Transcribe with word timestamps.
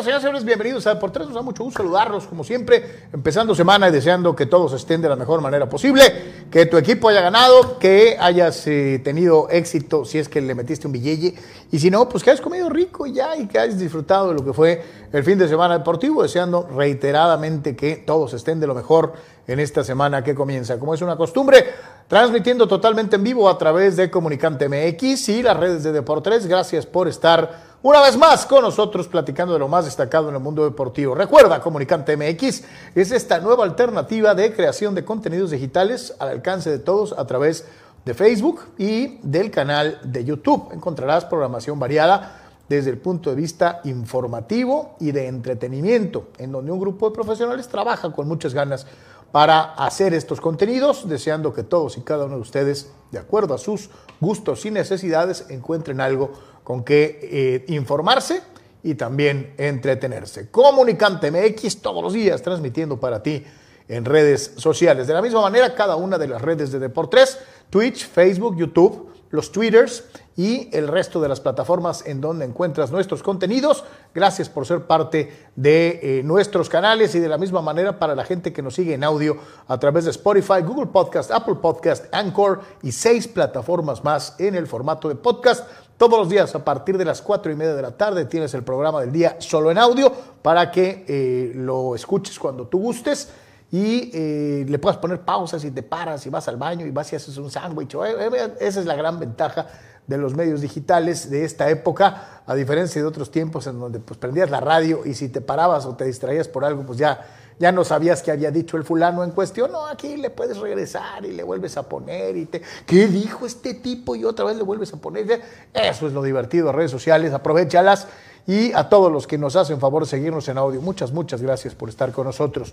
Nosotros, 0.00 0.22
señores 0.22 0.22
señores. 0.22 0.44
Bienvenidos 0.46 0.86
a 0.86 0.98
Por 0.98 1.10
Tres. 1.10 1.26
Nos 1.26 1.34
da 1.34 1.42
mucho 1.42 1.62
gusto 1.62 1.82
saludarlos, 1.82 2.26
como 2.26 2.42
siempre, 2.42 3.06
empezando 3.12 3.54
semana 3.54 3.88
y 3.88 3.92
deseando 3.92 4.34
que 4.34 4.46
todos 4.46 4.72
estén 4.72 5.02
de 5.02 5.10
la 5.10 5.16
mejor 5.16 5.42
manera 5.42 5.68
posible, 5.68 6.02
que 6.50 6.64
tu 6.64 6.78
equipo 6.78 7.08
haya 7.10 7.20
ganado, 7.20 7.78
que 7.78 8.16
hayas 8.18 8.66
eh, 8.66 9.00
tenido 9.04 9.48
éxito 9.50 10.06
si 10.06 10.18
es 10.18 10.28
que 10.30 10.40
le 10.40 10.54
metiste 10.54 10.86
un 10.86 10.94
billete, 10.94 11.38
y 11.70 11.78
si 11.78 11.90
no, 11.90 12.08
pues 12.08 12.24
que 12.24 12.30
hayas 12.30 12.40
comido 12.40 12.70
rico 12.70 13.06
ya 13.06 13.36
y 13.36 13.46
que 13.46 13.58
hayas 13.58 13.78
disfrutado 13.78 14.28
de 14.28 14.34
lo 14.34 14.44
que 14.44 14.54
fue 14.54 14.82
el 15.12 15.22
fin 15.22 15.38
de 15.38 15.48
semana 15.48 15.76
deportivo, 15.76 16.22
deseando 16.22 16.66
reiteradamente 16.74 17.76
que 17.76 17.96
todos 17.96 18.32
estén 18.32 18.58
de 18.58 18.66
lo 18.66 18.74
mejor 18.74 19.12
en 19.46 19.60
esta 19.60 19.84
semana 19.84 20.24
que 20.24 20.34
comienza. 20.34 20.78
Como 20.78 20.94
es 20.94 21.02
una 21.02 21.16
costumbre, 21.16 21.66
transmitiendo 22.08 22.66
totalmente 22.66 23.16
en 23.16 23.24
vivo 23.24 23.48
a 23.48 23.58
través 23.58 23.96
de 23.96 24.10
Comunicante 24.10 24.68
MX 24.68 25.28
y 25.28 25.42
las 25.42 25.56
redes 25.56 25.82
de 25.82 25.92
Deportes. 25.92 26.46
Gracias 26.46 26.86
por 26.86 27.06
estar 27.06 27.69
una 27.82 28.02
vez 28.02 28.16
más 28.16 28.44
con 28.44 28.62
nosotros 28.62 29.08
platicando 29.08 29.54
de 29.54 29.58
lo 29.58 29.68
más 29.68 29.86
destacado 29.86 30.28
en 30.28 30.34
el 30.34 30.40
mundo 30.40 30.64
deportivo. 30.64 31.14
Recuerda, 31.14 31.60
Comunicante 31.60 32.16
MX 32.16 32.62
es 32.94 33.10
esta 33.10 33.38
nueva 33.40 33.64
alternativa 33.64 34.34
de 34.34 34.54
creación 34.54 34.94
de 34.94 35.04
contenidos 35.04 35.50
digitales 35.50 36.14
al 36.18 36.28
alcance 36.28 36.70
de 36.70 36.78
todos 36.78 37.14
a 37.16 37.26
través 37.26 37.64
de 38.04 38.12
Facebook 38.12 38.60
y 38.76 39.18
del 39.22 39.50
canal 39.50 39.98
de 40.04 40.24
YouTube. 40.24 40.72
Encontrarás 40.72 41.24
programación 41.24 41.78
variada 41.78 42.40
desde 42.68 42.90
el 42.90 42.98
punto 42.98 43.30
de 43.30 43.36
vista 43.36 43.80
informativo 43.84 44.96
y 45.00 45.12
de 45.12 45.26
entretenimiento, 45.26 46.28
en 46.38 46.52
donde 46.52 46.72
un 46.72 46.80
grupo 46.80 47.08
de 47.08 47.14
profesionales 47.14 47.66
trabaja 47.68 48.12
con 48.12 48.28
muchas 48.28 48.52
ganas 48.52 48.86
para 49.32 49.74
hacer 49.74 50.12
estos 50.12 50.40
contenidos, 50.40 51.08
deseando 51.08 51.52
que 51.52 51.62
todos 51.62 51.96
y 51.96 52.02
cada 52.02 52.26
uno 52.26 52.36
de 52.36 52.42
ustedes, 52.42 52.92
de 53.10 53.18
acuerdo 53.18 53.54
a 53.54 53.58
sus 53.58 53.90
gustos 54.20 54.66
y 54.66 54.70
necesidades, 54.70 55.46
encuentren 55.48 56.00
algo 56.00 56.32
con 56.70 56.84
que 56.84 57.18
eh, 57.20 57.64
informarse 57.74 58.42
y 58.84 58.94
también 58.94 59.54
entretenerse. 59.58 60.52
Comunicante 60.52 61.32
MX 61.32 61.82
todos 61.82 62.00
los 62.00 62.12
días 62.12 62.42
transmitiendo 62.42 63.00
para 63.00 63.24
ti 63.24 63.44
en 63.88 64.04
redes 64.04 64.52
sociales. 64.56 65.08
De 65.08 65.14
la 65.14 65.20
misma 65.20 65.40
manera, 65.40 65.74
cada 65.74 65.96
una 65.96 66.16
de 66.16 66.28
las 66.28 66.40
redes 66.40 66.70
de 66.70 66.78
Deportes, 66.78 67.38
Twitch, 67.70 68.06
Facebook, 68.08 68.56
YouTube, 68.56 69.10
los 69.30 69.50
Twitters 69.50 70.04
y 70.36 70.68
el 70.72 70.86
resto 70.86 71.20
de 71.20 71.28
las 71.28 71.40
plataformas 71.40 72.06
en 72.06 72.20
donde 72.20 72.44
encuentras 72.44 72.92
nuestros 72.92 73.22
contenidos. 73.24 73.82
Gracias 74.14 74.48
por 74.48 74.64
ser 74.64 74.86
parte 74.86 75.48
de 75.56 76.00
eh, 76.02 76.22
nuestros 76.22 76.68
canales 76.68 77.16
y 77.16 77.18
de 77.18 77.28
la 77.28 77.36
misma 77.36 77.62
manera 77.62 77.98
para 77.98 78.14
la 78.14 78.24
gente 78.24 78.52
que 78.52 78.62
nos 78.62 78.74
sigue 78.74 78.94
en 78.94 79.02
audio 79.02 79.36
a 79.66 79.78
través 79.80 80.04
de 80.04 80.12
Spotify, 80.12 80.62
Google 80.64 80.86
Podcast, 80.86 81.32
Apple 81.32 81.56
Podcast, 81.56 82.06
Anchor 82.14 82.60
y 82.82 82.92
seis 82.92 83.26
plataformas 83.26 84.04
más 84.04 84.36
en 84.38 84.54
el 84.54 84.68
formato 84.68 85.08
de 85.08 85.16
podcast. 85.16 85.68
Todos 86.00 86.18
los 86.18 86.30
días 86.30 86.54
a 86.54 86.64
partir 86.64 86.96
de 86.96 87.04
las 87.04 87.20
cuatro 87.20 87.52
y 87.52 87.56
media 87.56 87.74
de 87.74 87.82
la 87.82 87.90
tarde 87.90 88.24
tienes 88.24 88.54
el 88.54 88.62
programa 88.62 89.02
del 89.02 89.12
día 89.12 89.36
solo 89.38 89.70
en 89.70 89.76
audio 89.76 90.10
para 90.40 90.70
que 90.70 91.04
eh, 91.06 91.52
lo 91.54 91.94
escuches 91.94 92.38
cuando 92.38 92.66
tú 92.66 92.78
gustes 92.78 93.28
y 93.70 94.10
eh, 94.14 94.64
le 94.66 94.78
puedas 94.78 94.96
poner 94.96 95.20
pausas 95.20 95.62
y 95.62 95.70
te 95.70 95.82
paras 95.82 96.24
y 96.24 96.30
vas 96.30 96.48
al 96.48 96.56
baño 96.56 96.86
y 96.86 96.90
vas 96.90 97.12
y 97.12 97.16
haces 97.16 97.36
un 97.36 97.50
sándwich. 97.50 97.96
Eh, 97.96 98.54
esa 98.60 98.80
es 98.80 98.86
la 98.86 98.94
gran 98.94 99.20
ventaja 99.20 99.66
de 100.06 100.16
los 100.16 100.34
medios 100.34 100.62
digitales 100.62 101.28
de 101.28 101.44
esta 101.44 101.68
época, 101.68 102.40
a 102.46 102.54
diferencia 102.54 103.02
de 103.02 103.06
otros 103.06 103.30
tiempos 103.30 103.66
en 103.66 103.78
donde 103.78 104.00
pues 104.00 104.18
prendías 104.18 104.48
la 104.48 104.60
radio 104.60 105.02
y 105.04 105.12
si 105.12 105.28
te 105.28 105.42
parabas 105.42 105.84
o 105.84 105.96
te 105.96 106.06
distraías 106.06 106.48
por 106.48 106.64
algo, 106.64 106.82
pues 106.86 106.96
ya, 106.96 107.20
ya 107.60 107.72
no 107.72 107.84
sabías 107.84 108.22
qué 108.22 108.30
había 108.30 108.50
dicho 108.50 108.78
el 108.78 108.84
fulano 108.84 109.22
en 109.22 109.32
cuestión. 109.32 109.70
No, 109.70 109.86
aquí 109.86 110.16
le 110.16 110.30
puedes 110.30 110.56
regresar 110.56 111.26
y 111.26 111.32
le 111.32 111.42
vuelves 111.42 111.76
a 111.76 111.86
poner 111.86 112.34
y 112.38 112.46
te, 112.46 112.62
¿qué 112.86 113.06
dijo 113.06 113.44
este 113.44 113.74
tipo? 113.74 114.16
Y 114.16 114.24
otra 114.24 114.46
vez 114.46 114.56
le 114.56 114.62
vuelves 114.62 114.94
a 114.94 114.96
poner. 114.96 115.42
Eso 115.74 116.06
es 116.06 116.14
lo 116.14 116.22
divertido, 116.22 116.72
redes 116.72 116.90
sociales, 116.90 117.34
aprovechalas. 117.34 118.08
Y 118.46 118.72
a 118.72 118.88
todos 118.88 119.12
los 119.12 119.26
que 119.26 119.36
nos 119.36 119.56
hacen 119.56 119.78
favor 119.78 120.04
de 120.04 120.08
seguirnos 120.08 120.48
en 120.48 120.56
audio, 120.56 120.80
muchas, 120.80 121.12
muchas 121.12 121.42
gracias 121.42 121.74
por 121.74 121.90
estar 121.90 122.10
con 122.12 122.26
nosotros. 122.26 122.72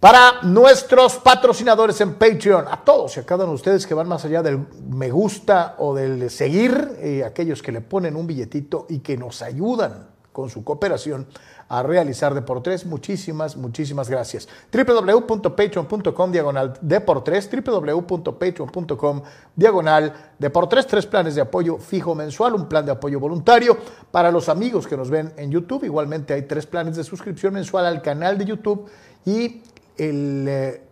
Para 0.00 0.40
nuestros 0.42 1.16
patrocinadores 1.16 2.00
en 2.00 2.14
Patreon, 2.14 2.64
a 2.66 2.82
todos 2.82 3.14
y 3.18 3.20
a 3.20 3.26
cada 3.26 3.44
uno 3.44 3.52
de 3.52 3.56
ustedes 3.56 3.86
que 3.86 3.92
van 3.92 4.08
más 4.08 4.24
allá 4.24 4.42
del 4.42 4.64
me 4.88 5.10
gusta 5.10 5.74
o 5.76 5.94
del 5.94 6.30
seguir, 6.30 6.96
eh, 7.00 7.24
aquellos 7.24 7.60
que 7.60 7.72
le 7.72 7.82
ponen 7.82 8.16
un 8.16 8.26
billetito 8.26 8.86
y 8.88 9.00
que 9.00 9.18
nos 9.18 9.42
ayudan 9.42 10.08
con 10.32 10.48
su 10.48 10.64
cooperación 10.64 11.26
a 11.68 11.82
realizar 11.82 12.34
Deportes. 12.34 12.86
Muchísimas, 12.86 13.56
muchísimas 13.56 14.08
gracias. 14.08 14.48
www.patreon.com 14.72 16.32
diagonal 16.32 16.74
Deportes, 16.80 17.50
www.patreon.com 17.50 19.22
diagonal 19.54 20.14
Deportes, 20.38 20.86
tres 20.86 21.06
planes 21.06 21.34
de 21.34 21.42
apoyo 21.42 21.78
fijo 21.78 22.14
mensual, 22.14 22.54
un 22.54 22.68
plan 22.68 22.86
de 22.86 22.92
apoyo 22.92 23.20
voluntario. 23.20 23.76
Para 24.10 24.30
los 24.30 24.48
amigos 24.48 24.86
que 24.86 24.96
nos 24.96 25.10
ven 25.10 25.32
en 25.36 25.50
YouTube, 25.50 25.84
igualmente 25.84 26.34
hay 26.34 26.42
tres 26.42 26.66
planes 26.66 26.96
de 26.96 27.04
suscripción 27.04 27.54
mensual 27.54 27.86
al 27.86 28.02
canal 28.02 28.38
de 28.38 28.44
YouTube 28.44 28.88
y 29.24 29.62
eh, 29.98 30.82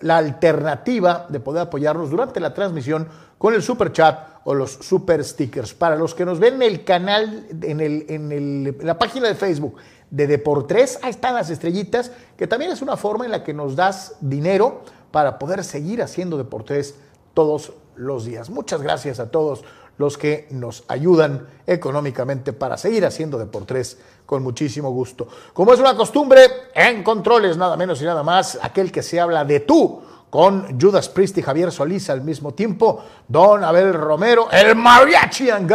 la 0.00 0.18
alternativa 0.18 1.26
de 1.28 1.40
poder 1.40 1.62
apoyarnos 1.62 2.10
durante 2.10 2.38
la 2.38 2.52
transmisión 2.52 3.08
con 3.38 3.54
el 3.54 3.62
super 3.62 3.90
chat 3.92 4.33
o 4.44 4.54
los 4.54 4.72
super 4.72 5.24
stickers. 5.24 5.74
Para 5.74 5.96
los 5.96 6.14
que 6.14 6.24
nos 6.24 6.38
ven 6.38 6.54
en 6.54 6.62
el 6.62 6.84
canal, 6.84 7.46
en, 7.62 7.80
el, 7.80 8.06
en, 8.08 8.76
la 8.82 8.98
página 8.98 9.28
de 9.28 9.34
Facebook 9.34 9.76
de 10.10 10.26
Deportes, 10.26 10.98
ahí 11.02 11.10
están 11.10 11.34
las 11.34 11.50
estrellitas, 11.50 12.12
que 12.36 12.46
también 12.46 12.70
es 12.70 12.82
una 12.82 12.96
forma 12.96 13.24
en 13.24 13.30
la 13.30 13.42
que 13.42 13.54
nos 13.54 13.74
das 13.74 14.16
dinero 14.20 14.82
para 15.10 15.38
poder 15.38 15.64
seguir 15.64 16.02
haciendo 16.02 16.36
Deportes 16.36 16.96
todos 17.32 17.72
los 17.96 18.24
días. 18.24 18.50
Muchas 18.50 18.82
gracias 18.82 19.20
a 19.20 19.30
todos 19.30 19.64
los 19.96 20.18
que 20.18 20.48
nos 20.50 20.84
ayudan 20.88 21.46
económicamente 21.66 22.52
para 22.52 22.76
seguir 22.76 23.06
haciendo 23.06 23.38
Deportes 23.38 23.98
con 24.26 24.42
muchísimo 24.42 24.90
gusto. 24.90 25.28
Como 25.52 25.72
es 25.72 25.80
una 25.80 25.96
costumbre, 25.96 26.40
en 26.74 27.02
controles, 27.02 27.56
nada 27.56 27.76
menos 27.76 28.00
y 28.02 28.04
nada 28.04 28.22
más, 28.22 28.58
aquel 28.60 28.90
que 28.90 29.02
se 29.02 29.20
habla 29.20 29.44
de 29.44 29.60
tú 29.60 30.02
con 30.34 30.80
Judas 30.80 31.08
Priest 31.10 31.38
y 31.38 31.42
Javier 31.42 31.70
Solís 31.70 32.10
al 32.10 32.22
mismo 32.22 32.54
tiempo, 32.54 33.04
Don 33.28 33.62
Abel 33.62 33.94
Romero, 33.94 34.50
el 34.50 34.74
Mariachi 34.74 35.48
and 35.48 35.70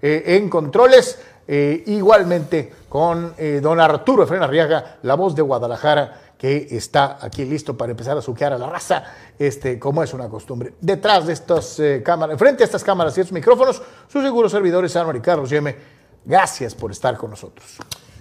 eh, 0.00 0.22
en 0.24 0.48
controles, 0.48 1.18
eh, 1.46 1.84
igualmente 1.84 2.72
con 2.88 3.34
eh, 3.36 3.60
Don 3.62 3.78
Arturo 3.78 4.22
Efren 4.22 4.42
Arriaga, 4.42 4.96
la 5.02 5.16
voz 5.16 5.34
de 5.34 5.42
Guadalajara, 5.42 6.32
que 6.38 6.68
está 6.70 7.18
aquí 7.20 7.44
listo 7.44 7.76
para 7.76 7.90
empezar 7.90 8.16
a 8.16 8.22
suquear 8.22 8.54
a 8.54 8.58
la 8.58 8.70
raza, 8.70 9.04
este, 9.38 9.78
como 9.78 10.02
es 10.02 10.14
una 10.14 10.30
costumbre. 10.30 10.72
Detrás 10.80 11.26
de 11.26 11.34
estas 11.34 11.78
cámaras, 12.02 12.38
frente 12.38 12.62
a 12.62 12.64
estas 12.64 12.82
cámaras 12.82 13.18
y 13.18 13.20
estos 13.20 13.34
micrófonos, 13.34 13.82
sus 14.08 14.22
seguros 14.22 14.50
servidores, 14.50 14.96
Álvaro 14.96 15.18
y 15.18 15.20
Carlos 15.20 15.50
Yeme 15.50 16.00
Gracias 16.24 16.74
por 16.74 16.90
estar 16.90 17.18
con 17.18 17.28
nosotros. 17.28 17.76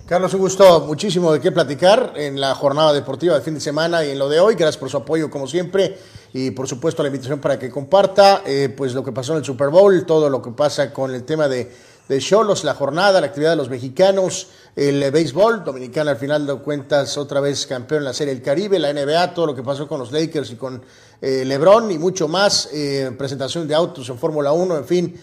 Carlos, 0.10 0.34
un 0.34 0.40
gusto 0.40 0.80
muchísimo 0.88 1.32
de 1.32 1.40
qué 1.40 1.52
platicar 1.52 2.14
en 2.16 2.42
la 2.42 2.56
jornada 2.56 2.92
deportiva 2.94 3.36
de 3.36 3.42
fin 3.42 3.54
de 3.54 3.60
semana 3.60 4.04
y 4.04 4.10
en 4.10 4.18
lo 4.18 4.28
de 4.28 4.40
hoy. 4.40 4.56
Gracias 4.56 4.78
por 4.78 4.90
su 4.90 4.98
apoyo 4.98 5.30
como 5.30 5.46
siempre 5.46 6.00
y 6.34 6.50
por 6.50 6.68
supuesto 6.68 7.04
la 7.04 7.10
invitación 7.10 7.40
para 7.40 7.60
que 7.60 7.70
comparta 7.70 8.42
eh, 8.44 8.74
pues 8.76 8.96
lo 8.96 9.04
que 9.04 9.12
pasó 9.12 9.34
en 9.34 9.38
el 9.38 9.46
Super 9.46 9.70
Bowl, 9.70 10.08
todo 10.08 10.28
lo 10.28 10.42
que 10.42 10.50
pasa 10.50 10.92
con 10.92 11.14
el 11.14 11.26
tema 11.26 11.48
de 11.48 11.72
de 12.10 12.18
Cholos, 12.20 12.64
la 12.64 12.74
jornada, 12.74 13.22
la 13.22 13.28
actividad 13.28 13.52
de 13.52 13.56
los 13.56 13.70
mexicanos, 13.70 14.48
el 14.76 15.02
eh, 15.02 15.12
béisbol, 15.12 15.64
Dominicana 15.64 16.12
al 16.12 16.18
final 16.18 16.48
de 16.48 16.56
cuentas 16.56 17.16
otra 17.20 17.40
vez 17.40 17.68
campeón 17.68 18.00
en 18.00 18.06
la 18.06 18.14
Serie 18.14 18.34
del 18.34 18.42
Caribe, 18.42 18.80
la 18.80 18.92
NBA, 18.92 19.36
todo 19.36 19.46
lo 19.46 19.56
que 19.56 19.62
pasó 19.62 19.88
con 19.88 20.00
los 20.00 20.12
Lakers 20.12 20.50
y 20.50 20.56
con 20.56 20.82
eh, 21.22 21.44
LeBron 21.46 21.92
y 21.92 22.00
mucho 22.00 22.28
más, 22.28 22.70
eh, 22.74 23.12
presentación 23.16 23.68
de 23.68 23.76
autos 23.76 24.10
en 24.10 24.18
Fórmula 24.18 24.52
1, 24.52 24.78
en 24.78 24.86
fin, 24.86 25.22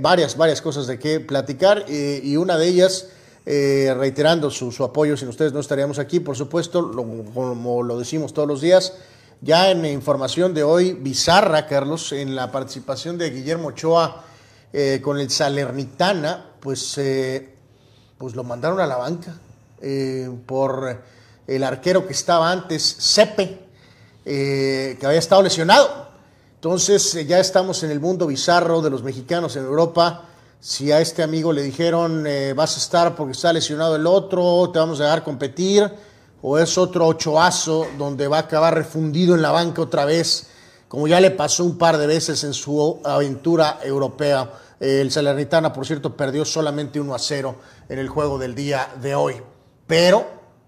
varias, 0.00 0.36
varias 0.36 0.60
cosas 0.60 0.88
de 0.88 0.98
qué 0.98 1.20
platicar 1.20 1.84
y 1.88 2.36
una 2.36 2.56
de 2.56 2.68
ellas... 2.68 3.08
reiterando 3.44 4.50
su, 4.50 4.84
apoyo, 4.84 5.16
sin 5.16 5.28
ustedes 5.28 5.52
no 5.52 5.60
estaríamos 5.60 5.98
aquí, 5.98 6.20
por 6.20 6.36
supuesto, 6.36 6.92
como 6.92 7.82
lo 7.82 7.98
decimos 7.98 8.32
todos 8.32 8.46
los 8.46 8.60
días, 8.60 8.94
ya 9.44 9.72
en 9.72 9.84
información 9.84 10.54
de 10.54 10.62
hoy, 10.62 10.92
bizarra, 10.92 11.66
Carlos, 11.66 12.12
en 12.12 12.36
la 12.36 12.52
participación 12.52 13.18
de 13.18 13.30
Guillermo 13.30 13.68
Ochoa 13.68 14.22
eh, 14.72 15.00
con 15.02 15.18
el 15.18 15.28
Salernitana, 15.30 16.52
pues, 16.60 16.96
eh, 16.98 17.52
pues 18.18 18.36
lo 18.36 18.44
mandaron 18.44 18.78
a 18.78 18.86
la 18.86 18.96
banca 18.96 19.34
eh, 19.80 20.30
por 20.46 21.02
el 21.48 21.64
arquero 21.64 22.06
que 22.06 22.12
estaba 22.12 22.52
antes, 22.52 22.84
Sepe, 22.84 23.58
que 24.24 24.98
había 25.02 25.18
estado 25.18 25.42
lesionado. 25.42 26.06
Entonces 26.54 27.26
ya 27.26 27.40
estamos 27.40 27.82
en 27.82 27.90
el 27.90 27.98
mundo 27.98 28.28
bizarro 28.28 28.80
de 28.80 28.90
los 28.90 29.02
mexicanos 29.02 29.56
en 29.56 29.64
Europa. 29.64 30.28
Si 30.64 30.92
a 30.92 31.00
este 31.00 31.24
amigo 31.24 31.52
le 31.52 31.60
dijeron 31.60 32.24
vas 32.54 32.76
a 32.76 32.78
estar 32.78 33.16
porque 33.16 33.32
está 33.32 33.52
lesionado 33.52 33.96
el 33.96 34.06
otro, 34.06 34.70
te 34.72 34.78
vamos 34.78 35.00
a 35.00 35.04
dejar 35.06 35.24
competir, 35.24 35.90
o 36.40 36.56
es 36.56 36.78
otro 36.78 37.08
ochoazo 37.08 37.88
donde 37.98 38.28
va 38.28 38.36
a 38.36 38.40
acabar 38.42 38.72
refundido 38.72 39.34
en 39.34 39.42
la 39.42 39.50
banca 39.50 39.82
otra 39.82 40.04
vez 40.04 40.46
como 40.86 41.08
ya 41.08 41.20
le 41.20 41.32
pasó 41.32 41.64
un 41.64 41.78
par 41.78 41.98
de 41.98 42.06
veces 42.06 42.44
en 42.44 42.54
su 42.54 43.00
aventura 43.02 43.80
europea. 43.82 44.52
El 44.78 45.10
Salernitana, 45.10 45.72
por 45.72 45.84
cierto, 45.84 46.16
perdió 46.16 46.44
solamente 46.44 47.00
1 47.00 47.12
a 47.12 47.18
0 47.18 47.56
en 47.88 47.98
el 47.98 48.08
juego 48.08 48.38
del 48.38 48.54
día 48.54 48.88
de 49.00 49.16
hoy. 49.16 49.42
Pero 49.88 50.24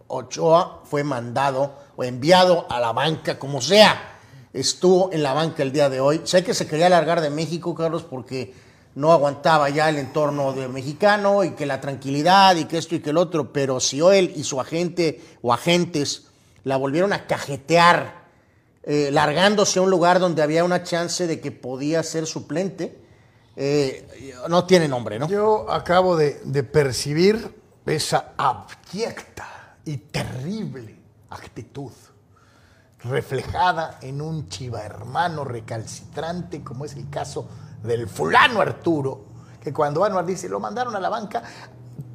Ochoa 0.09 0.81
fue 0.87 1.05
mandado 1.05 1.73
o 1.95 2.03
enviado 2.03 2.67
a 2.69 2.81
la 2.81 2.91
banca, 2.91 3.39
como 3.39 3.61
sea. 3.61 4.19
Estuvo 4.53 5.13
en 5.13 5.23
la 5.23 5.35
banca 5.35 5.63
el 5.63 5.71
día 5.71 5.89
de 5.89 6.01
hoy. 6.01 6.23
Sé 6.25 6.43
que 6.43 6.53
se 6.53 6.67
quería 6.67 6.89
largar 6.89 7.21
de 7.21 7.31
México, 7.31 7.77
Carlos, 7.77 8.03
porque 8.03 8.64
no 8.95 9.13
aguantaba 9.13 9.69
ya 9.71 9.89
el 9.89 9.99
entorno 9.99 10.53
de 10.53 10.69
mexicano 10.69 11.43
y 11.45 11.51
que 11.51 11.67
la 11.67 11.81
tranquilidad 11.81 12.57
y 12.57 12.67
que 12.67 12.79
esto 12.79 12.95
y 12.95 13.01
que 13.01 13.11
el 13.11 13.17
otro, 13.17 13.53
pero 13.53 13.81
si 13.81 14.01
él 14.01 14.33
y 14.37 14.45
su 14.45 14.61
agente 14.61 15.21
o 15.43 15.53
agentes 15.53 16.29
la 16.63 16.77
volvieron 16.77 17.13
a 17.13 17.27
cajetear 17.27 18.25
eh, 18.85 19.11
largándose 19.11 19.79
a 19.79 19.83
un 19.83 19.91
lugar 19.91 20.21
donde 20.21 20.43
había 20.43 20.63
una 20.63 20.83
chance 20.83 21.27
de 21.27 21.41
que 21.41 21.51
podía 21.51 22.03
ser 22.03 22.27
suplente, 22.27 22.99
eh, 23.57 24.35
no 24.49 24.65
tiene 24.65 24.89
nombre, 24.89 25.19
¿no? 25.19 25.29
Yo 25.29 25.71
acabo 25.71 26.17
de, 26.17 26.35
percibir 26.65 27.55
esa 27.87 28.33
abyecta 28.37 29.77
y 29.85 29.97
terrible 29.97 30.97
actitud 31.31 31.93
reflejada 33.05 33.99
en 34.03 34.21
un 34.21 34.49
chiva 34.49 34.83
hermano 34.83 35.45
recalcitrante, 35.45 36.63
como 36.63 36.85
es 36.85 36.95
el 36.95 37.09
caso 37.11 37.49
del 37.85 38.09
fulano 38.09 38.61
Arturo, 38.61 39.25
que 39.63 39.73
cuando 39.73 40.05
Anuar 40.05 40.27
dice, 40.27 40.49
lo 40.49 40.59
mandaron 40.59 40.97
a 40.97 41.01
la 41.01 41.09
banca, 41.09 41.43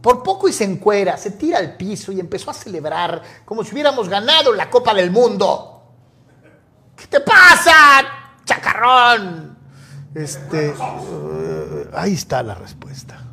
por 0.02 0.24
poco 0.24 0.48
y 0.48 0.54
se 0.54 0.64
encuera, 0.64 1.18
se 1.18 1.32
tira 1.32 1.60
al 1.60 1.78
piso 1.78 2.12
y 2.12 2.20
empezó 2.20 2.52
a 2.52 2.54
celebrar 2.54 3.22
como 3.46 3.64
si 3.64 3.74
hubiéramos 3.74 4.10
ganado 4.10 4.54
la 4.54 4.70
Copa 4.70 4.94
del 4.94 5.12
Mundo. 5.12 5.82
¿Qué 6.96 7.08
te 7.08 7.20
pasa, 7.22 7.72
chacarrón? 8.46 9.58
Este, 10.16 10.70
eh, 10.70 11.90
ahí 11.94 12.14
está 12.14 12.44
la 12.44 12.56
respuesta. 12.56 13.26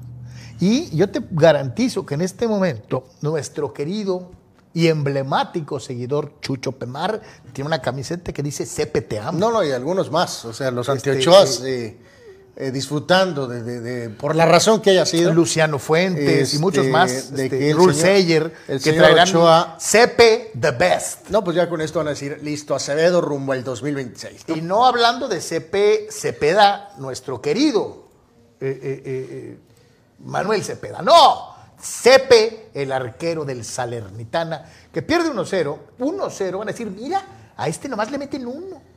Y 0.61 0.95
yo 0.97 1.11
te 1.11 1.21
garantizo 1.31 2.05
que 2.05 2.15
en 2.15 2.23
este 2.23 2.47
momento 2.47 3.09
nuestro 3.23 3.73
querido 3.73 4.31
y 4.73 4.89
emblemático 4.89 5.81
seguidor 5.81 6.39
Chucho 6.41 6.73
Pemar 6.73 7.21
tiene 7.53 7.67
una 7.67 7.81
camiseta 7.81 8.33
que 8.33 8.43
dice 8.43 8.67
CPT 8.67 9.33
No, 9.33 9.51
no, 9.51 9.65
y 9.65 9.73
algunos 9.73 10.11
más. 10.11 10.45
O 10.45 10.53
sea, 10.53 10.71
los 10.71 10.89
este, 10.89 11.11
antiochoas 11.11 11.63
eh, 11.65 11.99
eh, 12.59 12.71
disfrutando 12.71 13.47
de, 13.47 14.09
por 14.09 14.35
la 14.35 14.47
razón 14.47 14.81
que 14.81 14.89
haya 14.89 15.05
sido. 15.05 15.31
Luciano 15.35 15.79
Fuentes 15.79 16.55
y 16.55 16.59
muchos 16.59 16.87
este, 16.87 16.93
más. 16.93 17.31
De 17.35 17.45
este, 17.45 17.59
que 17.59 17.71
el 17.71 18.53
el 18.69 18.83
que 18.83 18.93
traerán 18.95 19.29
Ochoa, 19.29 19.77
the 20.59 20.71
best. 20.71 21.29
No, 21.29 21.45
pues 21.45 21.55
ya 21.55 21.69
con 21.69 21.83
esto 21.83 21.99
van 21.99 22.07
a 22.07 22.11
decir, 22.11 22.41
listo, 22.43 22.75
Acevedo 22.75 23.21
rumbo 23.21 23.53
al 23.53 23.63
2026. 23.63 24.45
Y 24.57 24.63
no 24.63 24.87
hablando 24.87 25.29
de 25.29 25.43
CP 25.43 26.09
Cepeda, 26.11 26.95
nuestro 26.97 27.43
querido 27.43 28.07
eh, 28.59 29.03
eh, 29.05 29.59
Manuel 30.25 30.65
Cepeda. 30.65 31.03
No, 31.03 31.55
CP, 31.79 32.71
el 32.73 32.91
arquero 32.91 33.45
del 33.45 33.67
Salernitana, 33.67 34.65
que 34.91 35.03
pierde 35.03 35.31
1-0. 35.31 35.79
1-0, 35.99 36.59
van 36.59 36.69
a 36.69 36.73
decir, 36.73 36.91
mira, 36.91 37.23
a 37.55 37.69
este 37.69 37.87
nomás 37.87 38.11
le 38.11 38.17
meten 38.17 38.47
uno 38.47 38.96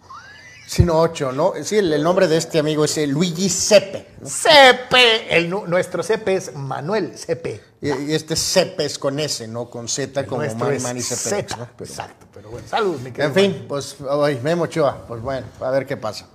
sino 0.69 1.00
ocho, 1.00 1.31
¿no? 1.31 1.54
Sí, 1.63 1.77
el, 1.80 2.04
nombre 2.04 2.27
de 2.27 2.38
este 2.38 2.60
amigo 2.60 2.86
es 2.86 2.95
Luigi 3.07 3.50
Sepe. 3.50 4.06
Sepe, 4.24 5.36
el, 5.36 5.50
nuestro 5.50 6.04
Sepe 6.04 6.36
es 6.36 6.54
Manuel 6.54 7.18
Sepe. 7.18 7.60
Y, 7.81 8.13
este 8.13 8.36
Sepe 8.36 8.86
es 8.86 9.00
con 9.00 9.19
S, 9.19 9.48
no 9.48 9.68
con 9.68 9.88
Z 9.88 10.27
como 10.27 10.44
Manny 10.44 10.80
Manny 10.80 11.01
Sepe. 11.01 11.39
Exacto, 11.80 12.27
pero 12.31 12.51
bueno, 12.51 12.68
salud, 12.68 13.00
mi 13.00 13.12
querido. 13.12 13.30
En 13.30 13.33
fin, 13.33 13.66
pues 13.68 14.00
hoy 14.01 14.39
Memo 14.44 14.66
Ochoa, 14.66 15.06
pues 15.07 15.24
bueno, 15.24 15.48
a 15.60 15.71
ver 15.71 15.88
qué 15.88 15.98
pasa. 15.98 16.27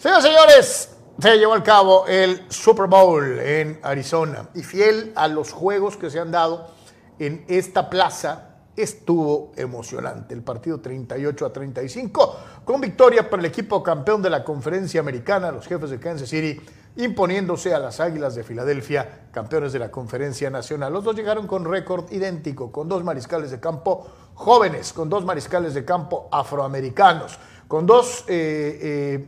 Señoras 0.00 0.24
y 0.24 0.28
señores, 0.28 0.88
se 1.20 1.36
llevó 1.36 1.54
a 1.54 1.64
cabo 1.64 2.06
el 2.06 2.44
Super 2.50 2.86
Bowl 2.86 3.40
en 3.40 3.80
Arizona 3.82 4.50
y 4.54 4.62
fiel 4.62 5.12
a 5.16 5.26
los 5.26 5.50
juegos 5.50 5.96
que 5.96 6.10
se 6.10 6.20
han 6.20 6.30
dado 6.30 6.70
en 7.18 7.44
esta 7.48 7.90
plaza 7.90 8.54
estuvo 8.76 9.52
emocionante. 9.56 10.34
El 10.34 10.42
partido 10.42 10.80
38 10.80 11.46
a 11.46 11.52
35, 11.52 12.36
con 12.64 12.80
victoria 12.80 13.28
para 13.28 13.40
el 13.40 13.46
equipo 13.46 13.82
campeón 13.82 14.22
de 14.22 14.30
la 14.30 14.42
conferencia 14.42 15.00
americana, 15.00 15.52
los 15.52 15.66
jefes 15.66 15.90
de 15.90 15.98
Kansas 15.98 16.28
City, 16.28 16.60
imponiéndose 16.96 17.74
a 17.74 17.78
las 17.78 18.00
Águilas 18.00 18.34
de 18.34 18.44
Filadelfia, 18.44 19.26
campeones 19.32 19.72
de 19.72 19.80
la 19.80 19.90
conferencia 19.90 20.48
nacional. 20.50 20.92
Los 20.92 21.04
dos 21.04 21.16
llegaron 21.16 21.46
con 21.46 21.64
récord 21.64 22.10
idéntico, 22.12 22.70
con 22.70 22.88
dos 22.88 23.02
mariscales 23.02 23.50
de 23.50 23.60
campo 23.60 24.06
jóvenes, 24.34 24.92
con 24.92 25.08
dos 25.08 25.24
mariscales 25.24 25.74
de 25.74 25.84
campo 25.84 26.28
afroamericanos, 26.30 27.38
con 27.68 27.86
dos 27.86 28.24
eh, 28.28 28.78
eh, 28.82 29.26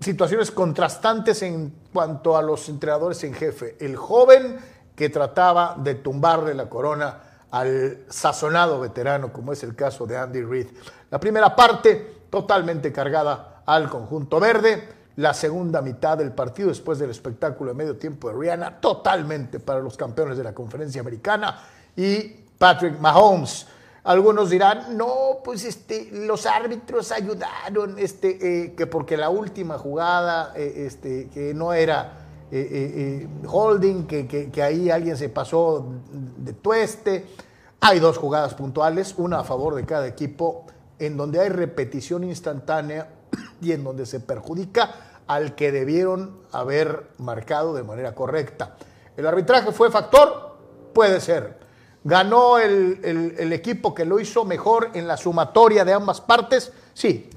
situaciones 0.00 0.50
contrastantes 0.50 1.42
en 1.42 1.72
cuanto 1.92 2.36
a 2.36 2.42
los 2.42 2.68
entrenadores 2.68 3.22
en 3.24 3.34
jefe. 3.34 3.76
El 3.78 3.96
joven 3.96 4.58
que 4.96 5.08
trataba 5.08 5.76
de 5.78 5.94
tumbarle 5.94 6.54
la 6.54 6.68
corona 6.68 7.22
al 7.50 8.04
sazonado 8.08 8.80
veterano, 8.80 9.32
como 9.32 9.52
es 9.52 9.62
el 9.62 9.74
caso 9.74 10.06
de 10.06 10.16
Andy 10.16 10.42
Reid. 10.42 10.68
La 11.12 11.20
primera 11.20 11.54
parte 11.54 12.22
totalmente 12.30 12.90
cargada 12.90 13.62
al 13.66 13.90
conjunto 13.90 14.40
verde, 14.40 14.88
la 15.16 15.34
segunda 15.34 15.82
mitad 15.82 16.16
del 16.16 16.32
partido 16.32 16.70
después 16.70 16.98
del 16.98 17.10
espectáculo 17.10 17.72
de 17.72 17.76
medio 17.76 17.98
tiempo 17.98 18.30
de 18.30 18.34
Rihanna, 18.38 18.80
totalmente 18.80 19.60
para 19.60 19.80
los 19.80 19.98
campeones 19.98 20.38
de 20.38 20.44
la 20.44 20.54
conferencia 20.54 21.02
americana 21.02 21.60
y 21.94 22.28
Patrick 22.56 22.98
Mahomes. 22.98 23.66
Algunos 24.04 24.48
dirán, 24.48 24.96
no, 24.96 25.40
pues 25.44 25.66
este, 25.66 26.08
los 26.12 26.46
árbitros 26.46 27.12
ayudaron, 27.12 27.98
este, 27.98 28.64
eh, 28.64 28.74
que 28.74 28.86
porque 28.86 29.18
la 29.18 29.28
última 29.28 29.76
jugada, 29.76 30.54
eh, 30.56 30.86
este, 30.86 31.28
que 31.28 31.52
no 31.52 31.74
era 31.74 32.26
eh, 32.50 33.28
holding, 33.46 34.06
que, 34.06 34.62
ahí 34.62 34.88
alguien 34.88 35.18
se 35.18 35.28
pasó 35.28 35.92
de 36.38 36.54
tueste. 36.54 37.26
Hay 37.80 37.98
dos 37.98 38.16
jugadas 38.16 38.54
puntuales, 38.54 39.14
una 39.18 39.40
a 39.40 39.44
favor 39.44 39.74
de 39.74 39.84
cada 39.84 40.06
equipo, 40.06 40.64
en 41.06 41.16
donde 41.16 41.40
hay 41.40 41.48
repetición 41.48 42.24
instantánea 42.24 43.08
y 43.60 43.72
en 43.72 43.84
donde 43.84 44.06
se 44.06 44.20
perjudica 44.20 44.90
al 45.26 45.54
que 45.54 45.72
debieron 45.72 46.40
haber 46.52 47.08
marcado 47.18 47.74
de 47.74 47.82
manera 47.82 48.14
correcta. 48.14 48.76
¿El 49.16 49.26
arbitraje 49.26 49.72
fue 49.72 49.90
factor? 49.90 50.56
Puede 50.92 51.20
ser. 51.20 51.60
¿Ganó 52.04 52.58
el, 52.58 53.52
equipo 53.52 53.94
que 53.94 54.04
lo 54.04 54.18
hizo 54.18 54.44
mejor 54.44 54.90
en 54.94 55.06
la 55.06 55.16
sumatoria 55.16 55.84
de 55.84 55.92
ambas 55.92 56.20
partes? 56.20 56.72
Sí. 56.92 57.30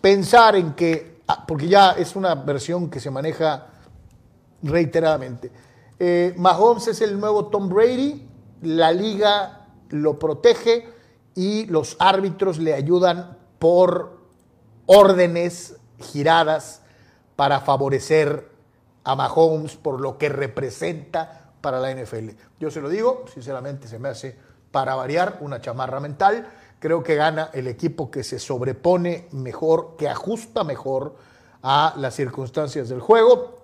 pensar 0.00 0.56
en 0.56 0.74
que 0.74 1.18
Ah, 1.30 1.44
porque 1.46 1.68
ya 1.68 1.90
es 1.90 2.16
una 2.16 2.34
versión 2.34 2.88
que 2.88 3.00
se 3.00 3.10
maneja 3.10 3.66
reiteradamente. 4.62 5.52
Eh, 5.98 6.32
Mahomes 6.38 6.88
es 6.88 7.02
el 7.02 7.20
nuevo 7.20 7.48
Tom 7.48 7.68
Brady, 7.68 8.26
la 8.62 8.90
liga 8.92 9.66
lo 9.90 10.18
protege 10.18 10.88
y 11.34 11.66
los 11.66 11.96
árbitros 11.98 12.58
le 12.58 12.74
ayudan 12.74 13.38
por 13.58 14.18
órdenes 14.86 15.76
giradas 15.98 16.82
para 17.36 17.60
favorecer 17.60 18.48
a 19.04 19.14
Mahomes 19.14 19.76
por 19.76 20.00
lo 20.00 20.18
que 20.18 20.28
representa 20.28 21.52
para 21.60 21.80
la 21.80 21.94
NFL. 21.94 22.30
Yo 22.58 22.70
se 22.70 22.80
lo 22.80 22.88
digo, 22.88 23.24
sinceramente 23.32 23.88
se 23.88 23.98
me 23.98 24.08
hace 24.08 24.36
para 24.70 24.94
variar 24.94 25.38
una 25.40 25.60
chamarra 25.60 26.00
mental 26.00 26.46
Creo 26.80 27.02
que 27.02 27.16
gana 27.16 27.50
el 27.54 27.66
equipo 27.66 28.10
que 28.10 28.22
se 28.22 28.38
sobrepone 28.38 29.28
mejor, 29.32 29.96
que 29.98 30.08
ajusta 30.08 30.62
mejor 30.62 31.16
a 31.62 31.94
las 31.96 32.14
circunstancias 32.14 32.88
del 32.88 33.00
juego. 33.00 33.56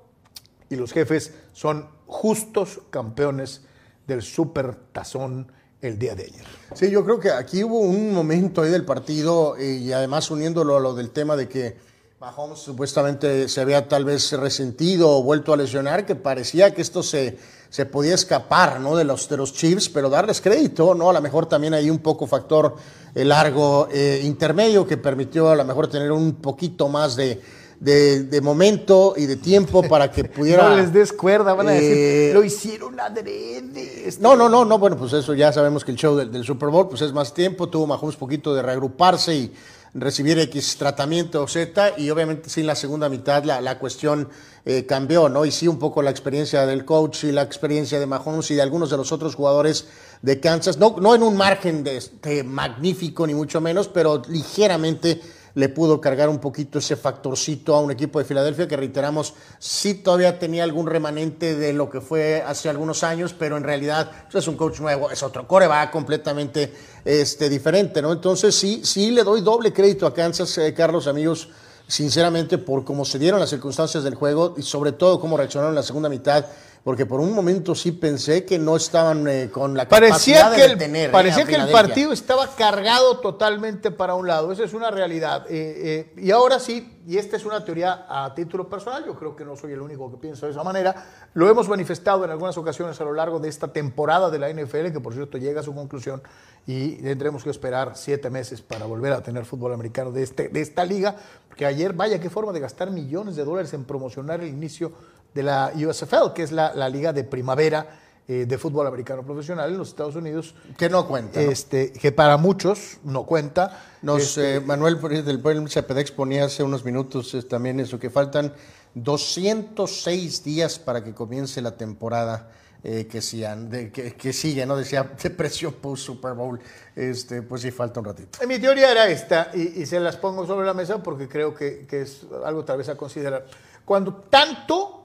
y 0.70 0.76
los 0.76 0.92
jefes 0.92 1.32
son 1.52 1.88
justos 2.06 2.80
campeones 2.90 3.64
del 4.08 4.22
Super 4.22 4.74
Tazón 4.74 5.52
el 5.88 5.98
día 5.98 6.14
de 6.14 6.24
ayer. 6.24 6.44
Sí, 6.74 6.90
yo 6.90 7.04
creo 7.04 7.20
que 7.20 7.30
aquí 7.30 7.62
hubo 7.62 7.78
un 7.78 8.12
momento 8.12 8.62
ahí 8.62 8.70
del 8.70 8.84
partido 8.84 9.56
y 9.60 9.92
además 9.92 10.30
uniéndolo 10.30 10.76
a 10.76 10.80
lo 10.80 10.94
del 10.94 11.10
tema 11.10 11.36
de 11.36 11.48
que 11.48 11.76
Mahomes 12.20 12.58
supuestamente 12.58 13.48
se 13.48 13.60
había 13.60 13.86
tal 13.86 14.04
vez 14.04 14.32
resentido 14.32 15.10
o 15.10 15.22
vuelto 15.22 15.52
a 15.52 15.56
lesionar, 15.56 16.06
que 16.06 16.14
parecía 16.14 16.72
que 16.72 16.80
esto 16.80 17.02
se, 17.02 17.36
se 17.68 17.84
podía 17.84 18.14
escapar 18.14 18.80
¿no? 18.80 18.96
de, 18.96 19.04
los, 19.04 19.28
de 19.28 19.36
los 19.36 19.52
Chiefs, 19.52 19.88
pero 19.88 20.08
darles 20.08 20.40
crédito, 20.40 20.94
¿no? 20.94 21.10
A 21.10 21.12
lo 21.12 21.20
mejor 21.20 21.46
también 21.46 21.74
hay 21.74 21.90
un 21.90 21.98
poco 21.98 22.26
factor 22.26 22.76
eh, 23.14 23.24
largo 23.24 23.88
eh, 23.92 24.22
intermedio 24.24 24.86
que 24.86 24.96
permitió 24.96 25.50
a 25.50 25.56
lo 25.56 25.64
mejor 25.64 25.88
tener 25.88 26.12
un 26.12 26.36
poquito 26.36 26.88
más 26.88 27.14
de, 27.14 27.42
de, 27.84 28.40
momento 28.40 29.14
y 29.16 29.26
de 29.26 29.36
tiempo 29.36 29.82
para 29.82 30.10
que 30.10 30.24
pudiera. 30.24 30.70
no 30.70 30.76
les 30.76 30.92
des 30.92 31.12
cuerda, 31.12 31.52
van 31.54 31.68
a 31.68 31.72
decir, 31.72 31.96
eh, 31.96 32.30
lo 32.32 32.42
hicieron 32.42 32.98
adrede. 32.98 34.08
Este". 34.08 34.22
No, 34.22 34.34
no, 34.36 34.48
no, 34.48 34.64
no, 34.64 34.78
bueno, 34.78 34.96
pues 34.96 35.12
eso 35.12 35.34
ya 35.34 35.52
sabemos 35.52 35.84
que 35.84 35.90
el 35.90 35.98
show 35.98 36.16
del, 36.16 36.32
del 36.32 36.44
Super 36.44 36.70
Bowl 36.70 36.88
pues 36.88 37.02
es 37.02 37.12
más 37.12 37.34
tiempo, 37.34 37.68
tuvo 37.68 37.86
Mahomes 37.86 38.16
poquito 38.16 38.54
de 38.54 38.62
reagruparse 38.62 39.34
y 39.34 39.52
recibir 39.94 40.38
X 40.38 40.76
tratamiento 40.76 41.42
o 41.42 41.46
Z, 41.46 41.94
y 41.98 42.10
obviamente 42.10 42.48
sí 42.48 42.62
en 42.62 42.66
la 42.66 42.74
segunda 42.74 43.08
mitad 43.08 43.44
la, 43.44 43.60
la 43.60 43.78
cuestión 43.78 44.28
eh, 44.64 44.86
cambió, 44.86 45.28
¿no? 45.28 45.44
Y 45.44 45.52
sí 45.52 45.68
un 45.68 45.78
poco 45.78 46.02
la 46.02 46.10
experiencia 46.10 46.66
del 46.66 46.84
coach 46.84 47.24
y 47.24 47.32
la 47.32 47.42
experiencia 47.42 48.00
de 48.00 48.06
Mahomes 48.06 48.50
y 48.50 48.54
de 48.54 48.62
algunos 48.62 48.90
de 48.90 48.96
los 48.96 49.12
otros 49.12 49.34
jugadores 49.34 49.86
de 50.22 50.40
Kansas, 50.40 50.78
no, 50.78 50.96
no 51.00 51.14
en 51.14 51.22
un 51.22 51.36
margen 51.36 51.84
de, 51.84 52.02
de 52.22 52.42
magnífico 52.42 53.26
ni 53.26 53.34
mucho 53.34 53.60
menos, 53.60 53.88
pero 53.88 54.22
ligeramente 54.26 55.20
le 55.54 55.68
pudo 55.68 56.00
cargar 56.00 56.28
un 56.28 56.38
poquito 56.38 56.78
ese 56.78 56.96
factorcito 56.96 57.74
a 57.74 57.80
un 57.80 57.90
equipo 57.90 58.18
de 58.18 58.24
Filadelfia 58.24 58.66
que 58.66 58.76
reiteramos, 58.76 59.34
sí 59.58 59.94
todavía 59.94 60.38
tenía 60.38 60.64
algún 60.64 60.86
remanente 60.86 61.54
de 61.54 61.72
lo 61.72 61.88
que 61.88 62.00
fue 62.00 62.42
hace 62.42 62.68
algunos 62.68 63.04
años, 63.04 63.34
pero 63.38 63.56
en 63.56 63.62
realidad 63.62 64.10
pues, 64.30 64.44
es 64.44 64.48
un 64.48 64.56
coach 64.56 64.80
nuevo, 64.80 65.10
es 65.10 65.22
otro 65.22 65.46
core, 65.46 65.66
va 65.66 65.90
completamente 65.90 66.72
este, 67.04 67.48
diferente, 67.48 68.02
¿no? 68.02 68.12
Entonces 68.12 68.54
sí, 68.54 68.82
sí 68.84 69.10
le 69.10 69.22
doy 69.22 69.42
doble 69.42 69.72
crédito 69.72 70.06
a 70.06 70.14
Kansas, 70.14 70.58
eh, 70.58 70.74
Carlos, 70.74 71.06
amigos, 71.06 71.48
sinceramente, 71.86 72.58
por 72.58 72.84
cómo 72.84 73.04
se 73.04 73.18
dieron 73.18 73.38
las 73.38 73.50
circunstancias 73.50 74.02
del 74.02 74.14
juego 74.14 74.54
y 74.56 74.62
sobre 74.62 74.92
todo 74.92 75.20
cómo 75.20 75.36
reaccionaron 75.36 75.72
en 75.72 75.76
la 75.76 75.82
segunda 75.82 76.08
mitad 76.08 76.46
porque 76.84 77.06
por 77.06 77.18
un 77.18 77.32
momento 77.32 77.74
sí 77.74 77.92
pensé 77.92 78.44
que 78.44 78.58
no 78.58 78.76
estaban 78.76 79.26
eh, 79.26 79.48
con 79.50 79.74
la 79.74 79.88
parecía 79.88 80.42
capacidad 80.42 80.54
que 80.54 80.60
de 80.60 80.66
el, 80.66 80.78
detener, 80.78 81.08
eh, 81.08 81.12
Parecía 81.12 81.46
que 81.46 81.54
el 81.54 81.70
partido 81.70 82.12
estaba 82.12 82.46
cargado 82.54 83.20
totalmente 83.20 83.90
para 83.90 84.14
un 84.14 84.26
lado, 84.26 84.52
esa 84.52 84.64
es 84.64 84.74
una 84.74 84.90
realidad. 84.90 85.46
Eh, 85.48 86.12
eh, 86.14 86.22
y 86.22 86.30
ahora 86.30 86.60
sí, 86.60 87.00
y 87.06 87.16
esta 87.16 87.38
es 87.38 87.46
una 87.46 87.64
teoría 87.64 88.04
a 88.06 88.34
título 88.34 88.68
personal, 88.68 89.02
yo 89.06 89.14
creo 89.14 89.34
que 89.34 89.46
no 89.46 89.56
soy 89.56 89.72
el 89.72 89.80
único 89.80 90.10
que 90.10 90.18
piensa 90.18 90.44
de 90.44 90.52
esa 90.52 90.62
manera, 90.62 90.94
lo 91.32 91.48
hemos 91.48 91.70
manifestado 91.70 92.22
en 92.22 92.30
algunas 92.30 92.58
ocasiones 92.58 93.00
a 93.00 93.04
lo 93.04 93.14
largo 93.14 93.38
de 93.38 93.48
esta 93.48 93.68
temporada 93.68 94.30
de 94.30 94.38
la 94.38 94.52
NFL, 94.52 94.92
que 94.92 95.00
por 95.00 95.14
cierto 95.14 95.38
llega 95.38 95.60
a 95.60 95.64
su 95.64 95.74
conclusión 95.74 96.22
y 96.66 96.96
tendremos 96.96 97.44
que 97.44 97.50
esperar 97.50 97.92
siete 97.94 98.28
meses 98.28 98.60
para 98.60 98.84
volver 98.84 99.14
a 99.14 99.22
tener 99.22 99.46
fútbol 99.46 99.72
americano 99.72 100.12
de, 100.12 100.22
este, 100.22 100.50
de 100.50 100.60
esta 100.60 100.84
liga, 100.84 101.16
porque 101.48 101.64
ayer, 101.64 101.94
vaya, 101.94 102.20
qué 102.20 102.28
forma 102.28 102.52
de 102.52 102.60
gastar 102.60 102.90
millones 102.90 103.36
de 103.36 103.44
dólares 103.44 103.72
en 103.72 103.84
promocionar 103.84 104.40
el 104.40 104.48
inicio 104.48 104.92
de 105.34 105.42
la 105.42 105.72
USFL, 105.74 106.32
que 106.34 106.42
es 106.42 106.52
la, 106.52 106.74
la 106.74 106.88
liga 106.88 107.12
de 107.12 107.24
primavera 107.24 108.00
eh, 108.26 108.46
de 108.46 108.56
fútbol 108.56 108.86
americano 108.86 109.22
profesional 109.22 109.70
en 109.70 109.76
los 109.76 109.88
Estados 109.88 110.16
Unidos. 110.16 110.54
Que 110.78 110.88
no 110.88 111.06
cuenta. 111.06 111.42
¿no? 111.42 111.50
Este, 111.50 111.92
que 111.92 112.12
para 112.12 112.36
muchos 112.36 112.98
no 113.04 113.26
cuenta. 113.26 113.82
Nos, 114.00 114.22
Este, 114.22 114.56
eh, 114.56 114.60
Manuel 114.60 114.98
del 115.24 115.40
Pueblo 115.40 115.68
Cepedex 115.68 116.10
ponía 116.12 116.44
hace 116.44 116.62
unos 116.62 116.84
minutos 116.84 117.34
eh, 117.34 117.42
también 117.42 117.80
eso, 117.80 117.98
que 117.98 118.08
faltan 118.08 118.54
206 118.94 120.44
días 120.44 120.78
para 120.78 121.04
que 121.04 121.12
comience 121.12 121.60
la 121.60 121.76
temporada 121.76 122.50
eh, 122.86 123.06
que, 123.06 123.22
sigan, 123.22 123.70
de, 123.70 123.90
que, 123.90 124.14
que 124.14 124.32
sigue, 124.32 124.64
¿no? 124.66 124.76
Decía 124.76 125.10
depresión 125.22 125.72
post 125.74 126.04
Super 126.04 126.34
Bowl. 126.34 126.60
Este, 126.94 127.42
pues 127.42 127.62
sí, 127.62 127.70
falta 127.70 128.00
un 128.00 128.06
ratito. 128.06 128.38
Mi 128.46 128.58
teoría 128.58 128.90
era 128.92 129.08
esta, 129.08 129.50
y, 129.54 129.82
y 129.82 129.86
se 129.86 129.98
las 130.00 130.16
pongo 130.16 130.46
sobre 130.46 130.66
la 130.66 130.74
mesa 130.74 131.02
porque 131.02 131.28
creo 131.28 131.54
que, 131.54 131.86
que 131.86 132.02
es 132.02 132.26
algo 132.44 132.64
tal 132.64 132.78
vez 132.78 132.88
a 132.88 132.96
considerar. 132.96 133.46
Cuando 133.84 134.14
tanto, 134.30 135.03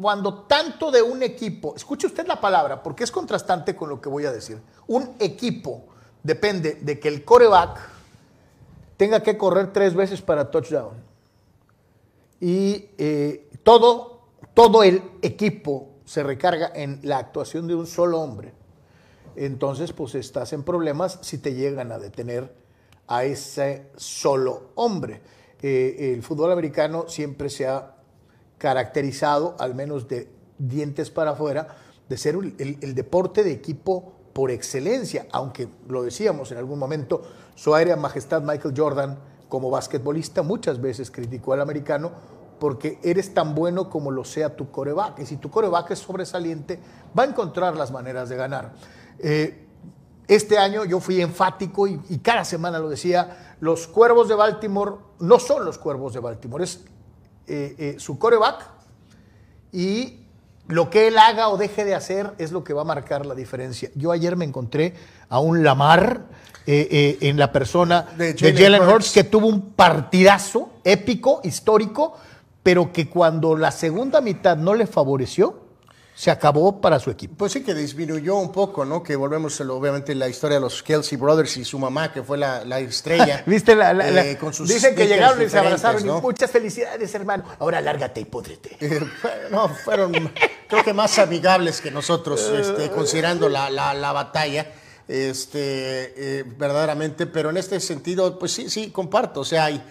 cuando 0.00 0.42
tanto 0.42 0.90
de 0.90 1.02
un 1.02 1.22
equipo, 1.22 1.74
escuche 1.76 2.06
usted 2.06 2.26
la 2.26 2.40
palabra, 2.40 2.82
porque 2.82 3.04
es 3.04 3.10
contrastante 3.10 3.76
con 3.76 3.88
lo 3.88 4.00
que 4.00 4.08
voy 4.08 4.26
a 4.26 4.32
decir. 4.32 4.60
Un 4.86 5.14
equipo 5.18 5.84
depende 6.22 6.78
de 6.80 6.98
que 6.98 7.08
el 7.08 7.24
coreback 7.24 7.78
tenga 8.96 9.22
que 9.22 9.38
correr 9.38 9.72
tres 9.72 9.94
veces 9.94 10.20
para 10.20 10.50
touchdown. 10.50 10.94
Y 12.40 12.90
eh, 12.98 13.48
todo, 13.62 14.20
todo 14.52 14.82
el 14.82 15.02
equipo 15.22 15.90
se 16.04 16.22
recarga 16.22 16.72
en 16.74 17.00
la 17.02 17.18
actuación 17.18 17.66
de 17.66 17.74
un 17.74 17.86
solo 17.86 18.20
hombre. 18.20 18.52
Entonces, 19.36 19.92
pues 19.92 20.14
estás 20.14 20.52
en 20.52 20.62
problemas 20.62 21.18
si 21.22 21.38
te 21.38 21.54
llegan 21.54 21.92
a 21.92 21.98
detener 21.98 22.52
a 23.06 23.24
ese 23.24 23.90
solo 23.96 24.70
hombre. 24.74 25.22
Eh, 25.62 26.12
el 26.14 26.22
fútbol 26.22 26.52
americano 26.52 27.08
siempre 27.08 27.48
se 27.48 27.66
ha 27.66 27.93
caracterizado, 28.64 29.56
al 29.58 29.74
menos 29.74 30.08
de 30.08 30.26
dientes 30.56 31.10
para 31.10 31.32
afuera, 31.32 31.76
de 32.08 32.16
ser 32.16 32.34
el, 32.34 32.94
deporte 32.94 33.44
de 33.44 33.52
equipo 33.52 34.14
por 34.32 34.50
excelencia, 34.50 35.26
aunque 35.32 35.68
lo 35.86 36.02
decíamos 36.02 36.50
en 36.50 36.56
algún 36.56 36.78
momento, 36.78 37.20
su 37.56 37.74
aérea 37.74 37.94
majestad 37.96 38.40
Michael 38.40 38.72
Jordan, 38.74 39.18
como 39.50 39.68
basquetbolista, 39.68 40.40
muchas 40.40 40.80
veces 40.80 41.10
criticó 41.10 41.52
al 41.52 41.60
americano 41.60 42.12
porque 42.58 42.98
eres 43.02 43.34
tan 43.34 43.54
bueno 43.54 43.90
como 43.90 44.10
lo 44.10 44.24
sea 44.24 44.56
tu 44.56 44.70
coreback. 44.70 45.18
Y 45.18 45.26
si 45.26 45.36
tu 45.36 45.50
coreback 45.50 45.90
es 45.90 45.98
sobresaliente, 45.98 46.80
va 47.16 47.24
a 47.24 47.26
encontrar 47.26 47.76
las 47.76 47.90
maneras 47.90 48.30
de 48.30 48.36
ganar. 48.36 48.72
Eh, 49.18 49.66
este 50.26 50.56
año 50.56 50.86
yo 50.86 51.00
fui 51.00 51.20
enfático 51.20 51.86
y, 51.86 52.00
y 52.08 52.18
cada 52.20 52.46
semana 52.46 52.78
lo 52.78 52.88
decía, 52.88 53.56
los 53.60 53.86
cuervos 53.86 54.26
de 54.26 54.34
Baltimore 54.36 54.94
no 55.18 55.38
son 55.38 55.66
los 55.66 55.76
cuervos 55.76 56.14
de 56.14 56.20
Baltimore, 56.20 56.64
es 56.64 56.86
eh, 57.46 57.74
eh, 57.78 57.96
su 57.98 58.18
coreback 58.18 58.66
y 59.72 60.20
lo 60.68 60.88
que 60.88 61.08
él 61.08 61.18
haga 61.18 61.48
o 61.48 61.56
deje 61.56 61.84
de 61.84 61.94
hacer 61.94 62.32
es 62.38 62.52
lo 62.52 62.64
que 62.64 62.72
va 62.72 62.82
a 62.82 62.84
marcar 62.84 63.26
la 63.26 63.34
diferencia. 63.34 63.90
Yo 63.94 64.12
ayer 64.12 64.36
me 64.36 64.44
encontré 64.44 64.94
a 65.28 65.40
un 65.40 65.62
Lamar 65.62 66.22
eh, 66.66 67.18
en 67.20 67.38
la 67.38 67.52
persona 67.52 68.06
De 68.16 68.32
de 68.32 68.54
Jalen. 68.54 68.82
Hurts 68.82 69.12
que 69.12 69.24
tuvo 69.24 69.48
un 69.48 69.72
partidazo 69.72 70.70
épico, 70.84 71.40
histórico, 71.44 72.16
pero 72.62 72.92
que 72.92 73.10
cuando 73.10 73.56
la 73.56 73.70
segunda 73.70 74.22
mitad 74.22 74.56
no 74.56 74.74
le 74.74 74.86
favoreció, 74.86 75.63
se 76.16 76.30
acabó 76.30 76.80
para 76.80 77.00
su 77.00 77.10
equipo. 77.10 77.34
Pues 77.36 77.52
sí 77.52 77.64
que 77.64 77.74
disminuyó 77.74 78.36
un 78.36 78.52
poco, 78.52 78.84
¿no? 78.84 79.02
Que 79.02 79.16
volvemos 79.16 79.60
obviamente 79.60 80.14
la 80.14 80.28
historia 80.28 80.56
de 80.58 80.60
los 80.60 80.82
Kelsey 80.82 81.18
Brothers 81.18 81.56
y 81.56 81.64
su 81.64 81.76
mamá, 81.78 82.12
que 82.12 82.22
fue 82.22 82.38
la, 82.38 82.64
la 82.64 82.78
estrella. 82.78 83.42
¿Viste? 83.46 83.74
La, 83.74 83.90
eh, 83.92 84.38
con 84.38 84.54
sus 84.54 84.68
dicen 84.68 84.94
que 84.94 85.08
llegaron 85.08 85.42
y 85.42 85.48
se 85.48 85.58
abrazaron 85.58 86.06
¿no? 86.06 86.18
y 86.18 86.20
muchas 86.20 86.50
felicidades, 86.52 87.12
hermano. 87.14 87.44
Ahora 87.58 87.80
lárgate 87.80 88.20
y 88.20 88.24
púdrete. 88.26 88.76
Eh, 88.80 89.48
no, 89.50 89.68
fueron 89.68 90.12
creo 90.68 90.84
que 90.84 90.92
más 90.92 91.18
amigables 91.18 91.80
que 91.80 91.90
nosotros, 91.90 92.40
este, 92.58 92.90
considerando 92.94 93.48
la, 93.48 93.68
la- 93.70 93.94
la 93.94 94.12
batalla, 94.12 94.66
este, 95.08 96.38
eh, 96.40 96.44
verdaderamente, 96.56 97.26
pero 97.26 97.50
en 97.50 97.56
este 97.56 97.80
sentido, 97.80 98.38
pues 98.38 98.52
sí, 98.52 98.70
sí, 98.70 98.90
comparto, 98.90 99.40
o 99.40 99.44
sea, 99.44 99.66
hay, 99.66 99.82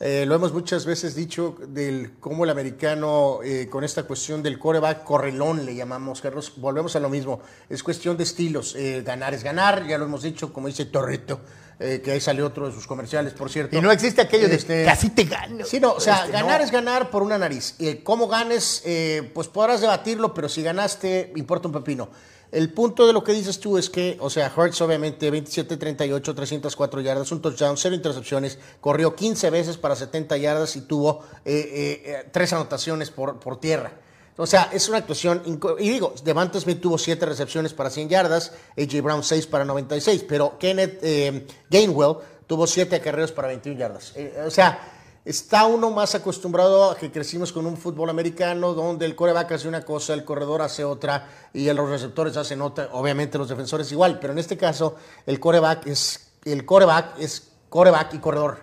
eh, 0.00 0.24
lo 0.26 0.34
hemos 0.34 0.52
muchas 0.52 0.84
veces 0.86 1.14
dicho 1.14 1.56
del 1.68 2.12
cómo 2.18 2.44
el 2.44 2.50
americano 2.50 3.38
eh, 3.44 3.68
con 3.70 3.84
esta 3.84 4.02
cuestión 4.02 4.42
del 4.42 4.58
coreback 4.58 5.04
correlón 5.04 5.64
le 5.64 5.74
llamamos, 5.74 6.20
Carlos, 6.20 6.52
volvemos 6.56 6.96
a 6.96 7.00
lo 7.00 7.08
mismo, 7.08 7.40
es 7.68 7.82
cuestión 7.82 8.16
de 8.16 8.24
estilos, 8.24 8.74
eh, 8.76 9.02
ganar 9.04 9.34
es 9.34 9.44
ganar, 9.44 9.86
ya 9.86 9.96
lo 9.98 10.04
hemos 10.06 10.22
dicho, 10.22 10.52
como 10.52 10.66
dice 10.66 10.86
Torrito, 10.86 11.40
eh, 11.78 12.00
que 12.04 12.12
ahí 12.12 12.20
salió 12.20 12.46
otro 12.46 12.66
de 12.66 12.72
sus 12.72 12.86
comerciales, 12.86 13.32
por 13.32 13.50
cierto. 13.50 13.76
Y 13.76 13.80
no 13.80 13.90
existe 13.90 14.20
aquello 14.20 14.48
de 14.48 14.56
Este, 14.56 14.84
casi 14.84 15.10
te 15.10 15.24
gano. 15.24 15.64
Sí, 15.64 15.80
no, 15.80 15.92
o 15.92 16.00
sea, 16.00 16.20
Este, 16.20 16.32
ganar 16.32 16.60
no. 16.60 16.64
es 16.66 16.70
ganar 16.70 17.10
por 17.10 17.22
una 17.22 17.36
nariz. 17.38 17.74
Eh, 17.78 18.02
¿Cómo 18.04 18.28
ganes? 18.28 18.82
Eh, 18.84 19.30
pues 19.34 19.48
podrás 19.48 19.80
debatirlo, 19.80 20.34
pero 20.34 20.48
si 20.48 20.62
ganaste, 20.62 21.32
importa 21.36 21.68
un 21.68 21.74
pepino. 21.74 22.10
El 22.52 22.72
punto 22.72 23.06
de 23.06 23.12
lo 23.12 23.24
que 23.24 23.32
dices 23.32 23.58
tú 23.58 23.78
es 23.78 23.90
que, 23.90 24.16
o 24.20 24.30
sea, 24.30 24.52
Hurts 24.56 24.80
obviamente 24.80 25.32
27-38, 25.32 26.34
304 26.34 27.00
yardas, 27.00 27.32
un 27.32 27.42
touchdown, 27.42 27.76
cero 27.76 27.94
intercepciones, 27.94 28.58
corrió 28.80 29.16
15 29.16 29.50
veces 29.50 29.76
para 29.76 29.96
70 29.96 30.36
yardas 30.36 30.76
y 30.76 30.82
tuvo 30.82 31.24
eh, 31.44 31.52
eh, 31.54 32.02
eh, 32.04 32.28
tres 32.30 32.52
anotaciones 32.52 33.10
por, 33.10 33.40
por 33.40 33.58
tierra. 33.58 33.92
O 34.36 34.46
sea, 34.46 34.70
es 34.72 34.88
una 34.88 34.98
actuación. 34.98 35.42
Y 35.78 35.90
digo, 35.90 36.14
Devante 36.24 36.60
Smith 36.60 36.80
tuvo 36.80 36.98
7 36.98 37.24
recepciones 37.26 37.72
para 37.72 37.90
100 37.90 38.08
yardas, 38.08 38.52
A.J. 38.76 39.00
Brown 39.00 39.22
6 39.22 39.46
para 39.46 39.64
96, 39.64 40.24
pero 40.28 40.58
Kenneth 40.58 40.98
eh, 41.02 41.46
Gainwell 41.70 42.16
tuvo 42.46 42.66
7 42.66 42.96
acarreos 42.96 43.32
para 43.32 43.48
21 43.48 43.78
yardas. 43.78 44.12
O 44.46 44.50
sea, 44.50 44.93
está 45.24 45.64
uno 45.66 45.90
más 45.90 46.14
acostumbrado 46.14 46.90
a 46.90 46.96
que 46.96 47.10
crecimos 47.10 47.52
con 47.52 47.66
un 47.66 47.76
fútbol 47.76 48.10
americano 48.10 48.74
donde 48.74 49.06
el 49.06 49.14
coreback 49.14 49.52
hace 49.52 49.68
una 49.68 49.82
cosa, 49.82 50.12
el 50.14 50.24
corredor 50.24 50.60
hace 50.62 50.84
otra 50.84 51.28
y 51.52 51.72
los 51.72 51.88
receptores 51.88 52.36
hacen 52.36 52.60
otra, 52.60 52.88
obviamente 52.92 53.38
los 53.38 53.48
defensores 53.48 53.90
igual, 53.92 54.18
pero 54.20 54.32
en 54.32 54.38
este 54.38 54.56
caso 54.56 54.96
el 55.26 55.40
coreback 55.40 55.86
es 55.86 56.28
el 56.44 56.66
coreback 56.66 57.18
es 57.18 57.48
coreback 57.70 58.14
y 58.14 58.18
corredor. 58.18 58.58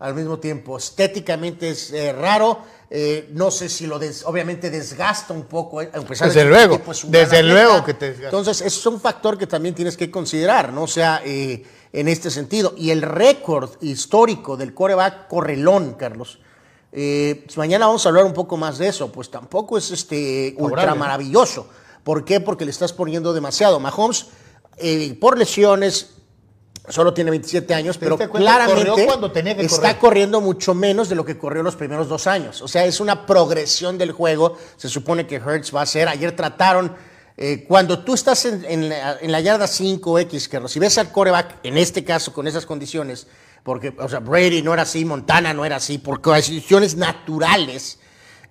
al 0.00 0.14
mismo 0.14 0.38
tiempo. 0.38 0.76
Estéticamente 0.76 1.70
es 1.70 1.90
eh, 1.92 2.12
raro. 2.12 2.58
eh, 2.90 3.28
no 3.32 3.50
sé 3.50 3.68
si 3.68 3.86
lo 3.86 3.98
des- 3.98 4.22
obviamente 4.26 4.68
desgasta 4.70 5.32
un 5.32 5.44
poco. 5.44 5.80
eh, 5.80 5.90
a 5.92 6.00
pesar 6.02 6.28
de 6.28 6.34
Desde 6.34 6.48
luego, 6.48 6.80
desde 7.06 7.38
atleta. 7.38 7.42
luego 7.42 7.84
que 7.84 7.94
te 7.94 8.06
desgasta. 8.10 8.36
Entonces, 8.36 8.60
es 8.60 8.86
un 8.86 9.00
factor 9.00 9.38
que 9.38 9.46
también 9.46 9.74
tienes 9.74 9.96
que 9.96 10.10
considerar, 10.10 10.72
¿no? 10.72 10.82
O 10.82 10.86
sea, 10.86 11.22
eh, 11.24 11.64
en 11.94 12.08
este 12.08 12.28
sentido. 12.30 12.74
Y 12.76 12.90
el 12.90 13.00
récord 13.02 13.70
histórico 13.80 14.56
del 14.56 14.74
coreback 14.74 15.28
correlón, 15.28 15.94
Carlos. 15.94 16.40
eh, 16.92 17.46
mañana 17.56 17.86
vamos 17.86 18.04
a 18.04 18.08
hablar 18.08 18.24
un 18.24 18.34
poco 18.34 18.56
más 18.56 18.78
de 18.78 18.88
eso. 18.88 19.10
Pues 19.10 19.30
tampoco 19.30 19.78
es 19.78 19.90
este 19.92 20.54
ultra 20.58 20.94
maravilloso. 20.94 21.68
¿Por 22.02 22.24
qué? 22.24 22.40
Porque 22.40 22.64
le 22.64 22.72
estás 22.72 22.92
poniendo 22.92 23.32
demasiado. 23.32 23.80
Mahomes, 23.80 24.26
eh, 24.76 25.16
por 25.20 25.38
lesiones, 25.38 26.10
solo 26.88 27.14
tiene 27.14 27.30
27 27.30 27.72
años, 27.72 27.96
pero 27.96 28.18
claramente 28.18 29.06
cuando 29.06 29.30
tenía 29.32 29.56
que 29.56 29.62
está 29.64 29.80
correr. 29.80 29.98
corriendo 29.98 30.40
mucho 30.40 30.74
menos 30.74 31.08
de 31.08 31.14
lo 31.14 31.24
que 31.24 31.38
corrió 31.38 31.62
los 31.62 31.76
primeros 31.76 32.08
dos 32.08 32.26
años. 32.26 32.60
O 32.60 32.68
sea, 32.68 32.84
es 32.84 33.00
una 33.00 33.24
progresión 33.24 33.96
del 33.98 34.10
juego. 34.12 34.58
Se 34.76 34.88
supone 34.88 35.26
que 35.26 35.36
Hertz 35.36 35.74
va 35.74 35.82
a 35.82 35.86
ser. 35.86 36.08
Ayer 36.08 36.34
trataron, 36.36 36.94
eh, 37.36 37.64
cuando 37.66 38.04
tú 38.04 38.14
estás 38.14 38.44
en, 38.44 38.88
la, 38.88 39.40
yarda 39.40 39.66
5X, 39.66 40.48
que 40.48 40.68
si 40.68 40.78
ves 40.78 40.98
al 40.98 41.10
coreback, 41.10 41.58
en 41.64 41.76
este 41.76 42.04
caso, 42.04 42.32
con 42.32 42.46
esas 42.46 42.64
condiciones, 42.64 43.26
porque, 43.64 43.94
o 43.98 44.08
sea, 44.08 44.20
Brady 44.20 44.62
no 44.62 44.72
era 44.72 44.82
así, 44.82 45.04
Montana 45.04 45.52
no 45.52 45.64
era 45.64 45.76
así, 45.76 45.98
por 45.98 46.20
condiciones 46.20 46.96
naturales. 46.96 47.98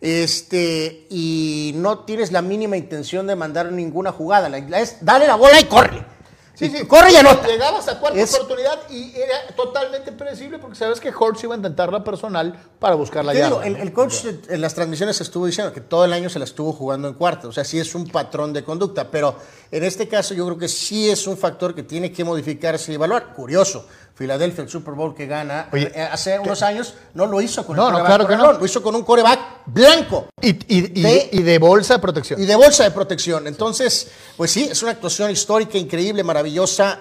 Este, 0.02 1.08
y 1.10 1.72
no 1.75 2.00
tienes 2.00 2.34
la 2.34 2.42
mínima 2.42 2.75
intención 2.75 3.25
de 3.25 3.38
mandar 3.38 3.72
ninguna 3.72 4.12
jugada. 4.12 4.50
Es, 4.58 4.98
dale 5.00 5.28
la 5.28 5.36
bola 5.36 5.62
y 5.62 5.63
corre. 5.63 6.12
Sí, 6.55 6.69
sí. 6.69 6.86
corre 6.86 7.12
y 7.12 7.15
anota. 7.15 7.48
Llegabas 7.48 7.88
a 7.88 8.00
cuarta 8.00 8.19
Es- 8.19 8.33
oportunidad 8.36 8.79
y 8.89 9.12
era 9.15 9.48
totalmente 9.55 10.12
predecible 10.12 10.60
porque 10.60 10.75
sabes 10.75 11.00
que 11.00 11.12
Hortz 11.17 11.43
iba 11.43 11.55
a 11.55 11.57
intentar 11.57 11.91
la 11.91 12.03
personal 12.03 12.55
para 12.79 12.93
buscar 12.95 13.25
la 13.25 13.31
Te 13.33 13.43
digo, 13.43 13.55
yarda. 13.57 13.65
el, 13.67 13.74
¿no? 13.74 13.79
el 13.83 13.91
coach 13.93 14.25
en 14.50 14.62
las 14.62 14.75
transmisiones 14.75 15.19
estuvo 15.19 15.45
diciendo 15.48 15.74
que 15.74 15.81
todo 15.81 16.05
el 16.05 16.13
año 16.13 16.29
se 16.29 16.38
la 16.38 16.45
estuvo 16.45 16.72
jugando 16.72 17.07
en 17.07 17.15
cuarto. 17.15 17.48
O 17.50 17.51
sea, 17.51 17.63
sí 17.63 17.79
es 17.79 17.95
un 17.95 18.07
patrón 18.07 18.53
de 18.53 18.63
conducta. 18.63 19.10
Pero 19.10 19.36
en 19.72 19.83
este 19.83 20.07
caso 20.07 20.33
yo 20.36 20.45
creo 20.45 20.57
que 20.57 20.67
sí 20.67 21.10
es 21.10 21.25
un 21.25 21.38
factor 21.38 21.74
que 21.74 21.81
tiene 21.83 22.12
que 22.12 22.24
modificarse 22.24 22.91
y 22.91 22.95
evaluar. 22.95 23.33
Curioso, 23.33 23.88
Filadelfia, 24.13 24.63
el 24.63 24.69
Super 24.69 24.93
Bowl 24.93 25.15
que 25.15 25.25
gana 25.25 25.69
Oye, 25.74 25.91
eh, 25.95 26.01
hace 26.03 26.38
unos 26.38 26.62
años, 26.62 26.93
no 27.15 27.25
lo 27.25 27.41
hizo 27.41 27.65
con 27.65 27.75
No, 27.75 27.88
el 27.88 27.93
no, 27.93 28.05
claro 28.05 28.27
que 28.27 28.36
no. 28.36 28.53
Lo 28.53 28.63
hizo 28.65 28.83
con 28.83 28.93
un 28.95 29.01
coreback 29.03 29.39
blanco. 29.65 30.27
Y, 30.39 30.50
y- 30.51 31.00
y- 31.00 31.01
de- 31.01 31.29
y 31.31 31.41
de 31.41 31.57
bolsa 31.57 31.95
de 31.95 32.00
protección. 32.00 32.39
Y 32.39 32.45
de 32.45 32.55
bolsa 32.55 32.83
de 32.83 32.91
protección. 32.91 33.48
Entonces, 33.48 34.12
pues 34.38 34.51
sí, 34.51 34.67
es 34.69 34.83
una 34.83 34.91
actuación 34.91 35.31
histórica, 35.31 35.79
increíble, 35.79 36.24
maravillosa. 36.24 36.43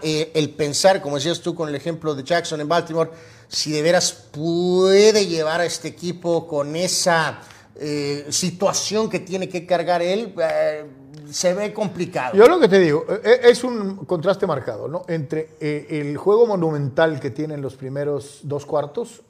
Eh, 0.03 0.31
el 0.35 0.51
pensar, 0.51 1.03
como 1.03 1.17
decías 1.17 1.41
tú 1.41 1.55
con 1.55 1.69
el 1.69 1.75
ejemplo 1.75 2.15
de 2.15 2.23
Jackson 2.23 2.61
en 2.61 2.69
Baltimore, 2.69 3.11
si 3.49 3.71
de 3.71 3.83
veras 3.83 4.13
puede 4.13 5.27
llevar 5.27 5.61
a 5.61 5.67
este 5.67 5.89
equipo 5.89 6.47
con 6.47 6.75
esa 6.75 7.41
eh, 7.75 8.27
situación 8.29 9.09
que 9.09 9.19
tiene 9.19 9.49
que 9.49 9.65
cargar 9.65 10.03
él, 10.03 10.35
eh, 10.39 10.85
se 11.31 11.55
ve 11.55 11.73
complicado. 11.73 12.37
Yo 12.37 12.47
lo 12.47 12.61
que 12.61 12.69
te 12.69 12.79
digo, 12.79 13.07
eh, 13.09 13.41
es 13.45 13.65
un 13.65 14.05
contraste 14.05 14.47
marcado, 14.47 14.89
¿no? 14.89 15.05
Entre 15.09 15.57
el 15.61 16.17
juego 16.17 16.47
monumental 16.47 17.19
que 17.19 17.31
tiene 17.31 17.55
en 17.55 17.63
los 17.63 17.77
primeros 17.77 18.41
dos 18.43 18.67
cuartos 18.67 19.23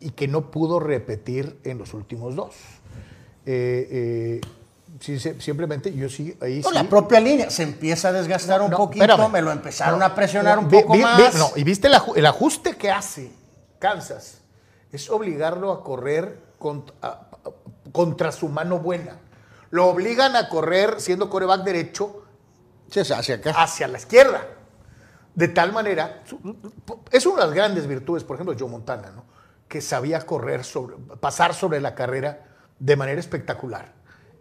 y 0.00 0.10
que 0.10 0.26
no 0.26 0.50
pudo 0.50 0.80
repetir 0.80 1.58
en 1.64 1.78
los 1.78 1.92
últimos 1.92 2.34
dos. 2.34 2.54
Sí, 5.00 5.18
sí, 5.18 5.34
simplemente 5.40 5.92
yo 5.94 6.08
sí, 6.08 6.36
ahí 6.40 6.62
sí. 6.62 6.68
la 6.72 6.84
propia 6.84 7.20
línea 7.20 7.50
se 7.50 7.62
empieza 7.62 8.08
a 8.08 8.12
desgastar 8.12 8.60
un 8.62 8.70
No, 8.70 8.76
poquito, 8.76 9.04
espérame. 9.04 9.30
me 9.32 9.42
lo 9.42 9.50
empezaron 9.52 9.98
No, 9.98 10.04
a 10.04 10.14
presionar 10.14 10.56
no, 10.56 10.62
un 10.62 10.68
poco 10.68 10.92
vi- 10.92 10.98
vi- 10.98 11.04
más. 11.04 11.34
no, 11.34 11.50
y 11.56 11.64
viste 11.64 11.88
el, 11.88 11.94
aju- 11.94 12.16
el 12.16 12.26
ajuste 12.26 12.76
que 12.76 12.90
hace 12.90 13.30
Kansas. 13.78 14.40
Es 14.92 15.10
obligarlo 15.10 15.72
a 15.72 15.82
correr 15.84 16.40
a- 17.02 17.20
contra 17.92 18.32
su 18.32 18.48
mano 18.48 18.78
buena. 18.78 19.18
Lo 19.70 19.86
obligan 19.88 20.36
a 20.36 20.48
correr 20.48 21.00
siendo 21.00 21.28
coreback 21.28 21.62
derecho 21.64 22.22
Sí, 22.90 23.00
hacia 23.00 23.34
acá. 23.36 23.50
hacia 23.56 23.88
la 23.88 23.98
izquierda. 23.98 24.46
De 25.34 25.48
tal 25.48 25.72
manera, 25.72 26.22
es 27.10 27.26
una 27.26 27.40
de 27.42 27.46
las 27.48 27.54
grandes 27.54 27.86
virtudes, 27.86 28.24
por 28.24 28.36
ejemplo, 28.36 28.54
de 28.54 28.60
Joe 28.60 28.70
Montana, 28.70 29.10
¿no? 29.14 29.24
que 29.68 29.80
sabía 29.82 30.20
correr, 30.24 30.64
sobre, 30.64 30.96
pasar 31.20 31.52
sobre 31.52 31.80
la 31.80 31.94
carrera 31.94 32.46
de 32.78 32.96
manera 32.96 33.18
espectacular. 33.20 33.92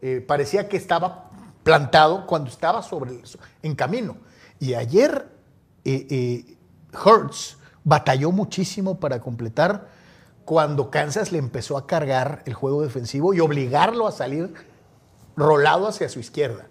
Eh, 0.07 0.21
parecía 0.21 0.69
que 0.69 0.77
estaba 0.77 1.31
plantado 1.63 2.27
cuando 2.27 2.51
estaba 2.51 2.83
sobre 2.83 3.19
en 3.63 3.73
camino. 3.73 4.17
Y 4.59 4.75
ayer 4.75 5.27
eh, 5.83 6.05
eh, 6.11 6.57
Hurts 7.03 7.57
batalló 7.83 8.31
muchísimo 8.31 8.99
para 8.99 9.19
completar 9.19 9.89
cuando 10.45 10.91
Kansas 10.91 11.31
le 11.31 11.39
empezó 11.39 11.75
a 11.75 11.87
cargar 11.87 12.43
el 12.45 12.53
juego 12.53 12.83
defensivo 12.83 13.33
y 13.33 13.39
obligarlo 13.39 14.05
a 14.05 14.11
salir 14.11 14.53
rolado 15.35 15.87
hacia 15.87 16.07
su 16.07 16.19
izquierda. 16.19 16.67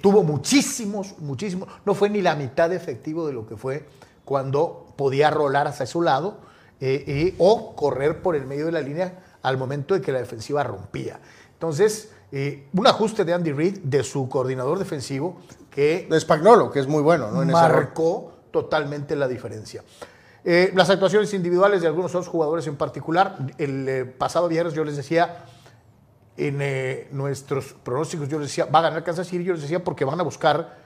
Tuvo 0.00 0.22
muchísimos, 0.22 1.18
muchísimos, 1.18 1.68
no 1.84 1.94
fue 1.94 2.08
ni 2.08 2.22
la 2.22 2.34
mitad 2.34 2.70
de 2.70 2.76
efectivo 2.76 3.26
de 3.26 3.34
lo 3.34 3.46
que 3.46 3.58
fue 3.58 3.86
cuando 4.24 4.94
podía 4.96 5.28
rolar 5.28 5.66
hacia 5.66 5.84
su 5.84 6.00
lado 6.00 6.38
o 7.36 7.76
correr 7.76 8.22
por 8.22 8.36
el 8.36 8.46
medio 8.46 8.66
de 8.66 8.72
la 8.72 8.80
línea 8.80 9.18
al 9.42 9.58
momento 9.58 9.92
de 9.94 10.00
que 10.00 10.12
la 10.12 10.20
defensiva 10.20 10.62
rompía. 10.62 11.20
Entonces, 11.56 12.12
eh, 12.32 12.68
un 12.74 12.86
ajuste 12.86 13.24
de 13.24 13.32
Andy 13.32 13.52
Reid, 13.52 13.78
de 13.82 14.02
su 14.04 14.28
coordinador 14.28 14.78
defensivo, 14.78 15.40
que 15.70 16.06
De 16.10 16.20
Spagnolo, 16.20 16.70
que 16.70 16.80
es 16.80 16.86
muy 16.86 17.02
bueno, 17.02 17.30
¿no? 17.30 17.40
En 17.42 17.48
marcó 17.50 18.32
totalmente 18.50 19.16
la 19.16 19.26
diferencia. 19.26 19.82
Eh, 20.44 20.70
las 20.74 20.90
actuaciones 20.90 21.32
individuales 21.34 21.80
de 21.80 21.86
algunos 21.88 22.12
otros 22.14 22.28
jugadores 22.28 22.66
en 22.66 22.76
particular, 22.76 23.38
el 23.58 23.88
eh, 23.88 24.04
pasado 24.04 24.48
viernes 24.48 24.74
yo 24.74 24.84
les 24.84 24.96
decía, 24.96 25.44
en 26.36 26.58
nuestros 27.16 27.74
pronósticos 27.82 28.28
yo 28.28 28.38
les 28.38 28.48
decía, 28.48 28.66
va 28.66 28.80
a 28.80 28.82
ganar 28.82 29.02
Kansas 29.02 29.26
City, 29.26 29.42
yo 29.44 29.54
les 29.54 29.62
decía 29.62 29.82
porque 29.82 30.04
van 30.04 30.20
a 30.20 30.22
buscar 30.22 30.76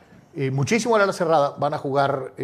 muchísimo 0.53 0.95
a 0.95 1.05
la 1.05 1.13
cerrada, 1.13 1.57
van 1.59 1.75
a 1.75 1.79
jugar 1.79 2.35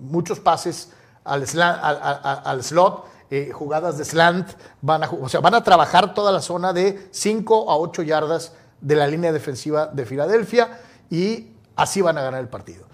muchos 0.00 0.40
pases 0.40 0.90
al, 1.22 1.46
slant, 1.46 1.78
al, 1.80 1.98
al- 2.02 2.42
al 2.44 2.64
slot, 2.64 3.04
eh, 3.34 3.50
jugadas 3.52 3.98
de 3.98 4.04
slant, 4.04 4.48
van 4.80 5.04
a, 5.04 5.10
o 5.10 5.28
sea, 5.28 5.40
van 5.40 5.54
a 5.54 5.62
trabajar 5.64 6.14
toda 6.14 6.30
la 6.32 6.40
zona 6.40 6.72
de 6.72 7.08
5 7.10 7.70
a 7.70 7.76
8 7.78 8.02
yardas 8.02 8.52
de 8.80 8.96
la 8.96 9.06
línea 9.06 9.32
defensiva 9.32 9.86
de 9.86 10.04
Filadelfia 10.06 10.80
y 11.10 11.48
así 11.76 12.00
van 12.02 12.18
a 12.18 12.22
ganar 12.22 12.40
el 12.40 12.48
partido. 12.48 12.86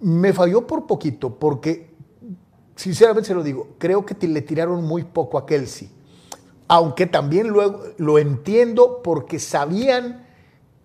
Me 0.00 0.32
falló 0.32 0.66
por 0.66 0.86
poquito 0.86 1.38
porque, 1.38 1.94
sinceramente 2.76 3.28
se 3.28 3.34
lo 3.34 3.42
digo, 3.42 3.68
creo 3.78 4.04
que 4.04 4.14
le 4.28 4.42
tiraron 4.42 4.84
muy 4.84 5.04
poco 5.04 5.38
a 5.38 5.46
Kelsey. 5.46 5.90
Aunque 6.68 7.06
también 7.06 7.48
luego 7.48 7.82
lo 7.98 8.18
entiendo 8.18 9.00
porque 9.02 9.38
sabían 9.38 10.26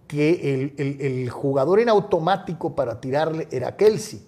que 0.08 0.54
el, 0.54 0.73
el- 0.78 1.02
el 1.02 1.30
jugador 1.30 1.80
en 1.80 1.89
automático 1.89 2.75
para 2.75 2.99
tirarle 2.99 3.47
era 3.52 3.75
Kelsey. 3.78 4.25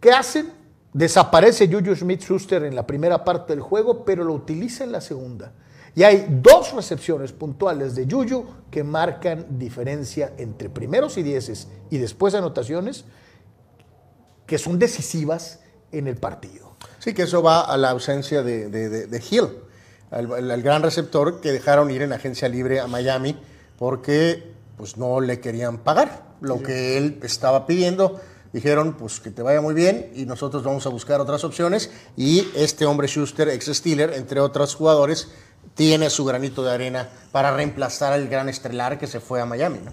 ¿Qué 0.00 0.10
hacen? 0.12 0.52
Desaparece 0.98 1.68
Juju 1.72 1.94
Smith 1.94 2.22
Schuster 2.22 2.64
en 2.64 2.74
la 2.74 2.84
primera 2.84 3.24
parte 3.24 3.52
del 3.52 3.62
juego, 3.62 4.04
pero 4.04 4.24
lo 4.24 4.32
utiliza 4.34 4.82
en 4.82 4.90
la 4.90 5.00
segunda. 5.00 5.52
Y 5.94 6.02
hay 6.02 6.26
dos 6.28 6.72
recepciones 6.74 7.30
puntuales 7.32 7.94
de 7.94 8.04
Juju 8.10 8.44
que 8.68 8.82
marcan 8.82 9.46
diferencia 9.60 10.32
entre 10.38 10.68
primeros 10.68 11.16
y 11.16 11.22
dieces 11.22 11.68
y 11.90 11.98
después 11.98 12.34
anotaciones 12.34 13.04
que 14.44 14.58
son 14.58 14.80
decisivas 14.80 15.60
en 15.92 16.08
el 16.08 16.16
partido. 16.16 16.72
Sí, 16.98 17.14
que 17.14 17.22
eso 17.22 17.42
va 17.44 17.60
a 17.60 17.76
la 17.76 17.90
ausencia 17.90 18.42
de, 18.42 18.68
de- 18.68 18.88
de- 18.88 19.06
de 19.06 19.22
Hill, 19.30 19.48
al, 20.10 20.32
al- 20.32 20.50
al 20.50 20.62
gran 20.62 20.82
receptor 20.82 21.40
que 21.40 21.52
dejaron 21.52 21.92
ir 21.92 22.02
en 22.02 22.12
agencia 22.12 22.48
libre 22.48 22.80
a 22.80 22.88
Miami 22.88 23.36
porque 23.78 24.52
pues 24.76 24.96
no 24.96 25.20
le 25.20 25.38
querían 25.38 25.78
pagar 25.78 26.24
lo 26.40 26.60
que 26.62 26.96
él 26.96 27.20
estaba 27.22 27.66
pidiendo. 27.66 28.20
Dijeron, 28.52 28.94
pues 28.94 29.20
que 29.20 29.30
te 29.30 29.42
vaya 29.42 29.60
muy 29.60 29.74
bien 29.74 30.10
y 30.14 30.24
nosotros 30.24 30.62
vamos 30.62 30.86
a 30.86 30.88
buscar 30.88 31.20
otras 31.20 31.44
opciones. 31.44 31.90
Y 32.16 32.48
este 32.54 32.86
hombre 32.86 33.06
Schuster, 33.06 33.48
ex 33.48 33.66
Steeler, 33.66 34.14
entre 34.14 34.40
otros 34.40 34.74
jugadores, 34.74 35.28
tiene 35.74 36.08
su 36.10 36.24
granito 36.24 36.62
de 36.62 36.72
arena 36.72 37.08
para 37.30 37.54
reemplazar 37.54 38.12
al 38.12 38.28
gran 38.28 38.48
estelar 38.48 38.98
que 38.98 39.06
se 39.06 39.20
fue 39.20 39.40
a 39.40 39.46
Miami. 39.46 39.80
¿no? 39.84 39.92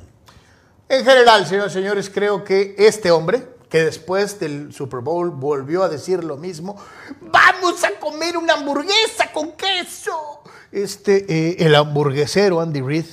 En 0.88 1.04
general, 1.04 1.46
señores 1.46 1.74
y 1.74 1.76
señores, 1.76 2.10
creo 2.10 2.44
que 2.44 2.76
este 2.78 3.12
hombre, 3.12 3.44
que 3.70 3.84
después 3.84 4.40
del 4.40 4.72
Super 4.72 5.02
Bowl 5.02 5.32
volvió 5.32 5.84
a 5.84 5.90
decir 5.90 6.24
lo 6.24 6.38
mismo, 6.38 6.78
vamos 7.22 7.84
a 7.84 8.00
comer 8.00 8.38
una 8.38 8.54
hamburguesa 8.54 9.32
con 9.34 9.52
queso. 9.54 10.44
Este, 10.72 11.26
eh, 11.28 11.56
el 11.60 11.76
hamburguesero 11.76 12.62
Andy 12.62 12.82
Reid 12.82 13.06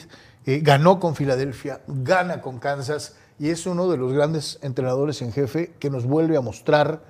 eh, 0.46 0.60
ganó 0.62 1.00
con 1.00 1.16
Filadelfia, 1.16 1.80
gana 1.86 2.40
con 2.40 2.58
Kansas 2.58 3.14
y 3.38 3.50
es 3.50 3.66
uno 3.66 3.88
de 3.90 3.96
los 3.96 4.12
grandes 4.12 4.58
entrenadores 4.62 5.20
en 5.22 5.32
jefe 5.32 5.74
que 5.78 5.90
nos 5.90 6.04
vuelve 6.06 6.36
a 6.36 6.40
mostrar 6.40 7.02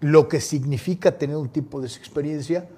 lo 0.00 0.28
que 0.28 0.40
significa 0.40 1.12
tener 1.18 1.36
un 1.36 1.48
tipo 1.48 1.80
de 1.80 1.88
experiencia 1.88 2.68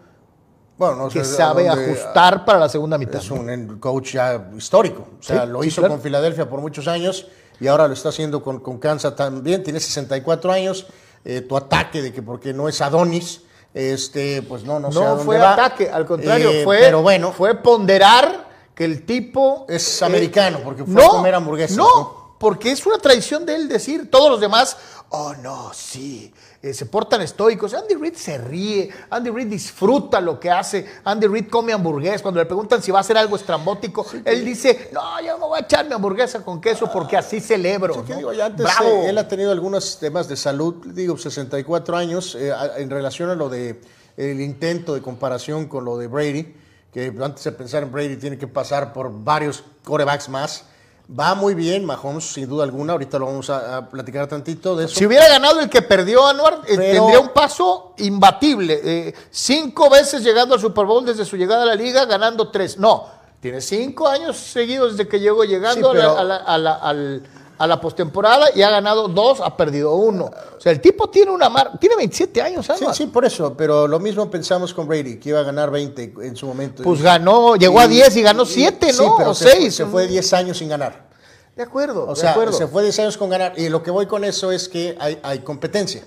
Bueno, 0.77 0.97
no 0.97 1.09
que 1.09 1.25
sé 1.25 1.35
sabe 1.37 1.69
ajustar 1.69 2.45
para 2.45 2.59
la 2.61 2.69
segunda 2.69 2.97
mitad. 2.99 3.17
Es 3.21 3.31
¿no? 3.31 3.41
un 3.41 3.79
coach 3.81 4.13
ya 4.13 4.51
histórico. 4.57 5.09
O 5.19 5.23
sea, 5.23 5.45
Sí, 5.45 5.51
lo 5.51 5.63
sí, 5.63 5.69
hizo 5.69 5.81
claro. 5.83 5.95
con 5.95 6.03
Filadelfia 6.03 6.49
por 6.49 6.61
muchos 6.61 6.87
años 6.87 7.27
y 7.61 7.67
ahora 7.67 7.89
lo 7.89 7.95
está 7.95 8.11
haciendo 8.11 8.43
con, 8.43 8.61
con 8.61 8.79
Kansas 8.79 9.17
también. 9.17 9.65
Tiene 9.65 9.81
64 9.81 10.53
años. 10.53 10.87
Eh, 11.25 11.41
tu 11.41 11.57
ataque 11.57 12.01
de 12.01 12.13
que 12.13 12.23
porque 12.23 12.55
no 12.55 12.69
es 12.69 12.81
Adonis, 12.81 13.43
este, 13.75 14.41
pues 14.43 14.63
no, 14.63 14.79
no, 14.79 14.93
sé 14.93 14.99
a 14.99 15.03
No 15.03 15.09
dónde 15.11 15.25
fue 15.25 15.39
va. 15.39 15.53
ataque, 15.55 15.91
al 15.91 16.07
contrario, 16.07 16.51
Eh, 16.51 16.63
fue, 16.65 16.79
pero 16.79 17.03
bueno, 17.03 17.33
fue 17.33 17.57
ponderar 17.57 18.47
que 18.77 18.85
el 18.85 19.05
tipo 19.05 19.67
Es 19.69 20.01
americano, 20.03 20.61
porque 20.65 20.85
fue 20.85 21.05
a 21.05 21.09
comer 21.09 21.35
hamburguesas, 21.35 21.77
No, 21.77 21.85
¿no? 21.85 22.18
Porque 22.39 22.71
es 22.71 22.87
una 22.87 22.99
tradición 22.99 23.45
de 23.45 23.57
él 23.57 23.69
decir, 23.69 24.11
todos 24.11 24.31
los 24.31 24.41
demás, 24.41 24.77
oh 25.11 25.35
no, 25.43 25.73
sí, 25.73 26.33
eh, 26.63 26.75
se 26.75 26.87
portan 26.87 27.23
estoicos. 27.23 27.75
Andy 27.75 27.95
Reid 27.95 28.15
se 28.15 28.39
ríe, 28.39 28.91
Andy 29.11 29.31
Reid 29.31 29.47
disfruta 29.47 30.21
lo 30.21 30.41
que 30.41 30.51
hace, 30.51 30.87
Andy 31.05 31.27
Reid 31.27 31.49
come 31.49 31.73
hamburguesas. 31.73 32.23
Cuando 32.23 32.41
le 32.41 32.47
preguntan 32.47 32.83
si 32.83 32.91
va 32.91 32.99
a 32.99 33.01
hacer 33.01 33.17
algo 33.17 33.37
estrambótico, 33.37 34.07
él 34.25 34.45
dice, 34.45 34.91
no, 34.93 35.21
yo 35.21 35.39
no 35.39 35.49
voy 35.49 35.61
a 35.61 35.63
echar 35.63 35.87
mi 35.87 35.95
hamburguesa 35.95 36.45
con 36.45 36.61
queso 36.61 36.91
porque 36.93 37.17
así 37.17 37.41
celebro. 37.41 37.95
Sí, 37.95 38.01
¿no? 38.09 38.17
digo, 38.17 38.33
ya 38.33 38.47
antes 38.47 38.65
Bravo. 38.65 38.89
eh, 38.89 39.09
él 39.11 39.19
ha 39.19 39.29
tenido 39.29 39.53
algunos 39.53 39.99
temas 39.99 40.29
de 40.29 40.37
salud, 40.37 40.75
digo, 40.87 41.17
64 41.17 41.97
años, 41.97 42.35
eh, 42.35 42.53
en 42.77 42.91
relación 42.91 43.31
a 43.31 43.35
lo 43.35 43.49
de 43.49 43.81
el 44.17 44.41
intento 44.41 44.95
de 44.95 45.01
comparación 45.01 45.67
con 45.69 45.85
lo 45.85 45.97
de 45.97 46.09
Brady, 46.09 46.55
que 46.93 47.15
antes 47.23 47.45
de 47.45 47.53
pensar 47.53 47.85
en 47.85 47.93
Brady 47.93 48.17
tiene 48.17 48.37
que 48.37 48.49
pasar 48.49 48.93
por 48.93 49.13
varios 49.23 49.63
corebacks 49.85 50.29
más. 50.29 50.65
Va 51.11 51.35
muy 51.35 51.55
bien, 51.55 51.87
Mahomes, 51.87 52.25
sin 52.25 52.47
duda 52.49 52.65
alguna. 52.65 52.93
Ahorita 52.93 53.19
lo 53.19 53.25
vamos 53.27 53.49
a, 53.49 53.79
a 53.79 53.89
platicar 53.89 54.27
tantito 54.27 54.77
de 54.77 54.85
eso. 54.85 54.95
Si 54.95 55.07
hubiera 55.07 55.27
ganado 55.27 55.59
el 55.61 55.71
que 55.71 55.81
perdió 55.81 56.27
Anuar, 56.27 56.61
eh, 56.67 56.77
tendría 56.77 57.19
un 57.19 57.31
paso 57.31 57.95
imbatible. 57.97 58.79
Eh, 58.85 59.15
cinco 59.31 59.89
veces 59.89 60.23
llegando 60.23 60.55
al 60.55 60.61
Super 60.61 60.85
Bowl 60.85 61.07
desde 61.07 61.25
su 61.25 61.37
llegada 61.39 61.63
a 61.63 61.67
la 61.67 61.75
liga, 61.75 62.05
ganando 62.05 62.51
tres. 62.51 62.77
No, 62.79 63.07
tiene 63.41 63.63
cinco 63.63 64.07
años 64.07 64.37
seguidos 64.37 64.99
desde 64.99 65.09
que 65.09 65.19
llegó 65.19 65.45
llegando 65.45 65.93
Sí, 65.93 65.97
a 65.97 65.99
la- 65.99 66.09
pero- 66.09 66.19
a 66.19 66.25
la, 66.25 66.37
a 66.37 66.59
la- 66.59 66.75
al- 66.75 67.23
a 67.59 67.67
la 67.67 67.81
postemporada 67.81 68.47
y 68.55 68.63
ha 68.63 68.71
ganado 68.71 69.09
dos, 69.09 69.41
ha 69.41 69.57
perdido 69.57 69.95
uno. 69.95 70.31
O 70.57 70.61
sea, 70.61 70.71
el 70.73 70.81
tipo 70.81 71.11
tiene 71.11 71.31
una 71.33 71.49
mar 71.49 71.73
tiene 71.81 71.97
27 71.97 72.41
años, 72.41 72.67
Sí, 72.67 72.73
Anuar. 72.73 72.95
sí, 72.95 73.07
por 73.07 73.25
eso, 73.25 73.55
pero 73.57 73.87
lo 73.89 73.99
mismo 73.99 74.31
pensamos 74.31 74.73
con 74.73 74.87
Brady, 74.87 75.19
que 75.19 75.31
iba 75.31 75.41
a 75.41 75.43
ganar 75.43 75.71
20 75.71 76.15
en 76.23 76.37
su 76.37 76.47
momento. 76.47 76.83
Pues 76.85 77.03
ganó, 77.03 77.57
llegó 77.57 77.81
a 77.81 77.89
10 77.89 78.17
y 78.17 78.23
ganó 78.23 78.45
7, 78.47 78.93
Sí, 78.93 79.03
¿no? 79.03 79.17
pero 79.19 79.31
o 79.31 79.35
se, 79.35 79.45
fue- 79.45 79.53
6. 79.61 79.75
se 79.75 79.87
fue 79.87 80.07
10 80.07 80.33
años 80.35 80.59
sin 80.59 80.69
ganar. 80.69 81.09
De 81.57 81.65
acuerdo, 81.65 82.05
O 82.07 82.15
de 82.15 82.21
sea, 82.21 82.31
acuerdo. 82.31 82.53
se 82.53 82.69
fue 82.69 82.83
10 82.85 82.97
años 83.01 83.17
con 83.17 83.29
ganar. 83.31 83.55
Y 83.59 83.69
lo 83.69 83.83
que 83.83 83.91
voy 83.91 84.07
con 84.07 84.23
eso 84.25 84.53
es 84.53 84.69
que 84.69 84.97
hay, 85.01 85.19
hay 85.25 85.41
competencia. 85.41 86.05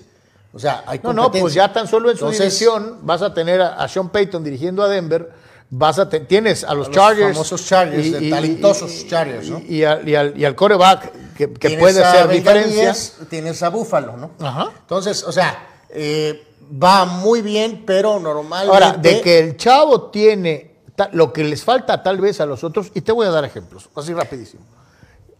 O 0.54 0.58
sea, 0.58 0.84
hay 0.86 0.98
No, 0.98 1.10
competencia. 1.10 1.22
no, 1.38 1.42
pues 1.42 1.54
ya 1.54 1.72
tan 1.72 1.86
solo 1.86 2.10
en 2.10 2.16
su 2.16 2.24
Entonces, 2.24 2.58
división 2.58 3.00
vas 3.02 3.20
a 3.20 3.34
tener 3.34 3.60
a, 3.60 3.74
a 3.74 3.86
Sean 3.88 4.08
Payton 4.08 4.42
dirigiendo 4.42 4.82
a 4.82 4.88
Denver, 4.88 5.30
vas 5.74 5.98
a 5.98 6.06
te- 6.08 6.20
tienes 6.20 6.64
a 6.64 6.74
los 6.74 6.86
A 6.86 6.90
los 6.90 6.96
Chargers. 6.96 7.32
famosos 7.32 7.66
Chargers, 7.66 8.30
talentosos 8.30 9.06
Chargers, 9.06 9.48
¿no? 9.48 9.60
Y, 9.66 9.82
al, 9.84 10.06
al- 10.44 10.54
coreback, 10.54 11.34
que, 11.34 11.48
puede 11.48 11.94
ser 12.04 12.28
diferencia. 12.28 12.94
Tienes 13.28 13.62
a 13.62 13.70
Búfalo, 13.70 14.16
¿no? 14.18 14.30
Ajá. 14.38 14.70
Entonces, 14.80 15.24
o 15.24 15.32
sea, 15.32 15.66
eh, 15.88 16.46
va 16.82 17.06
muy 17.06 17.40
bien, 17.40 17.84
pero 17.86 18.20
normalmente. 18.20 18.72
Ahora, 18.86 18.98
de 18.98 19.22
que 19.22 19.38
el 19.38 19.56
chavo 19.56 20.10
tiene 20.10 20.76
lo 21.12 21.32
que 21.32 21.42
les 21.42 21.64
falta 21.64 22.02
tal 22.02 22.20
vez 22.20 22.38
a 22.40 22.46
los 22.46 22.62
otros, 22.62 22.92
y 22.94 23.00
te 23.00 23.10
voy 23.10 23.26
a 23.26 23.30
dar 23.30 23.44
ejemplos, 23.46 23.88
así 23.96 24.12
rapidísimo. 24.12 24.62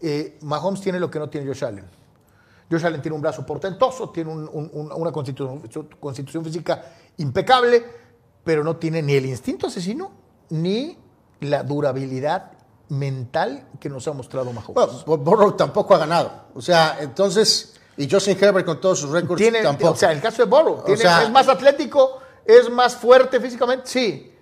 Eh, 0.01 0.37
Mahomes 0.41 0.81
tiene 0.81 0.99
lo 0.99 1.09
que 1.11 1.19
no 1.19 1.29
tiene 1.29 1.45
Josh 1.47 1.63
Allen. 1.63 1.85
Josh 2.71 2.85
Allen 2.85 3.01
tiene 3.03 3.15
un 3.15 3.21
brazo 3.21 3.45
portentoso, 3.45 4.09
tiene 4.09 4.31
un- 4.31 4.49
un- 4.51 4.69
un- 4.73 4.91
una 4.93 5.11
constitución, 5.11 5.61
constitución 5.99 6.43
física 6.43 6.83
impecable, 7.17 7.83
pero 8.43 8.63
no 8.63 8.75
tiene 8.77 9.01
ni 9.03 9.13
el 9.13 9.27
instinto 9.27 9.67
asesino 9.67 10.22
ni 10.49 10.97
la 11.41 11.63
durabilidad 11.63 12.51
mental 12.89 13.67
que 13.79 13.89
nos 13.89 14.07
ha 14.07 14.13
mostrado 14.13 14.51
Mahomes. 14.53 15.03
Bueno, 15.05 15.23
Burrow 15.23 15.53
tampoco 15.53 15.95
ha 15.95 15.97
ganado. 15.99 16.31
O 16.55 16.61
sea, 16.61 16.97
entonces. 17.01 17.75
Y 17.97 18.09
Justin 18.09 18.37
Herbert 18.41 18.65
con 18.65 18.81
todos 18.81 18.99
sus 18.99 19.11
récords 19.11 19.41
tampoco. 19.61 19.93
o 19.93 19.95
sea, 19.95 20.11
el 20.11 20.19
caso 20.21 20.43
de 20.43 20.49
Burrow, 20.49 20.79
O 20.79 20.83
tiene- 20.83 21.01
sea- 21.01 21.21
es 21.23 21.29
más 21.29 21.47
atlético, 21.47 22.19
es 22.45 22.69
más 22.71 22.95
fuerte 22.95 23.39
físicamente, 23.39 23.85
sí, 23.87 24.33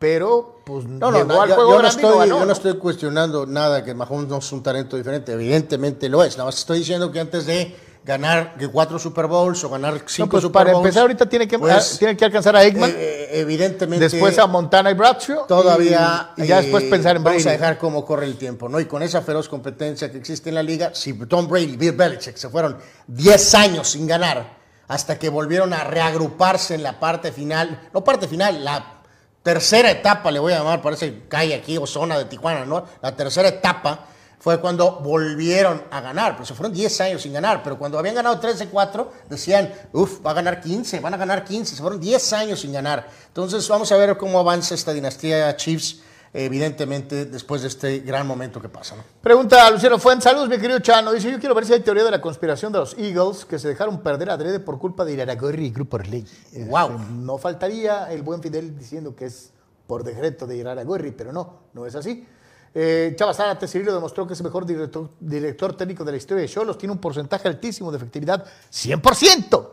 pero 0.00 0.60
pues 0.66 0.84
No, 0.84 1.10
no, 1.12 1.40
al 1.40 1.48
yo, 1.48 1.54
juego 1.54 1.72
yo 1.74 1.82
no 1.82 1.88
estoy, 1.88 2.10
ganó, 2.18 2.24
yo 2.26 2.38
no 2.40 2.46
¿no? 2.46 2.52
estoy 2.52 2.76
cuestionando 2.76 3.46
nada 3.46 3.84
que 3.84 3.94
Mahomes 3.94 4.28
no 4.28 4.38
es 4.38 4.50
un 4.52 4.62
talento 4.64 4.96
diferente. 4.96 5.32
Evidentemente 5.32 6.08
lo 6.08 6.24
es. 6.24 6.36
Nada 6.36 6.46
más 6.46 6.58
estoy 6.58 6.80
diciendo 6.80 7.10
que 7.12 7.20
antes 7.20 7.46
de 7.46 7.76
ganar 8.04 8.54
cuatro 8.72 8.98
Super 8.98 9.26
Bowls 9.26 9.62
o 9.64 9.68
ganar 9.68 10.02
cinco 10.06 10.26
No, 10.26 10.30
pues 10.30 10.42
Super 10.42 10.60
para 10.60 10.72
Bowls, 10.72 10.86
empezar 10.86 11.02
ahorita 11.02 11.28
tiene 11.28 11.46
que, 11.46 11.58
pues, 11.58 11.94
ah, 11.94 11.98
tiene 11.98 12.16
que 12.16 12.24
alcanzar 12.24 12.56
a 12.56 12.64
Eggman, 12.64 12.90
eh, 12.90 12.94
eh, 12.96 13.28
evidentemente. 13.40 14.08
después 14.08 14.38
a 14.38 14.46
Montana 14.46 14.90
y 14.90 14.94
Bradshaw. 14.94 15.46
Todavía. 15.46 16.30
Y, 16.36 16.44
y 16.44 16.46
ya 16.46 16.58
eh, 16.58 16.62
después 16.62 16.84
pensar 16.84 17.16
en 17.16 17.24
Brady. 17.24 17.38
Vamos 17.38 17.46
a 17.46 17.50
dejar 17.52 17.78
cómo 17.78 18.04
corre 18.04 18.26
el 18.26 18.36
tiempo, 18.36 18.68
¿no? 18.68 18.80
Y 18.80 18.86
con 18.86 19.02
esa 19.02 19.22
feroz 19.22 19.48
competencia 19.48 20.10
que 20.10 20.18
existe 20.18 20.48
en 20.48 20.54
la 20.54 20.62
liga, 20.62 20.90
si 20.94 21.12
Tom 21.26 21.48
Brady 21.48 21.74
y 21.74 21.76
Bill 21.76 21.92
Belichick 21.92 22.36
se 22.36 22.48
fueron 22.48 22.78
10 23.06 23.54
años 23.54 23.88
sin 23.88 24.06
ganar, 24.06 24.58
hasta 24.88 25.18
que 25.18 25.28
volvieron 25.28 25.72
a 25.72 25.84
reagruparse 25.84 26.74
en 26.74 26.82
la 26.82 26.98
parte 26.98 27.30
final, 27.32 27.88
no 27.92 28.02
parte 28.02 28.26
final, 28.26 28.64
la 28.64 29.02
tercera 29.42 29.90
etapa, 29.90 30.30
le 30.30 30.38
voy 30.38 30.52
a 30.52 30.58
llamar, 30.58 30.82
parece 30.82 31.24
calle 31.28 31.54
aquí 31.54 31.76
o 31.76 31.86
zona 31.86 32.18
de 32.18 32.24
Tijuana, 32.24 32.64
¿no? 32.64 32.84
La 33.02 33.14
tercera 33.14 33.48
etapa 33.48 34.06
fue 34.38 34.60
cuando 34.60 35.00
volvieron 35.00 35.82
a 35.90 36.00
ganar, 36.00 36.34
pero 36.34 36.46
se 36.46 36.54
fueron 36.54 36.72
10 36.72 37.00
años 37.00 37.22
sin 37.22 37.32
ganar, 37.32 37.62
pero 37.62 37.78
cuando 37.78 37.98
habían 37.98 38.14
ganado 38.14 38.38
3 38.38 38.58
de 38.58 38.68
4, 38.68 39.12
decían, 39.28 39.72
uff, 39.92 40.24
va 40.24 40.30
a 40.30 40.34
ganar 40.34 40.60
15, 40.60 41.00
van 41.00 41.14
a 41.14 41.16
ganar 41.16 41.44
15, 41.44 41.74
se 41.74 41.82
fueron 41.82 42.00
10 42.00 42.32
años 42.34 42.60
sin 42.60 42.72
ganar. 42.72 43.08
Entonces 43.26 43.68
vamos 43.68 43.90
a 43.90 43.96
ver 43.96 44.16
cómo 44.16 44.38
avanza 44.38 44.74
esta 44.74 44.92
dinastía 44.92 45.56
Chiefs, 45.56 46.00
evidentemente 46.32 47.24
después 47.24 47.62
de 47.62 47.68
este 47.68 47.98
gran 48.00 48.26
momento 48.26 48.60
que 48.60 48.68
pasa, 48.68 48.94
¿no? 48.94 49.02
Pregunta 49.20 49.66
a 49.66 49.70
Luciano 49.70 49.98
Fuentes, 49.98 50.24
saludos 50.24 50.48
mi 50.48 50.58
querido 50.58 50.78
Chano, 50.78 51.12
dice 51.12 51.30
yo 51.32 51.40
quiero 51.40 51.54
ver 51.54 51.66
si 51.66 51.72
hay 51.72 51.80
teoría 51.80 52.04
de 52.04 52.10
la 52.10 52.20
conspiración 52.20 52.72
de 52.72 52.78
los 52.78 52.96
Eagles 52.96 53.44
que 53.44 53.58
se 53.58 53.66
dejaron 53.66 54.02
perder 54.02 54.30
adrede 54.30 54.60
por 54.60 54.78
culpa 54.78 55.04
de 55.04 55.14
Iraragorri 55.14 55.66
y 55.66 55.70
Grupo 55.70 55.96
Orlegui. 55.96 56.30
Guau. 56.66 56.92
Este, 56.92 57.12
No 57.12 57.38
faltaría 57.38 58.12
el 58.12 58.22
buen 58.22 58.40
Fidel 58.40 58.78
diciendo 58.78 59.16
que 59.16 59.24
es 59.24 59.52
por 59.86 60.04
decreto 60.04 60.46
de 60.46 60.58
Iraragorri, 60.58 61.10
pero 61.12 61.32
no, 61.32 61.62
no 61.72 61.86
es 61.86 61.94
así. 61.94 62.26
Eh, 62.74 63.14
Chava 63.16 63.34
Zárate, 63.34 63.66
Cirilo 63.66 63.94
demostró 63.94 64.26
que 64.26 64.34
es 64.34 64.40
el 64.40 64.44
mejor 64.44 64.66
director, 64.66 65.10
director 65.20 65.76
técnico 65.76 66.04
de 66.04 66.12
la 66.12 66.18
historia 66.18 66.42
de 66.42 66.48
Cholos, 66.48 66.78
tiene 66.78 66.92
un 66.92 66.98
porcentaje 66.98 67.48
altísimo 67.48 67.90
de 67.90 67.96
efectividad, 67.96 68.44
100%. 68.70 69.68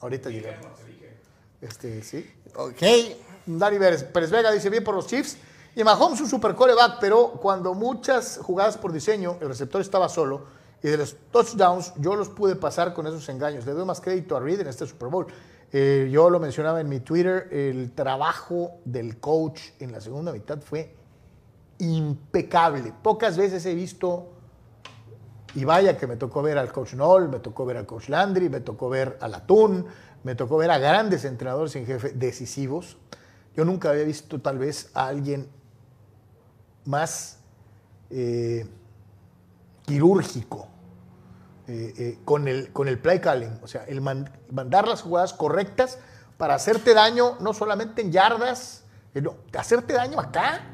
Ahorita 0.00 0.30
llegamos. 0.30 0.66
Este, 1.60 2.02
sí. 2.02 2.28
Ok, 2.56 2.82
Dani 3.46 3.78
Pérez, 3.78 4.02
Pérez 4.02 4.30
Vega 4.30 4.50
dice 4.50 4.68
bien 4.68 4.82
por 4.82 4.94
los 4.94 5.06
Chiefs. 5.06 5.36
Y 5.74 5.84
Mahomes 5.84 6.20
un 6.20 6.28
super 6.28 6.54
coreback, 6.54 6.98
pero 7.00 7.30
cuando 7.40 7.72
muchas 7.72 8.38
jugadas 8.42 8.76
por 8.76 8.92
diseño, 8.92 9.38
el 9.40 9.48
receptor 9.48 9.80
estaba 9.80 10.08
solo 10.08 10.44
y 10.82 10.88
de 10.88 10.96
los 10.98 11.16
touchdowns 11.30 11.94
yo 11.96 12.16
los 12.16 12.28
pude 12.28 12.56
pasar 12.56 12.92
con 12.92 13.06
esos 13.06 13.26
engaños. 13.28 13.64
Le 13.64 13.72
doy 13.72 13.86
más 13.86 14.00
crédito 14.00 14.36
a 14.36 14.40
Reed 14.40 14.60
en 14.60 14.66
este 14.66 14.86
Super 14.86 15.08
Bowl. 15.08 15.26
Eh, 15.72 16.10
yo 16.12 16.28
lo 16.28 16.40
mencionaba 16.40 16.80
en 16.80 16.88
mi 16.88 17.00
Twitter, 17.00 17.48
el 17.50 17.92
trabajo 17.92 18.72
del 18.84 19.18
coach 19.18 19.60
en 19.78 19.92
la 19.92 20.00
segunda 20.00 20.32
mitad 20.32 20.60
fue 20.60 20.94
impecable. 21.78 22.92
Pocas 23.02 23.36
veces 23.36 23.64
he 23.66 23.74
visto, 23.74 24.28
y 25.54 25.64
vaya 25.64 25.96
que 25.96 26.06
me 26.06 26.16
tocó 26.16 26.42
ver 26.42 26.58
al 26.58 26.72
coach 26.72 26.94
Noll, 26.94 27.28
me 27.28 27.38
tocó 27.38 27.66
ver 27.66 27.76
al 27.76 27.86
coach 27.86 28.08
Landry, 28.08 28.48
me 28.48 28.60
tocó 28.60 28.88
ver 28.88 29.18
al 29.20 29.34
Atún, 29.34 29.86
me 30.24 30.34
tocó 30.34 30.56
ver 30.56 30.70
a 30.70 30.78
grandes 30.78 31.24
entrenadores 31.24 31.76
en 31.76 31.84
jefe 31.84 32.10
decisivos. 32.10 32.96
Yo 33.54 33.64
nunca 33.64 33.90
había 33.90 34.04
visto 34.04 34.40
tal 34.40 34.58
vez 34.58 34.90
a 34.94 35.08
alguien 35.08 35.48
más 36.84 37.38
eh, 38.10 38.66
quirúrgico 39.84 40.68
eh, 41.66 41.94
eh, 41.98 42.18
con, 42.24 42.48
el, 42.48 42.72
con 42.72 42.88
el 42.88 42.98
play 42.98 43.20
calling, 43.20 43.58
o 43.62 43.66
sea, 43.66 43.84
el 43.84 44.00
man- 44.00 44.30
mandar 44.50 44.88
las 44.88 45.02
jugadas 45.02 45.32
correctas 45.32 45.98
para 46.38 46.54
hacerte 46.54 46.94
daño 46.94 47.36
no 47.40 47.52
solamente 47.52 48.02
en 48.02 48.10
yardas, 48.10 48.84
no, 49.14 49.36
hacerte 49.56 49.92
daño 49.92 50.18
acá 50.18 50.71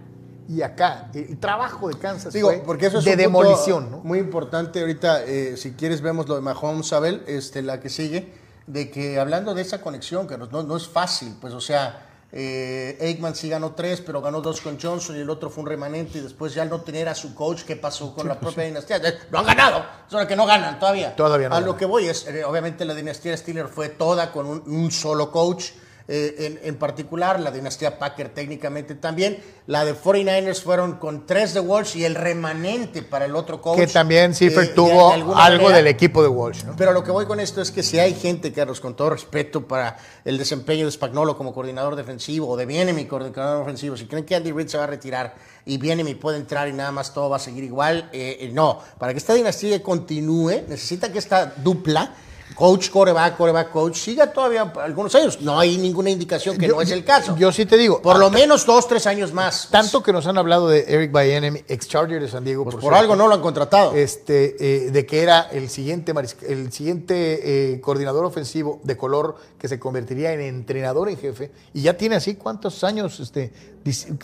y 0.48 0.62
acá. 0.62 1.11
El 1.14 1.38
trabajo 1.38 1.88
de 1.88 1.98
Kansas 1.98 2.32
Digo, 2.32 2.48
fue 2.48 2.62
porque 2.64 2.87
eso 2.87 2.98
es 2.98 3.04
de 3.04 3.11
un 3.12 3.16
punto 3.32 3.38
demolición. 3.40 3.90
¿no? 3.90 3.98
muy 3.98 4.18
importante 4.18 4.80
ahorita, 4.80 5.24
eh, 5.24 5.56
si 5.56 5.72
quieres 5.72 6.00
vemos 6.00 6.26
lo 6.28 6.34
de 6.37 6.40
Mahomes, 6.40 6.92
Abel, 6.92 7.22
este, 7.26 7.61
la 7.62 7.80
que 7.80 7.90
sigue, 7.90 8.32
de 8.66 8.90
que 8.90 9.18
hablando 9.20 9.54
de 9.54 9.62
esa 9.62 9.80
conexión, 9.80 10.26
que 10.26 10.38
no, 10.38 10.46
no- 10.46 10.76
es 10.76 10.88
fácil, 10.88 11.34
pues 11.40 11.52
o 11.54 11.61
sea, 11.61 12.04
eh, 12.32 12.98
Aikman 13.00 13.34
sí 13.34 13.48
ganó 13.48 13.72
tres, 13.72 14.00
pero 14.02 14.20
ganó 14.20 14.40
dos 14.42 14.61
con 14.61 14.78
Johnson 14.80 15.16
y 15.16 15.20
el 15.20 15.30
otro 15.30 15.48
fue 15.48 15.62
un 15.64 15.68
remanente 15.70 16.18
y 16.18 16.20
después 16.20 16.52
ya 16.54 16.62
al 16.62 16.68
no 16.70 16.80
tener 16.82 17.08
a 17.08 17.14
su 17.14 17.34
coach, 17.34 17.62
¿qué 17.62 17.76
pasó 17.76 18.14
con 18.14 18.28
la 18.28 18.38
propia 18.38 18.64
dinastía? 18.64 18.96
Eh, 18.98 19.18
No 19.30 19.38
han 19.38 19.46
ganado, 19.46 19.84
son 20.08 20.26
que 20.26 20.37
no 20.37 20.44
ganan 20.46 20.78
todavía. 20.78 21.16
Todavía 21.16 21.48
no 21.48 21.54
A 21.54 21.58
ganan. 21.58 21.72
lo 21.72 21.76
que 21.78 21.87
voy 21.87 22.06
es, 22.06 22.26
eh, 22.26 22.44
obviamente 22.44 22.84
la 22.84 22.94
dinastía 22.94 23.34
Steeler 23.37 23.68
fue 23.68 23.88
toda 23.88 24.30
con 24.32 24.44
un, 24.46 24.62
un 24.66 24.90
solo 24.90 25.30
coach. 25.30 25.70
Eh, 26.11 26.35
en, 26.38 26.61
en 26.62 26.77
particular, 26.77 27.38
la 27.38 27.51
dinastía 27.51 27.99
Packer 27.99 28.31
técnicamente 28.31 28.94
también. 28.94 29.38
La 29.66 29.85
de 29.85 29.94
49ers 29.94 30.62
fueron 30.62 30.94
con 30.94 31.27
tres 31.27 31.53
de 31.53 31.61
Walsh 31.61 31.99
y 31.99 32.05
el 32.05 32.14
remanente 32.14 33.03
para 33.03 33.27
el 33.27 33.37
otro 33.37 33.61
coach. 33.61 33.79
Que 33.79 33.87
también 33.87 34.35
Seifert 34.35 34.71
eh, 34.71 34.73
tuvo 34.75 35.09
de 35.11 35.14
algo 35.16 35.35
manera. 35.35 35.77
del 35.77 35.87
equipo 35.87 36.23
de 36.23 36.29
Walsh. 36.29 36.64
¿no? 36.64 36.75
Pero 36.77 36.92
lo 36.94 37.05
que 37.05 37.11
voy 37.11 37.27
con 37.27 37.40
esto 37.40 37.61
es 37.61 37.71
que 37.71 37.83
si 37.83 37.99
hay 37.99 38.14
gente, 38.14 38.55
Carlos, 38.55 38.81
con 38.81 38.97
todo 38.97 39.11
respeto 39.11 39.68
para 39.68 39.99
el 40.25 40.38
desempeño 40.38 40.87
de 40.87 40.92
Spagnolo 40.92 41.37
como 41.37 41.53
coordinador 41.53 41.94
defensivo 41.94 42.49
o 42.49 42.57
de 42.57 42.64
Bienemi 42.64 43.05
coordinador 43.05 43.61
ofensivo, 43.62 43.94
si 43.94 44.07
creen 44.07 44.25
que 44.25 44.35
Andy 44.35 44.51
Reid 44.51 44.68
se 44.68 44.79
va 44.79 44.85
a 44.85 44.87
retirar 44.87 45.35
y 45.66 45.77
Bienemi 45.77 46.14
puede 46.14 46.38
entrar 46.38 46.68
y 46.68 46.73
nada 46.73 46.90
más 46.90 47.12
todo 47.12 47.29
va 47.29 47.37
a 47.37 47.40
seguir 47.40 47.64
igual, 47.64 48.09
eh, 48.14 48.38
eh, 48.40 48.51
no. 48.51 48.81
Para 48.99 49.12
que 49.12 49.18
esta 49.18 49.35
dinastía 49.35 49.83
continúe, 49.83 50.62
necesita 50.66 51.12
que 51.12 51.18
esta 51.18 51.53
dupla 51.57 52.14
coach, 52.59 52.90
coreback, 52.90 53.37
coreback, 53.37 53.71
coach, 53.71 53.97
siga 53.97 54.33
todavía 54.33 54.62
algunos 54.83 55.14
años. 55.14 55.40
No 55.40 55.61
hay 55.61 55.79
ninguna 55.79 56.11
indicación 56.11 56.59
que 56.59 56.66
Yo- 56.66 56.75
no 56.75 56.83
es 56.83 56.90
el 56.90 57.05
caso. 57.05 57.37
Yo 57.38 57.53
sí 57.53 57.64
te 57.66 57.77
digo. 57.77 58.03
por 58.03 58.16
ah, 58.16 58.18
lo 58.18 58.31
menos 58.31 58.66
dos, 58.66 58.88
tres 58.88 59.07
años 59.07 59.33
más. 59.33 59.68
Tanto 59.71 60.03
que 60.03 60.12
nos 60.12 60.27
han 60.27 60.37
hablado 60.38 60.68
de 60.68 60.85
Eric 60.88 61.12
Bieniemy, 61.12 61.62
ex 61.68 61.87
Charger 61.87 62.21
de 62.21 62.29
San 62.29 62.42
Diego. 62.44 62.64
Pues 62.64 62.75
por 62.77 62.94
algo 62.94 63.14
no 63.14 63.29
lo 63.29 63.35
han 63.35 63.40
contratado. 63.42 63.92
Este, 63.94 64.57
eh, 64.59 64.90
de 64.90 65.07
que 65.07 65.23
era 65.23 65.42
el 65.53 65.68
siguiente, 65.71 66.12
el 66.49 66.73
siguiente 66.73 67.75
eh, 67.75 67.81
coordinador 67.81 68.25
ofensivo 68.25 68.81
de 68.83 68.97
color 68.97 69.37
que 69.57 69.68
se 69.68 69.79
convertiría 69.79 70.33
en 70.33 70.40
entrenador 70.40 71.09
en 71.09 71.16
jefe. 71.16 71.53
Y 71.75 71.83
ya 71.83 71.97
tiene 71.97 72.16
así 72.16 72.35
cuántos 72.35 72.83
años 72.83 73.21
este, 73.21 73.53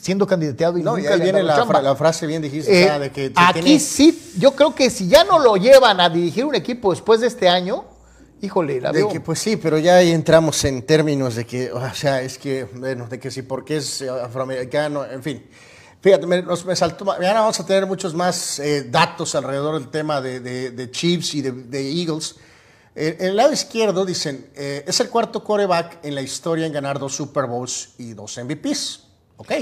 siendo 0.01 0.27
candidateado 0.27 0.77
y 0.79 0.83
no, 0.83 0.99
y 0.99 1.07
ahí 1.07 1.20
viene 1.20 1.42
la, 1.42 1.55
chamba. 1.57 1.75
fra- 1.75 1.83
la 1.83 1.94
frase 1.94 2.27
bien 2.27 2.42
dijiste, 2.42 2.83
Eh, 2.85 2.99
de 2.99 3.11
que 3.12 3.33
aquí 3.37 3.61
tiene- 3.61 3.79
sí, 3.81 4.33
yo 4.38 4.57
creo 4.57 4.75
que 4.75 4.90
si 4.90 5.07
ya 5.07 5.23
no 5.23 5.38
lo 5.38 5.57
llevan 5.57 6.01
a 6.01 6.09
dirigir 6.11 6.44
un 6.44 6.55
equipo 6.57 6.90
después 6.90 7.20
de 7.20 7.29
este 7.29 7.49
año, 7.49 7.85
híjole, 8.44 8.80
la 8.80 8.92
De 8.92 8.98
veo. 8.98 9.09
que, 9.09 9.20
pues 9.20 9.38
sí, 9.38 9.57
pero 9.57 9.78
ya 9.78 9.96
ahí 9.96 10.11
entramos 10.12 10.62
en 10.64 10.83
términos 10.83 11.35
de 11.35 11.44
que, 11.46 11.72
o 11.72 11.94
sea, 11.94 12.20
es 12.22 12.38
que, 12.38 12.64
bueno, 12.74 13.07
de 13.09 13.18
que 13.18 13.30
sí, 13.30 13.42
porque 13.42 13.76
es 13.78 14.02
eh, 14.02 14.09
afroamericano, 14.11 15.04
en 15.04 15.22
fin. 15.22 15.44
Fíjate, 16.00 16.26
me, 16.26 16.42
nos- 16.42 16.64
me 16.66 16.76
saltó, 16.76 17.04
mañana 17.04 17.40
vamos 17.40 17.59
a 17.61 17.66
tener 17.66 17.87
muchos 17.87 18.14
más 18.14 18.59
eh, 18.59 18.85
datos 18.90 19.35
alrededor 19.35 19.78
del 19.80 19.88
tema 19.90 20.20
de, 20.20 20.40
de- 20.40 20.70
de 20.70 20.90
Chiefs 20.90 21.35
y 21.35 21.42
de, 21.42 21.52
de 21.52 21.90
Eagles. 21.90 22.37
Eh, 22.94 23.16
en 23.20 23.26
el 23.30 23.37
lado 23.37 23.52
izquierdo 23.52 24.04
dicen, 24.04 24.46
eh, 24.54 24.85
es 24.87 25.00
el 25.00 25.09
cuarto 25.09 25.42
quarterback 25.42 25.98
en 26.04 26.14
la 26.14 26.22
historia 26.22 26.66
en 26.66 26.72
ganar 26.72 26.98
dos 26.98 27.14
Super 27.16 27.46
Bowls 27.46 27.90
y 27.98 28.12
dos 28.12 28.38
MVPs. 28.38 29.00
Ok. 29.38 29.52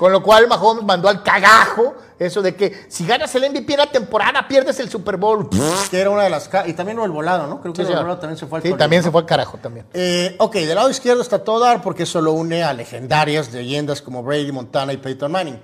Con 0.00 0.12
lo 0.12 0.22
cual 0.22 0.48
Mahomes 0.48 0.82
mandó 0.82 1.10
al 1.10 1.22
cagajo 1.22 1.94
eso 2.18 2.40
de 2.40 2.56
que 2.56 2.86
si 2.88 3.04
ganas 3.04 3.34
el 3.34 3.50
MVP 3.50 3.74
en 3.74 3.80
la 3.80 3.86
temporada 3.92 4.48
pierdes 4.48 4.80
el 4.80 4.88
Super 4.88 5.18
Bowl. 5.18 5.50
Que 5.90 6.00
era 6.00 6.08
una 6.08 6.22
de 6.22 6.30
las... 6.30 6.48
Y 6.66 6.72
también 6.72 6.96
lo 6.96 7.02
del 7.02 7.10
volado, 7.10 7.46
¿no? 7.46 7.60
Creo 7.60 7.74
que 7.74 7.84
Sí, 7.84 7.92
el 7.92 7.98
volado 7.98 8.18
también 8.18 8.38
se 8.38 8.46
fue 8.46 8.60
al 8.60 8.62
Sí, 8.62 8.70
torneo, 8.70 8.82
también 8.82 9.02
se 9.02 9.10
fue 9.10 9.20
al 9.20 9.26
carajo 9.26 9.58
también. 9.58 9.84
Eh, 9.92 10.36
ok, 10.38 10.54
del 10.54 10.74
lado 10.74 10.88
izquierdo 10.88 11.20
está 11.20 11.44
todo 11.44 11.60
dar 11.60 11.82
porque 11.82 12.04
eso 12.04 12.22
lo 12.22 12.32
une 12.32 12.62
a 12.62 12.72
legendarias 12.72 13.52
leyendas 13.52 14.00
como 14.00 14.22
Brady, 14.22 14.50
Montana 14.52 14.94
y 14.94 14.96
Peyton 14.96 15.30
Manning. 15.30 15.60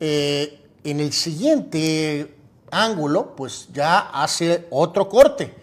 Eh, 0.00 0.66
en 0.84 1.00
el 1.00 1.14
siguiente 1.14 2.36
ángulo, 2.70 3.34
pues 3.36 3.68
ya 3.72 4.00
hace 4.00 4.66
otro 4.68 5.08
corte, 5.08 5.54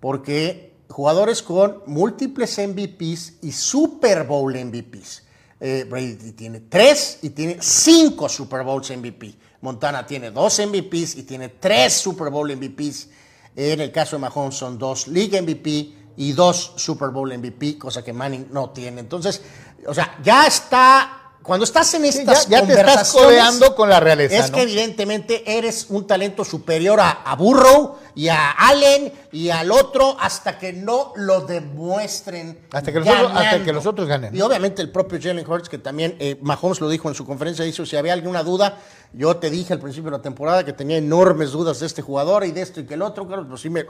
porque 0.00 0.72
jugadores 0.88 1.44
con 1.44 1.84
múltiples 1.86 2.58
MVPs 2.58 3.34
y 3.42 3.52
Super 3.52 4.24
Bowl 4.24 4.52
MVPs. 4.52 5.27
Eh, 5.60 5.86
Brady 5.88 6.32
tiene 6.32 6.60
tres 6.60 7.18
y 7.22 7.30
tiene 7.30 7.58
cinco 7.60 8.28
Super 8.28 8.62
Bowls 8.62 8.90
MVP. 8.90 9.34
Montana 9.60 10.06
tiene 10.06 10.30
dos 10.30 10.60
MVPs 10.60 11.16
y 11.16 11.24
tiene 11.24 11.48
tres 11.48 11.94
Super 11.94 12.30
Bowl 12.30 12.54
MVPs. 12.54 13.08
En 13.56 13.80
el 13.80 13.90
caso 13.90 14.16
de 14.16 14.20
Mahomes 14.20 14.54
son 14.54 14.78
dos 14.78 15.08
League 15.08 15.40
MVP 15.40 15.92
y 16.16 16.32
dos 16.32 16.74
Super 16.76 17.10
Bowl 17.10 17.36
MVP, 17.36 17.78
cosa 17.78 18.04
que 18.04 18.12
Manning 18.12 18.48
no 18.52 18.70
tiene. 18.70 19.00
Entonces, 19.00 19.42
o 19.86 19.94
sea, 19.94 20.18
ya 20.22 20.46
está. 20.46 21.17
Cuando 21.48 21.64
estás 21.64 21.92
en 21.94 22.02
Sí, 22.12 22.20
estas 22.20 22.46
ya, 22.46 22.58
te 22.64 22.72
estás 22.74 22.84
conversaciones, 22.84 23.26
codeando 23.26 23.74
con 23.74 23.88
la 23.88 23.98
realeza. 23.98 24.36
es 24.36 24.50
¿no? 24.50 24.56
que 24.56 24.62
evidentemente 24.62 25.42
eres 25.58 25.86
un 25.88 26.06
talento 26.06 26.44
superior 26.44 27.00
a, 27.00 27.10
a 27.10 27.34
Burrow 27.34 27.96
y 28.14 28.28
a 28.28 28.50
Allen 28.52 29.12
y 29.32 29.48
al 29.50 29.72
otro 29.72 30.16
hasta 30.20 30.58
que 30.58 30.72
no 30.74 31.12
lo 31.16 31.40
demuestren. 31.40 32.60
Hasta 32.70 32.92
que 32.92 32.98
los 33.00 33.08
otros- 33.08 33.30
hasta 33.30 33.42
ganando. 33.42 33.64
que 33.64 33.72
los 33.72 33.86
otros 33.86 34.06
ganen. 34.06 34.36
Y 34.36 34.40
obviamente 34.42 34.82
el 34.82 34.90
propio 34.90 35.18
Jalen 35.20 35.50
Hurts, 35.50 35.68
que 35.70 35.78
también 35.78 36.16
eh, 36.20 36.36
Mahomes 36.42 36.80
lo 36.80 36.88
dijo 36.88 37.08
en 37.08 37.14
su 37.14 37.24
conferencia, 37.26 37.64
hizo, 37.64 37.84
si 37.86 37.96
había 37.96 38.12
alguna 38.12 38.42
duda, 38.42 38.78
yo 39.14 39.36
te 39.38 39.48
dije 39.50 39.72
al 39.72 39.80
principio 39.80 40.10
de 40.10 40.18
la 40.18 40.22
temporada 40.22 40.64
que 40.64 40.74
tenía 40.74 40.98
enormes 40.98 41.50
dudas 41.52 41.80
de 41.80 41.86
este 41.86 42.02
jugador 42.02 42.44
y 42.44 42.52
de 42.52 42.60
esto 42.60 42.80
y 42.80 42.84
que 42.84 42.92
el 42.94 43.02
otro, 43.02 43.26
claro, 43.26 43.48
pues 43.48 43.62
sí 43.62 43.70
me... 43.70 43.86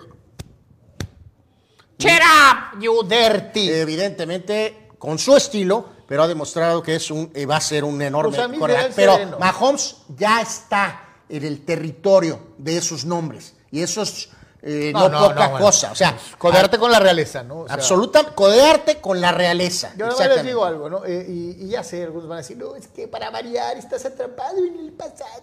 Shut 1.98 2.12
up, 2.22 2.80
you 2.80 3.02
dirty. 3.02 3.68
Evidentemente, 3.70 4.90
con 4.98 5.18
su 5.18 5.34
estilo, 5.36 5.97
pero 6.08 6.22
ha 6.22 6.26
demostrado 6.28 6.82
que 6.82 6.94
es 6.96 7.10
un, 7.10 7.30
eh, 7.34 7.44
va 7.44 7.56
a 7.56 7.60
ser 7.60 7.84
un 7.84 8.00
enorme 8.00 8.34
Pues 8.58 8.86
Pero 8.96 9.12
sereno. 9.14 9.38
Mahomes 9.38 9.96
ya 10.16 10.40
está 10.40 11.02
en 11.28 11.44
el 11.44 11.66
territorio 11.66 12.40
de 12.56 12.78
esos 12.78 13.04
nombres. 13.04 13.54
Y 13.70 13.82
eso 13.82 14.00
es 14.00 14.30
eh, 14.62 14.90
no, 14.94 15.02
poca 15.10 15.48
bueno. 15.48 15.66
cosa. 15.66 15.92
O 15.92 15.94
sea, 15.94 16.16
Codearte 16.38 16.78
con 16.78 16.90
la 16.90 16.98
realeza, 16.98 17.42
¿no? 17.42 17.60
O 17.60 17.66
sea, 17.66 17.74
absoluta, 17.74 18.34
codearte 18.34 19.02
con 19.02 19.20
la 19.20 19.32
realeza. 19.32 19.92
Yo 19.98 20.06
nada 20.08 20.28
les 20.28 20.44
digo 20.46 20.64
algo, 20.64 20.88
¿no? 20.88 21.04
Eh, 21.04 21.26
y, 21.28 21.64
y 21.64 21.68
ya 21.68 21.84
sé, 21.84 22.02
algunos 22.02 22.26
van 22.26 22.38
a 22.38 22.40
decir, 22.40 22.56
no, 22.56 22.74
es 22.74 22.88
que 22.88 23.06
para 23.06 23.28
variar 23.30 23.76
estás 23.76 24.06
atrapado 24.06 24.56
en 24.64 24.78
el 24.78 24.92
pasado. 24.92 25.42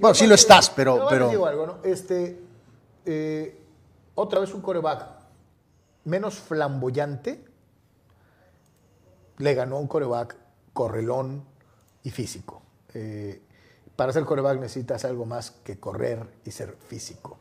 Bueno, 0.00 0.14
sí 0.14 0.26
lo 0.26 0.34
estás, 0.34 0.70
pero- 0.70 0.96
más 0.96 1.06
pero- 1.08 1.26
les 1.26 1.30
digo 1.30 1.46
algo, 1.46 1.66
¿no? 1.68 1.78
Este, 1.84 2.40
eh, 3.06 3.60
otra 4.16 4.40
vez 4.40 4.52
un 4.52 4.60
coreback 4.60 5.06
menos 6.04 6.34
flamboyante 6.34 7.53
le 9.38 9.54
ganó 9.54 9.78
un 9.78 9.86
coreback 9.86 10.36
correlón 10.72 11.44
y 12.02 12.10
físico. 12.10 12.62
Eh, 12.94 13.42
para 13.96 14.12
ser 14.12 14.24
coreback 14.24 14.60
necesitas 14.60 15.04
algo 15.04 15.24
más 15.24 15.50
que 15.50 15.78
correr 15.78 16.26
y 16.44 16.50
ser 16.50 16.76
físico. 16.88 17.38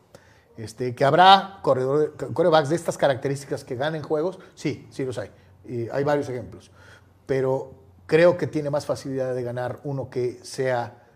Este, 0.56 0.94
que 0.94 1.04
habrá 1.04 1.60
corredor- 1.64 2.14
corebacks 2.34 2.70
de 2.70 2.76
estas 2.76 2.98
características 2.98 3.64
que 3.64 3.76
ganen 3.76 4.04
juegos, 4.04 4.40
sí, 4.54 4.88
sí 4.92 5.04
los 5.04 5.18
hay. 5.18 5.32
Y 5.66 5.90
hay 5.90 6.04
varios 6.04 6.30
ejemplos. 6.30 6.72
Pero 7.26 7.74
creo 8.06 8.38
que 8.38 8.48
tiene 8.48 8.70
más 8.70 8.86
facilidad 8.86 9.34
de 9.34 9.44
ganar 9.44 9.80
uno 9.84 10.10
que 10.10 10.40
sea 10.44 11.08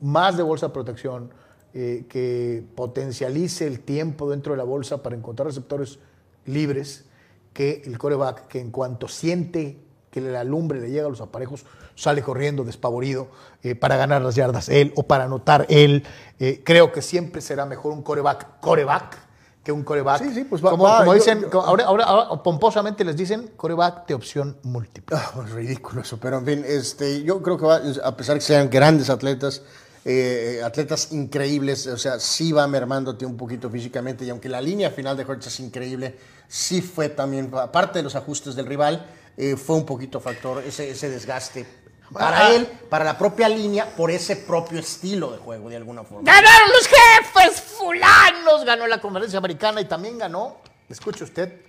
más 0.00 0.36
de 0.36 0.42
bolsa 0.42 0.68
de 0.68 0.72
protección, 0.72 1.32
eh, 1.72 2.06
que 2.08 2.64
potencialice 2.74 3.66
el 3.66 3.80
tiempo 3.80 4.28
dentro 4.28 4.54
de 4.54 4.56
la 4.56 4.64
bolsa 4.64 5.02
para 5.02 5.14
encontrar 5.14 5.46
receptores 5.46 6.00
libres, 6.46 7.04
que 7.52 7.82
el 7.84 7.96
coreback 7.96 8.48
que 8.48 8.58
en 8.58 8.72
cuanto 8.72 9.06
siente 9.06 9.78
que 10.10 10.20
la 10.20 10.42
lumbre 10.44 10.80
le 10.80 10.90
llega 10.90 11.06
a 11.06 11.10
los 11.10 11.20
aparejos, 11.20 11.64
sale 11.94 12.22
corriendo 12.22 12.64
despavorido 12.64 13.28
eh, 13.62 13.74
para 13.74 13.96
ganar 13.96 14.22
las 14.22 14.34
yardas 14.34 14.68
él 14.68 14.92
o 14.96 15.04
para 15.04 15.24
anotar 15.24 15.66
él. 15.68 16.02
Eh, 16.38 16.62
creo 16.64 16.90
que 16.92 17.02
siempre 17.02 17.40
será 17.40 17.64
mejor 17.66 17.92
un 17.92 18.02
coreback 18.02 18.60
coreback 18.60 19.18
que 19.62 19.70
un 19.72 19.84
coreback. 19.84 20.22
Sí, 20.22 20.32
sí, 20.34 20.44
pues 20.44 20.64
va- 20.64 20.70
como, 20.70 20.84
va, 20.84 20.98
como 21.00 21.12
yo- 21.12 21.18
dicen, 21.18 21.44
yo- 21.52 21.60
ahora, 21.62 21.84
ahora- 21.84 22.04
ahora 22.04 22.42
pomposamente 22.42 23.04
les 23.04 23.14
dicen 23.16 23.50
coreback 23.56 24.06
de 24.08 24.14
opción 24.14 24.56
múltiple. 24.62 25.16
Ah, 25.16 25.30
pues 25.34 25.50
ridículo 25.50 26.00
eso, 26.00 26.18
pero 26.18 26.38
en 26.38 26.46
fin, 26.46 26.64
este, 26.66 27.22
yo 27.22 27.42
creo 27.42 27.58
que 27.58 27.66
va, 27.66 27.80
a 28.02 28.16
pesar 28.16 28.36
que 28.36 28.40
sean 28.40 28.70
grandes 28.70 29.10
atletas, 29.10 29.62
eh, 30.06 30.62
atletas 30.64 31.12
increíbles, 31.12 31.86
o 31.86 31.98
sea, 31.98 32.18
sí 32.18 32.52
va 32.52 32.66
mermándote 32.66 33.26
un 33.26 33.36
poquito 33.36 33.68
físicamente 33.68 34.24
y 34.24 34.30
aunque 34.30 34.48
la 34.48 34.62
línea 34.62 34.90
final 34.90 35.14
de 35.14 35.24
Hertz 35.24 35.48
es 35.48 35.60
increíble, 35.60 36.16
sí 36.48 36.80
fue 36.80 37.10
también, 37.10 37.50
aparte 37.54 37.98
de 37.98 38.02
los 38.02 38.16
ajustes 38.16 38.54
del 38.56 38.64
rival, 38.64 39.06
eh, 39.36 39.56
fue 39.56 39.76
un 39.76 39.86
poquito 39.86 40.20
factor 40.20 40.62
ese, 40.66 40.90
ese 40.90 41.08
desgaste 41.08 41.66
para 42.12 42.46
Ah. 42.46 42.54
él, 42.54 42.66
para 42.88 43.04
la 43.04 43.16
propia 43.16 43.48
línea, 43.48 43.94
por 43.96 44.10
ese 44.10 44.34
propio 44.36 44.80
estilo 44.80 45.30
de 45.32 45.38
juego, 45.38 45.68
de 45.70 45.76
alguna 45.76 46.02
forma. 46.02 46.30
Ganaron 46.32 46.68
los 46.70 46.88
jefes 46.88 47.60
fulanos, 47.60 48.64
ganó 48.64 48.86
la 48.86 49.00
conferencia 49.00 49.38
americana 49.38 49.80
y 49.80 49.84
también 49.84 50.18
ganó, 50.18 50.56
escuche 50.88 51.22
usted, 51.24 51.60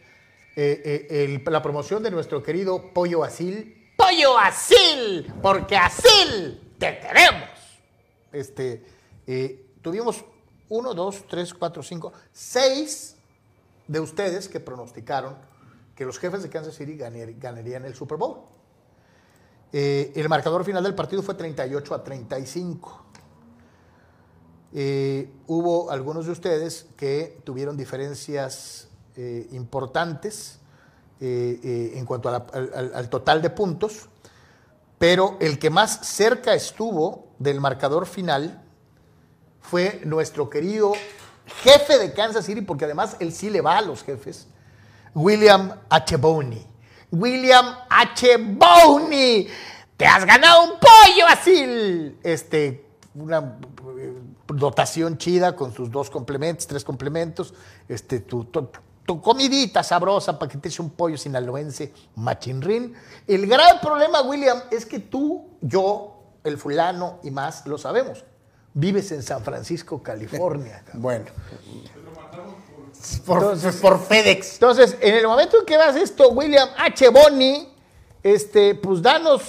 eh, 0.56 0.82
eh, 1.10 1.24
el- 1.26 1.44
la 1.54 1.62
promoción 1.62 2.02
de 2.04 2.10
nuestro 2.12 2.42
querido 2.42 2.92
Pollo 2.94 3.24
Asil. 3.24 3.94
Pollo 3.98 4.38
Asil, 4.38 5.32
porque 5.44 5.78
Asil 5.78 6.60
te 6.80 6.98
queremos. 7.00 7.50
Este, 8.32 8.84
eh, 9.28 9.68
tuvimos 9.82 10.24
uno, 10.70 10.94
dos, 10.96 11.26
tres, 11.30 11.54
cuatro, 11.54 11.84
cinco, 11.84 12.14
seis 12.34 13.16
de 13.88 14.00
ustedes 14.00 14.48
que 14.50 14.60
pronosticaron 14.60 15.38
que 16.02 16.06
los 16.08 16.18
jefes 16.18 16.42
de 16.42 16.50
Kansas 16.50 16.74
City 16.74 16.98
ganar- 16.98 17.32
ganarían 17.38 17.86
el 17.86 17.94
Super 17.94 18.18
Bowl. 18.18 18.40
Eh, 19.72 20.12
el 20.16 20.28
marcador 20.30 20.66
final 20.66 20.84
del 20.84 20.96
partido 20.96 21.22
fue 21.22 21.36
38 21.36 21.94
a 21.94 22.04
35. 22.04 23.06
Eh, 24.74 25.32
hubo 25.46 25.92
algunos 25.92 26.26
de 26.26 26.32
ustedes 26.32 26.88
que 26.98 27.40
tuvieron 27.44 27.78
diferencias 27.78 28.88
eh, 29.16 29.48
importantes 29.52 30.58
en 31.20 32.04
cuanto 32.08 32.30
al- 32.30 32.92
al 32.96 33.08
total 33.12 33.44
de 33.44 33.52
puntos, 33.52 34.10
pero 34.98 35.38
el 35.40 35.60
que 35.60 35.70
más 35.70 36.00
cerca 36.08 36.56
estuvo 36.56 37.28
del 37.38 37.60
marcador 37.62 38.08
final 38.08 38.64
fue 39.60 40.02
nuestro 40.04 40.50
querido 40.50 40.94
jefe 41.62 42.00
de 42.00 42.12
Kansas 42.14 42.46
City, 42.46 42.62
porque 42.62 42.86
además 42.86 43.18
él 43.20 43.32
sí 43.34 43.52
le 43.52 43.62
va 43.62 43.78
a 43.78 43.82
los 43.84 44.02
jefes, 44.04 44.48
William 45.14 45.72
H. 45.90 46.18
Boney. 46.18 46.66
William 47.12 47.76
H. 47.90 48.38
Boney, 48.38 49.48
te 49.98 50.06
has 50.06 50.26
ganado 50.26 50.64
un 50.64 50.80
pollo 50.80 51.28
así. 51.28 52.18
Este, 52.24 52.86
una 53.16 53.58
eh, 53.98 54.14
dotación 54.48 55.18
chida 55.18 55.56
con 55.56 55.74
sus 55.74 55.92
dos 55.92 56.10
complementos, 56.10 56.68
tres 56.68 56.84
complementos, 56.84 57.54
este, 57.88 58.20
tu, 58.22 58.48
comidita 59.22 59.84
sabrosa 59.84 60.40
para 60.40 60.50
que 60.50 60.58
te 60.58 60.70
eche 60.70 60.82
un 60.82 60.92
pollo 60.92 61.18
sinaloense 61.18 61.92
machinrín. 62.16 62.94
El 63.28 63.46
gran 63.46 63.82
problema, 63.82 64.22
William, 64.22 64.62
es 64.72 64.86
que 64.86 65.00
tú, 65.00 65.50
yo, 65.60 66.24
el 66.46 66.58
fulano 66.58 67.20
y 67.24 67.32
más 67.32 67.68
lo 67.68 67.78
sabemos. 67.78 68.24
Vives 68.74 69.12
en 69.12 69.22
San 69.22 69.44
Francisco, 69.44 70.02
California. 70.02 70.82
Bueno, 70.94 71.26
Por, 73.26 73.58
por 73.82 74.00
FedEx. 74.00 74.54
Entonces, 74.54 74.98
en 75.02 75.16
el 75.16 75.28
momento 75.28 75.60
en 75.60 75.66
que 75.66 75.78
veas 75.78 75.96
esto, 75.96 76.30
William 76.30 76.70
H. 76.78 77.10
Bonney, 77.10 77.68
este, 78.24 78.76
pues 78.76 79.02
danos, 79.02 79.42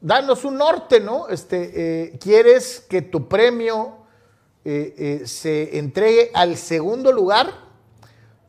danos 0.00 0.44
un 0.44 0.56
norte, 0.56 1.00
¿no? 1.00 1.28
Este, 1.28 1.70
eh, 1.74 2.18
¿Quieres 2.18 2.80
que 2.88 3.02
tu 3.02 3.28
premio 3.28 3.98
eh, 4.64 4.94
eh, 4.98 5.26
se 5.26 5.78
entregue 5.78 6.30
al 6.34 6.56
segundo 6.56 7.12
lugar? 7.12 7.68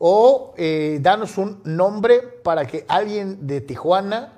O 0.02 0.54
danos 1.00 1.36
un 1.36 1.60
nombre 1.64 2.20
para 2.22 2.66
que 2.66 2.86
alguien 2.88 3.46
de 3.46 3.60
Tijuana 3.60 4.32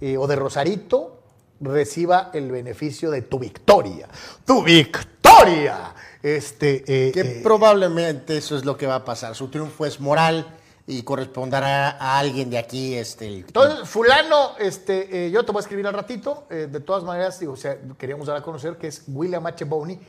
o 0.00 0.26
de 0.26 0.34
Rosarito 0.34 1.20
reciba 1.60 2.30
el 2.32 2.50
beneficio 2.50 3.10
de 3.10 3.20
tu 3.20 3.38
victoria. 3.38 4.08
¡Tu 4.46 4.62
victoria! 4.62 5.94
Este, 6.22 6.84
eh, 6.86 7.12
Que 7.12 7.20
eh, 7.20 7.40
probablemente 7.42 8.36
eso 8.36 8.56
es 8.56 8.64
lo 8.64 8.76
que 8.76 8.86
va 8.86 8.96
a 8.96 9.04
pasar. 9.04 9.34
Su 9.34 9.48
triunfo 9.48 9.86
es 9.86 10.00
moral 10.00 10.46
y 10.86 11.02
corresponderá 11.02 11.90
a 11.90 12.18
alguien 12.18 12.50
de 12.50 12.58
aquí. 12.58 12.94
Este, 12.94 13.26
Entonces, 13.38 13.88
fulano, 13.88 14.56
este, 14.58 15.26
eh, 15.26 15.30
yo 15.30 15.44
te 15.44 15.52
voy 15.52 15.60
a 15.60 15.62
escribir 15.62 15.86
al 15.86 15.94
ratito. 15.94 16.46
de 16.48 16.80
todas 16.80 17.04
maneras, 17.04 17.38
digo, 17.38 17.52
o 17.52 17.56
sea, 17.56 17.78
queríamos 17.98 18.26
dar 18.26 18.36
a 18.36 18.42
conocer 18.42 18.76
que 18.76 18.88
es 18.88 19.02
William 19.06 19.46
H. 19.46 19.64
Boney, 19.64 20.00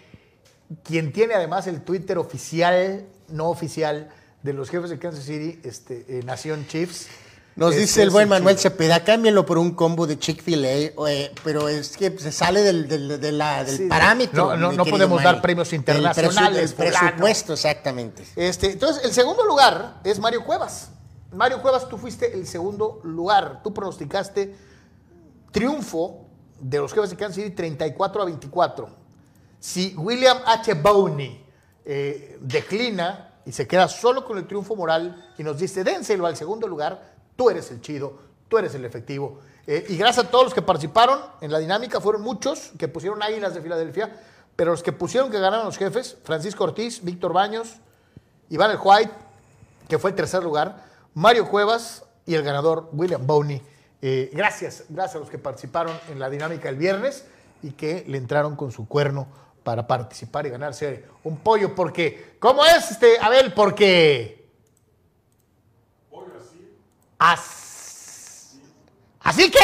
quien 0.83 1.11
tiene 1.11 1.33
además 1.33 1.67
el 1.67 1.81
Twitter 1.81 2.17
oficial, 2.17 3.05
no 3.27 3.49
oficial, 3.49 4.09
de 4.41 4.53
los 4.53 4.69
jefes 4.69 4.89
de 4.89 4.97
Kansas 4.99 5.25
City, 5.25 5.59
este, 5.63 6.21
Nación 6.23 6.65
Chiefs. 6.67 7.07
Nos 7.59 7.75
dice 7.75 8.01
el 8.03 8.09
buen 8.09 8.29
Manuel 8.29 8.55
chico. 8.55 8.69
Cepeda, 8.69 9.03
cámbienlo 9.03 9.45
por 9.45 9.57
un 9.57 9.71
combo 9.71 10.07
de 10.07 10.17
Chick-fil-A, 10.17 10.69
eh, 11.09 11.31
pero 11.43 11.67
es 11.67 11.97
que 11.97 12.17
se 12.17 12.31
sale 12.31 12.61
del, 12.61 12.87
del- 12.87 13.19
de 13.19 13.31
la- 13.31 13.63
del 13.63 13.77
Sí, 13.77 13.87
parámetro. 13.87 14.55
no, 14.55 14.71
no, 14.71 14.85
podemos 14.85 15.21
dar 15.21 15.41
premios 15.41 15.73
internacionales, 15.73 16.73
presu- 16.73 16.77
del 16.77 16.87
fulano. 16.93 17.07
presupuesto, 17.07 17.53
exactamente. 17.53 18.23
Este, 18.35 18.71
entonces, 18.71 19.03
el 19.03 19.11
segundo 19.11 19.43
lugar 19.43 19.99
es 20.03 20.19
Mario 20.19 20.45
Cuevas. 20.45 20.89
Mario 21.33 21.61
Cuevas, 21.61 21.87
tú 21.89 21.97
fuiste 21.97 22.33
el 22.33 22.47
segundo 22.47 23.01
lugar. 23.03 23.61
Tú 23.63 23.73
pronosticaste 23.73 24.55
triunfo 25.51 26.25
de 26.59 26.77
los 26.79 26.93
jefes 26.93 27.09
de 27.11 27.15
Kansas 27.17 27.35
City 27.35 27.51
34 27.51 28.21
a 28.21 28.25
24. 28.25 28.89
Si 29.59 29.93
William 29.97 30.37
H. 30.45 30.73
Boney 30.75 31.45
eh, 31.85 32.37
declina 32.41 33.33
y 33.45 33.51
se 33.51 33.67
queda 33.67 33.87
solo 33.87 34.25
con 34.25 34.37
el 34.37 34.47
triunfo 34.47 34.75
moral 34.75 35.33
y 35.37 35.43
nos 35.43 35.57
dice, 35.59 35.83
dénselo 35.83 36.25
al 36.27 36.35
segundo 36.37 36.67
lugar, 36.67 37.17
tú 37.39 37.49
eres 37.49 37.71
el 37.71 37.79
chido, 37.79 38.19
tú 38.49 38.57
eres 38.57 38.75
el 38.75 38.83
efectivo. 38.83 39.39
Eh, 39.65 39.85
y 39.87 39.95
gracias 39.95 40.25
a 40.25 40.29
todos 40.29 40.43
los 40.43 40.53
que 40.53 40.61
participaron 40.61 41.21
en 41.39 41.53
la 41.53 41.59
dinámica, 41.59 42.01
fueron 42.01 42.21
muchos 42.21 42.73
que 42.77 42.89
pusieron 42.89 43.23
Águilas 43.23 43.53
de 43.53 43.61
Filadelfia, 43.61 44.13
pero 44.57 44.71
los 44.71 44.83
que 44.83 44.91
pusieron 44.91 45.31
que 45.31 45.39
ganaron 45.39 45.65
los 45.65 45.77
jefes, 45.77 46.17
Francisco 46.25 46.65
Ortiz, 46.65 47.01
Víctor 47.01 47.31
Baños, 47.31 47.77
Iván 48.49 48.71
el 48.71 48.77
White, 48.83 49.11
que 49.87 49.97
fue 49.97 50.09
el 50.09 50.17
tercer 50.17 50.43
lugar, 50.43 50.83
Mario 51.13 51.47
Cuevas 51.47 52.03
y 52.25 52.35
el 52.35 52.43
ganador 52.43 52.89
William 52.91 53.25
Boney. 53.25 53.61
Eh, 54.01 54.29
gracias, 54.33 54.83
gracias 54.89 55.15
a 55.15 55.19
los 55.19 55.29
que 55.29 55.37
participaron 55.37 55.97
en 56.09 56.19
la 56.19 56.29
dinámica 56.29 56.67
el 56.67 56.75
viernes 56.75 57.23
y 57.63 57.71
que 57.71 58.03
le 58.05 58.17
entraron 58.17 58.57
con 58.57 58.73
su 58.73 58.85
cuerno 58.85 59.29
para 59.63 59.87
participar 59.87 60.45
y 60.45 60.49
ganarse 60.49 61.05
un 61.23 61.37
pollo. 61.37 61.73
Porque, 61.73 62.35
¿cómo 62.37 62.65
es, 62.65 62.91
este, 62.91 63.17
Abel? 63.21 63.53
Porque... 63.53 64.38
As- 67.19 68.55
Así 69.21 69.51
que... 69.51 69.59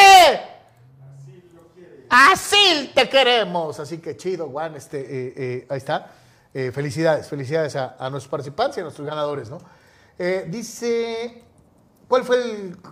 Así 2.10 2.92
te 2.94 3.10
queremos. 3.10 3.80
Así 3.80 3.98
que 3.98 4.16
chido, 4.16 4.48
Juan. 4.50 4.76
Este, 4.76 5.00
eh, 5.00 5.34
eh, 5.36 5.66
ahí 5.70 5.78
está. 5.78 6.12
Eh, 6.54 6.72
felicidades, 6.72 7.28
felicidades 7.28 7.76
a, 7.76 7.98
nuestros 8.12 8.28
participantes 8.28 8.78
y 8.78 8.80
a 8.82 8.84
nuestros 8.84 9.08
ganadores, 9.08 9.50
¿no? 9.50 9.58
Dice, 10.48 11.44
¿cuál 12.08 12.24
fue 12.24 12.38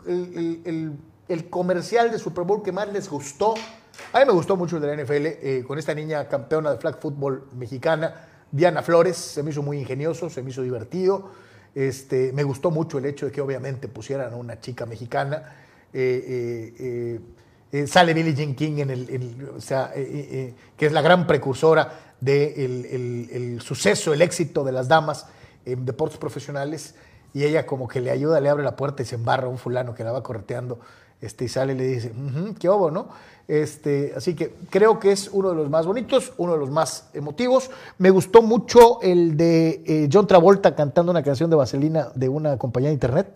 el, 0.08 0.98
el- 1.30 1.50
comercial 1.50 2.12
de 2.12 2.20
Super 2.20 2.44
Bowl 2.44 2.62
que 2.62 2.74
más 2.74 2.92
les 2.92 3.08
gustó? 3.08 3.54
A 4.12 4.20
mí 4.20 4.26
me 4.26 4.34
gustó 4.34 4.58
mucho 4.58 4.76
el 4.76 4.82
de 4.82 4.96
la 4.98 5.02
NFL, 5.04 5.66
con 5.66 5.80
esta 5.80 5.94
niña 5.94 6.28
campeona 6.28 6.72
de 6.74 6.78
flag 6.80 7.00
football 7.00 7.48
mexicana, 7.54 8.28
Diana 8.52 8.82
Flores, 8.82 9.16
se 9.16 9.42
me 9.42 9.52
hizo 9.52 9.62
muy 9.62 9.80
ingenioso, 9.80 10.30
se 10.30 10.42
me 10.44 10.50
hizo 10.50 10.62
divertido. 10.62 11.30
Este, 11.76 12.32
me 12.34 12.44
gustó 12.44 12.70
mucho 12.72 12.98
el 13.00 13.06
hecho 13.06 13.26
de 13.26 13.32
que 13.32 13.42
obviamente 13.42 13.88
pusieran 13.88 14.34
a 14.34 14.36
una 14.36 14.60
chica 14.60 14.86
mexicana. 14.86 15.56
Eh, 15.92 16.74
eh, 16.80 17.20
eh, 17.72 17.88
sale 17.88 18.14
Billie 18.14 18.36
Jean 18.36 18.54
King, 18.56 18.80
en 18.80 18.90
el, 18.92 19.10
en- 19.10 19.50
o 19.58 19.62
sea, 19.62 19.92
que 19.94 20.56
es 20.86 20.92
la 20.92 21.02
gran 21.02 21.26
precursora 21.26 22.16
del 22.20 22.86
el, 22.86 23.30
el 23.32 23.62
suceso, 23.62 24.14
el 24.14 24.22
éxito 24.22 24.64
de 24.64 24.72
las 24.72 24.88
damas 24.88 25.26
en 25.66 25.86
deportes 25.86 26.18
profesionales. 26.18 26.96
Y 27.34 27.44
ella 27.46 27.66
como 27.66 27.88
que 27.88 28.00
le 28.00 28.12
ayuda, 28.12 28.40
le 28.40 28.50
abre 28.50 28.64
la 28.64 28.76
puerta 28.76 29.02
y 29.02 29.06
se 29.08 29.16
embarra 29.16 29.46
a 29.48 29.50
un 29.50 29.58
fulano 29.58 29.96
que 29.96 30.04
la 30.04 30.12
va 30.12 30.22
correteando. 30.22 30.80
Este, 31.24 31.46
y 31.46 31.48
sale 31.48 31.74
y 31.74 31.78
le 31.78 31.86
dice, 31.88 32.12
"Ujú, 32.12 32.54
qué 32.60 32.68
obo, 32.70 32.92
¿no? 32.92 33.08
Este, 33.48 34.14
así 34.16 34.36
que 34.36 34.54
creo 34.70 35.00
que 35.00 35.12
es 35.12 35.30
uno 35.32 35.50
de 35.50 35.56
los 35.56 35.70
más 35.70 35.86
bonitos, 35.86 36.32
uno 36.38 36.54
de 36.54 36.60
los 36.60 36.70
más 36.70 37.10
emotivos. 37.14 37.70
Me 37.98 38.10
gustó 38.10 38.42
mucho 38.42 39.02
el 39.02 39.36
de 39.36 39.84
eh, 39.86 40.10
John 40.12 40.28
Travolta 40.28 40.76
cantando 40.76 41.12
una 41.12 41.24
canción 41.24 41.50
de 41.50 41.56
Vaselina 41.58 42.08
de 42.16 42.30
una 42.30 42.58
compañía 42.58 42.90
de 42.90 42.94
internet. 42.94 43.28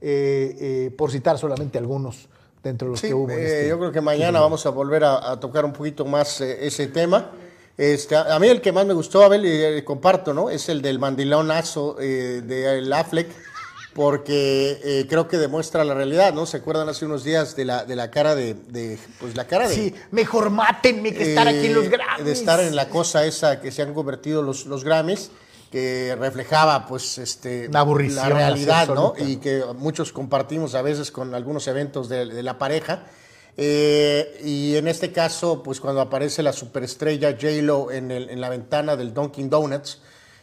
Eh, 0.00 0.56
eh, 0.60 0.94
por 0.96 1.10
citar 1.10 1.38
solamente 1.38 1.76
algunos 1.76 2.28
dentro 2.62 2.86
de 2.86 2.90
los 2.92 3.00
Sí, 3.00 3.08
que 3.08 3.14
hubo. 3.14 3.30
este- 3.30 3.68
yo 3.68 3.78
creo 3.78 3.90
que 3.92 4.00
mañana 4.00 4.40
vamos 4.40 4.64
a 4.64 4.70
volver 4.70 5.02
a, 5.04 5.32
a 5.32 5.40
tocar 5.40 5.64
un 5.64 5.72
poquito 5.72 6.04
más 6.04 6.40
ese 6.40 6.86
tema. 6.86 7.30
Este, 7.76 8.16
a, 8.16 8.36
mí 8.40 8.48
el 8.48 8.60
que 8.60 8.72
más 8.72 8.86
me 8.86 8.92
gustó, 8.94 9.22
Abel, 9.22 9.44
y 9.78 9.82
comparto, 9.82 10.34
¿no? 10.34 10.50
Es 10.50 10.68
el 10.68 10.82
del 10.82 10.98
mandilonazo 10.98 11.96
eh, 12.00 12.42
de 12.44 12.78
el 12.78 12.92
Affleck, 12.92 13.28
porque 14.02 14.80
eh, 14.84 15.06
creo 15.08 15.26
que 15.26 15.38
demuestra 15.38 15.82
la 15.84 15.92
realidad, 15.92 16.32
¿no? 16.32 16.46
¿Se 16.46 16.58
acuerdan 16.58 16.88
hace 16.88 17.04
unos 17.04 17.24
días 17.24 17.56
de 17.56 17.64
la, 17.64 17.84
de 17.84 17.96
la 17.96 18.12
cara 18.12 18.36
de, 18.36 18.54
de- 18.54 18.96
pues 19.18 19.34
la 19.34 19.44
cara 19.48 19.66
de... 19.68 19.74
Sí, 19.74 19.92
mejor 20.12 20.50
mátenme 20.50 21.12
que 21.12 21.30
estar 21.30 21.48
aquí 21.48 21.66
en 21.66 21.74
los 21.74 21.86
eh, 21.86 21.88
Grammys. 21.88 22.24
De 22.24 22.30
estar 22.30 22.60
en 22.60 22.76
la 22.76 22.88
cosa 22.90 23.24
esa 23.26 23.60
que 23.60 23.72
se 23.72 23.82
han 23.82 23.92
convertido 23.94 24.40
los, 24.40 24.66
los 24.66 24.84
Grammys, 24.84 25.32
que 25.72 26.16
reflejaba 26.16 26.86
pues 26.86 27.18
este 27.18 27.68
aburrición 27.74 28.28
la 28.30 28.36
realidad, 28.36 28.86
¿no? 28.94 29.14
Y 29.18 29.38
que 29.38 29.64
muchos 29.76 30.12
compartimos 30.12 30.76
a 30.76 30.82
veces 30.82 31.10
con 31.10 31.34
algunos 31.34 31.66
eventos 31.66 32.08
de, 32.08 32.26
de 32.26 32.42
la 32.44 32.56
pareja. 32.56 33.02
Eh, 33.56 34.40
y 34.44 34.76
en 34.76 34.86
este 34.86 35.10
caso, 35.10 35.60
pues 35.64 35.80
cuando 35.80 36.00
aparece 36.00 36.44
la 36.44 36.52
superestrella 36.52 37.32
J-Lo 37.32 37.90
en, 37.90 38.12
el- 38.12 38.30
en 38.30 38.40
la 38.40 38.48
ventana 38.48 38.94
del 38.94 39.12
Dunkin' 39.12 39.50
Donuts, 39.50 39.98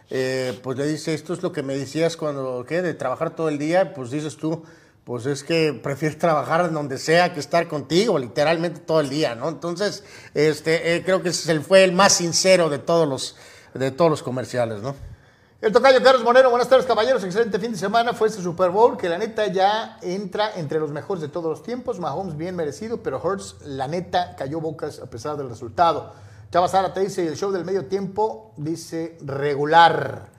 eh, 0.10 0.60
pues 0.62 0.78
le 0.78 0.88
dice, 0.88 1.14
esto 1.14 1.34
es 1.34 1.42
lo 1.42 1.52
que 1.52 1.64
me 1.64 1.76
decías 1.76 2.16
cuando, 2.18 2.66
¿qué? 2.68 2.82
De 2.82 2.94
trabajar 2.94 3.36
todo 3.36 3.50
el 3.50 3.58
día, 3.58 3.94
pues 3.94 4.12
dices 4.12 4.38
tú, 4.38 4.64
pues 5.04 5.26
es 5.26 5.44
que 5.44 5.74
prefieres 5.74 6.18
trabajar 6.20 6.72
donde 6.72 6.98
sea 6.98 7.34
que 7.34 7.40
estar 7.40 7.68
contigo, 7.68 8.20
literalmente 8.20 8.82
todo 8.82 9.00
el 9.00 9.10
día, 9.10 9.36
¿no? 9.36 9.50
Entonces, 9.50 10.04
este, 10.34 10.96
eh, 10.96 11.04
creo 11.04 11.22
que 11.22 11.30
ese 11.30 11.60
fue 11.62 11.84
el 11.84 11.92
más 11.92 12.14
sincero 12.14 12.70
de 12.70 12.80
todos 12.80 13.08
los, 13.08 13.36
de 13.74 13.92
todos 13.92 14.12
los 14.12 14.24
comerciales, 14.24 14.82
¿no? 14.82 14.96
El 15.62 15.72
tocayo 15.72 16.04
Carlos 16.04 16.24
Monero, 16.24 16.52
buenas 16.52 16.70
tardes 16.70 16.86
caballeros, 16.86 17.24
excelente 17.24 17.58
fin 17.58 17.72
de 17.72 17.78
semana, 17.78 18.14
fue 18.14 18.28
este 18.28 18.40
Super 18.40 18.70
Bowl 18.70 18.98
que 18.98 19.10
la 19.10 19.18
neta 19.18 19.48
ya 19.48 19.98
entra 20.04 20.52
entre 20.58 20.80
los 20.80 20.92
mejores 20.92 21.22
de 21.22 21.28
todos 21.28 21.50
los 21.50 21.64
tiempos, 21.64 21.98
Mahomes 21.98 22.38
bien 22.38 22.56
merecido, 22.56 23.02
pero 23.02 23.20
Hurts 23.20 23.56
la 23.64 23.88
neta 23.88 24.36
cayó 24.36 24.60
bocas 24.60 25.00
a 25.00 25.08
pesar 25.08 25.38
del 25.38 25.50
resultado. 25.50 26.14
Chava 26.56 26.70
Sara 26.70 26.94
te 26.94 27.02
dice, 27.02 27.28
el 27.28 27.36
show 27.36 27.52
del 27.52 27.66
medio 27.66 27.88
tiempo 27.88 28.54
dice 28.56 29.18
regular, 29.26 30.30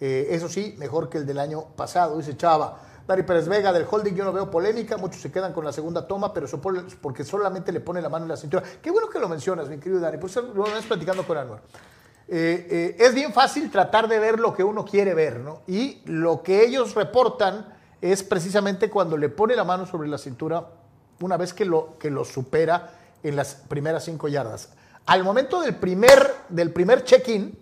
Eh, 0.00 0.28
eso 0.30 0.48
sí, 0.48 0.74
mejor 0.78 1.10
que 1.10 1.18
el 1.18 1.26
del 1.26 1.38
año 1.38 1.66
pasado, 1.76 2.16
dice 2.16 2.34
Chava. 2.34 2.80
Dari 3.06 3.24
Pérez 3.24 3.46
Vega 3.46 3.74
del 3.74 3.84
holding, 3.86 4.14
yo 4.14 4.24
no 4.24 4.32
veo 4.32 4.50
polémica, 4.50 4.96
muchos 4.96 5.20
se 5.20 5.30
quedan 5.30 5.52
con 5.52 5.66
la 5.66 5.72
segunda 5.72 6.08
toma, 6.08 6.32
pero 6.32 6.46
porque 7.02 7.24
solamente 7.24 7.72
le 7.72 7.80
pone 7.80 8.00
la 8.00 8.08
mano 8.08 8.24
en 8.24 8.30
la 8.30 8.38
cintura. 8.38 8.62
Qué 8.80 8.90
bueno 8.90 9.10
que 9.10 9.18
lo 9.18 9.28
mencionas, 9.28 9.68
mi 9.68 9.76
querido 9.76 10.00
Dani, 10.00 10.16
pues 10.16 10.34
lo 10.36 10.62
ves 10.62 10.86
platicando 10.86 11.26
con 11.26 11.36
Anuar. 11.36 11.60
Eh, 12.26 12.66
eh, 12.70 12.96
es 12.98 13.12
bien 13.14 13.34
fácil 13.34 13.70
tratar 13.70 14.08
de 14.08 14.18
ver 14.18 14.40
lo 14.40 14.54
que 14.54 14.64
uno 14.64 14.82
quiere 14.82 15.12
ver, 15.12 15.40
¿no? 15.40 15.60
Y 15.66 16.00
lo 16.06 16.42
que 16.42 16.64
ellos 16.64 16.94
reportan 16.94 17.76
es 18.00 18.22
precisamente 18.22 18.88
cuando 18.88 19.18
le 19.18 19.28
pone 19.28 19.54
la 19.54 19.64
mano 19.64 19.84
sobre 19.84 20.08
la 20.08 20.16
cintura 20.16 20.70
una 21.20 21.36
vez 21.36 21.52
que 21.52 21.66
lo, 21.66 21.98
que 21.98 22.10
lo 22.10 22.24
supera 22.24 22.94
en 23.22 23.36
las 23.36 23.56
primeras 23.56 24.04
cinco 24.04 24.26
yardas. 24.28 24.70
Al 25.06 25.22
momento 25.24 25.60
del 25.60 25.76
primer, 25.76 26.34
del 26.48 26.72
primer 26.72 27.04
check-in, 27.04 27.56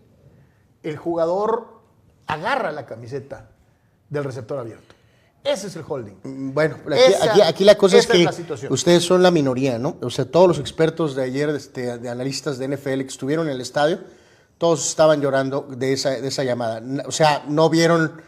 el 0.83 0.97
jugador 0.97 1.81
agarra 2.27 2.73
la 2.73 2.87
camiseta 2.87 3.51
del 4.09 4.25
receptor 4.25 4.59
abierto. 4.59 4.95
Ese 5.43 5.67
es 5.67 5.77
el 5.77 5.85
holding. 5.87 6.53
Bueno, 6.55 6.77
aquí, 6.87 6.95
Esa- 7.13 7.31
aquí- 7.33 7.43
aquí 7.43 7.65
la 7.65 7.75
cosa 7.75 7.99
es 7.99 8.07
que 8.07 8.27
ustedes 8.71 9.05
son 9.05 9.23
la 9.23 9.31
minoría, 9.31 9.79
¿no? 9.79 9.99
O 10.01 10.09
sea, 10.09 10.25
todos 10.25 10.49
los 10.49 10.59
expertos 10.59 11.15
de 11.15 11.23
ayer, 11.23 11.51
este, 11.51 11.99
de 11.99 12.09
analistas 12.09 12.57
de 12.59 12.65
NFL 12.69 13.03
que 13.03 13.09
estuvieron 13.09 13.47
en 13.49 13.53
el 13.55 13.61
estadio, 13.61 14.01
todos 14.57 14.89
estaban 14.89 15.21
llorando 15.21 15.63
de 15.69 15.93
esa, 15.93 16.11
de 16.13 16.27
esa 16.29 16.45
llamada. 16.45 16.81
O 17.07 17.13
sea, 17.13 17.45
no 17.47 17.69
vieron 17.69 18.23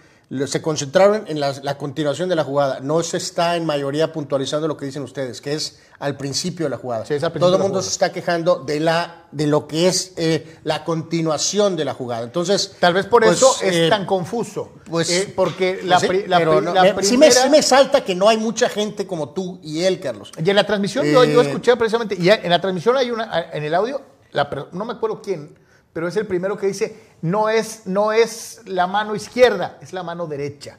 se 0.49 0.61
concentraron 0.61 1.25
en 1.29 1.39
la, 1.39 1.53
la 1.63 1.79
continuación 1.79 2.29
de 2.29 2.35
la 2.35 2.43
jugada. 2.43 2.81
No 2.81 3.01
se 3.05 3.17
está 3.17 3.55
en 3.55 3.65
mayoría 3.65 4.13
puntualizando 4.13 4.67
lo 4.67 4.77
que 4.77 4.85
dicen 4.87 5.03
ustedes, 5.05 5.41
que 5.41 5.53
es 5.55 5.79
al 6.01 6.17
principio 6.17 6.67
de 6.67 6.71
la 6.71 6.79
jugada. 6.79 7.07
Sí, 7.07 7.15
es 7.15 7.23
al 7.23 7.31
principio 7.31 7.47
Todo 7.47 7.57
el 7.59 7.63
mundo 7.63 7.81
se 7.81 7.91
está 7.91 8.11
quejando 8.11 8.57
de, 8.57 8.81
la, 8.81 9.27
de 9.31 9.47
lo 9.47 9.69
que 9.69 9.87
es 9.87 10.15
eh, 10.17 10.59
la 10.65 10.83
continuación 10.85 11.77
de 11.77 11.85
la 11.85 11.95
jugada. 11.95 12.25
Entonces, 12.25 12.75
Tal 12.81 12.93
vez 12.95 13.07
por 13.07 13.23
pues, 13.23 13.37
eso 13.37 13.55
es 13.63 13.75
eh, 13.77 13.89
tan 13.89 14.05
confuso. 14.05 14.73
pues, 14.91 15.09
Eh, 15.11 15.33
porque 15.35 15.81
la, 15.85 16.01
pues 16.01 16.11
sí, 16.23 16.25
la 16.27 16.39
pero 16.39 16.57
pri- 16.57 16.65
no, 16.67 16.75
la 16.75 16.83
me- 16.83 16.89
sí, 16.89 17.17
me, 17.17 17.27
primera- 17.29 17.43
sí 17.45 17.49
me 17.49 17.63
salta 17.63 18.03
que 18.05 18.15
no 18.17 18.29
hay 18.29 18.37
mucha 18.37 18.69
gente 18.69 19.07
como 19.07 19.29
tú 19.31 19.61
y 19.63 19.85
él, 19.85 20.01
Carlos. 20.01 20.33
Y 20.45 20.51
en 20.51 20.57
la 20.57 20.67
transmisión 20.67 21.07
yo, 21.07 21.23
yo 21.25 21.41
escuché 21.41 21.77
precisamente, 21.77 22.17
y 22.19 22.29
en 22.31 22.51
la 22.51 22.61
transmisión 22.61 22.97
hay 22.97 23.13
una, 23.13 23.51
en 23.53 23.63
el 23.63 23.73
audio, 23.75 24.03
la 24.33 24.51
no 24.73 24.85
me 24.85 24.95
acuerdo 24.95 25.23
quién, 25.23 25.57
pero 25.97 26.09
es 26.09 26.17
el 26.19 26.27
primero 26.27 26.59
que 26.59 26.67
dice, 26.67 26.95
no 27.23 27.49
es, 27.49 27.87
no 27.87 28.13
es 28.13 28.61
la 28.67 28.87
mano 28.87 29.15
izquierda, 29.15 29.79
es 29.81 29.95
la 29.95 30.03
mano 30.03 30.27
derecha. 30.27 30.77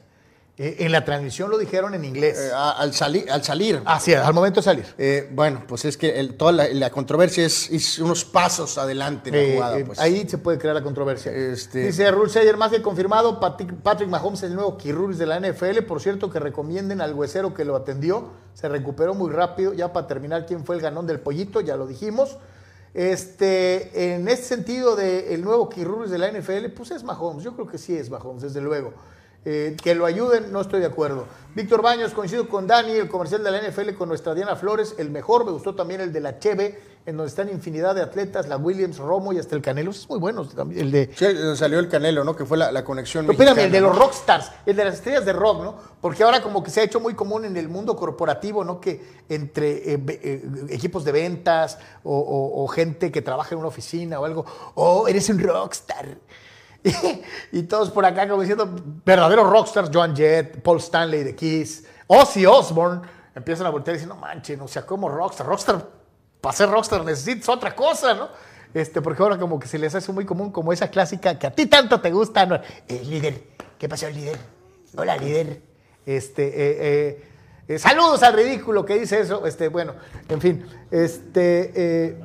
Eh, 0.59 0.75
en 0.85 0.91
la 0.91 1.03
transmisión 1.03 1.49
lo 1.49 1.57
dijeron 1.57 1.95
en 1.95 2.05
inglés. 2.05 2.37
Eh, 2.37 2.51
al, 2.53 2.93
salir 2.93 3.31
al 3.31 3.43
salir. 3.43 3.81
Así 3.83 4.11
es, 4.13 4.19
al 4.19 4.31
momento 4.35 4.59
de 4.59 4.63
salir. 4.63 4.85
Eh, 4.99 5.27
bueno, 5.33 5.63
pues 5.67 5.85
es 5.85 5.97
que 5.97 6.19
el- 6.19 6.35
toda 6.35 6.51
la, 6.51 6.67
la 6.67 6.91
controversia 6.91 7.43
es, 7.47 7.67
es 7.71 7.97
unos 7.97 8.25
pasos 8.25 8.77
adelante 8.77 9.29
en 9.31 9.35
la 9.35 9.41
Eh, 9.41 9.53
jugada. 9.55 9.85
pues. 9.87 9.97
Ahí 9.99 10.29
se 10.29 10.37
puede 10.37 10.59
crear 10.59 10.75
la 10.75 10.83
controversia. 10.83 11.31
Este- 11.31 11.79
Dice 11.87 12.11
Rule 12.11 12.29
Sayer, 12.29 12.55
más 12.57 12.69
que 12.69 12.83
confirmado, 12.83 13.39
Patrick, 13.39 13.73
Patrick 13.81 14.09
Mahomes 14.09 14.43
es 14.43 14.49
el 14.51 14.55
nuevo 14.55 14.77
Kirruris 14.77 15.17
de 15.17 15.25
la 15.25 15.37
NFL. 15.39 15.81
Por 15.81 15.99
cierto, 15.99 16.29
que 16.29 16.39
recomienden 16.39 17.01
al 17.01 17.15
huesero 17.15 17.55
que 17.55 17.65
lo 17.65 17.75
atendió. 17.75 18.29
Se 18.53 18.69
recuperó 18.69 19.15
muy 19.15 19.31
rápido. 19.31 19.73
Ya 19.73 19.91
para 19.93 20.05
terminar, 20.05 20.45
¿quién 20.45 20.63
fue 20.63 20.75
el 20.75 20.81
ganón 20.83 21.07
del 21.07 21.19
pollito? 21.19 21.59
Ya 21.61 21.75
lo 21.75 21.87
dijimos. 21.87 22.37
Este, 22.97 24.15
en 24.15 24.27
este 24.27 24.55
sentido 24.55 24.95
del 24.95 25.43
nuevo 25.43 25.69
Kirruris 25.69 26.09
de 26.09 26.17
la 26.17 26.31
NFL, 26.31 26.69
pues 26.75 26.89
es 26.89 27.03
Mahomes. 27.03 27.43
Yo 27.43 27.53
creo 27.53 27.67
que 27.67 27.77
sí 27.77 27.95
es 27.95 28.09
Mahomes, 28.09 28.41
desde 28.41 28.59
luego. 28.59 28.91
Eh, 29.49 29.77
que 29.81 29.95
lo 29.95 30.05
ayuden, 30.05 30.51
no 30.51 30.59
estoy 30.59 30.81
de 30.81 30.87
acuerdo. 30.87 31.25
Víctor 31.55 31.81
Baños, 31.81 32.11
coincido 32.13 32.49
con 32.49 32.67
Dani, 32.67 32.91
el 32.91 33.07
comercial 33.07 33.41
de 33.45 33.49
la 33.51 33.61
NFL 33.61 33.93
con 33.97 34.09
nuestra 34.09 34.35
Diana 34.35 34.57
Flores, 34.57 34.95
el 34.97 35.09
mejor. 35.09 35.45
Me 35.45 35.51
gustó 35.51 35.73
también 35.73 36.01
el 36.01 36.11
de 36.11 36.19
la 36.19 36.37
Cheve, 36.37 36.77
en 37.05 37.15
donde 37.15 37.29
están 37.29 37.47
infinidad 37.47 37.95
de 37.95 38.01
atletas, 38.01 38.49
la 38.49 38.57
Williams, 38.57 38.97
Romo 38.97 39.31
y 39.31 39.39
hasta 39.39 39.55
el 39.55 39.61
Canelo. 39.61 39.91
Es 39.91 40.09
muy 40.09 40.19
bueno 40.19 40.45
también, 40.45 40.81
el 40.81 40.91
de. 40.91 41.09
Sí, 41.15 41.25
salió 41.55 41.79
el 41.79 41.87
Canelo, 41.87 42.25
¿no? 42.25 42.35
Que 42.35 42.43
fue 42.45 42.57
la, 42.57 42.73
la 42.73 42.83
conexión. 42.83 43.25
No, 43.25 43.31
espérame, 43.31 43.59
el 43.59 43.71
de 43.71 43.79
los 43.79 43.97
rockstars, 43.97 44.51
el 44.65 44.75
de 44.75 44.83
las 44.83 44.95
estrellas 44.95 45.23
de 45.25 45.31
rock, 45.31 45.63
¿no? 45.63 45.75
Porque 46.01 46.23
ahora 46.25 46.41
como 46.43 46.61
que 46.61 46.69
se 46.69 46.81
ha 46.81 46.83
hecho 46.83 46.99
muy 46.99 47.13
común 47.13 47.45
en 47.45 47.55
el 47.55 47.69
mundo 47.69 47.95
corporativo, 47.95 48.65
¿no? 48.65 48.81
Que 48.81 49.01
entre 49.29 49.93
eh, 49.93 49.99
eh, 50.09 50.43
equipos 50.71 51.05
de 51.05 51.13
ventas 51.13 51.77
o, 52.03 52.13
o- 52.19 52.63
o 52.65 52.67
gente 52.67 53.13
que 53.13 53.21
trabaja 53.21 53.55
en 53.55 53.59
una 53.59 53.69
oficina 53.69 54.19
o 54.19 54.25
algo, 54.25 54.45
oh, 54.75 55.07
eres 55.07 55.29
un 55.29 55.39
rockstar. 55.39 56.17
y 57.51 57.63
todos 57.63 57.89
por 57.89 58.05
acá 58.05 58.27
como 58.27 58.41
diciendo, 58.41 58.69
verdaderos 59.05 59.49
rockstars, 59.49 59.89
Joan 59.93 60.15
Jett, 60.15 60.61
Paul 60.61 60.77
Stanley 60.77 61.23
de 61.23 61.35
Kiss, 61.35 61.85
Ozzy 62.07 62.45
Osbourne, 62.45 63.01
empiezan 63.35 63.67
a 63.67 63.69
voltear 63.69 63.95
y 63.95 63.99
dicen, 63.99 64.09
no 64.09 64.15
manches, 64.15 64.59
o 64.59 64.67
sea, 64.67 64.85
como 64.85 65.09
rockstar, 65.09 65.47
rockstar, 65.47 65.85
para 66.41 66.55
ser 66.55 66.69
rockstar 66.69 67.03
necesitas 67.03 67.49
otra 67.49 67.75
cosa, 67.75 68.13
¿no? 68.13 68.29
Este, 68.73 69.01
porque 69.01 69.23
ahora 69.23 69.37
como 69.37 69.59
que 69.59 69.67
se 69.67 69.77
les 69.77 69.95
hace 69.95 70.11
muy 70.11 70.25
común 70.25 70.51
como 70.51 70.73
esa 70.73 70.89
clásica 70.89 71.37
que 71.39 71.47
a 71.47 71.51
ti 71.51 71.65
tanto 71.65 71.99
te 72.01 72.11
gusta, 72.11 72.45
¿no? 72.45 72.59
El 72.87 73.09
líder, 73.09 73.43
¿qué 73.77 73.87
pasó 73.87 74.07
el 74.07 74.15
líder? 74.15 74.37
Hola 74.95 75.17
líder. 75.17 75.61
Este, 76.05 76.47
eh, 76.47 76.77
eh, 76.79 77.27
eh, 77.67 77.79
saludos 77.79 78.23
al 78.23 78.33
ridículo 78.33 78.85
que 78.85 78.97
dice 78.97 79.19
eso, 79.19 79.45
este, 79.45 79.67
bueno, 79.67 79.93
en 80.29 80.39
fin, 80.39 80.65
este, 80.89 81.71
eh, 81.75 82.17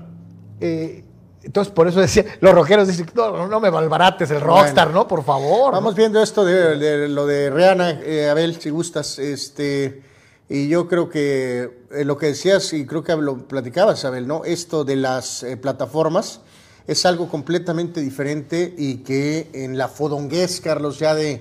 eh, 0.60 1.04
entonces 1.44 1.72
por 1.72 1.88
eso 1.88 2.00
decía, 2.00 2.24
los 2.40 2.54
rockeros 2.54 2.86
dicen, 2.88 3.06
no, 3.14 3.46
no 3.48 3.60
me 3.60 3.70
malbarates 3.70 4.30
el 4.30 4.40
rockstar, 4.40 4.90
¿no? 4.90 5.08
Por 5.08 5.24
favor. 5.24 5.72
Vamos 5.72 5.94
viendo 5.94 6.22
esto 6.22 6.44
de, 6.44 6.76
de 6.78 7.08
lo 7.08 7.26
de 7.26 7.50
Rihanna, 7.50 8.00
eh, 8.02 8.28
Abel, 8.30 8.60
si 8.60 8.70
gustas. 8.70 9.18
Este, 9.18 10.02
y 10.48 10.68
yo 10.68 10.86
creo 10.88 11.08
que 11.08 11.86
eh, 11.92 12.04
lo 12.04 12.16
que 12.16 12.26
decías, 12.26 12.72
y 12.72 12.86
creo 12.86 13.02
que 13.02 13.16
lo 13.16 13.48
platicabas, 13.48 14.04
Abel, 14.04 14.26
¿no? 14.26 14.44
Esto 14.44 14.84
de 14.84 14.96
las 14.96 15.42
eh, 15.42 15.56
plataformas 15.56 16.40
es 16.86 17.06
algo 17.06 17.28
completamente 17.28 18.00
diferente 18.00 18.74
y 18.76 18.98
que 18.98 19.50
en 19.52 19.78
la 19.78 19.88
fodonguez, 19.88 20.60
Carlos, 20.60 20.98
ya 20.98 21.14
de 21.14 21.40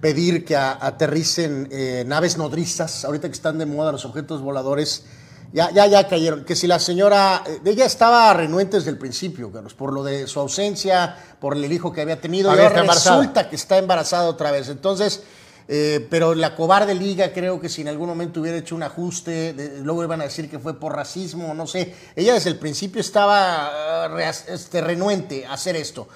pedir 0.00 0.44
que 0.44 0.54
a- 0.56 0.78
aterricen 0.80 1.68
eh, 1.72 2.04
naves 2.06 2.38
nodrizas, 2.38 3.04
ahorita 3.04 3.28
que 3.28 3.34
están 3.34 3.58
de 3.58 3.66
moda 3.66 3.90
los 3.92 4.04
objetos 4.04 4.40
voladores, 4.40 5.04
ya, 5.52 5.70
ya, 5.70 5.86
ya 5.86 6.06
cayeron. 6.08 6.44
Que 6.44 6.54
si 6.56 6.66
la 6.66 6.78
señora, 6.78 7.42
eh, 7.46 7.60
ella 7.64 7.86
estaba 7.86 8.32
renuente 8.34 8.76
desde 8.76 8.90
el 8.90 8.98
principio, 8.98 9.50
Carlos, 9.52 9.74
por 9.74 9.92
lo 9.92 10.02
de 10.04 10.26
su 10.26 10.40
ausencia, 10.40 11.16
por 11.40 11.56
el 11.56 11.72
hijo 11.72 11.92
que 11.92 12.00
había 12.02 12.20
tenido, 12.20 12.50
y 12.54 12.58
ahora 12.58 12.80
embarazada. 12.80 13.16
resulta 13.18 13.48
que 13.48 13.56
está 13.56 13.78
embarazada 13.78 14.28
otra 14.28 14.50
vez. 14.50 14.68
Entonces, 14.68 15.22
eh, 15.70 16.06
pero 16.10 16.34
la 16.34 16.54
cobarde 16.56 16.94
liga 16.94 17.32
creo 17.32 17.60
que 17.60 17.68
si 17.68 17.82
en 17.82 17.88
algún 17.88 18.08
momento 18.08 18.40
hubiera 18.40 18.56
hecho 18.56 18.74
un 18.74 18.82
ajuste, 18.82 19.52
de- 19.52 19.80
luego 19.80 20.02
iban 20.02 20.20
a 20.20 20.24
decir 20.24 20.48
que 20.50 20.58
fue 20.58 20.78
por 20.80 20.94
racismo, 20.96 21.52
no 21.54 21.66
sé. 21.66 21.94
Ella 22.16 22.32
desde 22.34 22.48
el 22.50 22.58
principio 22.58 23.00
estaba 23.00 24.06
ah, 24.06 24.32
este, 24.48 24.80
renuente 24.80 25.44
a 25.46 25.52
hacer 25.52 25.76
esto. 25.76 26.08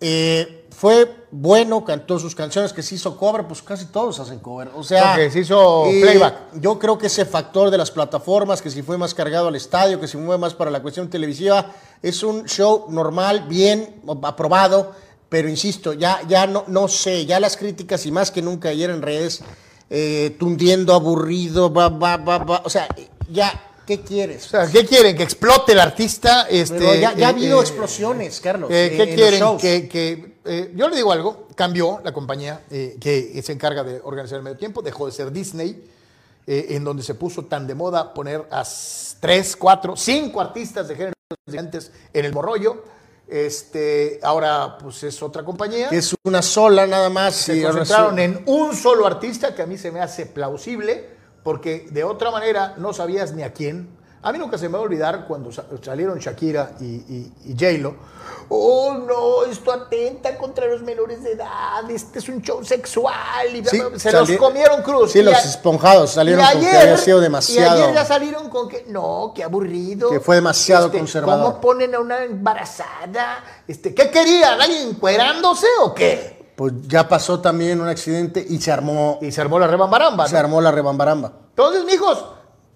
Eh, 0.00 0.59
fue 0.80 1.14
bueno, 1.30 1.84
cantó 1.84 2.18
sus 2.18 2.34
canciones, 2.34 2.72
que 2.72 2.82
se 2.82 2.94
hizo 2.94 3.18
cover, 3.18 3.46
pues 3.46 3.60
casi 3.60 3.84
todos 3.84 4.18
hacen 4.18 4.38
cover. 4.38 4.70
O 4.74 4.82
sea, 4.82 5.12
Ok, 5.12 5.30
se 5.30 5.40
hizo 5.40 5.84
eh, 5.84 6.00
playback. 6.00 6.34
Yo 6.54 6.78
creo 6.78 6.96
que 6.96 7.08
ese 7.08 7.26
factor 7.26 7.70
de 7.70 7.76
las 7.76 7.90
plataformas, 7.90 8.62
que 8.62 8.70
si 8.70 8.80
fue 8.80 8.96
más 8.96 9.12
cargado 9.12 9.48
al 9.48 9.56
estadio, 9.56 10.00
que 10.00 10.08
si 10.08 10.16
fue 10.16 10.38
más 10.38 10.54
para 10.54 10.70
la 10.70 10.80
cuestión 10.80 11.10
televisiva, 11.10 11.66
es 12.00 12.22
un 12.22 12.46
show 12.46 12.86
normal, 12.88 13.44
bien, 13.46 14.00
aprobado, 14.22 14.92
pero 15.28 15.50
insisto, 15.50 15.92
ya, 15.92 16.22
ya 16.26 16.46
no, 16.46 16.64
no 16.66 16.88
sé, 16.88 17.26
ya 17.26 17.38
las 17.40 17.58
críticas 17.58 18.06
y 18.06 18.10
más 18.10 18.30
que 18.30 18.40
nunca 18.40 18.70
ayer 18.70 18.88
en 18.88 19.02
redes, 19.02 19.42
eh, 19.90 20.34
tundiendo, 20.38 20.94
aburrido, 20.94 21.70
va, 21.70 21.90
va, 21.90 22.16
va, 22.16 22.38
va, 22.38 22.62
o 22.64 22.70
sea, 22.70 22.88
ya, 23.30 23.52
¿qué 23.86 24.00
quieres? 24.00 24.46
O 24.46 24.48
sea, 24.48 24.66
¿qué 24.66 24.86
quieren? 24.86 25.14
¿Que 25.14 25.24
explote 25.24 25.72
el 25.72 25.80
artista? 25.80 26.46
Este, 26.48 26.78
Pero 26.78 26.94
ya, 26.94 27.14
ya 27.14 27.26
ha 27.26 27.30
eh, 27.30 27.34
habido 27.34 27.58
eh, 27.58 27.64
explosiones, 27.64 28.40
Carlos. 28.40 28.70
eh, 28.72 28.94
¿Qué 28.96 29.14
quieren? 29.14 29.58
Que, 29.58 29.86
que, 29.86 30.29
eh, 30.44 30.72
yo 30.74 30.88
le 30.88 30.96
digo 30.96 31.12
algo, 31.12 31.48
cambió 31.54 32.00
la 32.02 32.12
compañía 32.12 32.64
eh, 32.70 32.96
que 33.00 33.40
se 33.42 33.52
encarga 33.52 33.84
de 33.84 34.00
organizar 34.02 34.38
el 34.38 34.42
medio 34.42 34.56
tiempo, 34.56 34.80
dejó 34.80 35.06
de 35.06 35.12
ser 35.12 35.30
Disney, 35.30 35.84
eh, 36.46 36.66
en 36.70 36.84
donde 36.84 37.02
se 37.02 37.14
puso 37.14 37.44
tan 37.44 37.66
de 37.66 37.74
moda 37.74 38.14
poner 38.14 38.46
a 38.50 38.64
tres, 39.20 39.54
cuatro, 39.56 39.96
cinco 39.96 40.40
artistas 40.40 40.88
de 40.88 40.94
géneros 40.94 41.14
diferentes 41.46 41.92
en 42.12 42.24
el 42.24 42.32
morrollo. 42.32 42.84
Este, 43.28 44.18
ahora 44.22 44.76
pues 44.78 45.04
es 45.04 45.22
otra 45.22 45.44
compañía. 45.44 45.88
es 45.90 46.16
una 46.24 46.42
sola 46.42 46.86
nada 46.86 47.10
más. 47.10 47.36
se 47.36 47.58
y 47.58 47.62
concentraron 47.62 48.18
en 48.18 48.42
un 48.46 48.74
solo 48.74 49.06
artista 49.06 49.54
que 49.54 49.62
a 49.62 49.66
mí 49.66 49.78
se 49.78 49.92
me 49.92 50.00
hace 50.00 50.26
plausible, 50.26 51.08
porque 51.44 51.86
de 51.90 52.02
otra 52.02 52.30
manera 52.30 52.74
no 52.78 52.92
sabías 52.92 53.32
ni 53.34 53.42
a 53.42 53.52
quién. 53.52 53.99
A 54.22 54.32
mí 54.32 54.38
nunca 54.38 54.58
se 54.58 54.68
me 54.68 54.74
va 54.74 54.80
a 54.80 54.82
olvidar 54.82 55.24
cuando 55.26 55.50
sa- 55.50 55.64
salieron 55.82 56.18
Shakira 56.18 56.72
y, 56.80 56.84
y, 56.84 57.32
y 57.46 57.52
J-Lo. 57.52 57.94
Oh, 58.50 58.94
no, 58.94 59.44
esto 59.50 59.72
atenta 59.72 60.36
contra 60.36 60.66
los 60.66 60.82
menores 60.82 61.22
de 61.22 61.32
edad, 61.32 61.88
este 61.88 62.18
es 62.18 62.28
un 62.28 62.42
show 62.42 62.62
sexual. 62.64 63.14
Y 63.54 63.64
Sí, 63.64 63.80
se 63.96 64.12
los 64.12 64.30
comieron 64.32 64.82
cruz. 64.82 65.12
Sí, 65.12 65.20
Y 65.20 65.22
los 65.22 65.42
esponjados 65.44 66.10
salieron 66.10 66.44
y 66.44 66.52
con 66.52 66.60
que 66.60 66.68
había 66.76 66.96
sido 66.98 67.20
demasiado. 67.20 67.78
Y 67.78 67.82
ayer 67.82 67.94
ya 67.94 68.04
salieron 68.04 68.50
con 68.50 68.68
que, 68.68 68.84
no, 68.88 69.32
qué 69.34 69.44
aburrido. 69.44 70.08
Este, 70.08 70.18
Que 70.18 70.24
fue 70.24 70.36
demasiado 70.36 70.90
conservador. 70.92 71.44
¿Cómo 71.44 71.60
ponen 71.60 71.94
a 71.94 72.00
una 72.00 72.22
embarazada? 72.24 73.42
Este, 73.66 73.94
¿Qué 73.94 74.10
querían? 74.10 74.60
¿Alguien 74.60 74.88
encuerándose 74.88 75.66
o 75.82 75.94
qué? 75.94 76.52
Pues 76.56 76.72
ya 76.88 77.08
pasó 77.08 77.40
también 77.40 77.80
un 77.80 77.88
accidente 77.88 78.44
y 78.46 78.60
se 78.60 78.70
armó, 78.70 79.18
Y 79.22 79.32
se 79.32 79.40
armó 79.40 79.58
la 79.58 79.66
rebambaramba. 79.66 80.28
se 80.28 80.36
armó 80.36 80.60
la 80.60 80.70
rebambaramba. 80.70 81.32
Entonces, 81.50 81.84
mijos, 81.84 82.22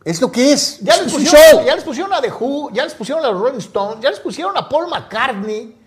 Es 0.04 0.20
lo 0.20 0.30
que 0.30 0.52
es. 0.52 0.80
ya 0.80 0.94
es 0.94 1.02
les, 1.02 1.12
un 1.14 1.24
pusieron, 1.24 1.64
ya 1.64 1.74
les 1.74 1.84
pusieron 1.84 2.12
a 2.12 2.20
The 2.20 2.30
Who, 2.30 2.70
ya 2.72 2.84
les 2.84 2.94
pusieron 2.94 3.24
a 3.24 3.30
los 3.30 3.40
Rolling 3.40 3.58
Stones, 3.58 4.02
ya 4.02 4.10
les 4.10 4.20
pusieron 4.20 4.56
a 4.56 4.68
Paul 4.68 4.88
McCartney. 4.88 5.78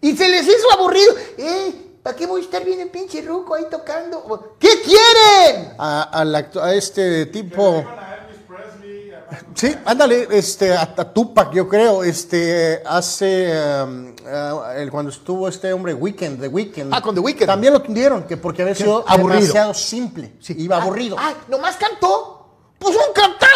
Y 0.00 0.16
se 0.16 0.28
les 0.28 0.46
hizo 0.46 0.72
aburrido. 0.72 1.14
Eh, 1.38 1.92
¿para 2.02 2.16
qué 2.16 2.26
voy 2.26 2.40
a 2.42 2.44
estar 2.44 2.64
viendo 2.64 2.82
el 2.82 2.90
pinche 2.90 3.22
ruco 3.22 3.54
ahí 3.54 3.64
tocando? 3.70 4.56
¿Qué 4.58 4.82
quieren? 4.82 5.74
A, 5.78 6.72
este 6.74 7.26
tipo. 7.26 7.84
Sí, 9.54 9.74
ándale, 9.86 10.28
este, 10.30 10.74
a, 10.74 10.82
a 10.82 11.12
Tupac, 11.14 11.52
yo 11.52 11.66
creo, 11.66 12.04
este, 12.04 12.82
hace, 12.84 13.50
um, 13.82 14.14
ah, 14.26 14.74
el- 14.76 14.90
cuando 14.90 15.10
estuvo 15.10 15.48
este 15.48 15.72
hombre 15.72 15.94
Weekend, 15.94 16.38
The 16.38 16.48
Weekend. 16.48 16.92
Ah, 16.92 17.00
con 17.00 17.14
The 17.14 17.20
Weeknd. 17.22 17.46
También 17.46 17.72
lo 17.72 17.80
tundieron, 17.80 18.24
que 18.24 18.36
porque 18.36 18.60
había 18.60 18.74
sido 18.74 19.04
aburrido. 19.08 19.40
demasiado 19.40 19.72
simple. 19.72 20.32
Iba 20.48 20.82
aburrido. 20.82 21.16
Ay, 21.18 21.34
nomás 21.48 21.76
cantó. 21.76 22.40
Pues 22.78 22.94
son 22.96 23.12
cantantes. 23.14 23.51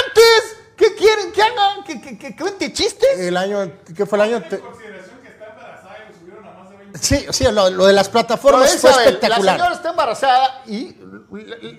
¿Qué 1.86 2.00
quieren 2.00 2.18
que? 2.18 2.18
¿Que, 2.28 2.34
que, 2.34 2.36
cuente 2.42 2.72
chistes? 2.72 3.18
El 3.18 3.36
año, 3.36 3.70
¿qué 3.96 4.06
fue 4.06 4.18
el 4.18 4.22
año? 4.22 4.42
Te- 4.42 4.58
consideración 4.60 5.18
que 5.22 5.28
está 5.28 5.46
embarazada 5.50 5.96
y 6.04 6.12
lo 6.12 6.18
subieron 6.18 6.46
a 6.46 6.52
más 6.52 6.70
de 6.70 6.76
20 6.76 6.98
Sí, 6.98 7.26
sí, 7.30 7.44
lo, 7.52 7.70
lo 7.70 7.86
de 7.86 7.92
las 7.92 8.08
plataformas 8.08 8.76
fue 8.76 8.90
ver, 8.90 8.98
La 8.98 9.04
espectacular. 9.04 9.56
señora 9.56 9.74
está 9.74 9.90
embarazada 9.90 10.62
y 10.66 10.96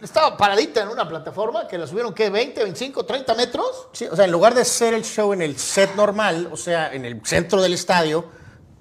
estaba 0.03 0.37
paradita 0.37 0.81
en 0.83 0.89
una 0.89 1.07
plataforma 1.07 1.67
que 1.67 1.77
la 1.77 1.87
subieron, 1.87 2.13
¿qué? 2.13 2.31
¿20, 2.31 2.55
25, 2.55 3.05
30 3.05 3.33
metros? 3.35 3.87
Sí, 3.93 4.05
o 4.05 4.15
sea, 4.15 4.25
en 4.25 4.31
lugar 4.31 4.53
de 4.53 4.61
hacer 4.61 4.93
el 4.93 5.03
show 5.03 5.33
en 5.33 5.41
el 5.41 5.57
set 5.57 5.95
normal, 5.95 6.49
o 6.51 6.57
sea, 6.57 6.93
en 6.93 7.05
el 7.05 7.21
centro 7.25 7.61
del 7.61 7.73
estadio, 7.73 8.25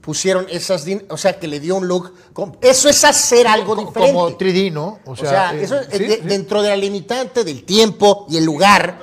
pusieron 0.00 0.46
esas, 0.50 0.84
o 1.08 1.16
sea, 1.16 1.38
que 1.38 1.48
le 1.48 1.58
dio 1.60 1.74
un 1.76 1.88
look. 1.88 2.12
Eso 2.60 2.88
es 2.88 3.02
hacer 3.04 3.46
algo 3.48 3.74
Co- 3.74 3.86
diferente. 3.86 4.12
Como 4.12 4.30
3D, 4.38 4.72
¿no? 4.72 5.00
O 5.06 5.16
sea, 5.16 5.52
eh, 5.54 5.62
eso 5.64 5.80
es 5.80 5.88
sí, 5.90 6.04
de- 6.04 6.18
dentro 6.18 6.62
de 6.62 6.68
la 6.68 6.76
limitante 6.76 7.42
del 7.42 7.64
tiempo 7.64 8.26
y 8.28 8.36
el 8.36 8.44
lugar. 8.44 9.00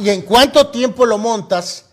Y 0.00 0.10
en 0.10 0.22
cuánto 0.22 0.68
tiempo 0.68 1.06
lo 1.06 1.18
montas. 1.18 1.86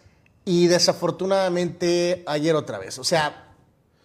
Y 0.46 0.68
desafortunadamente 0.68 2.24
ayer 2.26 2.56
otra 2.56 2.78
vez. 2.78 2.98
O 3.00 3.04
sea, 3.04 3.48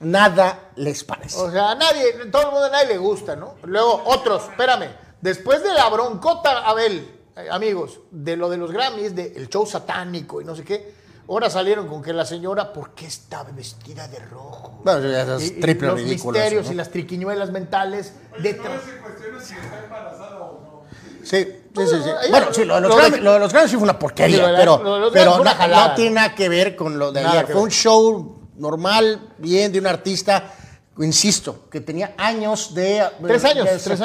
nada 0.00 0.70
les 0.76 1.04
parece. 1.04 1.38
O 1.38 1.50
sea, 1.50 1.70
a 1.70 1.74
nadie, 1.76 2.12
todo 2.32 2.42
el 2.42 2.48
mundo 2.50 2.64
a 2.64 2.70
nadie 2.70 2.88
le 2.88 2.98
gusta, 2.98 3.36
¿no? 3.36 3.54
Luego, 3.62 4.02
otros, 4.06 4.42
espérame, 4.50 4.88
después 5.20 5.62
de 5.62 5.72
la 5.72 5.88
broncota, 5.88 6.66
Abel, 6.68 7.08
eh, 7.36 7.46
amigos, 7.50 8.00
de 8.10 8.36
lo 8.36 8.50
de 8.50 8.56
los 8.56 8.72
Grammys, 8.72 9.14
del 9.14 9.48
show 9.48 9.64
satánico 9.66 10.40
y 10.40 10.44
no 10.44 10.56
sé 10.56 10.64
qué, 10.64 10.94
ahora 11.28 11.48
salieron 11.48 11.86
con 11.86 12.02
que 12.02 12.12
la 12.12 12.26
señora, 12.26 12.72
¿por 12.72 12.90
qué 12.90 13.06
estaba 13.06 13.50
vestida 13.52 14.08
de 14.08 14.18
rojo? 14.18 14.80
Bueno, 14.82 15.08
ya 15.08 15.36
es 15.36 15.42
Y- 15.42 15.46
y 15.58 15.60
triple 15.60 15.88
los 15.88 16.00
misterios 16.02 16.62
eso, 16.64 16.72
y 16.72 16.74
¿no? 16.74 16.78
las 16.78 16.90
triquiñuelas 16.90 17.52
mentales 17.52 18.12
detrás. 18.42 18.82
se 18.84 18.96
cuestiona 18.98 19.40
si 19.40 19.54
está 19.54 19.84
embarazada 19.84 20.40
o 20.40 20.60
no. 20.60 20.82
Sí, 21.24 21.61
sí, 21.74 21.82
sí. 21.86 21.96
sí. 22.02 22.08
ella- 22.08 22.30
Bueno, 22.30 22.46
sí, 22.52 22.64
lo 22.64 22.74
de 22.76 22.80
los 22.82 22.90
lo 22.90 22.96
de- 22.96 23.02
Grammy 23.10 23.22
lo 23.24 23.32
de 23.34 23.38
los 23.40 23.52
Grammy 23.52 23.68
sí 23.68 23.74
fue 23.76 23.84
una 23.84 23.98
porquería, 23.98 24.54
pero, 24.56 25.10
pero 25.12 25.42
no, 25.42 25.94
tiene 25.94 26.10
nada 26.12 26.34
que 26.34 26.48
ver 26.48 26.76
con 26.76 26.98
lo 26.98 27.12
de 27.12 27.22
Nada 27.22 27.32
ayer. 27.34 27.46
Fue 27.46 27.54
ver. 27.54 27.64
un 27.64 27.70
show 27.70 28.38
normal, 28.56 29.32
bien, 29.38 29.72
de 29.72 29.78
un 29.78 29.86
artista, 29.86 30.52
insisto, 30.98 31.68
que 31.70 31.80
tenía 31.80 32.14
años 32.18 32.74
de, 32.74 33.02
Tres 33.26 33.44
años, 33.44 33.64
de 33.64 33.78
tres 33.78 34.00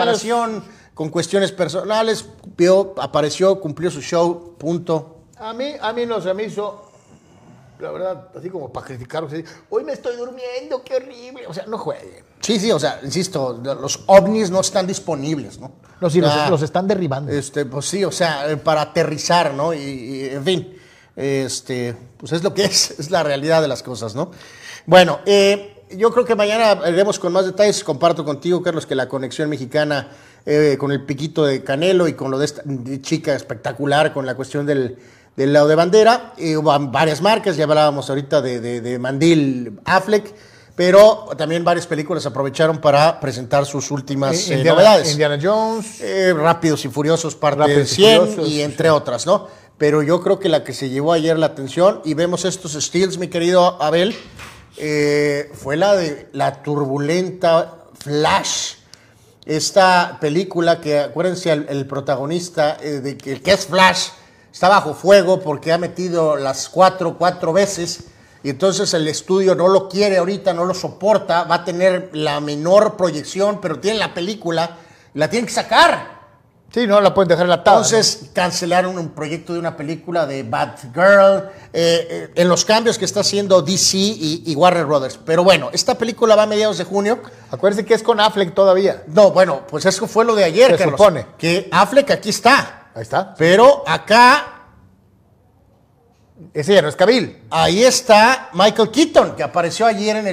con 0.93 1.09
cuestiones 1.09 1.51
personales, 1.51 2.25
vio, 2.57 2.95
apareció, 2.97 3.59
cumplió 3.61 3.91
su 3.91 4.01
show, 4.01 4.55
punto. 4.57 5.17
A 5.37 5.53
mí, 5.53 5.73
a 5.79 5.93
mí 5.93 6.07
no 6.07 6.19
se 6.19 6.33
me 6.33 6.45
hizo, 6.45 6.86
la 7.79 7.91
verdad, 7.91 8.29
así 8.37 8.49
como 8.49 8.71
para 8.71 8.85
criticar, 8.87 9.23
o 9.23 9.29
sea, 9.29 9.41
hoy 9.69 9.83
me 9.83 9.93
estoy 9.93 10.15
durmiendo, 10.15 10.81
qué 10.83 10.95
horrible. 10.95 11.45
O 11.47 11.53
sea, 11.53 11.65
no 11.67 11.77
jueguen. 11.77 12.23
Sí, 12.39 12.59
sí, 12.59 12.71
o 12.71 12.79
sea, 12.79 12.99
insisto, 13.03 13.59
los 13.63 14.03
ovnis 14.07 14.49
no 14.51 14.59
están 14.61 14.87
disponibles, 14.87 15.59
¿no? 15.59 15.71
No, 16.01 16.09
sí, 16.09 16.21
los- 16.21 16.31
Ah, 16.31 16.49
los 16.49 16.61
están 16.61 16.87
derribando. 16.87 17.31
Este, 17.31 17.65
pues 17.65 17.85
sí, 17.85 18.03
o 18.05 18.11
sea, 18.11 18.49
eh, 18.51 18.57
para 18.57 18.81
aterrizar, 18.81 19.53
¿no? 19.53 19.73
Y, 19.73 19.77
y, 19.79 20.25
en 20.29 20.43
fin, 20.43 20.77
este, 21.15 21.95
pues 22.17 22.31
es 22.31 22.43
lo 22.43 22.53
que 22.53 22.65
es, 22.65 22.99
es 22.99 23.09
la 23.11 23.23
realidad 23.23 23.61
de 23.61 23.67
las 23.67 23.83
cosas, 23.83 24.15
¿no? 24.15 24.31
Bueno, 24.85 25.19
eh, 25.25 25.83
yo 25.91 26.11
creo 26.11 26.25
que 26.25 26.35
mañana 26.35 26.75
veremos 26.75 27.19
con 27.19 27.33
más 27.33 27.45
detalles. 27.45 27.83
Comparto 27.83 28.23
contigo, 28.23 28.61
Carlos, 28.61 28.85
que 28.85 28.95
la 28.95 29.07
conexión 29.09 29.49
mexicana 29.49 30.11
eh, 30.45 30.77
con 30.79 30.91
el 30.91 31.03
piquito 31.03 31.43
de 31.45 31.63
Canelo 31.63 32.07
y 32.07 32.13
con 32.13 32.31
lo 32.31 32.37
de 32.39 32.45
esta 32.45 32.63
chica 33.01 33.35
espectacular, 33.35 34.13
con 34.13 34.25
la 34.25 34.35
cuestión 34.35 34.65
del, 34.65 34.97
del 35.37 35.53
lado 35.53 35.69
de 35.69 35.75
bandera. 35.75 36.33
eh, 36.37 36.57
hubo 36.57 36.77
varias 36.91 37.21
marcas, 37.21 37.55
ya 37.55 37.63
hablábamos 37.63 38.09
ahorita 38.09 38.41
de, 38.41 38.59
de- 38.59 38.81
de 38.81 38.99
Mandil 38.99 39.79
Affleck. 39.85 40.33
Pero 40.75 41.29
también 41.37 41.63
varias 41.63 41.87
películas 41.87 42.23
aprovecharon 42.27 42.79
para 42.79 43.19
presentar 43.19 43.65
sus 43.65 43.89
últimas 43.89 44.47
eh, 44.49 44.57
Indiana, 44.57 44.75
novedades. 44.75 45.11
Indiana 45.11 45.39
Jones. 45.41 46.01
Eh, 46.01 46.33
Rápidos 46.35 46.85
y 46.85 46.89
Furiosos, 46.89 47.33
parte 47.35 47.61
Rápidos 47.61 47.87
de 47.87 47.93
y 47.93 47.95
100 47.95 48.19
Furiosos, 48.27 48.49
y 48.49 48.61
entre 48.61 48.89
otras, 48.91 49.25
¿no? 49.25 49.47
Pero 49.79 50.03
yo 50.03 50.21
creo 50.21 50.37
que 50.39 50.49
la 50.49 50.63
que 50.63 50.73
se 50.73 50.89
llevó 50.89 51.13
ayer 51.13 51.37
la 51.39 51.47
atención, 51.47 52.01
y 52.05 52.13
vemos 52.13 52.45
estos 52.45 52.73
steals, 52.73 53.17
mi 53.17 53.27
querido 53.27 53.81
Abel, 53.81 54.15
eh, 54.77 55.51
fue 55.55 55.77
la 55.77 55.95
de 55.95 56.29
la 56.33 56.61
turbulenta 56.61 57.75
Flash. 57.99 58.73
Esta 59.45 60.17
película 60.19 60.79
que, 60.81 60.99
acuérdense, 60.99 61.51
el, 61.51 61.65
el 61.69 61.87
protagonista, 61.87 62.77
eh, 62.81 62.99
de 62.99 63.17
que 63.17 63.41
es 63.51 63.65
Flash, 63.65 64.09
está 64.57 64.69
bajo 64.69 64.95
fuego 64.95 65.39
porque 65.39 65.71
ha 65.71 65.77
metido 65.77 66.35
las 66.35 66.67
cuatro, 66.67 67.15
cuatro 67.15 67.53
veces. 67.53 68.05
Y 68.41 68.49
entonces 68.49 68.91
el 68.95 69.07
estudio 69.07 69.53
no 69.53 69.67
lo 69.67 69.87
quiere 69.87 70.17
ahorita, 70.17 70.51
no 70.51 70.65
lo 70.65 70.73
soporta, 70.73 71.43
va 71.43 71.55
a 71.55 71.63
tener 71.63 72.09
la 72.13 72.39
menor 72.39 72.97
proyección, 72.97 73.61
pero 73.61 73.79
tiene 73.79 73.99
la 73.99 74.15
película, 74.15 74.77
la 75.13 75.29
tienen 75.29 75.45
que 75.45 75.53
sacar. 75.53 76.17
Sí, 76.73 76.87
no 76.87 76.99
la 77.01 77.13
pueden 77.13 77.29
dejar 77.29 77.45
enlatada. 77.45 77.77
Entonces 77.77 78.31
cancelaron 78.33 78.97
un 78.97 79.09
proyecto 79.09 79.53
de 79.53 79.59
una 79.59 79.77
película 79.77 80.25
de 80.25 80.41
Batgirl, 80.41 81.51
eh, 81.71 82.07
eh, 82.09 82.31
en 82.33 82.49
los 82.49 82.65
cambios 82.65 82.97
que 82.97 83.05
está 83.05 83.19
haciendo 83.19 83.61
DC 83.61 83.95
y, 83.95 84.43
y 84.43 84.55
Warner 84.55 84.85
Brothers. 84.85 85.19
Pero 85.23 85.43
bueno, 85.43 85.69
esta 85.71 85.95
película 85.99 86.35
va 86.35 86.43
a 86.43 86.47
mediados 86.47 86.79
de 86.79 86.83
junio. 86.83 87.19
Acuérdense 87.51 87.85
que 87.85 87.93
es 87.93 88.01
con 88.01 88.19
Affleck 88.19 88.55
todavía. 88.55 89.03
No, 89.05 89.29
bueno, 89.29 89.67
pues 89.69 89.85
eso 89.85 90.07
fue 90.07 90.25
lo 90.25 90.33
de 90.33 90.45
ayer, 90.45 90.71
Se 90.71 90.77
Carlos, 90.77 90.99
supone. 90.99 91.27
Que 91.37 91.69
Affleck 91.71 92.09
aquí 92.09 92.29
está. 92.29 92.86
Ahí 92.97 93.03
está. 93.03 93.35
Pero 93.35 93.83
acá, 93.85 94.53
Ese 96.51 96.73
ya 96.73 96.81
no 96.81 96.89
es 96.89 96.95
Cabil. 96.95 97.43
ahí 97.51 97.83
está 97.83 98.49
Michael 98.53 98.89
Keaton, 98.89 99.35
que 99.35 99.43
apareció 99.43 99.85
ayer 99.85 100.15
en 100.15 100.27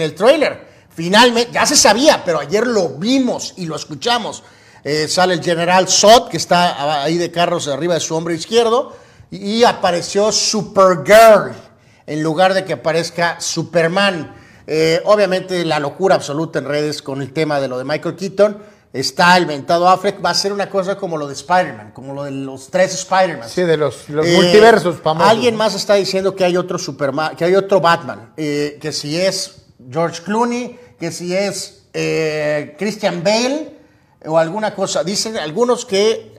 el, 0.00 0.14
trailer. 0.14 0.66
Finalmente, 0.88 1.52
ya 1.52 1.66
se 1.66 1.76
sabía, 1.76 2.22
pero 2.24 2.40
ayer 2.40 2.66
lo 2.66 2.88
vimos 2.94 3.52
y 3.58 3.66
lo 3.66 3.76
escuchamos. 3.76 4.42
Eh, 4.84 5.06
sale 5.06 5.34
el 5.34 5.42
general 5.42 5.86
Sot, 5.86 6.30
que 6.30 6.38
está 6.38 7.02
ahí 7.02 7.18
de 7.18 7.30
carros 7.30 7.68
arriba 7.68 7.92
de 7.92 8.00
su 8.00 8.16
hombro 8.16 8.32
izquierdo, 8.32 8.96
y, 9.30 9.58
y 9.58 9.64
apareció 9.64 10.32
Supergirl, 10.32 11.52
en 12.06 12.22
lugar 12.22 12.54
de 12.54 12.64
que 12.64 12.72
aparezca 12.72 13.38
Superman. 13.38 14.34
Eh, 14.66 15.02
obviamente 15.04 15.62
la 15.66 15.78
locura 15.78 16.14
absoluta 16.14 16.58
en 16.58 16.64
redes 16.64 17.02
con 17.02 17.20
el 17.20 17.34
tema 17.34 17.60
de 17.60 17.68
lo 17.68 17.76
de 17.76 17.84
Michael 17.84 18.16
Keaton. 18.16 18.77
Está 18.92 19.36
el 19.36 19.46
mentado 19.46 19.86
Affleck, 19.86 20.24
va 20.24 20.30
a 20.30 20.34
ser 20.34 20.52
una 20.52 20.70
cosa 20.70 20.96
como 20.96 21.18
lo 21.18 21.26
de 21.26 21.34
Spider-Man, 21.34 21.92
como 21.92 22.14
lo 22.14 22.24
de 22.24 22.30
los 22.30 22.70
tres 22.70 22.94
Spider-Man. 22.94 23.48
Sí, 23.48 23.62
de 23.62 23.76
los, 23.76 24.08
los 24.08 24.26
Eh, 24.26 24.34
multiversos 24.34 25.00
famosos. 25.02 25.30
Alguien 25.30 25.56
más 25.56 25.74
está 25.74 25.94
diciendo 25.94 26.34
que 26.34 26.44
hay 26.44 26.56
otro 26.56 26.78
Superman, 26.78 27.36
que 27.36 27.44
hay 27.44 27.54
otro 27.54 27.80
Batman, 27.80 28.32
eh, 28.36 28.78
que 28.80 28.92
si 28.92 29.20
es 29.20 29.62
George 29.90 30.22
Clooney, 30.22 30.78
que 30.98 31.12
si 31.12 31.34
es 31.34 31.82
eh, 31.92 32.74
Christian 32.78 33.22
Bale 33.22 33.76
o 34.24 34.38
alguna 34.38 34.74
cosa. 34.74 35.04
Dicen 35.04 35.36
algunos 35.36 35.84
que 35.84 36.38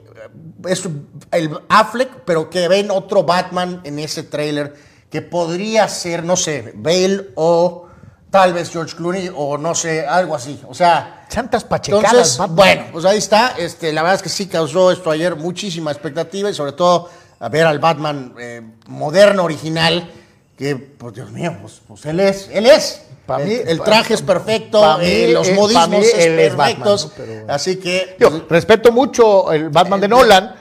es 0.66 0.82
el 1.30 1.56
Affleck, 1.68 2.10
pero 2.24 2.50
que 2.50 2.66
ven 2.68 2.90
otro 2.90 3.22
Batman 3.22 3.80
en 3.84 3.98
ese 4.00 4.24
tráiler 4.24 4.74
que 5.08 5.22
podría 5.22 5.88
ser, 5.88 6.24
no 6.24 6.36
sé, 6.36 6.72
Bale 6.74 7.30
o 7.36 7.86
tal 8.30 8.52
vez 8.52 8.70
George 8.70 8.96
Clooney 8.96 9.30
o 9.34 9.58
no 9.58 9.74
sé, 9.74 10.06
algo 10.06 10.34
así. 10.34 10.60
O 10.68 10.74
sea, 10.74 11.24
Santas 11.28 11.64
pachecadas. 11.64 12.38
bueno, 12.50 12.84
pues 12.92 13.04
ahí 13.04 13.18
está. 13.18 13.54
Este, 13.58 13.92
la 13.92 14.02
verdad 14.02 14.16
es 14.16 14.22
que 14.22 14.28
sí 14.28 14.46
causó 14.46 14.90
esto 14.90 15.10
ayer 15.10 15.36
muchísima 15.36 15.90
expectativa 15.90 16.50
y 16.50 16.54
sobre 16.54 16.72
todo 16.72 17.08
a 17.40 17.48
ver 17.48 17.66
al 17.66 17.78
Batman 17.78 18.34
eh, 18.38 18.62
moderno, 18.88 19.44
original, 19.44 20.10
que, 20.56 20.76
pues 20.76 21.14
Dios 21.14 21.30
mío, 21.30 21.56
pues, 21.60 21.80
pues 21.88 22.04
él 22.06 22.20
es, 22.20 22.48
él 22.52 22.66
es. 22.66 23.02
Pa' 23.26 23.40
el, 23.42 23.48
mí- 23.48 23.54
el 23.64 23.80
traje 23.80 24.14
es 24.14 24.22
perfecto, 24.22 24.80
pa' 24.80 24.98
mí, 24.98 25.04
eh, 25.06 25.30
los 25.32 25.48
eh, 25.48 25.54
modismos 25.54 25.88
mí 25.88 25.96
es 25.98 26.14
él 26.14 26.38
es 26.38 26.56
Batman, 26.56 26.66
perfectos. 26.82 27.04
¿no? 27.06 27.12
Pero- 27.24 27.52
Así 27.52 27.76
que, 27.76 28.16
Yo 28.18 28.30
pues, 28.30 28.42
respeto 28.48 28.92
mucho 28.92 29.52
el 29.52 29.70
Batman 29.70 30.00
de 30.00 30.06
el- 30.06 30.10
Nolan, 30.10 30.54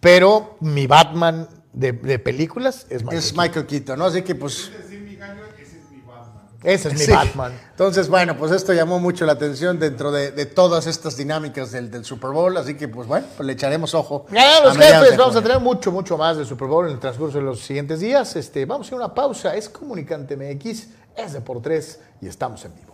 pero 0.00 0.56
mi 0.60 0.86
Batman 0.86 1.48
de, 1.72 1.92
de 1.92 2.18
películas 2.18 2.86
es 2.90 3.02
Michael. 3.02 3.18
es 3.18 3.36
Michael 3.36 3.66
Keaton, 3.66 3.98
¿no? 3.98 4.06
Así 4.06 4.22
que, 4.22 4.34
pues. 4.34 4.70
Decir 4.76 5.00
mi 5.00 5.16
gallo, 5.16 5.42
ese 5.60 5.78
es 5.78 5.90
mi 5.90 6.00
Batman. 6.00 6.48
Ese 6.64 6.88
es 6.88 6.94
mi 6.94 7.00
sí. 7.00 7.12
Batman. 7.12 7.52
Entonces, 7.70 8.08
bueno, 8.08 8.36
pues 8.36 8.50
esto 8.50 8.72
llamó 8.72 8.98
mucho 8.98 9.26
la 9.26 9.32
atención 9.32 9.78
dentro 9.78 10.10
de, 10.10 10.32
de 10.32 10.46
todas 10.46 10.86
estas 10.86 11.16
dinámicas 11.16 11.70
del, 11.72 11.90
del 11.90 12.04
Super 12.04 12.30
Bowl. 12.30 12.56
Así 12.56 12.74
que, 12.74 12.88
pues 12.88 13.06
bueno, 13.06 13.26
pues 13.36 13.46
le 13.46 13.52
echaremos 13.52 13.94
ojo. 13.94 14.26
Ya, 14.32 14.62
los 14.62 14.76
jefes, 14.76 15.16
vamos 15.16 15.36
a 15.36 15.42
tener 15.42 15.60
mucho, 15.60 15.92
mucho 15.92 16.16
más 16.16 16.38
de 16.38 16.44
Super 16.44 16.66
Bowl 16.66 16.86
en 16.86 16.92
el 16.94 17.00
transcurso 17.00 17.38
de 17.38 17.44
los 17.44 17.60
siguientes 17.60 18.00
días. 18.00 18.34
Este, 18.36 18.64
vamos 18.64 18.86
a 18.86 18.94
ir 18.94 18.94
a 18.94 19.04
una 19.04 19.14
pausa. 19.14 19.54
Es 19.54 19.68
Comunicante 19.68 20.36
MX, 20.36 20.86
es 21.16 21.32
de 21.34 21.40
por 21.42 21.60
tres 21.60 22.00
y 22.20 22.28
estamos 22.28 22.64
en 22.64 22.74
vivo. 22.74 22.93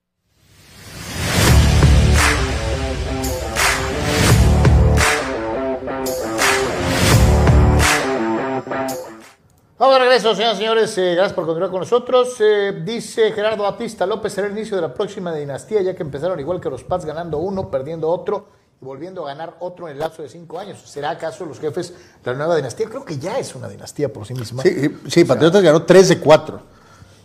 Vamos 9.81 9.95
de 9.95 9.99
regreso, 10.01 10.35
señoras 10.35 10.57
y 10.57 10.59
señores. 10.59 10.97
Eh, 10.99 11.15
gracias 11.15 11.33
por 11.33 11.47
continuar 11.47 11.71
con 11.71 11.79
nosotros. 11.79 12.35
Eh, 12.39 12.83
dice 12.85 13.31
Gerardo 13.31 13.63
Batista 13.63 14.05
López, 14.05 14.31
será 14.31 14.45
el 14.45 14.53
inicio 14.53 14.75
de 14.75 14.83
la 14.83 14.93
próxima 14.93 15.33
dinastía, 15.33 15.81
ya 15.81 15.95
que 15.95 16.03
empezaron 16.03 16.39
igual 16.39 16.61
que 16.61 16.69
los 16.69 16.83
Pats 16.83 17.03
ganando 17.03 17.39
uno, 17.39 17.71
perdiendo 17.71 18.07
otro 18.07 18.45
y 18.79 18.85
volviendo 18.85 19.23
a 19.23 19.29
ganar 19.29 19.55
otro 19.59 19.87
en 19.87 19.93
el 19.93 19.99
lapso 19.99 20.21
de 20.21 20.29
cinco 20.29 20.59
años. 20.59 20.79
¿Será 20.85 21.09
acaso 21.09 21.47
los 21.47 21.59
jefes 21.59 21.95
de 22.23 22.31
la 22.31 22.37
nueva 22.37 22.57
dinastía? 22.57 22.87
Creo 22.89 23.03
que 23.03 23.17
ya 23.17 23.39
es 23.39 23.55
una 23.55 23.67
dinastía 23.67 24.13
por 24.13 24.27
sí 24.27 24.35
misma. 24.35 24.61
Sí, 24.61 24.69
sí, 24.69 24.97
sí, 25.07 25.25
Patriotas 25.25 25.63
ganó 25.63 25.81
3 25.81 26.09
de 26.09 26.19
4. 26.19 26.61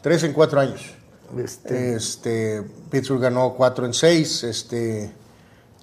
3 0.00 0.22
en 0.22 0.32
4 0.32 0.58
años. 0.58 0.94
Este, 1.36 1.94
Este, 1.94 2.62
Pittsburgh 2.90 3.20
ganó 3.20 3.52
4 3.52 3.84
en 3.84 3.92
6. 3.92 4.44
Este, 4.44 5.12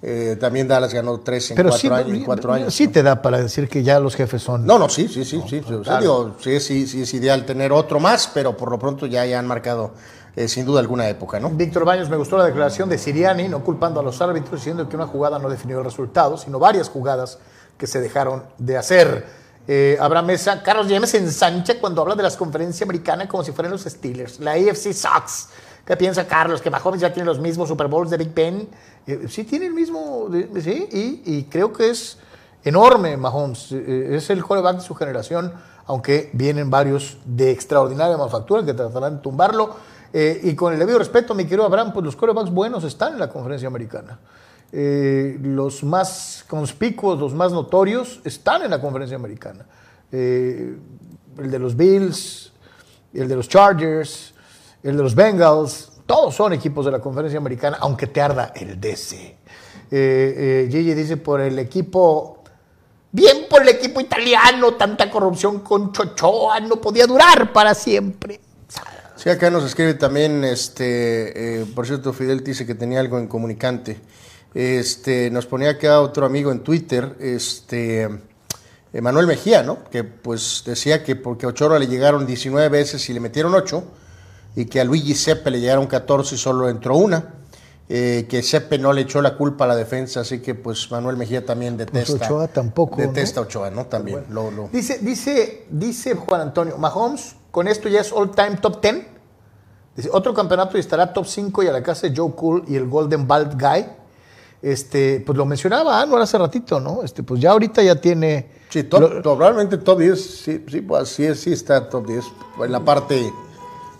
eh, 0.06 0.36
también 0.36 0.68
Dallas 0.68 0.92
ganó 0.92 1.18
3 1.20 1.52
en 1.52 1.56
pero 1.56 1.70
4 1.70 1.80
sí, 1.80 1.94
años. 1.94 2.18
en 2.18 2.24
cuatro 2.24 2.52
años 2.52 2.74
sí 2.74 2.86
¿no? 2.86 2.92
te 2.92 3.02
da 3.02 3.22
para 3.22 3.40
decir 3.40 3.70
que 3.70 3.82
ya 3.82 3.98
los 3.98 4.14
jefes 4.14 4.42
son. 4.42 4.66
No, 4.66 4.78
no, 4.78 4.90
sí, 4.90 5.08
sí, 5.08 5.24
sí, 5.24 5.42
sí. 5.48 5.60
claro. 5.60 6.00
digo, 6.00 6.36
sí, 6.40 6.60
sí, 6.60 6.86
sí, 6.86 7.02
es 7.02 7.14
ideal 7.14 7.46
tener 7.46 7.72
otro 7.72 7.98
más, 8.00 8.30
pero 8.34 8.54
por 8.54 8.70
lo 8.70 8.78
pronto 8.78 9.06
ya, 9.06 9.24
ya 9.24 9.38
han 9.38 9.46
marcado 9.46 9.92
eh, 10.36 10.46
sin 10.46 10.66
duda 10.66 10.80
alguna 10.80 11.08
época, 11.08 11.40
¿no? 11.40 11.48
Víctor 11.48 11.86
Baños, 11.86 12.10
me 12.10 12.16
gustó 12.16 12.36
la 12.36 12.44
declaración 12.44 12.88
de 12.90 12.98
Siriani, 12.98 13.48
no 13.48 13.64
culpando 13.64 14.00
a 14.00 14.02
los 14.02 14.20
árbitros, 14.20 14.60
diciendo 14.60 14.86
que 14.88 14.96
una 14.96 15.06
jugada 15.06 15.38
no 15.38 15.48
definió 15.48 15.78
el 15.78 15.84
resultado, 15.84 16.36
sino 16.36 16.58
varias 16.58 16.90
jugadas 16.90 17.38
que 17.78 17.86
se 17.86 18.00
dejaron 18.00 18.42
de 18.58 18.76
hacer. 18.76 19.24
Eh, 19.66 19.96
Abraham 19.98 20.26
Mesa, 20.26 20.62
Carlos 20.62 20.86
James 20.86 21.14
ensancha 21.14 21.80
cuando 21.80 22.02
habla 22.02 22.14
de 22.14 22.24
las 22.24 22.36
conferencias 22.36 22.82
americanas 22.82 23.28
como 23.28 23.42
si 23.42 23.52
fueran 23.52 23.72
los 23.72 23.84
Steelers. 23.84 24.38
La 24.40 24.52
AFC 24.52 24.92
sucks. 24.92 25.48
¿Qué 25.86 25.96
piensa 25.96 26.26
Carlos? 26.26 26.62
¿Que 26.62 26.70
Mahomes 26.70 27.00
ya 27.00 27.12
tiene 27.12 27.26
los 27.26 27.38
mismos 27.38 27.68
Super 27.68 27.88
Bowls 27.88 28.10
de 28.10 28.16
Big 28.16 28.34
Ben? 28.34 28.68
Eh, 29.06 29.26
sí, 29.28 29.44
tiene 29.44 29.66
el 29.66 29.74
mismo, 29.74 30.28
sí, 30.60 30.88
y, 31.24 31.42
creo 31.44 31.72
que 31.72 31.90
es 31.90 32.18
enorme 32.64 33.16
Mahomes. 33.16 33.72
Eh, 33.72 34.16
es 34.16 34.30
el 34.30 34.42
quarterback 34.42 34.76
de 34.76 34.82
su 34.82 34.94
generación, 34.94 35.52
aunque 35.86 36.30
vienen 36.32 36.70
varios 36.70 37.18
de 37.24 37.50
extraordinaria 37.50 38.16
manufactura 38.16 38.64
que 38.64 38.72
tratarán 38.72 39.16
de 39.16 39.22
tumbarlo. 39.22 39.76
Eh, 40.16 40.40
y 40.44 40.54
con 40.54 40.72
el 40.72 40.78
debido 40.78 40.98
respeto, 40.98 41.34
mi 41.34 41.44
querido 41.44 41.64
Abraham, 41.64 41.92
pues 41.92 42.04
los 42.04 42.14
quarterbacks 42.14 42.50
buenos 42.50 42.84
están 42.84 43.14
en 43.14 43.18
la 43.18 43.28
conferencia 43.28 43.66
americana. 43.66 44.20
Eh, 44.70 45.38
los 45.42 45.82
más 45.82 46.44
conspicuos, 46.48 47.18
los 47.18 47.34
más 47.34 47.52
notorios, 47.52 48.20
están 48.24 48.62
en 48.62 48.70
la 48.70 48.80
conferencia 48.80 49.16
americana. 49.16 49.66
Eh, 50.12 50.76
el 51.38 51.50
de 51.50 51.58
los 51.58 51.76
Bills, 51.76 52.52
el 53.12 53.28
de 53.28 53.36
los 53.36 53.48
Chargers, 53.48 54.33
el 54.84 54.96
de 54.96 55.02
los 55.02 55.14
Bengals, 55.14 55.90
todos 56.06 56.34
son 56.34 56.52
equipos 56.52 56.84
de 56.84 56.92
la 56.92 57.00
conferencia 57.00 57.38
americana, 57.38 57.78
aunque 57.80 58.06
te 58.06 58.20
arda 58.20 58.52
el 58.54 58.80
DC. 58.80 59.16
Eh, 59.16 59.36
eh, 59.90 60.68
Gigi 60.70 60.94
dice 60.94 61.16
por 61.16 61.40
el 61.40 61.58
equipo, 61.58 62.44
bien 63.10 63.46
por 63.50 63.62
el 63.62 63.70
equipo 63.70 64.00
italiano, 64.00 64.74
tanta 64.74 65.10
corrupción 65.10 65.60
con 65.60 65.92
Chochoa 65.92 66.60
no 66.60 66.76
podía 66.76 67.06
durar 67.06 67.52
para 67.52 67.74
siempre. 67.74 68.40
Sí, 69.16 69.30
acá 69.30 69.50
nos 69.50 69.64
escribe 69.64 69.94
también, 69.94 70.44
este, 70.44 71.62
eh, 71.62 71.66
por 71.74 71.86
cierto, 71.86 72.12
Fidel 72.12 72.44
dice 72.44 72.66
que 72.66 72.74
tenía 72.74 73.00
algo 73.00 73.18
en 73.18 73.26
comunicante. 73.26 73.98
Este, 74.52 75.30
nos 75.30 75.46
ponía 75.46 75.70
acá 75.70 76.00
otro 76.00 76.26
amigo 76.26 76.52
en 76.52 76.60
Twitter, 76.60 77.16
este, 77.18 78.08
eh, 78.92 79.00
Manuel 79.00 79.26
Mejía, 79.26 79.62
¿no? 79.62 79.82
Que 79.90 80.04
pues 80.04 80.62
decía 80.64 81.02
que 81.02 81.16
porque 81.16 81.46
a 81.46 81.78
le 81.78 81.86
llegaron 81.88 82.26
19 82.26 82.68
veces 82.68 83.08
y 83.08 83.12
le 83.12 83.18
metieron 83.18 83.54
8, 83.54 83.82
y 84.56 84.66
que 84.66 84.80
a 84.80 84.84
Luigi 84.84 85.14
Seppe 85.14 85.50
le 85.50 85.60
llegaron 85.60 85.86
14 85.86 86.34
y 86.34 86.38
solo 86.38 86.68
entró 86.68 86.96
una. 86.96 87.34
eh, 87.88 88.26
que 88.30 88.42
Seppe 88.42 88.78
no 88.78 88.94
le 88.94 89.02
echó 89.02 89.20
la 89.20 89.36
culpa 89.36 89.64
a 89.66 89.68
la 89.68 89.76
defensa, 89.76 90.20
así 90.20 90.38
que 90.40 90.54
pues 90.54 90.90
Manuel 90.90 91.18
Mejía 91.18 91.44
también 91.44 91.76
detesta. 91.76 92.16
Pues 92.16 92.22
Ochoa 92.30 92.48
tampoco, 92.48 92.96
¿no? 92.98 93.06
Detesta 93.08 93.40
a 93.40 93.42
Ochoa, 93.42 93.70
¿no? 93.70 93.84
También. 93.86 94.24
lo- 94.30 94.50
lo- 94.50 94.68
Dice, 94.72 94.98
dice, 95.02 95.66
dice 95.70 96.14
Juan 96.14 96.40
Antonio, 96.40 96.78
Mahomes 96.78 97.36
con 97.50 97.68
esto 97.68 97.90
ya 97.90 98.00
es 98.00 98.10
all 98.10 98.30
time 98.30 98.56
top 98.56 98.80
10. 98.80 99.06
Dice, 99.96 100.08
otro 100.12 100.32
campeonato 100.32 100.78
y 100.78 100.80
estará 100.80 101.12
top 101.12 101.26
5 101.26 101.62
y 101.62 101.66
a 101.66 101.72
la 101.72 101.82
casa 101.82 102.08
de 102.08 102.16
Joe 102.16 102.32
Cool 102.34 102.64
y 102.68 102.74
el 102.76 102.88
Golden 102.88 103.28
Bald 103.28 103.60
Guy. 103.60 103.84
Este, 104.62 105.22
pues 105.24 105.36
lo 105.36 105.44
mencionaba 105.44 106.00
Anuar 106.00 106.22
hace 106.22 106.38
ratito, 106.38 106.80
¿no? 106.80 107.02
Este, 107.02 107.22
pues 107.22 107.38
ya 107.40 107.50
ahorita 107.50 107.82
ya 107.82 108.00
tiene. 108.00 108.48
Sí, 108.70 108.84
top- 108.84 109.00
lo- 109.00 109.22
top 109.78 109.98
10, 109.98 110.18
sí, 110.42 110.64
sí, 110.68 110.80
pues, 110.80 111.08
sí, 111.10 111.34
sí 111.34 111.52
está 111.52 111.86
top 111.88 112.06
10, 112.06 112.24
en 112.64 112.72
la 112.72 112.80
parte 112.80 113.30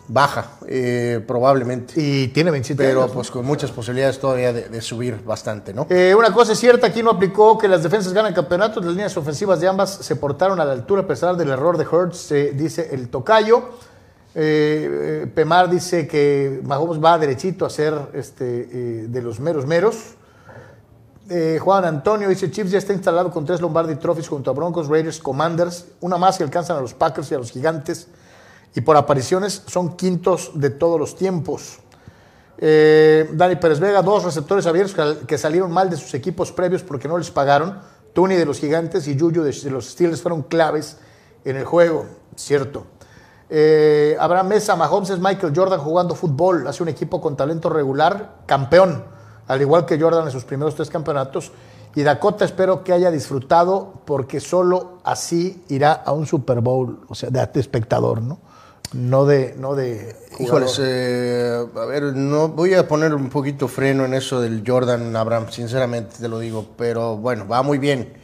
baja, 0.09 0.51
eh, 0.67 1.23
probablemente. 1.27 1.95
y 1.97 2.29
tiene 2.29 2.51
27 2.51 2.83
Pero 2.83 3.01
años, 3.01 3.11
¿no? 3.11 3.15
pues 3.15 3.31
con 3.31 3.45
muchas 3.45 3.71
posibilidades 3.71 4.19
todavía 4.19 4.53
de, 4.53 4.69
de 4.69 4.81
subir 4.81 5.23
bastante, 5.25 5.73
¿no? 5.73 5.87
Eh, 5.89 6.15
una 6.15 6.33
cosa 6.33 6.53
es 6.53 6.59
cierta, 6.59 6.89
aquí 6.89 7.03
no 7.03 7.11
aplicó 7.11 7.57
que 7.57 7.69
las 7.69 7.83
defensas 7.83 8.13
ganan 8.13 8.35
campeonatos, 8.35 8.85
las 8.85 8.95
líneas 8.95 9.17
ofensivas 9.17 9.61
de 9.61 9.69
ambas 9.69 9.91
se 9.91 10.17
portaron 10.17 10.61
a 10.61 10.65
la 10.65 10.73
altura 10.73 11.03
a 11.03 11.07
pesar 11.07 11.37
del 11.37 11.49
error 11.49 11.79
de 11.79 11.87
Hurts, 11.87 12.33
eh, 12.33 12.53
dice 12.55 12.91
el 12.93 13.09
tocayo. 13.09 13.71
Eh, 14.37 15.31
Pemar 15.33 15.71
dice 15.71 16.09
que 16.09 16.61
Mahomes 16.65 17.03
va 17.03 17.17
derechito 17.19 17.65
a 17.65 17.71
ser 17.71 17.95
este, 18.15 19.07
de 19.07 19.23
los 19.23 19.39
meros 19.39 19.65
meros. 19.65 20.17
Juan 21.61 21.85
Antonio 21.87 22.29
dice, 22.29 22.51
Chiefs 22.51 22.73
ya 22.73 22.79
está 22.79 22.93
instalado 22.93 23.31
con 23.31 23.47
tres 23.47 23.61
Lombardi 23.61 23.95
Trophies 23.95 24.29
junto 24.29 24.51
a 24.51 24.55
Broncos, 24.55 24.89
Raiders, 24.89 25.21
Commanders, 25.21 25.87
una 26.01 26.19
más 26.19 26.37
que 26.37 26.45
alcanzan 26.45 26.77
a 26.77 26.81
los 26.81 26.93
Packers 26.93 27.31
y 27.31 27.35
a 27.35 27.39
los 27.39 27.53
Gigantes, 27.53 28.09
y 28.75 28.81
por 28.81 28.97
apariciones 28.97 29.63
son 29.67 29.97
quintos 29.97 30.53
de 30.55 30.71
todos 30.71 30.99
los 30.99 31.17
tiempos. 31.17 31.79
Eh, 32.59 33.31
Dani 33.33 33.57
Pérez 33.57 33.81
Vega, 33.81 34.03
dos 34.03 34.25
receptores 34.25 34.67
abiertos 34.67 35.17
que, 35.27 35.39
salieron 35.39 35.73
mal 35.73 35.91
de 35.91 35.97
sus 35.97 36.15
equipos 36.15 36.53
previos 36.53 36.83
porque 36.83 37.09
no 37.09 37.19
les 37.19 37.31
pagaron. 37.31 37.79
Tony 38.13 38.37
de 38.37 38.45
los 38.45 38.59
Gigantes 38.59 39.09
y 39.09 39.17
Yuyu 39.17 39.43
de, 39.43 39.71
los 39.71 39.87
Steelers 39.87 40.23
fueron 40.23 40.43
claves 40.43 40.99
en 41.45 41.57
el 41.57 41.65
juego, 41.65 42.07
cierto. 42.37 42.87
Eh, 43.51 44.17
Abraham 44.19 44.49
Mesa, 44.49 44.77
Mahomes 44.77 45.11
es 45.11 45.19
Michael 45.19 45.53
Jordan 45.55 45.81
jugando 45.81 46.15
fútbol, 46.15 46.67
hace 46.67 46.83
un 46.83 46.89
equipo 46.89 47.21
con 47.21 47.37
talento 47.37 47.69
regular, 47.69 48.37
campeón, 48.47 49.05
al 49.47 49.61
igual 49.61 49.85
que 49.85 50.01
Jordan 50.01 50.27
en 50.27 50.33
sus 50.33 50.45
primeros 50.45 50.75
tres 50.75 50.91
campeonatos. 50.91 51.53
Y 51.97 52.03
Dakota 52.03 52.45
espero 52.45 52.83
que 52.83 52.93
haya 52.93 53.11
disfrutado 53.11 53.93
porque 54.05 54.41
solo 54.41 54.99
así 55.05 55.65
irá 55.69 55.93
a 55.93 56.13
un 56.13 56.27
Super 56.27 56.61
Bowl, 56.61 57.01
o 57.09 57.15
sea, 57.15 57.31
de 57.31 57.61
espectador, 57.61 58.21
¿no? 58.21 58.39
No 58.95 59.27
de, 59.27 59.55
no 59.59 59.75
de. 59.75 60.17
Híjoles, 60.39 60.81
eh, 60.83 61.65
a 61.77 61.85
ver, 61.85 62.03
no 62.15 62.49
voy 62.49 62.75
a 62.75 62.89
poner 62.89 63.15
un 63.15 63.29
poquito 63.29 63.69
freno 63.69 64.05
en 64.05 64.15
eso 64.15 64.41
del 64.41 64.63
Jordan 64.67 65.15
Abraham, 65.17 65.47
sinceramente 65.51 66.17
te 66.21 66.29
lo 66.29 66.39
digo, 66.39 66.67
pero 66.77 67.17
bueno, 67.17 67.47
va 67.47 67.63
muy 67.63 67.79
bien 67.79 68.15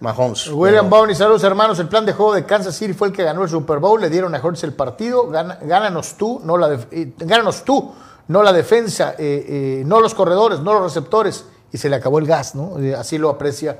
Mahomes. 0.00 0.48
William 0.48 0.86
pero- 0.88 0.96
Bowney, 1.00 1.14
saludos 1.14 1.44
hermanos. 1.44 1.78
El 1.78 1.88
plan 1.88 2.06
de 2.06 2.12
juego 2.14 2.32
de 2.34 2.44
Kansas 2.46 2.74
City 2.74 2.94
fue 2.94 3.08
el 3.08 3.14
que 3.14 3.22
ganó 3.24 3.42
el 3.42 3.50
Super 3.50 3.78
Bowl. 3.78 4.00
Le 4.00 4.08
dieron 4.08 4.34
a 4.34 4.40
Hurts 4.42 4.64
el 4.64 4.72
partido. 4.72 5.28
Gana- 5.28 5.58
gánanos 5.62 6.14
tú, 6.16 6.40
no 6.44 6.56
la 6.56 6.72
eh, 6.90 7.12
gánanos 7.18 7.64
tú, 7.64 7.92
no 8.28 8.42
la 8.42 8.52
defensa, 8.54 9.14
eh, 9.18 9.44
eh, 9.48 9.82
no 9.84 10.00
los 10.00 10.14
corredores, 10.14 10.60
no 10.60 10.72
los 10.72 10.82
receptores. 10.84 11.44
Y 11.72 11.76
se 11.78 11.88
le 11.90 11.96
acabó 11.96 12.18
el 12.18 12.26
gas, 12.26 12.54
¿no? 12.54 12.76
Así 12.98 13.18
lo 13.18 13.28
aprecia 13.28 13.76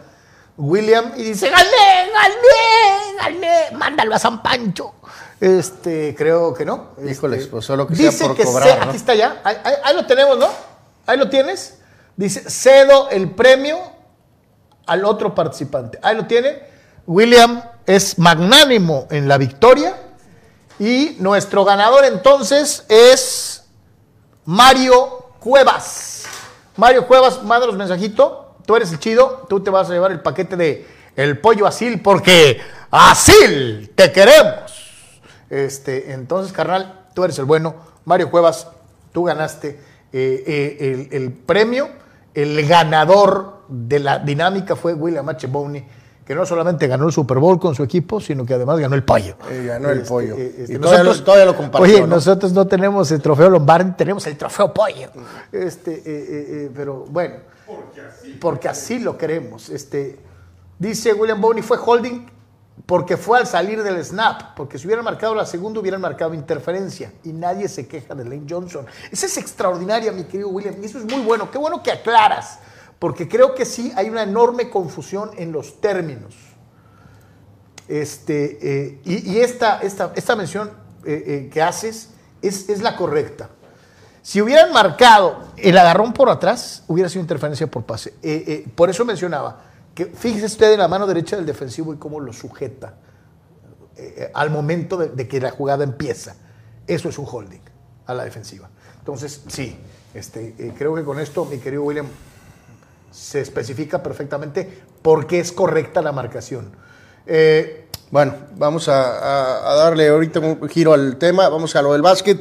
William 0.58 1.12
y 1.16 1.22
dice: 1.24 1.48
¡Gané, 1.48 2.10
gané, 2.12 3.38
gané! 3.40 3.76
Mándalo 3.78 4.14
a 4.14 4.18
San 4.18 4.42
Pancho. 4.42 4.92
Este, 5.40 6.14
creo 6.16 6.52
que 6.52 6.64
no. 6.66 6.88
Este, 7.02 7.46
pues 7.46 7.64
solo 7.64 7.86
que 7.86 7.96
sea 7.96 8.10
dice 8.10 8.26
por 8.26 8.36
que 8.36 8.44
cobrar. 8.44 8.88
Aquí 8.88 8.96
está 8.96 9.14
ya. 9.14 9.40
Ahí, 9.42 9.56
ahí- 9.64 9.74
ahí 9.84 9.96
lo 9.96 10.06
tenemos, 10.06 10.38
¿no? 10.38 10.48
Ahí 11.06 11.16
lo 11.18 11.28
tienes. 11.30 11.78
Dice: 12.16 12.48
cedo 12.50 13.08
el 13.10 13.30
premio 13.30 13.78
al 14.86 15.04
otro 15.04 15.34
participante. 15.34 15.98
Ahí 16.02 16.14
lo 16.16 16.26
tiene. 16.26 16.62
William 17.06 17.62
es 17.86 18.18
magnánimo 18.18 19.06
en 19.10 19.28
la 19.28 19.38
victoria. 19.38 19.96
Y 20.78 21.16
nuestro 21.18 21.64
ganador 21.64 22.04
entonces 22.04 22.84
es 22.88 23.64
Mario 24.44 25.30
Cuevas. 25.40 26.24
Mario 26.76 27.06
Cuevas, 27.06 27.42
mándanos 27.42 27.76
mensajito. 27.76 28.56
Tú 28.66 28.76
eres 28.76 28.92
el 28.92 28.98
chido. 28.98 29.46
Tú 29.48 29.60
te 29.62 29.70
vas 29.70 29.88
a 29.88 29.92
llevar 29.92 30.10
el 30.12 30.20
paquete 30.20 30.56
de 30.56 30.86
el 31.16 31.38
pollo 31.38 31.66
asil 31.66 32.00
porque 32.02 32.60
asil 32.90 33.90
te 33.94 34.12
queremos. 34.12 34.69
Este, 35.50 36.12
entonces, 36.12 36.52
carnal, 36.52 37.06
tú 37.14 37.24
eres 37.24 37.38
el 37.38 37.44
bueno. 37.44 37.74
Mario 38.04 38.30
Cuevas, 38.30 38.68
tú 39.12 39.24
ganaste 39.24 39.78
eh, 40.12 40.44
eh, 40.46 41.08
el, 41.10 41.22
el 41.22 41.32
premio. 41.32 41.88
El 42.32 42.66
ganador 42.66 43.62
de 43.68 43.98
la 43.98 44.18
dinámica 44.20 44.76
fue 44.76 44.94
William 44.94 45.28
H. 45.28 45.48
Bowney, 45.48 45.84
que 46.24 46.34
no 46.36 46.46
solamente 46.46 46.86
ganó 46.86 47.06
el 47.06 47.12
Super 47.12 47.38
Bowl 47.38 47.58
con 47.58 47.74
su 47.74 47.82
equipo, 47.82 48.20
sino 48.20 48.46
que 48.46 48.54
además 48.54 48.78
ganó 48.78 48.94
el 48.94 49.02
pollo. 49.02 49.34
Eh, 49.50 49.64
ganó 49.66 49.90
el 49.90 50.02
pollo. 50.02 50.36
este, 50.36 50.74
Y 50.74 50.78
todavía 50.78 51.02
lo- 51.02 51.22
todavía 51.24 51.44
lo 51.46 51.56
compartió, 51.56 51.82
Oye, 51.92 52.00
¿no? 52.02 52.06
nosotros 52.06 52.52
no 52.52 52.68
tenemos 52.68 53.10
el 53.10 53.20
trofeo 53.20 53.50
Lombardi, 53.50 53.92
tenemos 53.96 54.24
el 54.28 54.36
trofeo 54.36 54.72
pollo. 54.72 55.08
Este, 55.50 55.92
eh, 55.92 56.02
eh, 56.06 56.46
eh, 56.66 56.70
pero 56.74 57.04
bueno, 57.08 57.34
porque 58.40 58.68
así 58.68 59.00
lo 59.00 59.18
queremos. 59.18 59.68
Este, 59.70 60.20
dice 60.78 61.12
William 61.12 61.40
Bowney, 61.40 61.62
fue 61.62 61.78
holding 61.84 62.26
porque 62.86 63.16
fue 63.16 63.38
al 63.38 63.46
salir 63.46 63.82
del 63.82 64.02
snap, 64.04 64.54
porque 64.54 64.78
si 64.78 64.86
hubieran 64.86 65.04
marcado 65.04 65.34
la 65.34 65.46
segunda 65.46 65.80
hubieran 65.80 66.00
marcado 66.00 66.34
interferencia 66.34 67.12
y 67.24 67.32
nadie 67.32 67.68
se 67.68 67.86
queja 67.86 68.14
de 68.14 68.24
Lane 68.24 68.46
Johnson. 68.48 68.86
Esa 69.10 69.26
es 69.26 69.36
extraordinaria, 69.36 70.12
mi 70.12 70.24
querido 70.24 70.48
William, 70.48 70.76
y 70.80 70.86
eso 70.86 70.98
es 70.98 71.04
muy 71.04 71.22
bueno. 71.22 71.50
Qué 71.50 71.58
bueno 71.58 71.82
que 71.82 71.90
aclaras, 71.90 72.58
porque 72.98 73.28
creo 73.28 73.54
que 73.54 73.64
sí 73.64 73.92
hay 73.96 74.08
una 74.08 74.22
enorme 74.22 74.70
confusión 74.70 75.30
en 75.36 75.52
los 75.52 75.80
términos. 75.80 76.34
Este, 77.88 78.58
eh, 78.62 79.00
y 79.04 79.38
esta, 79.38 79.80
esta, 79.80 80.12
esta 80.14 80.36
mención 80.36 80.70
eh, 81.04 81.24
eh, 81.26 81.50
que 81.52 81.60
haces 81.60 82.10
es, 82.40 82.68
es 82.68 82.82
la 82.82 82.96
correcta. 82.96 83.50
Si 84.22 84.40
hubieran 84.40 84.72
marcado 84.72 85.40
el 85.56 85.76
agarrón 85.76 86.12
por 86.12 86.28
atrás, 86.28 86.84
hubiera 86.86 87.08
sido 87.08 87.22
interferencia 87.22 87.66
por 87.66 87.84
pase. 87.84 88.14
Por 88.76 88.90
eso 88.90 89.04
mencionaba 89.04 89.69
fíjese 90.06 90.46
usted 90.46 90.72
en 90.72 90.78
la 90.78 90.88
mano 90.88 91.06
derecha 91.06 91.36
del 91.36 91.46
defensivo 91.46 91.92
y 91.94 91.96
cómo 91.96 92.20
lo 92.20 92.32
sujeta 92.32 92.94
eh, 93.96 94.14
eh, 94.16 94.30
al 94.34 94.50
momento 94.50 94.96
de, 94.96 95.28
que 95.28 95.40
la 95.40 95.50
jugada 95.50 95.84
empieza. 95.84 96.36
Eso 96.86 97.08
es 97.08 97.18
un 97.18 97.26
holding 97.30 97.60
a 98.06 98.14
la 98.14 98.24
defensiva. 98.24 98.70
Entonces, 98.98 99.42
sí, 99.48 99.78
este, 100.14 100.54
eh, 100.58 100.74
creo 100.76 100.94
que 100.94 101.04
con 101.04 101.20
esto, 101.20 101.44
mi 101.44 101.58
querido 101.58 101.82
William, 101.82 102.06
se 103.10 103.40
especifica 103.40 104.02
perfectamente 104.02 104.82
por 105.02 105.26
qué 105.26 105.40
es 105.40 105.52
correcta 105.52 106.00
la 106.02 106.12
marcación. 106.12 106.70
Bueno, 108.10 108.34
vamos 108.56 108.88
a, 108.88 109.74
darle 109.76 110.08
ahorita 110.08 110.40
un 110.40 110.68
giro 110.68 110.92
al 110.92 111.16
tema. 111.16 111.48
Vamos 111.48 111.76
a 111.76 111.82
lo 111.82 111.92
del 111.92 112.02
básquet. 112.02 112.38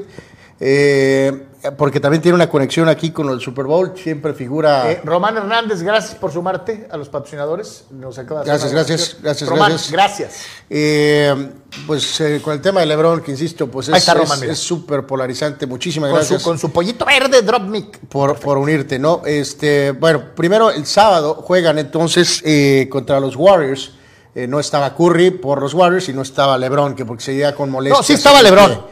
Porque 1.77 1.99
también 1.99 2.21
tiene 2.21 2.35
una 2.35 2.49
conexión 2.49 2.87
aquí 2.87 3.11
con 3.11 3.29
el 3.29 3.39
Super 3.39 3.65
Bowl. 3.65 3.93
Siempre 3.95 4.33
figura. 4.33 4.91
Eh, 4.91 5.01
Román 5.03 5.37
Hernández, 5.37 5.81
gracias 5.81 6.15
por 6.15 6.31
sumarte 6.31 6.87
a 6.89 6.97
los 6.97 7.09
patrocinadores. 7.09 7.85
Nos 7.91 8.17
acaba 8.17 8.41
de 8.41 8.47
Gracias, 8.47 8.71
gracias, 8.71 9.17
gracias, 9.21 9.49
Román, 9.49 9.71
gracias. 9.71 9.91
gracias. 9.91 10.45
Eh, 10.69 11.51
pues 11.85 12.19
eh, 12.21 12.41
con 12.43 12.53
el 12.53 12.61
tema 12.61 12.79
de 12.79 12.85
LeBron, 12.85 13.21
que 13.21 13.31
insisto, 13.31 13.67
pues 13.67 13.89
es 13.89 14.57
súper 14.57 15.05
polarizante. 15.05 15.65
Muchísimas 15.67 16.09
Con 16.09 16.19
gracias 16.19 16.41
su, 16.41 16.47
con 16.47 16.57
su 16.57 16.71
pollito 16.71 17.05
verde, 17.05 17.41
drop 17.41 17.63
mic. 17.63 17.99
por, 18.07 18.39
por 18.39 18.57
unirte, 18.57 18.97
¿no? 18.97 19.21
Este, 19.25 19.91
bueno, 19.91 20.23
primero 20.35 20.71
el 20.71 20.85
sábado 20.85 21.35
juegan 21.35 21.77
entonces 21.77 22.41
eh, 22.45 22.87
contra 22.89 23.19
los 23.19 23.35
Warriors. 23.35 23.93
Eh, 24.35 24.47
no 24.47 24.59
estaba 24.59 24.95
Curry 24.95 25.31
por 25.31 25.61
los 25.61 25.73
Warriors 25.73 26.07
y 26.09 26.13
no 26.13 26.21
estaba 26.21 26.57
LeBron, 26.57 26.95
que 26.95 27.05
porque 27.05 27.23
seguía 27.23 27.55
con 27.55 27.69
molestias. 27.69 27.99
No, 27.99 28.03
sí 28.03 28.13
estaba 28.13 28.41
LeBron. 28.41 28.85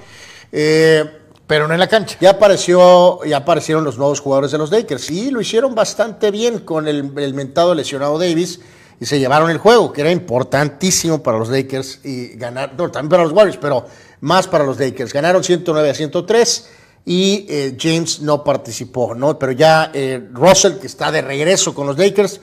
Eh, 0.51 1.05
Pero 1.47 1.67
no 1.67 1.73
en 1.73 1.79
la 1.79 1.87
cancha. 1.87 2.17
ya 2.19 2.31
apareció, 2.31 3.23
ya 3.23 3.37
aparecieron 3.37 3.85
los 3.85 3.97
nuevos 3.97 4.19
jugadores 4.19 4.51
de 4.51 4.57
los 4.57 4.69
Lakers 4.69 5.09
y 5.09 5.31
lo 5.31 5.39
hicieron 5.39 5.73
bastante 5.73 6.29
bien 6.29 6.59
con 6.59 6.87
el, 6.87 7.13
el 7.17 7.33
mentado 7.33 7.73
lesionado 7.73 8.19
Davis 8.19 8.59
y 8.99 9.05
se 9.05 9.19
llevaron 9.19 9.49
el 9.49 9.57
juego, 9.57 9.93
que 9.93 10.01
era 10.01 10.11
importantísimo 10.11 11.21
para 11.21 11.37
los 11.37 11.49
Lakers 11.49 12.01
y 12.03 12.29
ganar, 12.35 12.73
no, 12.77 12.91
también 12.91 13.09
para 13.09 13.23
los 13.23 13.31
Warriors, 13.31 13.57
pero 13.61 13.85
más 14.21 14.47
para 14.47 14.65
los 14.65 14.79
Lakers. 14.79 15.13
Ganaron 15.13 15.43
109 15.43 15.89
a 15.89 15.93
103 15.93 16.69
y 17.05 17.45
eh, 17.47 17.77
James 17.79 18.21
no 18.21 18.43
participó, 18.43 19.15
¿no? 19.15 19.39
Pero 19.39 19.51
ya 19.53 19.91
eh, 19.93 20.27
Russell, 20.33 20.73
que 20.73 20.87
está 20.87 21.11
de 21.11 21.21
regreso 21.21 21.73
con 21.73 21.87
los 21.87 21.97
Lakers, 21.97 22.41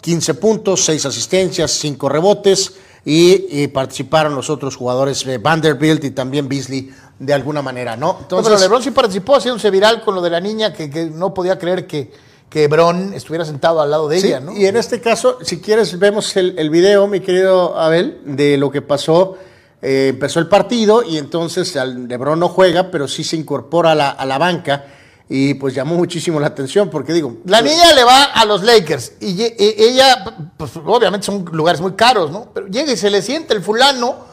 15 0.00 0.34
puntos, 0.34 0.84
6 0.84 1.04
asistencias, 1.06 1.72
5 1.72 2.08
rebotes 2.08 2.74
y, 3.08 3.62
y 3.62 3.68
participaron 3.68 4.34
los 4.34 4.50
otros 4.50 4.74
jugadores, 4.74 5.24
eh, 5.26 5.38
Vanderbilt 5.38 6.02
y 6.02 6.10
también 6.10 6.48
Beasley, 6.48 6.90
de 7.20 7.32
alguna 7.32 7.62
manera, 7.62 7.96
¿no? 7.96 8.18
No, 8.28 8.42
pero 8.42 8.58
LeBron 8.58 8.82
sí 8.82 8.90
participó 8.90 9.36
haciéndose 9.36 9.70
viral 9.70 10.02
con 10.02 10.16
lo 10.16 10.20
de 10.20 10.28
la 10.28 10.40
niña 10.40 10.72
que, 10.72 10.90
que 10.90 11.06
no 11.06 11.32
podía 11.32 11.56
creer 11.56 11.86
que, 11.86 12.10
que 12.50 12.66
Bron 12.66 13.14
estuviera 13.14 13.44
sentado 13.44 13.80
al 13.80 13.92
lado 13.92 14.08
de 14.08 14.20
Sí, 14.20 14.26
ella, 14.26 14.40
¿no? 14.40 14.56
Y 14.56 14.66
en 14.66 14.76
este 14.76 15.00
caso, 15.00 15.38
si 15.42 15.60
quieres, 15.60 15.96
vemos 16.00 16.36
el, 16.36 16.58
el 16.58 16.68
video, 16.68 17.06
mi 17.06 17.20
querido 17.20 17.78
Abel, 17.78 18.20
de 18.24 18.58
lo 18.58 18.72
que 18.72 18.82
pasó. 18.82 19.38
Eh, 19.80 20.08
empezó 20.08 20.40
el 20.40 20.48
partido 20.48 21.04
y 21.04 21.16
entonces 21.16 21.76
Lebron 21.76 22.40
no 22.40 22.48
juega, 22.48 22.90
pero 22.90 23.06
sí 23.06 23.22
se 23.22 23.36
incorpora 23.36 23.92
a 23.92 23.94
la, 23.94 24.10
a 24.10 24.26
la 24.26 24.38
banca 24.38 24.84
y 25.28 25.54
pues 25.54 25.74
llamó 25.74 25.96
muchísimo 25.96 26.38
la 26.38 26.46
atención 26.48 26.88
porque 26.88 27.12
digo, 27.12 27.38
La 27.44 27.60
niña 27.60 27.92
le 27.94 28.04
va 28.04 28.24
a 28.24 28.44
los 28.44 28.62
Lakers 28.62 29.12
y 29.20 29.42
e- 29.42 29.54
ella, 29.58 30.24
pues 30.56 30.72
obviamente 30.76 31.26
son 31.26 31.44
lugares 31.52 31.80
muy 31.80 31.94
caros, 31.94 32.30
¿no? 32.30 32.50
Pero 32.54 32.68
llega 32.68 32.92
y 32.92 32.96
se 32.96 33.10
le 33.10 33.22
sienta 33.22 33.52
el 33.54 33.62
fulano 33.62 34.24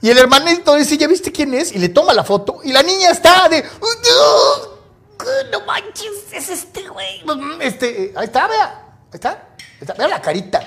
y 0.00 0.10
el 0.10 0.18
hermanito 0.18 0.74
dice, 0.74 0.96
¿ya 0.96 1.08
viste 1.08 1.32
quién 1.32 1.52
es? 1.54 1.72
Y 1.72 1.78
le 1.78 1.88
toma 1.88 2.12
la 2.12 2.22
foto 2.22 2.60
y 2.62 2.72
la 2.72 2.82
niña 2.82 3.10
está 3.10 3.48
de... 3.48 3.64
No 5.50 5.64
manches, 5.66 6.06
es 6.32 6.48
este 6.50 6.86
güey. 6.88 7.24
Este, 7.60 8.04
eh, 8.04 8.12
ahí 8.16 8.26
está, 8.26 8.46
vea. 8.46 8.84
Ahí 9.06 9.14
está. 9.14 9.30
ahí 9.30 9.78
está. 9.80 9.94
Vea 9.94 10.08
la 10.08 10.20
carita. 10.20 10.60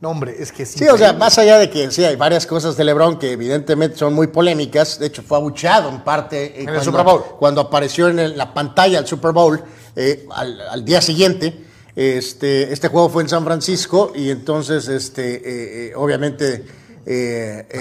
No, 0.00 0.08
hombre, 0.10 0.34
es 0.38 0.50
que 0.50 0.64
sí. 0.64 0.78
Sí, 0.78 0.88
o 0.88 0.96
sea, 0.96 1.12
más 1.12 1.36
allá 1.38 1.58
de 1.58 1.68
que 1.68 1.90
sí 1.90 2.02
hay 2.04 2.16
varias 2.16 2.46
cosas 2.46 2.74
de 2.76 2.84
LeBron 2.84 3.18
que 3.18 3.32
evidentemente 3.32 3.98
son 3.98 4.14
muy 4.14 4.28
polémicas, 4.28 4.98
de 4.98 5.06
hecho 5.06 5.22
fue 5.22 5.36
abucheado 5.36 5.90
en 5.90 6.00
parte 6.02 6.58
eh, 6.58 6.62
En 6.62 6.70
el 6.70 6.80
Super 6.82 7.04
Bowl. 7.04 7.22
cuando 7.38 7.60
apareció 7.60 8.08
en 8.08 8.18
el- 8.18 8.38
la 8.38 8.54
pantalla 8.54 8.96
del 8.98 9.06
Super 9.06 9.32
Bowl 9.32 9.62
eh, 9.96 10.26
al, 10.32 10.58
al 10.70 10.84
día 10.84 11.02
siguiente. 11.02 11.66
Este, 11.94 12.72
este 12.72 12.88
juego 12.88 13.10
fue 13.10 13.22
en 13.24 13.28
San 13.28 13.44
Francisco 13.44 14.12
y 14.14 14.30
entonces, 14.30 14.88
este, 14.88 15.34
eh, 15.34 15.88
eh, 15.88 15.92
obviamente, 15.96 16.64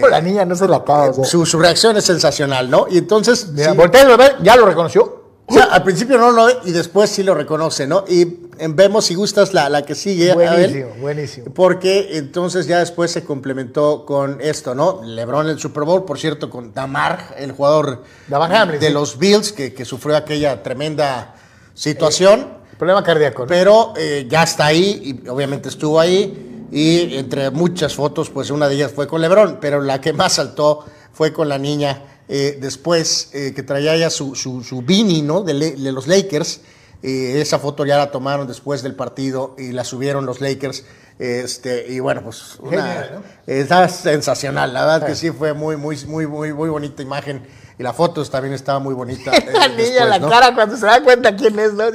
La 0.09 0.19
niña 0.19 0.43
no 0.43 0.55
se 0.55 0.67
la 0.67 0.77
acaba. 0.77 1.13
su, 1.23 1.45
su 1.45 1.59
reacción 1.59 1.95
es 1.95 2.03
sensacional, 2.05 2.69
¿no? 2.69 2.87
Y 2.89 2.97
entonces, 2.97 3.47
Mira, 3.53 3.71
sí, 3.71 3.77
voltea 3.77 4.37
ya 4.41 4.55
lo 4.57 4.65
reconoció. 4.65 5.18
O 5.49 5.53
sea, 5.53 5.63
al 5.65 5.83
principio 5.83 6.17
no 6.17 6.31
lo 6.31 6.45
ve 6.45 6.57
y 6.65 6.71
después 6.71 7.09
sí 7.09 7.23
lo 7.23 7.33
reconoce, 7.33 7.87
¿no? 7.87 8.05
Y 8.07 8.21
eh, 8.21 8.67
vemos 8.69 9.05
si 9.05 9.15
gustas 9.15 9.53
la, 9.53 9.69
la 9.69 9.83
que 9.83 9.95
sigue. 9.95 10.31
Abel. 10.31 10.47
Buenísimo, 10.47 10.89
buenísimo. 11.01 11.53
Porque 11.53 12.17
entonces 12.17 12.67
ya 12.67 12.79
después 12.79 13.11
se 13.11 13.23
complementó 13.23 14.05
con 14.05 14.39
esto, 14.41 14.75
¿no? 14.75 15.01
LeBron 15.03 15.47
en 15.47 15.53
el 15.53 15.59
Super 15.59 15.83
Bowl, 15.83 16.05
por 16.05 16.19
cierto, 16.19 16.49
con 16.49 16.73
Damar, 16.73 17.35
el 17.37 17.51
jugador 17.51 18.03
Damar 18.27 18.53
Hamlin, 18.53 18.79
de 18.79 18.87
sí. 18.87 18.93
los 18.93 19.17
Bills, 19.17 19.51
que, 19.51 19.73
que 19.73 19.85
sufrió 19.85 20.15
aquella 20.15 20.61
tremenda 20.61 21.35
situación, 21.73 22.59
Problema 22.77 23.03
cardíaco. 23.03 23.41
¿no? 23.43 23.47
pero 23.47 23.93
eh, 23.97 24.25
ya 24.29 24.43
está 24.43 24.67
ahí 24.67 25.21
y 25.23 25.27
obviamente 25.27 25.67
estuvo 25.69 25.99
ahí. 25.99 26.67
Y 26.71 27.17
entre 27.17 27.49
muchas 27.49 27.95
fotos, 27.95 28.29
pues 28.29 28.51
una 28.51 28.67
de 28.69 28.75
ellas 28.75 28.91
fue 28.93 29.07
con 29.07 29.21
LeBron, 29.21 29.57
pero 29.59 29.81
la 29.81 29.99
que 29.99 30.13
más 30.13 30.33
saltó 30.33 30.85
fue 31.11 31.33
con 31.33 31.49
la 31.49 31.57
niña 31.57 32.18
eh, 32.29 32.57
después, 32.61 33.29
eh, 33.33 33.53
que 33.55 33.63
traía 33.63 33.97
ya 33.97 34.09
su, 34.09 34.35
su, 34.35 34.63
su 34.63 34.81
beanie, 34.83 35.23
¿no? 35.23 35.41
De, 35.41 35.53
de 35.53 35.91
los 35.91 36.07
Lakers. 36.07 36.61
Eh, 37.01 37.39
esa 37.41 37.59
foto 37.59 37.85
ya 37.85 37.97
la 37.97 38.11
tomaron 38.11 38.45
después 38.47 38.83
del 38.83 38.93
partido 38.93 39.55
y 39.57 39.71
la 39.71 39.83
subieron 39.83 40.25
los 40.25 40.39
Lakers. 40.39 40.83
Este, 41.17 41.85
y 41.89 41.99
bueno, 41.99 42.21
pues 42.23 42.55
una, 42.59 42.81
Genial, 42.81 43.11
¿no? 43.15 43.23
está 43.53 43.89
sensacional. 43.89 44.73
La 44.73 44.85
verdad 44.85 45.07
que 45.07 45.15
sí 45.15 45.31
fue 45.31 45.53
muy, 45.53 45.75
muy, 45.75 45.97
muy, 46.05 46.27
muy, 46.27 46.53
muy 46.53 46.69
bonita 46.69 47.01
imagen. 47.01 47.45
y 47.77 47.83
la 47.83 47.91
foto 47.93 48.23
también 48.25 48.53
estaba 48.53 48.79
muy 48.79 48.93
bonita. 48.93 49.31
eh, 49.35 49.45
La 49.51 49.67
niña, 49.67 49.83
después, 49.83 50.09
la 50.09 50.19
¿no? 50.19 50.29
cara 50.29 50.53
cuando 50.55 50.77
se 50.77 50.85
da 50.85 51.03
cuenta 51.03 51.35
quién 51.35 51.57
es, 51.59 51.73
¿no? 51.73 51.85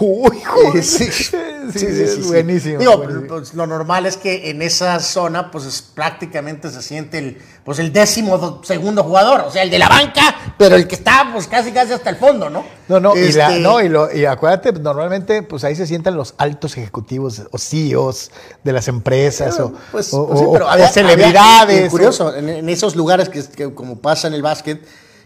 Uy, 0.00 0.42
joder. 0.42 0.76
Eh, 0.76 0.82
sí, 0.82 1.06
sí, 1.72 1.78
sí, 1.78 2.06
sí, 2.06 2.22
buenísimo. 2.28 2.78
Digo, 2.78 2.96
buenísimo. 2.98 3.26
pues, 3.28 3.54
lo 3.54 3.66
normal 3.66 4.06
es 4.06 4.16
que 4.16 4.50
en 4.50 4.62
esa 4.62 4.98
zona, 5.00 5.50
pues 5.50 5.64
es- 5.66 5.82
prácticamente 5.82 6.70
se 6.70 6.82
siente 6.82 7.18
el, 7.18 7.38
pues 7.64 7.78
el 7.78 7.92
décimo 7.92 8.38
do- 8.38 8.60
segundo 8.64 9.02
jugador, 9.04 9.40
o 9.42 9.50
sea, 9.50 9.62
el 9.62 9.70
de 9.70 9.78
la 9.78 9.88
banca, 9.88 10.34
pero 10.58 10.76
el 10.76 10.86
que 10.88 10.94
está, 10.94 11.30
pues 11.32 11.46
casi 11.46 11.72
casi 11.72 11.92
hasta 11.92 12.10
el 12.10 12.16
fondo, 12.16 12.48
¿no? 12.50 12.64
No, 12.88 13.00
no, 13.00 13.16
y, 13.16 13.32
la- 13.32 13.48
Este, 13.48 13.60
no 13.60 13.80
y, 13.80 13.88
lo- 13.88 14.12
y 14.12 14.24
acuérdate, 14.24 14.72
normalmente, 14.72 15.42
pues 15.42 15.64
ahí 15.64 15.74
se 15.76 15.86
sientan 15.86 16.16
los 16.16 16.34
altos 16.38 16.76
ejecutivos 16.76 17.42
o 17.50 17.58
CEOs 17.58 18.30
de 18.64 18.72
las 18.72 18.88
empresas 18.88 19.58
o, 19.60 19.72
Pues, 19.92 20.12
o- 20.14 20.26
pues 20.28 20.40
sí, 20.40 20.46
pero 20.52 20.66
o 20.66 20.68
había- 20.68 20.88
celebridades. 20.88 21.78
había- 21.78 21.90
curioso, 21.90 22.34
en, 22.34 22.48
en 22.48 22.68
esos 22.68 22.96
lugares 22.96 23.28
que, 23.28 23.42
que 23.44 23.72
como 23.74 23.98
pasa 24.00 24.28
en 24.28 24.34
el 24.34 24.42
básquet, 24.42 24.84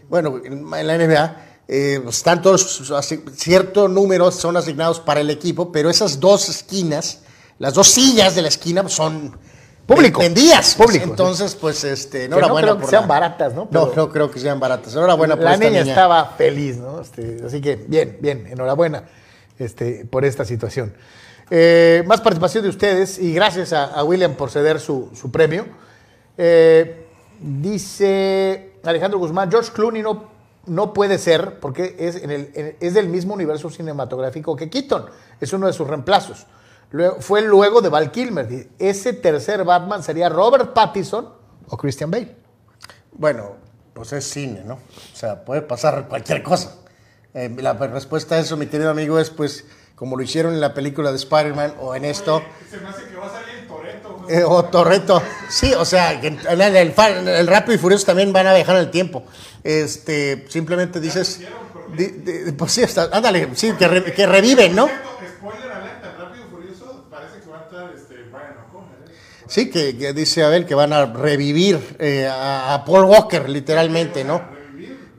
bueno, 0.09 0.39
en, 0.43 0.71
en 0.73 0.87
la 0.87 0.95
NBA, 0.97 1.37
eh, 1.67 2.01
están 2.07 2.41
todos, 2.41 2.81
cierto 3.35 3.87
número 3.87 4.31
son 4.31 4.55
asignados 4.57 4.99
para 4.99 5.19
el 5.21 5.29
equipo, 5.29 5.71
pero 5.71 5.89
esas 5.89 6.19
dos 6.19 6.47
esquinas, 6.49 7.19
las 7.59 7.73
dos 7.73 7.87
sillas 7.87 8.35
de 8.35 8.41
la 8.43 8.47
esquina 8.49 8.87
son 8.89 9.37
Público. 9.87 10.19
vendidas. 10.19 10.75
Público, 10.75 11.05
entonces, 11.05 11.55
pues, 11.55 11.83
este, 11.83 12.21
Que 12.23 12.29
no 12.29 12.37
enhorabuena. 12.37 12.67
creo 12.69 12.79
que 12.81 12.87
sean 12.87 13.01
la- 13.03 13.07
baratas, 13.07 13.53
¿no? 13.53 13.67
No, 13.71 13.91
no 13.95 14.09
creo 14.11 14.29
que 14.31 14.39
sean 14.39 14.59
baratas. 14.59 14.93
Enhorabuena 14.93 15.35
por 15.35 15.43
la 15.45 15.53
esta 15.53 15.65
niña, 15.65 15.79
niña. 15.81 15.91
estaba 15.93 16.25
feliz, 16.37 16.77
¿no? 16.77 17.01
Este, 17.01 17.41
así 17.45 17.61
que 17.61 17.75
bien, 17.75 18.17
bien, 18.21 18.47
enhorabuena 18.47 19.03
este, 19.59 20.05
por 20.05 20.25
esta 20.25 20.43
situación. 20.45 20.93
Eh, 21.51 22.03
más 22.07 22.21
participación 22.21 22.63
de 22.63 22.69
ustedes 22.69 23.19
y 23.19 23.31
gracias 23.33 23.71
a, 23.73 23.85
a 23.85 24.03
William 24.03 24.33
por 24.33 24.49
ceder 24.49 24.79
su, 24.79 25.11
su 25.13 25.29
premio. 25.31 25.65
Eh, 26.37 27.05
dice 27.39 28.73
Alejandro 28.83 29.19
Guzmán, 29.19 29.49
George 29.51 29.71
Clooney 29.71 30.01
no, 30.01 30.34
no 30.67 30.93
puede 30.93 31.17
ser 31.17 31.59
porque 31.59 31.95
es, 31.99 32.15
en 32.15 32.31
el, 32.31 32.51
en- 32.55 32.77
es 32.79 32.93
del 32.93 33.07
mismo 33.07 33.33
universo 33.33 33.69
cinematográfico 33.69 34.55
que 34.55 34.69
Keaton, 34.69 35.05
es 35.39 35.53
uno 35.53 35.67
de 35.67 35.73
sus 35.73 35.87
reemplazos. 35.87 36.45
Luego- 36.91 37.17
fue 37.19 37.41
luego 37.41 37.81
de 37.81 37.89
Val 37.89 38.11
Kilmer. 38.11 38.69
Ese 38.79 39.13
tercer 39.13 39.63
Batman 39.63 40.03
sería 40.03 40.29
Robert 40.29 40.73
Pattinson 40.73 41.29
o 41.67 41.77
Christian 41.77 42.11
Bale. 42.11 42.35
Bueno, 43.11 43.55
pues 43.93 44.13
es 44.13 44.25
cine, 44.29 44.63
¿no? 44.65 44.75
O 44.75 45.15
sea, 45.15 45.43
puede 45.45 45.61
pasar 45.61 46.07
cualquier 46.07 46.43
cosa. 46.43 46.75
Eh, 47.33 47.53
la 47.59 47.73
respuesta 47.73 48.35
a 48.35 48.39
eso, 48.39 48.55
mi 48.57 48.67
querido 48.67 48.89
amigo, 48.89 49.19
es 49.19 49.29
pues 49.29 49.65
como 49.95 50.15
lo 50.17 50.23
hicieron 50.23 50.53
en 50.53 50.61
la 50.61 50.73
película 50.73 51.11
de 51.11 51.17
Spider-Man 51.17 51.75
o 51.81 51.95
en 51.95 52.05
esto. 52.05 52.41
Se 52.69 52.77
me 52.77 52.87
hace 52.89 53.05
que 53.07 53.15
va 53.15 53.25
a 53.27 53.29
salir. 53.29 53.64
Eh, 54.29 54.43
o 54.45 54.65
Torreto. 54.65 55.21
Sí, 55.49 55.73
o 55.73 55.85
sea, 55.85 56.11
el, 56.13 56.39
el 56.61 57.47
Rápido 57.47 57.75
y 57.75 57.77
Furioso 57.77 58.05
también 58.05 58.31
van 58.33 58.47
a 58.47 58.53
viajar 58.53 58.75
en 58.75 58.81
el 58.81 58.91
tiempo. 58.91 59.23
Este, 59.63 60.45
simplemente 60.49 60.99
dices. 60.99 61.41
di- 61.95 62.07
di- 62.07 62.51
pues 62.53 62.71
sí, 62.71 62.81
está- 62.83 63.09
ándale, 63.11 63.49
sí, 63.55 63.73
que, 63.77 63.87
re- 63.87 64.13
que 64.13 64.25
reviven, 64.25 64.75
¿no? 64.75 64.87
Spoiler 64.87 65.71
alerta, 65.71 66.11
el 66.11 66.17
Rápido 66.17 66.45
y 66.45 66.49
Furioso 66.51 67.05
parece 67.09 67.39
que 67.39 67.49
va 67.49 67.59
a 67.59 67.63
estar 67.63 67.91
este, 67.95 68.15
Brian 68.23 68.55
O'Connor. 68.69 68.95
¿eh? 69.07 69.11
Sí, 69.47 69.69
que, 69.69 69.97
que 69.97 70.13
dice 70.13 70.43
Abel 70.43 70.65
que 70.65 70.75
van 70.75 70.93
a 70.93 71.05
revivir 71.05 71.95
eh, 71.99 72.27
a, 72.27 72.73
a 72.73 72.85
Paul 72.85 73.05
Walker, 73.05 73.47
literalmente, 73.49 74.23
¿no? 74.23 74.41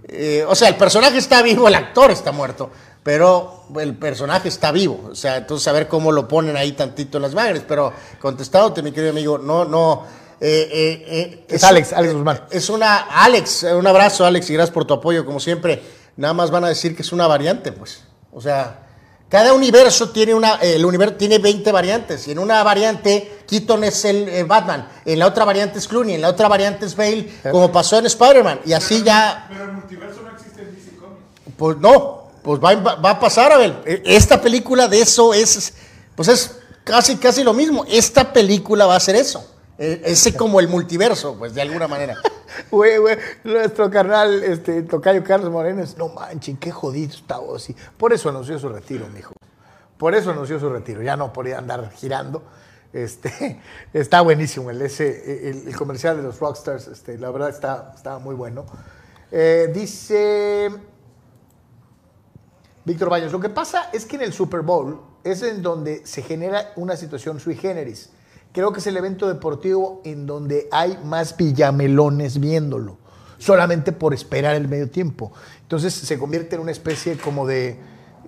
Eh, 0.08 0.44
o 0.46 0.54
sea, 0.54 0.68
el 0.68 0.76
personaje 0.76 1.18
está 1.18 1.42
vivo, 1.42 1.66
el 1.68 1.74
actor 1.74 2.10
está 2.12 2.30
muerto, 2.32 2.70
pero 3.06 3.62
el 3.78 3.94
personaje 3.94 4.48
está 4.48 4.72
vivo. 4.72 5.10
O 5.12 5.14
sea, 5.14 5.36
entonces 5.36 5.68
a 5.68 5.72
ver 5.72 5.86
cómo 5.86 6.10
lo 6.10 6.26
ponen 6.26 6.56
ahí 6.56 6.72
tantito 6.72 7.18
en 7.18 7.22
las 7.22 7.34
magres. 7.34 7.62
Pero 7.68 7.92
contestándote, 8.20 8.82
mi 8.82 8.90
querido 8.90 9.12
amigo, 9.12 9.38
no, 9.38 9.64
no. 9.64 10.02
eh, 10.40 10.68
eh, 10.72 11.04
eh, 11.06 11.44
Es 11.48 11.62
Alex, 11.62 11.92
Alex 11.92 12.14
Guzmán. 12.14 12.40
Es 12.50 12.68
una. 12.68 13.06
Alex, 13.08 13.62
un 13.62 13.86
abrazo, 13.86 14.26
Alex, 14.26 14.50
y 14.50 14.54
gracias 14.54 14.74
por 14.74 14.86
tu 14.86 14.94
apoyo, 14.94 15.24
como 15.24 15.38
siempre. 15.38 15.80
Nada 16.16 16.34
más 16.34 16.50
van 16.50 16.64
a 16.64 16.68
decir 16.68 16.96
que 16.96 17.02
es 17.02 17.12
una 17.12 17.28
variante, 17.28 17.70
pues. 17.70 18.02
O 18.32 18.40
sea. 18.40 18.82
Cada 19.28 19.54
universo 19.54 20.10
tiene 20.10 20.34
una, 20.34 20.54
el 20.56 20.84
universo 20.84 21.14
tiene 21.14 21.38
20 21.38 21.70
variantes. 21.70 22.26
Y 22.26 22.32
en 22.32 22.40
una 22.40 22.62
variante, 22.64 23.42
Keaton 23.46 23.84
es 23.84 24.04
el 24.04 24.28
eh, 24.28 24.42
Batman. 24.42 24.88
En 25.04 25.20
la 25.20 25.26
otra 25.28 25.44
variante 25.44 25.78
es 25.78 25.86
Clooney. 25.86 26.14
En 26.14 26.22
la 26.22 26.28
otra 26.30 26.48
variante 26.48 26.86
es 26.86 26.96
Bale, 26.96 27.28
como 27.52 27.70
pasó 27.70 27.98
en 27.98 28.06
Spider-Man. 28.06 28.60
Y 28.64 28.72
así 28.72 29.02
ya, 29.04 29.46
Pero 29.48 29.64
el 29.64 29.72
multiverso 29.72 30.22
no 30.22 30.30
existe 30.30 30.62
en 30.62 30.74
DC 30.74 30.96
Comics. 30.96 31.56
pues 31.56 31.76
no, 31.78 32.25
pues 32.46 32.60
va, 32.60 33.10
a 33.10 33.20
pasar, 33.20 33.50
Abel. 33.52 33.76
E- 33.84 34.02
Esta 34.06 34.40
película 34.40 34.86
de 34.86 35.00
eso 35.00 35.34
es, 35.34 35.74
pues 36.14 36.28
es 36.28 36.58
casi, 36.84 37.16
casi 37.16 37.42
lo 37.42 37.52
mismo. 37.52 37.84
Esta 37.88 38.32
película 38.32 38.86
va 38.86 38.94
a 38.94 39.00
ser 39.00 39.16
eso. 39.16 39.44
Eh, 39.78 40.00
Ese 40.04 40.34
como 40.34 40.60
el 40.60 40.68
multiverso, 40.68 41.34
pues 41.36 41.54
de 41.54 41.62
alguna 41.62 41.88
manera. 41.88 42.14
Güey, 42.70 42.96
güey, 42.96 43.18
nuestro 43.44 43.90
carnal, 43.90 44.42
este, 44.42 44.82
Tocayo 44.82 45.22
Carlos 45.22 45.50
Morenes, 45.50 45.98
no 45.98 46.08
manchen, 46.08 46.56
qué 46.56 46.70
jodido 46.70 47.12
está 47.12 47.38
Ozzy. 47.38 47.76
Por 47.98 48.14
eso 48.14 48.30
anunció 48.30 48.58
su 48.58 48.70
retiro, 48.70 49.06
mijo. 49.12 49.34
Por 49.98 50.14
eso 50.14 50.30
anunció 50.30 50.58
su 50.58 50.70
retiro, 50.70 51.02
ya 51.02 51.16
no 51.16 51.34
podía 51.34 51.58
andar 51.58 51.90
girando. 51.90 52.42
Este, 52.94 53.60
está 53.92 54.22
buenísimo 54.22 54.70
el, 54.70 54.80
ese, 54.80 55.50
el, 55.50 55.68
el 55.68 55.76
comercial 55.76 56.16
de 56.16 56.22
los 56.22 56.38
Rockstars, 56.38 56.86
este, 56.86 57.18
la 57.18 57.30
verdad 57.30 57.50
está, 57.50 57.92
está 57.94 58.18
muy 58.18 58.34
bueno. 58.34 58.64
Eh, 59.30 59.70
dice 59.74 60.70
Víctor 62.86 63.10
Baños, 63.10 63.32
lo 63.32 63.40
que 63.40 63.48
pasa 63.48 63.90
es 63.92 64.06
que 64.06 64.14
en 64.14 64.22
el 64.22 64.32
Super 64.32 64.60
Bowl 64.62 65.00
es 65.24 65.42
en 65.42 65.60
donde 65.60 66.06
se 66.06 66.22
genera 66.22 66.72
una 66.76 66.96
situación 66.96 67.40
sui 67.40 67.56
generis. 67.56 68.10
Creo 68.52 68.72
que 68.72 68.78
es 68.78 68.86
el 68.86 68.96
evento 68.96 69.26
deportivo 69.28 70.00
en 70.04 70.24
donde 70.24 70.68
hay 70.70 70.96
más 71.04 71.36
villamelones 71.36 72.38
viéndolo, 72.38 72.96
solamente 73.38 73.90
por 73.90 74.14
esperar 74.14 74.54
el 74.54 74.68
medio 74.68 74.88
tiempo. 74.88 75.32
Entonces 75.62 75.92
se 75.94 76.16
convierte 76.16 76.54
en 76.54 76.62
una 76.62 76.70
especie 76.70 77.18
como 77.18 77.44
de, 77.44 77.76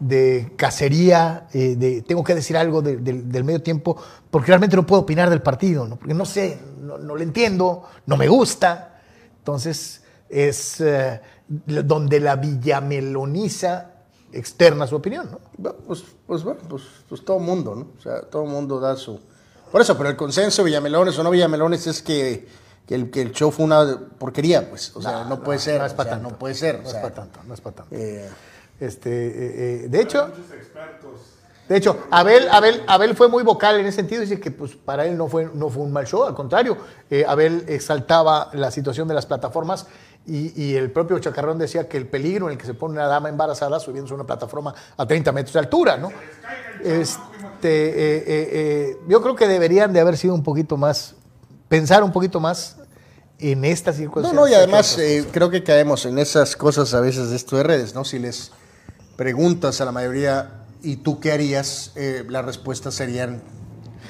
de 0.01 0.53
cacería, 0.57 1.47
eh, 1.53 1.77
de 1.77 2.03
tengo 2.03 2.25
que 2.25 2.35
decir 2.35 2.57
algo 2.57 2.83
de- 2.83 2.97
del- 2.97 3.45
medio 3.45 3.63
tiempo, 3.63 3.97
porque 4.29 4.49
realmente 4.49 4.75
no 4.75 4.85
puedo 4.85 5.03
opinar 5.03 5.31
del 5.31 5.41
partido, 5.41 5.89
porque 5.97 6.15
no 6.15 6.27
sé, 6.27 6.59
no, 6.81 6.99
no 6.99 7.15
lo 7.15 7.23
entiendo, 7.23 7.85
no 8.07 8.17
me 8.17 8.27
gusta. 8.27 9.01
Entonces 9.39 10.03
es 10.29 10.81
eh, 10.81 11.21
donde 11.47 12.19
la 12.19 12.35
villameloniza 12.35 13.93
externa 14.33 14.87
su 14.87 14.97
opinión, 14.97 15.31
¿no? 15.31 15.73
Pues, 15.87 16.05
pues 16.27 16.43
bueno, 16.45 16.61
pues, 16.69 16.83
pues 17.09 17.25
todo 17.25 17.39
mundo, 17.39 17.75
¿no? 17.75 17.89
O 17.99 18.01
sea, 18.03 18.23
todo 18.23 18.45
mundo 18.45 18.79
da 18.81 18.97
su... 18.97 19.19
Por 19.71 19.81
eso, 19.81 19.97
pero 19.97 20.09
el 20.09 20.17
consenso, 20.17 20.65
Villamelones 20.65 21.19
o 21.19 21.23
no 21.23 21.31
Villamelones, 21.31 21.87
es 21.87 22.03
que, 22.03 22.49
que 22.87 22.95
el, 22.95 23.11
que 23.11 23.21
el 23.21 23.33
show 23.33 23.51
fue 23.51 23.65
una 23.67 23.99
porquería, 24.19 24.69
pues. 24.69 24.97
O 24.97 25.03
sea, 25.03 25.25
no, 25.25 25.43
puede 25.43 25.59
ser. 25.59 25.79
No 25.81 25.87
es 25.87 25.93
o 25.93 25.97
para 25.97 26.09
sea, 26.09 26.19
tanto. 26.19 26.31
No 26.31 26.39
puede 26.39 26.55
ser. 26.55 26.81
No 26.81 26.89
o 26.89 26.91
es 26.91 26.95
para 26.95 27.15
tanto, 27.15 27.41
no 27.47 27.55
es 27.55 27.61
para 27.61 27.77
tanto. 27.77 27.95
eh, 27.95 28.29
Este, 28.81 29.11
eh, 29.11 29.85
eh, 29.85 29.89
de 29.89 30.01
hecho, 30.01 30.31
de 31.69 31.77
hecho, 31.77 31.99
Abel, 32.11 32.49
Abel, 32.51 32.83
Abel 32.87 33.15
fue 33.15 33.29
muy 33.29 33.43
vocal 33.43 33.79
en 33.79 33.85
ese 33.85 33.97
sentido, 33.97 34.23
dice 34.23 34.41
que 34.41 34.51
pues 34.51 34.75
para 34.75 35.05
él 35.05 35.19
no 35.19 35.29
fue, 35.29 35.51
no 35.53 35.69
fue 35.69 35.83
un 35.83 35.93
mal 35.93 36.07
show, 36.07 36.25
al 36.25 36.35
contrario, 36.35 36.79
eh, 37.11 37.27
Abel 37.29 37.65
exaltaba 37.69 38.49
la 38.55 38.71
situación 38.71 39.07
de 39.07 39.13
las 39.13 39.27
plataformas 39.27 39.87
y, 40.29 40.63
y 40.63 40.75
el 40.77 40.91
propio 40.91 41.19
Chacarrón 41.19 41.59
decía 41.59 41.89
que 41.89 41.97
el 41.97 42.07
peligro 42.07 42.47
en 42.47 42.53
el 42.53 42.59
que 42.59 42.67
se 42.67 42.75
pone 42.75 42.95
una 42.95 43.07
dama 43.07 43.31
embarazada 43.31 43.81
subiéndose 43.81 44.13
a 44.13 44.17
una 44.17 44.27
plataforma 44.27 44.75
a 44.97 45.07
30 45.07 45.33
metros 45.33 45.55
de 45.55 45.59
altura, 45.61 45.97
¿no? 45.97 46.11
Este, 46.85 47.89
eh, 47.89 48.17
eh, 48.19 48.25
eh, 48.27 48.97
yo 49.09 49.23
creo 49.23 49.35
que 49.35 49.49
deberían 49.49 49.93
de 49.93 50.01
haber 50.01 50.19
sido 50.19 50.35
un 50.35 50.43
poquito 50.43 50.77
más, 50.77 51.15
pensar 51.69 52.05
un 52.05 52.13
poquito 52.13 52.41
más 52.41 52.77
en 53.39 53.65
estas 53.65 53.97
no, 53.97 54.01
circunstancias. 54.01 54.41
no, 54.41 54.49
y 54.49 54.55
además 54.55 54.99
creo 55.33 55.49
que 55.49 55.65
caemos 55.65 56.05
en 56.05 56.19
esas 56.19 56.57
cosas 56.57 56.93
a 56.93 57.01
veces 57.01 57.31
de 57.31 57.37
esto 57.37 57.57
de 57.57 57.63
redes, 57.63 57.95
¿no? 57.95 58.05
Si 58.05 58.19
les 58.19 58.53
preguntas 59.17 59.81
a 59.81 59.87
la 59.87 59.93
mayoría, 59.93 60.65
¿y 60.83 60.97
tú 60.97 61.21
qué 61.21 61.33
harías? 61.33 61.93
Las 62.29 62.45
respuestas 62.45 62.95
serían 62.95 63.43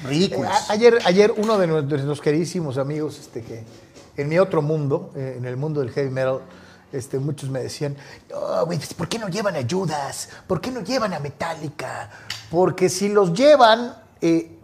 ridículas. 0.05 0.69
ayer, 0.69 0.99
ayer 1.05 1.33
uno 1.37 1.57
de 1.57 1.67
nuestros 1.67 2.21
queridísimos 2.21 2.77
amigos, 2.77 3.19
este, 3.19 3.41
que 3.41 3.63
en 4.21 4.29
mi 4.29 4.39
otro 4.39 4.61
mundo, 4.61 5.11
eh, 5.15 5.35
en 5.37 5.45
el 5.45 5.57
mundo 5.57 5.79
del 5.81 5.91
heavy 5.91 6.09
metal, 6.09 6.41
este, 6.91 7.19
muchos 7.19 7.49
me 7.49 7.61
decían, 7.61 7.95
"Oh, 8.33 8.67
¿por 8.97 9.07
qué 9.07 9.19
no 9.19 9.27
llevan 9.27 9.55
a 9.55 9.61
Judas? 9.69 10.29
¿Por 10.47 10.59
qué 10.59 10.71
no 10.71 10.81
llevan 10.81 11.13
a 11.13 11.19
Metallica? 11.19 12.09
Porque 12.49 12.89
si 12.89 13.09
los 13.09 13.33
llevan, 13.33 13.95
eh, 14.21 14.59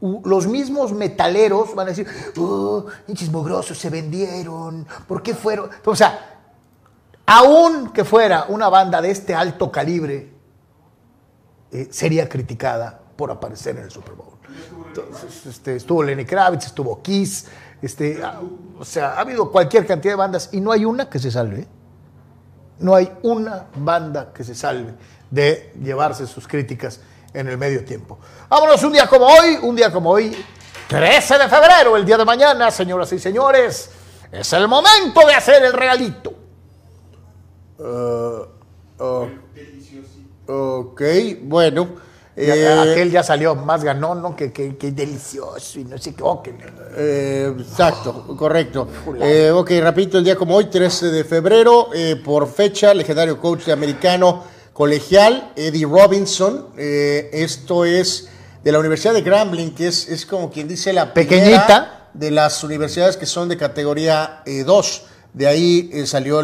los 0.00 0.46
mismos 0.46 0.92
metaleros 0.92 1.74
van 1.74 1.88
a 1.88 1.90
decir, 1.90 2.06
oh, 2.38 2.86
hinchis 3.08 3.30
mugrosos 3.30 3.78
se 3.78 3.90
vendieron, 3.90 4.86
¿por 5.08 5.22
qué 5.22 5.34
fueron? 5.34 5.70
O 5.84 5.96
sea, 5.96 6.38
aún 7.24 7.92
que 7.92 8.04
fuera 8.04 8.46
una 8.48 8.68
banda 8.68 9.00
de 9.00 9.10
este 9.10 9.34
alto 9.34 9.72
calibre, 9.72 10.32
eh, 11.72 11.88
sería 11.90 12.28
criticada 12.28 13.00
por 13.16 13.30
aparecer 13.30 13.76
en 13.76 13.84
el 13.84 13.90
Super 13.90 14.14
Bowl. 14.14 14.36
Este, 15.46 15.76
estuvo 15.76 16.02
Lenny 16.02 16.24
Kravitz, 16.24 16.66
estuvo 16.66 17.02
Kiss, 17.02 17.46
este, 17.82 18.20
ah, 18.22 18.40
o 18.78 18.84
sea, 18.84 19.14
ha 19.14 19.20
habido 19.20 19.50
cualquier 19.50 19.86
cantidad 19.86 20.12
de 20.12 20.16
bandas 20.16 20.50
y 20.52 20.60
no 20.60 20.72
hay 20.72 20.84
una 20.84 21.08
que 21.08 21.18
se 21.18 21.30
salve. 21.30 21.66
No 22.78 22.94
hay 22.94 23.10
una 23.22 23.66
banda 23.76 24.32
que 24.34 24.44
se 24.44 24.54
salve 24.54 24.94
de 25.30 25.72
llevarse 25.82 26.26
sus 26.26 26.46
críticas 26.46 27.00
en 27.32 27.48
el 27.48 27.58
medio 27.58 27.84
tiempo. 27.84 28.18
Vámonos 28.48 28.82
un 28.82 28.92
día 28.92 29.06
como 29.06 29.26
hoy, 29.26 29.58
un 29.62 29.76
día 29.76 29.90
como 29.92 30.10
hoy, 30.10 30.36
13 30.88 31.38
de 31.38 31.48
febrero, 31.48 31.96
el 31.96 32.04
día 32.04 32.16
de 32.16 32.24
mañana, 32.24 32.70
señoras 32.70 33.12
y 33.12 33.18
señores, 33.18 33.90
es 34.30 34.52
el 34.52 34.68
momento 34.68 35.26
de 35.26 35.34
hacer 35.34 35.64
el 35.64 35.72
regalito. 35.72 36.34
Uh, 37.78 38.46
ok, 40.46 41.02
bueno. 41.42 42.05
Eh, 42.38 42.68
aquel 42.92 43.10
ya 43.10 43.22
salió 43.22 43.54
más 43.54 43.82
ganón, 43.82 44.20
¿no? 44.20 44.36
Que, 44.36 44.52
que, 44.52 44.76
que 44.76 44.92
delicioso 44.92 45.80
y 45.80 45.84
no 45.84 45.96
sé 45.96 46.14
qué. 46.14 46.22
oh, 46.22 46.42
que- 46.42 46.54
Eh, 46.98 47.54
exacto, 47.58 48.26
correcto. 48.36 48.86
Eh, 49.22 49.50
ok, 49.50 49.70
rapidito, 49.80 50.18
el 50.18 50.24
día 50.24 50.36
como 50.36 50.54
hoy, 50.54 50.66
13 50.66 51.06
de 51.06 51.24
febrero, 51.24 51.88
eh, 51.94 52.20
por 52.22 52.46
fecha, 52.46 52.92
legendario 52.92 53.40
coach 53.40 53.64
de 53.64 53.72
americano 53.72 54.44
colegial, 54.74 55.52
Eddie 55.56 55.86
Robinson. 55.86 56.66
Esto 56.76 57.84
es 57.86 58.28
de 58.62 58.70
la 58.72 58.78
Universidad 58.80 59.14
de 59.14 59.22
Grambling, 59.22 59.74
que 59.74 59.88
es, 59.88 60.06
es 60.08 60.26
como 60.26 60.50
quien 60.50 60.68
dice 60.68 60.92
la 60.92 61.14
Pequeñita. 61.14 62.08
de 62.12 62.30
las 62.30 62.62
universidades 62.62 63.16
que 63.16 63.24
son 63.26 63.48
de 63.48 63.56
categoría 63.56 64.42
2. 64.66 65.02
de 65.32 65.46
ahí 65.46 66.06
salió 66.06 66.42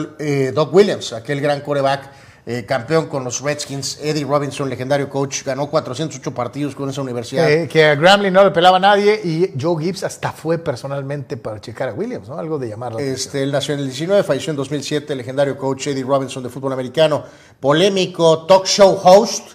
Doc 0.54 0.72
Williams, 0.74 1.12
aquel 1.12 1.40
gran 1.42 1.60
coreback. 1.60 2.10
Eh, 2.44 2.64
campeón 2.66 3.06
con 3.06 3.22
los 3.22 3.40
Redskins, 3.40 4.00
Eddie 4.02 4.24
Robinson, 4.24 4.68
legendario 4.68 5.08
coach, 5.08 5.44
ganó 5.44 5.70
408 5.70 6.34
partidos 6.34 6.74
con 6.74 6.90
esa 6.90 7.00
universidad. 7.00 7.46
Que, 7.46 7.68
que 7.68 7.84
a 7.84 7.94
Grambling 7.94 8.32
no 8.32 8.42
le 8.42 8.50
pelaba 8.50 8.78
a 8.78 8.80
nadie 8.80 9.20
y 9.22 9.52
Joe 9.60 9.80
Gibbs 9.80 10.02
hasta 10.02 10.32
fue 10.32 10.58
personalmente 10.58 11.36
para 11.36 11.60
checar 11.60 11.90
a 11.90 11.92
Williams, 11.92 12.28
¿no? 12.28 12.38
Algo 12.38 12.58
de 12.58 12.68
llamarlo. 12.68 12.98
Este, 12.98 13.44
él 13.44 13.52
nació 13.52 13.74
en 13.74 13.80
el 13.80 13.86
19, 13.86 14.24
falleció 14.24 14.50
en 14.50 14.56
2007, 14.56 15.14
legendario 15.14 15.56
coach 15.56 15.86
Eddie 15.86 16.02
Robinson 16.02 16.42
de 16.42 16.48
fútbol 16.48 16.72
americano, 16.72 17.22
polémico 17.60 18.44
talk 18.46 18.66
show 18.66 18.98
host, 19.00 19.50
eh, 19.50 19.54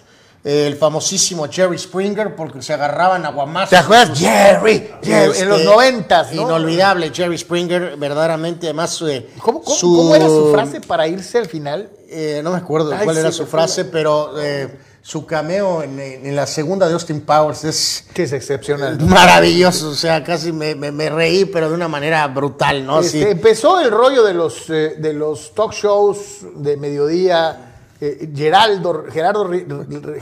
el 0.50 0.76
famosísimo 0.76 1.46
Jerry 1.50 1.76
Springer, 1.78 2.34
porque 2.34 2.62
se 2.62 2.72
agarraban 2.72 3.26
a 3.26 3.30
guamazos. 3.30 3.70
¿Te 3.70 3.76
acuerdas? 3.76 4.08
Sus- 4.08 4.18
Jerry, 4.20 4.88
Jerry, 5.02 5.30
Este, 5.32 5.42
en 5.42 5.48
los 5.50 5.62
noventas, 5.64 6.32
¿no? 6.32 6.42
Inolvidable, 6.42 7.10
Jerry 7.14 7.36
Springer, 7.36 7.96
verdaderamente, 7.96 8.66
además. 8.66 9.02
eh, 9.06 9.28
¿Cómo, 9.42 9.60
cómo- 9.62 9.78
cómo 9.78 10.14
era 10.16 10.26
su 10.26 10.50
frase 10.52 10.80
para 10.80 11.06
irse 11.06 11.36
al 11.38 11.46
final? 11.46 11.90
Eh, 12.08 12.40
no 12.42 12.50
me 12.52 12.56
acuerdo 12.56 12.92
Ay, 12.92 13.04
cuál 13.04 13.16
sí, 13.16 13.20
era 13.20 13.32
su 13.32 13.46
frase, 13.46 13.84
pero 13.84 14.40
eh, 14.40 14.78
su 15.02 15.26
cameo 15.26 15.82
en, 15.82 16.00
en 16.00 16.34
la 16.34 16.46
segunda 16.46 16.86
de 16.88 16.94
Austin 16.94 17.20
Powers 17.20 17.64
es 17.64 18.04
Que 18.14 18.22
es 18.22 18.32
excepcional. 18.32 18.98
maravilloso, 19.00 19.90
o 19.90 19.94
sea, 19.94 20.24
casi 20.24 20.50
me, 20.52 20.74
me- 20.74 20.92
me 20.92 21.10
reí, 21.10 21.44
pero 21.44 21.68
de 21.68 21.74
una 21.74 21.88
manera 21.88 22.26
brutal, 22.28 22.86
¿no? 22.86 23.00
Este, 23.00 23.22
Sí. 23.22 23.28
Empezó 23.28 23.80
el 23.80 23.90
rollo 23.90 24.22
de 24.24 24.32
los, 24.32 24.66
de 24.68 25.12
los 25.12 25.54
talk 25.54 25.72
shows 25.74 26.46
de 26.56 26.78
mediodía. 26.78 27.64
Eh, 28.00 28.28
Geraldo, 28.34 29.04
Gerardo, 29.12 29.48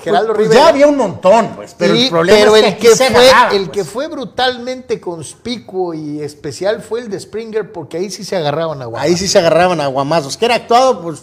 Geraldo 0.02 0.32
Pues 0.34 0.38
Rivera. 0.48 0.60
ya 0.62 0.68
había 0.68 0.86
un 0.86 0.96
montón, 0.96 1.50
pues, 1.56 1.74
pero 1.78 1.94
Y- 1.94 2.04
el 2.04 2.10
problema 2.10 2.38
pero 2.38 2.56
es 2.56 2.62
que 2.62 2.68
el 2.68 2.76
que 2.76 2.88
fue, 3.10 3.28
el 3.52 3.64
pues. 3.64 3.68
que 3.70 3.84
fue 3.84 4.08
brutalmente 4.08 5.00
conspicuo 5.00 5.92
y 5.94 6.20
especial 6.22 6.80
fue 6.82 7.00
el 7.00 7.10
de 7.10 7.20
Springer, 7.20 7.72
porque 7.72 7.98
ahí 7.98 8.10
sí 8.10 8.24
se 8.24 8.34
agarraban 8.36 8.80
a 8.80 8.86
guamazos. 8.86 9.10
Ahí 9.10 9.16
sí 9.16 9.28
se 9.28 9.38
agarraban 9.38 9.80
a 9.80 9.86
guamazos. 9.88 10.36
Que 10.36 10.46
era 10.46 10.54
actuado, 10.54 11.02
pues 11.02 11.22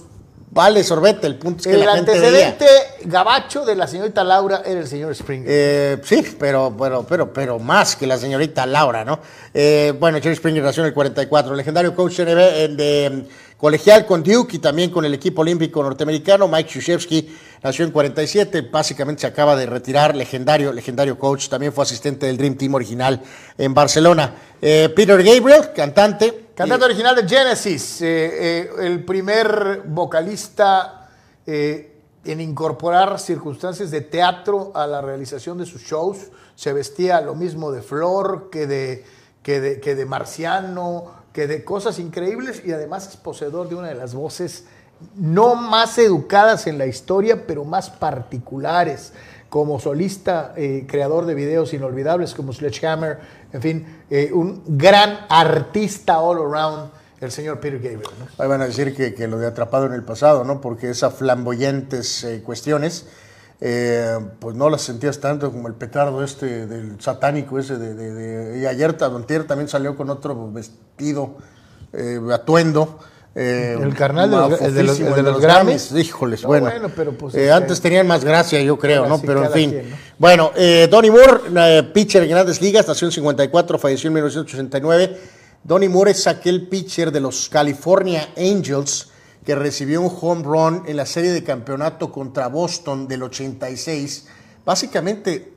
vale, 0.52 0.84
sorbete. 0.84 1.26
El 1.26 1.40
punto 1.40 1.62
es 1.62 1.68
que 1.68 1.74
El 1.74 1.86
la 1.86 1.96
gente 1.96 2.12
veía. 2.12 2.28
antecedente 2.50 2.68
gabacho 3.06 3.66
de 3.66 3.76
la 3.76 3.88
señorita 3.88 4.24
Laura 4.24 4.62
era 4.64 4.80
el 4.82 4.88
señor 4.88 5.16
Springer. 5.16 5.48
Eh, 5.50 6.02
sí, 6.04 6.24
pero, 6.40 6.76
pero, 6.80 7.04
pero, 7.04 7.34
pero 7.34 7.58
más 7.58 7.96
que 7.96 8.06
la 8.06 8.18
señorita 8.20 8.68
Laura, 8.68 9.04
¿no? 9.04 9.20
Eh, 9.56 9.94
bueno, 10.00 10.20
Jerry 10.22 10.36
Springer 10.36 10.62
nació 10.64 10.84
en 10.84 10.88
el 10.90 10.94
44, 10.94 11.56
legendario 11.56 11.96
coach 11.96 12.18
de, 12.18 12.68
de, 12.68 13.26
colegial 13.58 14.06
con 14.06 14.24
Duke 14.24 14.58
y 14.58 14.60
también 14.60 14.90
con 14.90 15.06
el 15.06 15.14
equipo 15.14 15.42
olímpico 15.42 15.82
norteamericano. 15.82 16.48
Mike 16.48 16.70
Krzyzewski 16.70 17.36
nació 17.64 17.86
en 17.86 17.92
47, 17.92 18.62
básicamente 18.62 19.22
se 19.22 19.28
acaba 19.28 19.56
de 19.56 19.66
retirar, 19.66 20.16
legendario, 20.16 20.74
legendario 20.74 21.18
coach. 21.18 21.48
También 21.50 21.74
fue 21.74 21.84
asistente 21.84 22.26
del 22.26 22.38
Dream 22.38 22.56
Team 22.56 22.74
original 22.74 23.22
en 23.58 23.74
Barcelona. 23.74 24.36
Eh, 24.62 24.90
Peter 24.96 25.22
Gabriel, 25.24 25.72
cantante. 25.76 26.44
Cantante 26.56 26.86
original 26.86 27.16
de 27.16 27.28
Genesis, 27.28 28.02
eh, 28.04 28.06
eh, 28.06 28.70
el 28.82 29.04
primer 29.04 29.82
vocalista 29.88 31.10
eh, 31.48 31.98
en 32.24 32.40
incorporar 32.40 33.20
circunstancias 33.20 33.90
de 33.90 34.02
teatro 34.02 34.72
a 34.76 34.86
la 34.86 35.02
realización 35.02 35.58
de 35.58 35.66
sus 35.66 35.82
shows. 35.82 36.30
Se 36.56 36.72
vestía 36.72 37.22
lo 37.22 37.34
mismo 37.34 37.72
de 37.72 37.82
flor 37.82 38.50
que 38.52 38.68
de, 38.68 39.04
que 39.42 39.60
de, 39.60 39.80
que 39.80 39.96
de 39.96 40.06
marciano, 40.06 41.23
que 41.34 41.48
de 41.48 41.64
cosas 41.64 42.00
increíbles 42.00 42.62
y 42.64 42.72
además 42.72 43.08
es 43.08 43.18
poseedor 43.18 43.68
de 43.68 43.76
una 43.76 43.90
de 43.90 43.96
las 43.96 44.14
voces 44.14 44.66
no 45.16 45.56
más 45.56 45.98
educadas 45.98 46.68
en 46.68 46.78
la 46.78 46.86
historia, 46.86 47.46
pero 47.46 47.66
más 47.66 47.90
particulares 47.90 49.12
como 49.50 49.80
solista, 49.80 50.54
eh, 50.56 50.86
creador 50.88 51.26
de 51.26 51.36
videos 51.36 51.74
inolvidables 51.74 52.34
como 52.34 52.54
Sledgehammer, 52.54 53.20
en 53.52 53.62
fin, 53.62 54.04
eh, 54.10 54.32
un 54.34 54.64
gran 54.66 55.28
artista 55.30 56.20
all 56.20 56.40
around, 56.40 56.90
el 57.22 57.32
señor 57.32 57.60
Peter 57.60 57.80
Gabriel. 57.80 58.10
¿no? 58.20 58.44
Ahí 58.44 58.50
van 58.50 58.62
a 58.62 58.66
decir 58.66 58.96
que, 58.96 59.14
que 59.14 59.28
lo 59.28 59.38
de 59.38 59.46
atrapado 59.46 59.86
en 59.86 59.94
el 59.94 60.04
pasado, 60.04 60.44
¿no? 60.44 60.60
Porque 60.60 60.90
esas 60.90 61.14
flamboyantes 61.14 62.24
eh, 62.24 62.42
cuestiones, 62.44 63.06
eh, 63.66 64.18
pues 64.40 64.58
no 64.58 64.70
las 64.70 64.82
sentías 64.82 65.20
tanto 65.22 65.50
como 65.50 65.70
el 65.70 65.74
petardo 65.76 66.22
este 66.22 66.68
del 66.68 67.00
satánico 67.00 67.58
ese 67.60 67.78
de... 67.78 67.94
de- 67.94 68.14
de- 68.14 68.60
y 68.60 68.66
ayer 68.66 68.92
también 68.94 69.70
salió 69.70 69.96
con 69.96 70.10
otro 70.10 70.52
vestido, 70.52 71.38
eh, 71.94 72.20
atuendo. 72.34 73.00
eh, 73.36 73.78
El 73.82 73.96
carnal 73.96 74.30
de 74.30 74.36
los- 74.38 74.62
el 74.62 74.74
de 74.76 74.84
los- 74.84 75.00
el 75.00 75.14
de 75.14 75.20
el 75.22 75.26
los 75.26 75.40
Grammys. 75.42 75.92
Híjoles, 75.94 76.42
No, 76.44 76.50
bueno. 76.50 76.66
bueno, 76.70 76.90
pero 76.96 77.14
pues, 77.18 77.34
Eh, 77.36 77.44
este, 77.44 77.52
antes 77.54 77.80
tenían 77.82 78.06
más 78.06 78.24
gracia, 78.26 78.62
yo 78.62 78.78
creo, 78.78 79.08
¿no? 79.08 79.20
Pero 79.22 79.46
en 79.46 79.52
fin. 79.52 79.70
quien, 79.72 79.90
¿no? 79.92 79.96
Bueno, 80.20 80.52
eh, 80.58 80.88
Donnie 80.92 81.10
Moore, 81.10 81.84
pitcher 81.94 82.24
en 82.24 82.30
grandes 82.32 82.62
ligas, 82.62 82.86
nació 82.88 83.08
en 83.08 83.12
54, 83.14 83.80
falleció 83.80 84.10
en 84.10 84.14
1989. 84.16 85.18
Donnie 85.64 85.88
Moore 85.90 86.12
es 86.12 86.28
aquel 86.28 86.68
pitcher 86.68 87.12
de 87.12 87.22
los 87.22 87.48
California 87.50 88.28
Angels 88.38 89.08
que 89.46 89.56
recibió 89.56 90.02
un 90.02 90.16
home 90.22 90.44
run 90.44 90.84
en 90.88 90.98
la 90.98 91.06
serie 91.06 91.32
de 91.32 91.44
campeonato 91.44 92.12
contra 92.12 92.48
Boston 92.48 93.08
del 93.08 93.24
86. 93.24 94.26
Básicamente, 94.66 95.54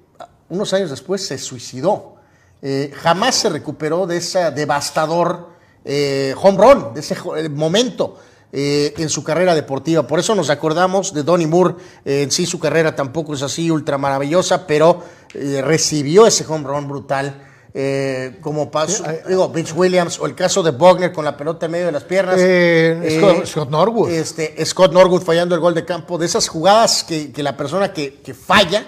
unos 0.49 0.73
años 0.73 0.91
después 0.91 1.27
se 1.27 1.39
suicidó. 1.39 2.17
Eh, 2.63 2.93
jamás 2.95 3.37
se 3.37 3.49
recuperó 3.49 4.07
de 4.07 4.17
ese 4.17 4.51
devastador 4.51 5.51
eh, 5.85 6.35
home 6.41 6.59
run, 6.59 6.95
de 6.95 7.01
ese 7.01 7.17
eh, 7.37 7.49
momento 7.49 8.19
en 8.53 9.11
su 9.11 9.23
carrera 9.23 9.55
deportiva. 9.55 10.07
Por 10.07 10.19
eso 10.19 10.35
nos 10.35 10.49
acordamos 10.49 11.13
de 11.13 11.23
Donnie 11.23 11.47
Moore. 11.47 11.75
En 12.07 12.31
sí 12.31 12.47
su 12.47 12.59
carrera 12.59 12.97
tampoco 12.97 13.35
es 13.35 13.43
así 13.43 13.71
ultra 13.71 13.99
maravillosa, 13.99 14.67
pero 14.67 15.03
recibió 15.35 16.27
ese 16.27 16.47
home 16.47 16.67
run 16.67 16.89
brutal. 16.89 17.43
Eh, 17.79 18.39
como 18.41 18.71
paso, 18.71 19.05
digo, 19.29 19.51
Vince 19.51 19.75
Williams 19.75 20.19
o 20.19 20.25
el 20.25 20.35
caso 20.35 20.63
de 20.63 20.71
Bogner 20.71 21.13
con 21.13 21.27
la 21.27 21.37
pelota 21.37 21.67
en 21.67 21.73
medio 21.73 21.87
de 21.87 21.93
las 21.93 22.05
piernas. 22.05 22.37
Eh, 22.39 23.19
Scott- 23.21 23.45
Scott 23.47 23.71
Norwood. 23.71 24.11
Este, 24.11 24.65
Scott 24.65 24.95
Norwood 24.95 25.21
fallando 25.23 25.55
el 25.55 25.61
gol 25.61 25.75
de 25.75 25.85
campo. 25.85 26.17
De 26.17 26.25
esas 26.25 26.49
jugadas 26.49 27.05
que, 27.05 27.33
que 27.33 27.43
la 27.43 27.55
persona 27.55 27.93
que, 27.93 28.15
que 28.23 28.33
falla 28.33 28.87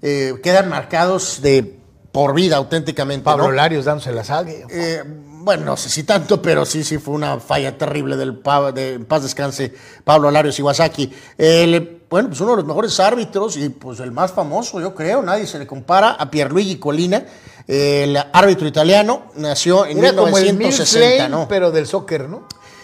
eh, 0.00 0.32
quedan 0.42 0.70
marcados 0.70 1.42
de 1.42 1.78
por 2.12 2.34
vida 2.34 2.56
auténticamente. 2.56 3.24
Pablo 3.24 3.48
¿no? 3.48 3.52
Larios 3.52 3.84
dándose 3.84 4.10
la 4.10 4.24
sague. 4.24 4.64
Eh, 4.70 5.02
bueno, 5.42 5.64
no 5.66 5.76
sé 5.76 5.90
si 5.90 6.04
tanto, 6.04 6.40
pero 6.40 6.64
sí, 6.64 6.82
sí 6.82 6.96
fue 6.96 7.12
una 7.14 7.40
falla 7.40 7.76
terrible 7.76 8.16
del 8.16 8.40
de 8.74 8.94
en 8.94 9.04
paz 9.04 9.22
descanse 9.22 9.72
Pablo 10.02 10.30
Larios 10.30 10.58
Iwasaki. 10.58 11.12
El, 11.36 12.02
bueno, 12.08 12.28
pues 12.28 12.40
uno 12.40 12.52
de 12.52 12.56
los 12.56 12.66
mejores 12.66 12.98
árbitros 13.00 13.56
y 13.56 13.68
pues 13.68 14.00
el 14.00 14.12
más 14.12 14.32
famoso, 14.32 14.80
yo 14.80 14.94
creo, 14.94 15.22
nadie 15.22 15.46
se 15.46 15.58
le 15.58 15.66
compara 15.66 16.10
a 16.12 16.30
Pierluigi 16.30 16.76
Colina, 16.78 17.24
el 17.66 18.16
árbitro 18.32 18.66
italiano, 18.66 19.24
nació 19.36 19.86
en 19.86 19.98
Era 19.98 20.12
como 20.14 20.36
el 20.38 20.44
Mill 20.44 20.54
1960, 20.58 21.16
Flame, 21.16 21.28
¿no? 21.28 21.48
pero 21.48 21.70
del 21.70 21.86
soccer, 21.86 22.28
¿no? 22.28 22.42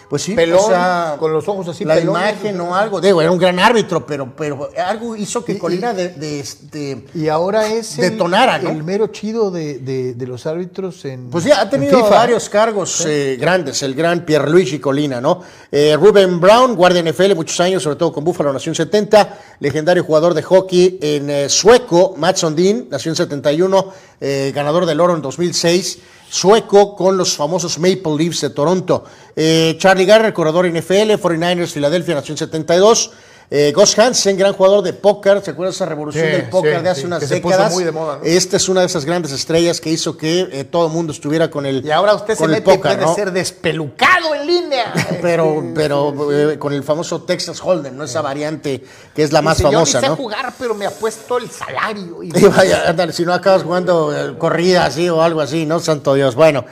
Pues 0.09 0.21
sí, 0.21 0.33
Pelón, 0.35 0.59
o 0.63 0.67
sea, 0.67 1.15
con 1.19 1.33
los 1.33 1.45
ojos 1.49 1.67
así 1.67 1.83
La 1.83 1.99
imagen 1.99 2.59
o 2.61 2.73
algo, 2.73 3.01
digo, 3.01 3.21
era 3.21 3.29
un 3.29 3.37
gran 3.37 3.59
árbitro, 3.59 4.05
pero, 4.05 4.33
pero 4.35 4.69
algo 4.85 5.15
hizo 5.17 5.43
que 5.43 5.53
Y- 5.53 5.57
Colina 5.57 5.93
de, 5.93 6.09
de- 6.09 6.45
de- 6.71 7.05
Y 7.13 7.27
ahora 7.27 7.67
es 7.67 7.97
el, 7.99 8.11
Detonara, 8.11 8.57
¿no? 8.59 8.69
el 8.69 8.83
mero 8.83 9.07
chido 9.07 9.51
de, 9.51 9.79
de- 9.79 10.27
los 10.27 10.45
árbitros 10.45 11.03
en 11.05 11.29
Pues 11.29 11.43
ya 11.43 11.59
ha 11.59 11.63
en 11.63 11.69
tenido 11.69 12.09
varios 12.09 12.47
cargos 12.49 13.05
eh, 13.05 13.37
grandes, 13.39 13.83
el 13.83 13.95
gran 13.95 14.25
Pierluigi 14.25 14.79
Colina, 14.79 15.19
¿no? 15.19 15.41
Eh, 15.71 15.95
Ruben 15.99 16.39
Brown, 16.39 16.75
guardia 16.75 17.01
NFL, 17.03 17.35
muchos 17.35 17.59
años, 17.59 17.83
sobre 17.83 17.97
todo 17.97 18.13
con 18.13 18.23
Buffalo, 18.23 18.53
nació 18.53 18.71
en 18.71 18.75
70, 18.75 19.37
legendario 19.59 20.03
jugador 20.03 20.33
de 20.33 20.41
hockey 20.43 20.99
en 21.01 21.29
eh, 21.29 21.49
sueco, 21.49 22.13
Matt 22.17 22.37
Sundin, 22.37 22.87
nació 22.89 23.11
en 23.11 23.15
71, 23.17 23.91
eh, 24.21 24.51
ganador 24.55 24.85
del 24.85 24.99
oro 25.01 25.15
en 25.15 25.21
2006, 25.21 25.99
sueco 26.29 26.95
con 26.95 27.17
los 27.17 27.35
famosos 27.35 27.79
Maple 27.79 28.15
Leafs 28.17 28.41
de 28.41 28.49
Toronto. 28.49 29.03
Eh, 29.35 29.75
Charlie 29.77 30.05
Garner, 30.05 30.33
corredor 30.33 30.67
NFL, 30.67 31.13
49ers, 31.13 31.67
Filadelfia, 31.67 32.15
nació 32.15 32.33
en 32.33 32.37
72. 32.37 33.11
Eh, 33.49 33.73
Hansen, 33.97 34.35
gran 34.37 34.51
jugador 34.51 34.83
de 34.83 34.91
póker, 34.91 35.41
¿se 35.41 35.51
acuerda 35.51 35.71
esa 35.71 35.85
revolución 35.85 36.25
Sí, 36.25 36.31
del 36.31 36.49
póker 36.49 36.77
sí, 36.79 36.83
de 36.83 36.89
hace 36.89 36.99
sí, 37.01 37.07
unas 37.07 37.19
que 37.21 37.27
se 37.27 37.37
puso 37.39 37.53
décadas? 37.53 37.73
muy 37.73 37.83
de 37.85 37.91
moda, 37.93 38.17
¿no? 38.17 38.23
Esta 38.25 38.57
es 38.57 38.67
una 38.67 38.81
de 38.81 38.87
esas 38.87 39.05
grandes 39.05 39.31
estrellas 39.31 39.79
que 39.79 39.89
hizo 39.89 40.17
que 40.17 40.49
eh, 40.51 40.63
todo 40.65 40.87
el 40.87 40.91
mundo 40.91 41.13
estuviera 41.13 41.49
con 41.49 41.65
el 41.65 41.85
Y 41.85 41.91
ahora 41.91 42.13
usted 42.15 42.35
se 42.35 42.45
mete 42.45 42.73
y 42.73 42.77
puede 42.77 42.97
¿no? 42.97 43.15
ser 43.15 43.31
despelucado 43.31 44.35
en 44.35 44.47
línea. 44.47 44.93
pero 45.21 45.63
pero 45.73 46.29
eh, 46.33 46.59
con 46.59 46.73
el 46.73 46.83
famoso 46.83 47.21
Texas 47.23 47.61
Hold'em, 47.63 47.95
¿no? 47.95 48.03
Esa 48.03 48.21
variante 48.21 48.83
que 49.15 49.23
es 49.23 49.31
la 49.31 49.41
más 49.41 49.57
Dice, 49.59 49.71
famosa, 49.71 50.01
Yo 50.01 50.09
¿no? 50.09 50.15
jugar, 50.17 50.53
pero 50.59 50.75
me 50.75 50.85
apuesto 50.85 51.37
el 51.37 51.49
salario. 51.49 52.21
Y- 52.23 52.31
vaya, 52.31 52.83
ándale, 52.89 53.13
si 53.13 53.23
no 53.23 53.33
acabas 53.33 53.63
jugando 53.63 54.13
eh, 54.13 54.37
corrida 54.37 54.85
así 54.85 55.07
o 55.07 55.21
algo 55.21 55.39
así, 55.39 55.65
¿no? 55.65 55.79
Santo 55.79 56.15
Dios. 56.15 56.35
Bueno, 56.35 56.65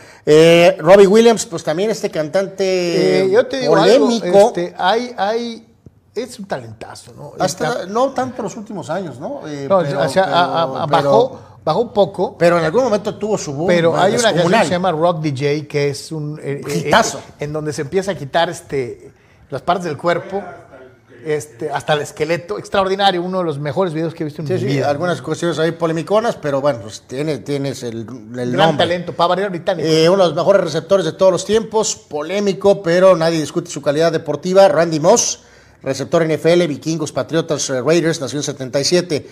Robbie 0.80 1.08
Williams, 1.08 1.46
pues 1.46 1.64
también 1.64 1.90
este 1.90 2.12
cantante 2.12 3.30
yo 3.32 3.46
te 3.46 3.60
digo 3.62 3.76
polémico. 3.76 4.26
algo, 4.26 4.48
este, 4.48 4.74
hay, 4.78 5.14
hay 5.18 5.68
es 6.16 6.40
un 6.40 6.46
talentazo, 6.46 7.14
¿no? 7.16 7.34
Hasta, 7.38 7.68
Está- 7.68 7.86
no 7.88 8.10
tanto 8.12 8.42
los 8.42 8.56
últimos 8.56 8.90
años, 8.90 9.20
¿no? 9.20 9.48
Eh, 9.48 9.68
no, 9.70 9.80
pero- 9.80 10.02
o 10.02 10.10
sea, 10.10 10.24
pero- 10.24 10.36
a- 10.36 10.44
a- 10.46 10.84
a- 10.84 10.88
pero- 10.88 11.04
bajó, 11.04 11.40
bajó 11.64 11.80
un 11.82 11.94
poco, 11.94 12.38
Pero 12.38 12.58
en 12.58 12.64
algún 12.66 12.84
momento 12.86 13.16
tuvo 13.16 13.38
su 13.38 13.54
boom. 13.54 13.68
pero 13.68 13.98
hay 13.98 14.14
una 14.16 14.24
canción 14.34 14.52
que 14.52 14.64
se 14.66 14.70
llama 14.72 14.92
Rock 14.92 15.20
DJ, 15.22 15.68
que 15.68 15.90
es 15.90 16.12
un... 16.12 16.40
eh, 16.42 16.62
eh, 16.68 16.78
Hitazo. 16.88 17.18
eh, 17.20 17.22
en 17.46 17.54
donde 17.54 17.74
se 17.74 17.82
empieza 17.82 18.12
a 18.12 18.16
quitar 18.16 18.50
este, 18.50 19.12
las 19.50 19.62
partes 19.62 19.86
del 19.86 19.98
cuerpo, 19.98 20.42
este, 21.26 21.72
hasta 21.72 21.94
el 21.94 22.02
esqueleto. 22.02 22.60
Extraordinario, 22.60 23.22
uno 23.24 23.40
de 23.40 23.46
los 23.46 23.58
mejores 23.58 23.94
videos 23.94 24.14
que 24.14 24.24
he 24.24 24.26
visto 24.26 24.42
en 24.44 24.48
Sí, 24.48 24.54
mi 24.54 24.60
sí, 24.60 24.66
vida. 24.68 24.90
algunas 24.92 25.22
cuestiones 25.24 25.58
ahí 25.58 25.72
polemiconas, 25.72 26.36
pero 26.36 26.62
bueno, 26.62 26.80
pues 26.84 27.02
tiene, 27.08 27.40
tienes 27.40 27.82
el, 27.84 28.02
el 28.02 28.52
Gran 28.52 28.68
nombre. 28.70 28.86
talento, 28.86 29.14
para 29.14 29.30
variar 29.30 29.50
británico. 29.50 29.88
Eh, 29.90 30.08
uno 30.08 30.22
de 30.24 30.30
los 30.30 30.36
mejores 30.36 30.62
receptores 30.64 31.04
de 31.06 31.14
todos 31.14 31.32
los 31.32 31.44
tiempos, 31.46 31.96
polémico, 31.96 32.84
pero 32.84 33.16
nadie 33.18 33.40
discute 33.40 33.72
su 33.72 33.82
calidad 33.82 34.12
deportiva. 34.12 34.68
Randy 34.68 35.00
Moss, 35.00 35.40
receptor 35.86 36.24
NFL, 36.26 36.68
Vikingos, 36.68 37.12
Patriotas, 37.12 37.70
eh, 37.70 37.82
Raiders, 37.82 38.20
nació 38.20 38.40
en 38.40 38.44
77. 38.44 39.28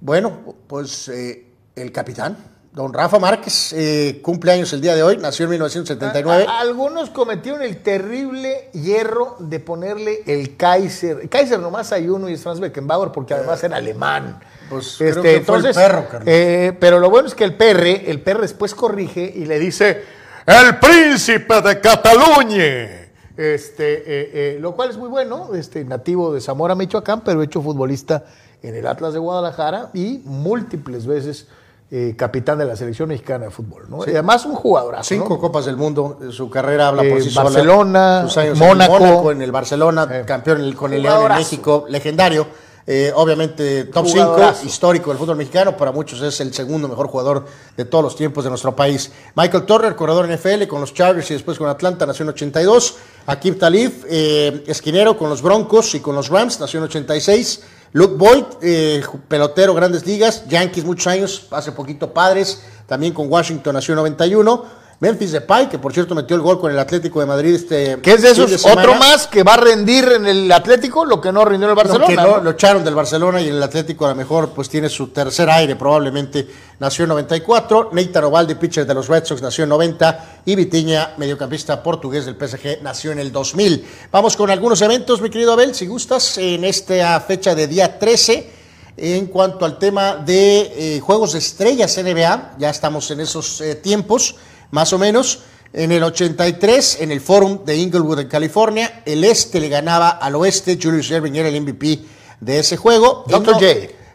Bueno, 0.00 0.54
pues 0.66 1.08
eh, 1.08 1.46
el 1.74 1.90
capitán, 1.92 2.36
don 2.72 2.92
Rafa 2.94 3.18
Márquez, 3.18 3.72
eh, 3.72 4.20
cumple 4.22 4.52
años 4.52 4.72
el 4.72 4.80
día 4.80 4.94
de 4.94 5.02
hoy, 5.02 5.16
nació 5.16 5.44
en 5.44 5.50
1979. 5.50 6.46
A- 6.48 6.50
a- 6.52 6.60
algunos 6.60 7.10
cometieron 7.10 7.62
el 7.62 7.78
terrible 7.82 8.70
hierro 8.72 9.36
de 9.40 9.58
ponerle 9.58 10.22
el 10.26 10.56
Kaiser. 10.56 11.28
Kaiser 11.28 11.58
nomás 11.58 11.90
hay 11.92 12.08
uno 12.08 12.28
y 12.28 12.34
es 12.34 12.42
Franz 12.42 12.60
Beckenbauer 12.60 13.10
porque 13.10 13.34
además 13.34 13.62
era 13.64 13.76
alemán. 13.76 14.38
Pues 14.70 14.96
creo 14.98 15.22
que 15.22 15.40
fue 15.40 15.58
el 15.58 15.74
perro, 15.74 16.04
Carlos. 16.10 16.24
eh, 16.26 16.76
pero 16.78 16.98
lo 17.00 17.08
bueno 17.10 17.26
es 17.26 17.34
que 17.34 17.44
el 17.44 17.54
perre, 17.56 18.10
el 18.10 18.20
perre 18.20 18.42
después 18.42 18.74
corrige 18.74 19.32
y 19.34 19.46
le 19.46 19.58
dice 19.58 20.02
el 20.46 20.76
príncipe 20.78 21.60
de 21.62 21.80
Cataluña. 21.80 23.07
Este, 23.38 23.98
eh, 23.98 24.30
eh, 24.34 24.58
lo 24.60 24.74
cual 24.74 24.90
es 24.90 24.96
muy 24.96 25.08
bueno, 25.08 25.54
este, 25.54 25.84
nativo 25.84 26.34
de 26.34 26.40
Zamora, 26.40 26.74
Michoacán, 26.74 27.22
pero 27.24 27.40
hecho 27.40 27.62
futbolista 27.62 28.24
en 28.62 28.74
el 28.74 28.84
Atlas 28.84 29.12
de 29.12 29.20
Guadalajara 29.20 29.90
y 29.94 30.20
múltiples 30.24 31.06
veces 31.06 31.46
eh, 31.90 32.14
capitán 32.18 32.58
de 32.58 32.66
la 32.66 32.76
selección 32.76 33.08
mexicana 33.08 33.46
de 33.46 33.50
fútbol. 33.50 33.84
¿no? 33.88 34.00
Y 34.06 34.10
además 34.10 34.44
un 34.44 34.56
jugadorazo. 34.56 35.04
Cinco 35.04 35.30
¿no? 35.30 35.38
copas 35.38 35.66
del 35.66 35.76
mundo, 35.76 36.18
eh, 36.20 36.32
su 36.32 36.50
carrera 36.50 36.88
habla 36.88 37.02
por 37.08 37.22
sí 37.22 37.30
sola. 37.30 37.44
Barcelona, 37.44 38.26
Mónaco. 38.56 38.96
en 38.96 39.02
Mónaco, 39.02 39.32
en 39.32 39.42
el 39.42 39.52
Barcelona, 39.52 40.24
campeón 40.26 40.72
con 40.72 40.92
el 40.92 41.02
León 41.02 41.22
en. 41.22 41.38
México, 41.38 41.86
legendario. 41.88 42.46
Eh, 42.90 43.12
obviamente 43.14 43.84
top 43.84 44.06
5, 44.06 44.24
Jugadorazo. 44.24 44.66
histórico 44.66 45.10
del 45.10 45.18
fútbol 45.18 45.36
mexicano, 45.36 45.76
para 45.76 45.92
muchos 45.92 46.22
es 46.22 46.40
el 46.40 46.54
segundo 46.54 46.88
mejor 46.88 47.08
jugador 47.08 47.44
de 47.76 47.84
todos 47.84 48.02
los 48.02 48.16
tiempos 48.16 48.44
de 48.44 48.48
nuestro 48.48 48.74
país. 48.74 49.12
Michael 49.34 49.66
Turner, 49.66 49.94
corredor 49.94 50.26
NFL 50.26 50.66
con 50.66 50.80
los 50.80 50.94
Chargers 50.94 51.30
y 51.30 51.34
después 51.34 51.58
con 51.58 51.68
Atlanta, 51.68 52.06
nació 52.06 52.22
en 52.22 52.30
82. 52.30 52.96
Akib 53.26 53.58
Talib, 53.58 54.06
eh, 54.08 54.64
esquinero 54.66 55.18
con 55.18 55.28
los 55.28 55.42
Broncos 55.42 55.94
y 55.96 56.00
con 56.00 56.14
los 56.14 56.30
Rams, 56.30 56.60
nació 56.60 56.78
en 56.78 56.84
86. 56.84 57.60
Luke 57.92 58.14
Boyd, 58.16 58.44
eh, 58.62 59.02
pelotero, 59.28 59.74
grandes 59.74 60.06
ligas, 60.06 60.48
Yankees 60.48 60.86
muchos 60.86 61.08
años, 61.08 61.46
hace 61.50 61.72
poquito 61.72 62.14
padres, 62.14 62.62
también 62.86 63.12
con 63.12 63.30
Washington 63.30 63.74
nació 63.74 63.92
en 63.92 63.96
91. 63.96 64.64
Memphis 65.00 65.30
Depay, 65.30 65.68
que 65.68 65.78
por 65.78 65.92
cierto 65.92 66.12
metió 66.16 66.34
el 66.34 66.42
gol 66.42 66.58
con 66.58 66.72
el 66.72 66.78
Atlético 66.78 67.20
de 67.20 67.26
Madrid 67.26 67.54
este 67.54 68.00
Que 68.02 68.14
es 68.14 68.22
de 68.22 68.30
esos, 68.30 68.50
semana. 68.50 68.80
otro 68.80 68.94
más 68.96 69.28
que 69.28 69.44
va 69.44 69.54
a 69.54 69.56
rendir 69.56 70.04
en 70.16 70.26
el 70.26 70.50
Atlético 70.50 71.04
lo 71.04 71.20
que 71.20 71.30
no 71.30 71.44
rindió 71.44 71.66
en 71.66 71.70
el 71.70 71.76
Barcelona. 71.76 72.06
que 72.06 72.16
no, 72.16 72.38
¿no? 72.38 72.42
lo 72.42 72.50
echaron 72.50 72.82
del 72.82 72.96
Barcelona 72.96 73.40
y 73.40 73.46
el 73.46 73.62
Atlético 73.62 74.06
a 74.06 74.08
lo 74.08 74.14
mejor 74.16 74.50
pues 74.50 74.68
tiene 74.68 74.88
su 74.88 75.08
tercer 75.08 75.48
aire 75.50 75.76
probablemente. 75.76 76.48
Nació 76.80 77.04
en 77.04 77.10
94, 77.10 77.90
Neitar 77.92 78.24
Ovalde, 78.24 78.56
pitcher 78.56 78.84
de 78.86 78.94
los 78.94 79.06
Red 79.06 79.24
Sox, 79.24 79.40
nació 79.40 79.64
en 79.64 79.70
90 79.70 80.40
y 80.44 80.56
Vitiña, 80.56 81.14
mediocampista 81.16 81.80
portugués 81.80 82.26
del 82.26 82.34
PSG, 82.34 82.82
nació 82.82 83.12
en 83.12 83.20
el 83.20 83.30
2000. 83.30 83.86
Vamos 84.10 84.36
con 84.36 84.50
algunos 84.50 84.82
eventos, 84.82 85.20
mi 85.20 85.30
querido 85.30 85.52
Abel, 85.52 85.76
si 85.76 85.86
gustas, 85.86 86.38
en 86.38 86.64
esta 86.64 87.20
fecha 87.20 87.54
de 87.54 87.68
día 87.68 88.00
13. 88.00 88.58
En 89.00 89.26
cuanto 89.26 89.64
al 89.64 89.78
tema 89.78 90.16
de 90.16 90.96
eh, 90.96 91.00
juegos 91.00 91.34
de 91.34 91.38
estrellas 91.38 91.96
NBA, 91.96 92.56
ya 92.58 92.70
estamos 92.70 93.08
en 93.12 93.20
esos 93.20 93.60
eh, 93.60 93.76
tiempos, 93.76 94.34
más 94.70 94.92
o 94.92 94.98
menos. 94.98 95.40
En 95.72 95.92
el 95.92 96.02
83, 96.02 97.02
en 97.02 97.12
el 97.12 97.20
Forum 97.20 97.64
de 97.64 97.76
Inglewood, 97.76 98.20
en 98.20 98.28
California, 98.28 99.02
el 99.04 99.22
este 99.24 99.60
le 99.60 99.68
ganaba 99.68 100.08
al 100.08 100.34
oeste. 100.34 100.78
Julius 100.82 101.10
Erving 101.10 101.36
era 101.36 101.48
el 101.48 101.60
MVP 101.60 102.00
de 102.40 102.58
ese 102.58 102.76
juego. 102.76 103.24
Dr. 103.26 103.54
J. 103.54 103.66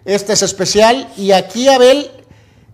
Este 0.05 0.33
es 0.33 0.41
especial. 0.41 1.07
Y 1.15 1.31
aquí, 1.31 1.67
Abel, 1.67 2.09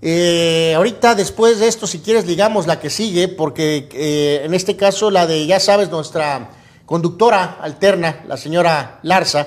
eh, 0.02 0.74
ahorita 0.76 1.14
después 1.16 1.60
de 1.60 1.68
esto, 1.68 1.88
si 1.88 2.00
quieres, 2.00 2.26
digamos 2.26 2.68
la 2.68 2.80
que 2.80 2.90
sigue, 2.90 3.28
porque 3.28 3.90
eh, 3.92 4.42
en 4.46 4.54
este 4.54 4.78
caso 4.78 5.12
la 5.12 5.28
de, 5.28 5.46
ya 5.46 5.60
sabes, 5.60 5.90
nuestra 5.90 6.50
conductora 6.86 7.58
alterna, 7.62 8.24
la 8.28 8.38
señora 8.38 9.00
Larza. 9.04 9.46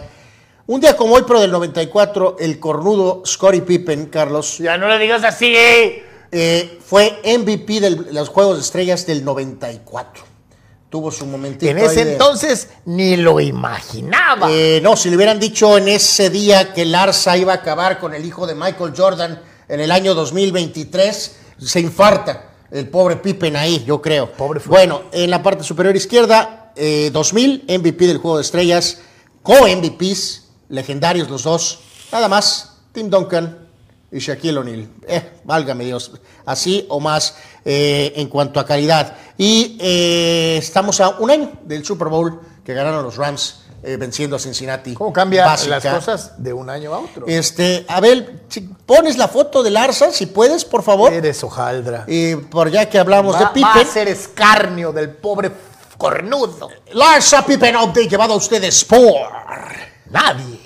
Un 0.67 0.81
día 0.81 0.97
como 0.97 1.15
hoy, 1.15 1.25
pero 1.27 1.41
del 1.41 1.51
94, 1.51 2.37
el 2.39 2.61
cornudo 2.61 3.23
Scottie 3.27 3.63
Pippen, 3.63 4.07
Carlos, 4.07 4.59
Ya 4.59 4.77
no 4.77 4.89
le 4.89 4.99
digas 4.99 5.25
así. 5.25 5.53
eh, 5.57 6.05
fue 6.85 7.21
MVP 7.25 7.81
de 7.81 7.91
los 8.13 8.29
Juegos 8.29 8.57
de 8.57 8.63
Estrellas 8.63 9.07
del 9.07 9.25
94. 9.25 10.25
Tuvo 10.89 11.11
su 11.11 11.25
momentito. 11.27 11.71
En 11.71 11.79
ahí 11.79 11.85
ese 11.87 12.05
de- 12.05 12.13
entonces 12.13 12.69
ni 12.85 13.17
lo 13.17 13.41
imaginaba. 13.41 14.51
Eh, 14.51 14.81
no, 14.83 14.97
si 14.97 15.09
le 15.11 15.17
hubieran 15.17 15.39
dicho 15.41 15.79
en 15.79 15.89
ese 15.89 16.29
día 16.31 16.73
que 16.75 16.85
Larsa 16.85 17.37
iba 17.37 17.53
a 17.53 17.57
acabar 17.57 17.99
con 17.99 18.15
el 18.15 18.25
hijo 18.27 18.47
de 18.47 18.55
Michael 18.55 18.93
Jordan 18.97 19.41
en 19.69 19.81
el 19.81 19.91
año 19.91 20.15
2023, 20.15 21.37
se 21.59 21.81
infarta 21.81 22.51
el 22.71 22.89
pobre 22.89 23.17
Pippen 23.17 23.57
ahí, 23.57 23.85
yo 23.87 24.01
creo. 24.03 24.33
Pobre 24.33 24.61
bueno, 24.67 25.03
en 25.13 25.31
la 25.31 25.43
parte 25.43 25.65
superior 25.65 25.97
izquierda, 25.97 26.73
eh, 26.77 27.11
2000, 27.13 27.65
MVP 27.69 28.07
del 28.07 28.19
Juego 28.19 28.37
de 28.39 28.43
Estrellas, 28.43 28.99
co-MVPs, 29.43 30.49
legendarios 30.69 31.29
los 31.29 31.43
dos, 31.45 31.81
nada 32.11 32.29
más, 32.29 32.79
Tim 32.93 33.09
Duncan 33.11 33.62
y 34.13 34.19
Shaquille 34.19 34.59
O'Neal. 34.59 34.89
Eh, 35.09 35.41
válgame 35.45 35.85
Dios, 35.85 36.13
así 36.45 36.87
o 36.91 37.01
más 37.01 37.35
eh, 37.65 38.13
en 38.17 38.29
cuanto 38.29 38.61
a 38.61 38.67
calidad. 38.67 39.17
Y 39.39 39.79
eh, 39.81 40.57
estamos 40.59 41.01
a 41.01 41.09
un 41.19 41.31
año 41.31 41.53
del 41.65 41.85
Super 41.85 42.09
Bowl 42.09 42.41
que 42.63 42.75
ganaron 42.75 43.03
los 43.03 43.17
Rams 43.17 43.63
eh, 43.83 43.97
venciendo 43.97 44.37
a 44.37 44.39
Cincinnati. 44.39 44.95
¿Cómo 44.95 45.13
cambian 45.13 45.47
las 45.69 45.85
cosas 45.85 46.43
de 46.43 46.53
un 46.53 46.71
año 46.71 46.95
a 46.95 47.01
otro? 47.01 47.27
Este, 47.27 47.85
Abel, 47.89 48.43
si 48.49 48.61
pones 48.61 49.17
la 49.17 49.27
foto 49.29 49.63
de 49.63 49.71
Larsa, 49.71 50.13
si 50.13 50.27
puedes, 50.27 50.65
por 50.65 50.83
favor. 50.83 51.13
Eres 51.13 51.43
hojaldra. 51.43 52.05
Y 52.07 52.37
por 52.37 52.71
ya 52.71 52.89
que 52.89 52.99
hablamos 52.99 53.35
va, 53.35 53.39
de 53.39 53.45
va 53.47 53.53
Pippen, 53.53 53.89
a 53.89 53.91
ser 53.91 54.09
escarnio 54.09 54.93
del 54.93 55.11
pobre 55.11 55.51
cornudo. 55.99 56.69
Larsa 56.93 57.45
Pippen 57.45 57.75
Update 57.77 58.09
llevado 58.09 58.35
a 58.35 58.37
ustedes 58.37 58.85
por. 58.85 59.29
Nadie. 60.11 60.61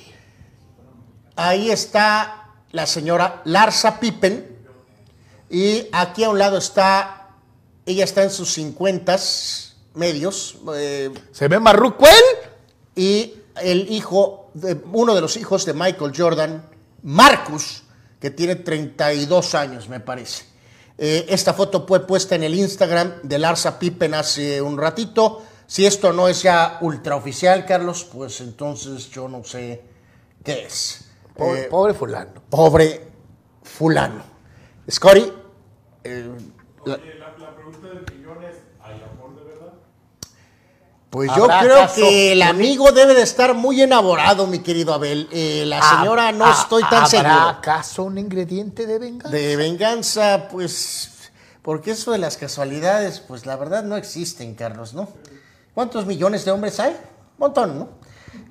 Ahí 1.36 1.70
está 1.70 2.45
la 2.72 2.86
señora 2.86 3.42
Larsa 3.44 4.00
Pippen. 4.00 4.56
Y 5.50 5.88
aquí 5.92 6.24
a 6.24 6.30
un 6.30 6.38
lado 6.38 6.58
está, 6.58 7.28
ella 7.84 8.04
está 8.04 8.22
en 8.22 8.30
sus 8.30 8.52
50 8.52 9.16
medios. 9.94 10.58
eh, 10.74 11.12
¿Se 11.32 11.48
ve 11.48 11.58
marruco 11.58 12.06
él? 12.06 12.50
y 12.96 13.34
el 13.62 13.90
hijo, 13.92 14.50
de, 14.54 14.80
uno 14.92 15.14
de 15.14 15.20
los 15.20 15.36
hijos 15.36 15.64
de 15.66 15.74
Michael 15.74 16.12
Jordan, 16.16 16.64
Marcus, 17.02 17.82
que 18.18 18.30
tiene 18.30 18.56
32 18.56 19.54
años, 19.54 19.88
me 19.88 20.00
parece. 20.00 20.44
Eh, 20.98 21.26
esta 21.28 21.52
foto 21.52 21.86
fue 21.86 22.06
puesta 22.06 22.34
en 22.34 22.42
el 22.42 22.54
Instagram 22.54 23.20
de 23.22 23.38
Larsa 23.38 23.78
Pippen 23.78 24.14
hace 24.14 24.62
un 24.62 24.78
ratito. 24.78 25.42
Si 25.66 25.84
esto 25.84 26.12
no 26.12 26.26
es 26.26 26.42
ya 26.42 26.78
ultraoficial, 26.80 27.66
Carlos, 27.66 28.06
pues 28.10 28.40
entonces 28.40 29.10
yo 29.10 29.28
no 29.28 29.44
sé 29.44 29.82
qué 30.42 30.64
es. 30.64 31.05
Pobre, 31.36 31.60
Eh, 31.62 31.68
pobre 31.68 31.94
fulano. 31.94 32.30
pobre 32.48 33.08
fulano. 33.62 34.22
Scotty, 34.90 35.32
eh, 36.04 36.30
la- 36.84 36.96
La, 36.96 36.98
la 37.38 37.54
pregunta 37.54 37.88
del 37.88 38.04
millón 38.16 38.42
es, 38.44 38.56
¿hay 38.80 39.02
amor 39.02 39.36
de 39.36 39.44
verdad? 39.44 39.72
Pues 41.10 41.30
yo 41.36 41.44
¿Habrá 41.44 41.60
creo 41.60 41.94
que 41.94 42.32
el 42.32 42.42
amigo 42.42 42.92
debe 42.92 43.14
de 43.14 43.22
estar 43.22 43.54
muy 43.54 43.82
enamorado, 43.82 44.46
mi 44.46 44.60
querido 44.60 44.94
Abel. 44.94 45.28
Eh, 45.32 45.64
la 45.66 45.82
señora 45.82 46.32
no 46.32 46.46
Ah, 46.46 46.56
estoy 46.60 46.82
tan 46.84 46.94
¿Habrá 47.04 47.06
seguro. 47.06 47.34
acaso 47.48 48.04
un 48.04 48.18
ingrediente 48.18 48.86
de 48.86 48.98
venganza? 48.98 49.28
De 49.36 49.56
venganza, 49.56 50.48
pues, 50.50 51.30
porque 51.62 51.90
eso 51.92 52.12
de 52.12 52.18
las 52.18 52.36
casualidades, 52.36 53.20
pues 53.20 53.44
la 53.46 53.56
verdad 53.56 53.82
no 53.82 53.96
existen, 53.96 54.54
Carlos, 54.54 54.94
¿no? 54.94 55.08
¿Cuántos 55.74 56.06
millones 56.06 56.44
de 56.44 56.50
hombres 56.52 56.78
hay? 56.80 56.92
Un 56.92 57.38
montón, 57.38 57.78
¿no? 57.78 57.88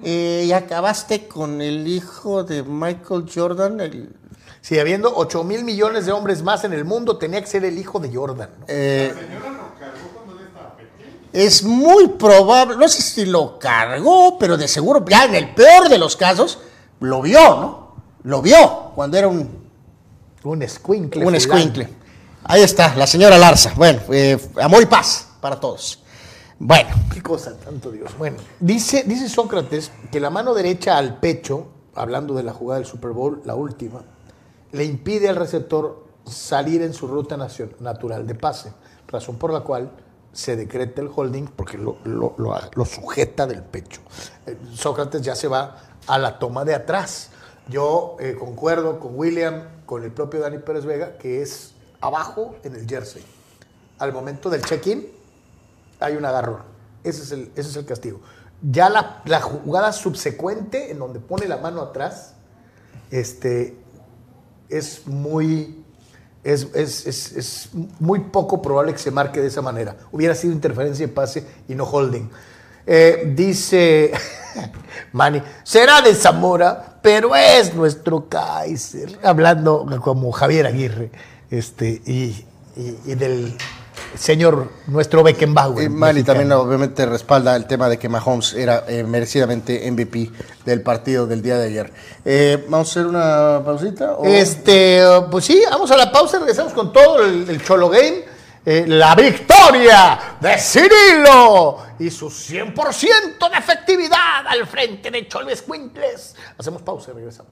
Eh, 0.06 0.44
y 0.46 0.52
acabaste 0.52 1.28
con 1.28 1.62
el 1.62 1.88
hijo 1.88 2.44
de 2.44 2.62
Michael 2.62 3.26
Jordan, 3.34 3.80
el, 3.82 4.16
Si 4.62 4.78
habiendo 4.78 5.12
8 5.16 5.44
mil 5.44 5.64
millones 5.64 6.06
de 6.06 6.12
hombres 6.12 6.44
más 6.44 6.64
en 6.64 6.74
el 6.74 6.86
mundo, 6.86 7.18
tenía 7.18 7.42
que 7.42 7.48
ser 7.48 7.66
el 7.66 7.78
hijo 7.80 8.00
de 8.00 8.14
Jordan. 8.14 8.50
¿no? 8.60 8.66
eh, 8.68 9.14
es 11.34 11.64
muy 11.64 12.08
probable, 12.08 12.78
no 12.78 12.88
sé 12.88 13.02
si 13.02 13.26
lo 13.26 13.60
cargó, 13.60 14.38
pero 14.40 14.56
de 14.56 14.68
seguro, 14.68 15.04
ya 15.06 15.26
en 15.26 15.36
el 15.36 15.54
peor 15.54 15.90
de 15.90 15.98
los 15.98 16.16
casos, 16.16 16.60
lo 17.00 17.22
vio, 17.22 17.40
¿no? 17.40 17.96
Lo 18.24 18.42
vio 18.42 18.92
cuando 18.96 19.18
era 19.18 19.28
un 19.28 19.70
Un 20.44 20.62
escuincle. 20.62 21.26
Un 21.26 21.36
escuincle. 21.36 21.90
Ahí 22.44 22.62
está, 22.62 22.96
la 22.96 23.08
señora 23.08 23.38
Larza. 23.38 23.74
Bueno, 23.76 24.02
eh, 24.12 24.40
amor 24.62 24.84
y 24.84 24.86
paz 24.86 25.28
para 25.42 25.60
todos. 25.60 26.05
Bueno, 26.60 26.90
Qué 27.14 27.22
cosa, 27.22 27.58
tanto 27.58 27.92
Dios. 27.92 28.12
Bueno, 28.18 28.38
dice, 28.60 29.04
dice 29.06 29.30
Sócrates 29.30 29.92
que 30.12 30.20
la 30.20 30.30
mano 30.30 30.54
derecha 30.54 30.98
al 30.98 31.20
pecho, 31.20 31.68
hablando 31.96 32.34
de 32.34 32.44
la 32.44 32.54
jugada 32.54 32.80
del 32.80 32.88
Super 32.88 33.12
Bowl, 33.12 33.42
la 33.46 33.56
última, 33.56 34.04
le 34.72 34.84
impide 34.84 35.30
al 35.30 35.36
receptor 35.38 36.06
salir 36.26 36.82
en 36.82 36.94
su 36.94 37.08
ruta 37.08 37.38
natural 37.38 38.28
de 38.28 38.36
pase, 38.36 38.74
razón 39.08 39.38
por 39.38 39.54
la 39.54 39.62
cual 39.62 39.92
se 40.34 40.56
decreta 40.58 41.02
el 41.02 41.10
holding 41.14 41.46
porque 41.56 41.78
lo- 41.78 41.98
lo 42.04 42.86
sujeta 42.86 43.48
del 43.48 43.64
pecho. 43.64 44.02
Eh, 44.46 44.58
Sócrates 44.74 45.22
ya 45.22 45.36
se 45.36 45.48
va 45.48 45.78
a 46.08 46.18
la 46.20 46.38
toma 46.40 46.66
de 46.66 46.76
atrás. 46.76 47.30
Yo 47.70 48.18
eh, 48.20 48.36
concuerdo 48.38 49.00
con 49.00 49.18
William, 49.18 49.64
con 49.86 50.04
el 50.04 50.12
propio 50.12 50.42
Dani 50.42 50.58
Pérez 50.60 50.84
Vega, 50.86 51.18
que 51.18 51.42
es 51.42 51.72
abajo 52.02 52.56
en 52.64 52.76
el 52.76 52.86
jersey. 52.88 53.24
Al 54.00 54.12
momento 54.12 54.50
del 54.50 54.62
check-in, 54.64 55.08
hay 56.06 56.16
un 56.16 56.26
agarrón. 56.26 56.64
Ese 57.04 57.22
es 57.24 57.32
el, 57.32 57.52
ese 57.56 57.70
es 57.70 57.76
el 57.76 57.86
castigo. 57.86 58.22
Ya 58.62 58.90
la, 58.90 59.42
jugada 59.42 59.92
subsecuente, 59.94 60.92
en 60.92 61.00
donde 61.00 61.20
pone 61.20 61.48
la 61.48 61.58
mano 61.58 61.82
atrás, 61.82 62.34
este, 63.12 63.78
es 64.70 65.06
muy. 65.08 65.84
Es, 66.44 66.68
es- 66.76 67.06
es- 67.08 67.70
muy 68.00 68.20
poco 68.20 68.62
probable 68.62 68.94
que 68.94 69.00
se 69.00 69.10
marque 69.12 69.42
de 69.42 69.48
esa 69.48 69.62
manera. 69.64 69.98
Hubiera 70.12 70.36
sido 70.36 70.54
interferencia 70.54 71.06
de 71.08 71.12
pase 71.14 71.46
y 71.68 71.74
no 71.76 71.86
holding. 71.86 72.30
Eh, 72.88 73.34
dice 73.36 74.12
Manny, 75.12 75.42
será 75.64 76.02
de 76.02 76.14
Zamora, 76.14 77.00
pero 77.02 77.36
es 77.36 77.74
nuestro 77.74 78.30
Kaiser. 78.30 79.18
Hablando 79.24 79.88
como 80.04 80.32
Javier 80.32 80.68
Aguirre 80.68 81.12
este, 81.50 82.02
y- 82.06 82.46
y 82.76 83.16
del 83.16 83.58
señor, 84.18 84.70
nuestro 84.88 85.24
Beckenbauer. 85.24 85.86
Eh, 85.86 85.90
mexicano. 85.90 86.26
también 86.26 86.52
obviamente 86.54 87.06
respalda 87.06 87.56
el 87.56 87.66
tema 87.68 87.90
de 87.90 87.98
que 88.00 88.10
Mahomes 88.10 88.54
era 88.54 88.84
eh, 88.88 89.04
merecidamente 89.04 89.90
MVP 89.92 90.32
del 90.66 90.82
partido 90.82 91.28
del 91.28 91.42
día 91.42 91.58
de 91.58 91.68
ayer. 91.68 91.94
Eh, 92.24 92.66
¿Vamos 92.70 92.88
a 92.88 92.92
hacer 92.92 93.06
una 93.08 93.62
pausita? 93.66 94.14
o- 94.14 94.26
Este, 94.26 95.02
pues 95.32 95.46
sí, 95.46 95.62
vamos 95.70 95.90
a 95.92 95.98
la 95.98 96.12
pausa, 96.12 96.40
regresamos 96.40 96.74
con 96.74 96.92
todo 96.94 97.24
el, 97.24 97.50
el 97.50 97.64
Cholo 97.64 97.90
Game. 97.90 98.24
Eh, 98.68 98.86
la 98.88 99.14
victoria 99.14 100.38
de 100.42 100.58
Cirilo 100.58 101.78
y 102.00 102.10
su 102.10 102.32
100% 102.32 103.52
de 103.52 103.58
efectividad 103.60 104.48
al 104.48 104.66
frente 104.66 105.12
de 105.12 105.28
Cholo 105.28 105.50
Escuintles. 105.52 106.36
Hacemos 106.58 106.82
pausa 106.82 107.12
y 107.12 107.14
regresamos. 107.14 107.52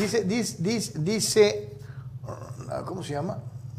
Dice, 0.00 0.24
dice, 0.24 0.56
dice, 0.60 0.98
dice, 0.98 1.68
ah, 2.70 2.82
¿cómo 2.86 3.02
se 3.02 3.12
llama? 3.12 3.38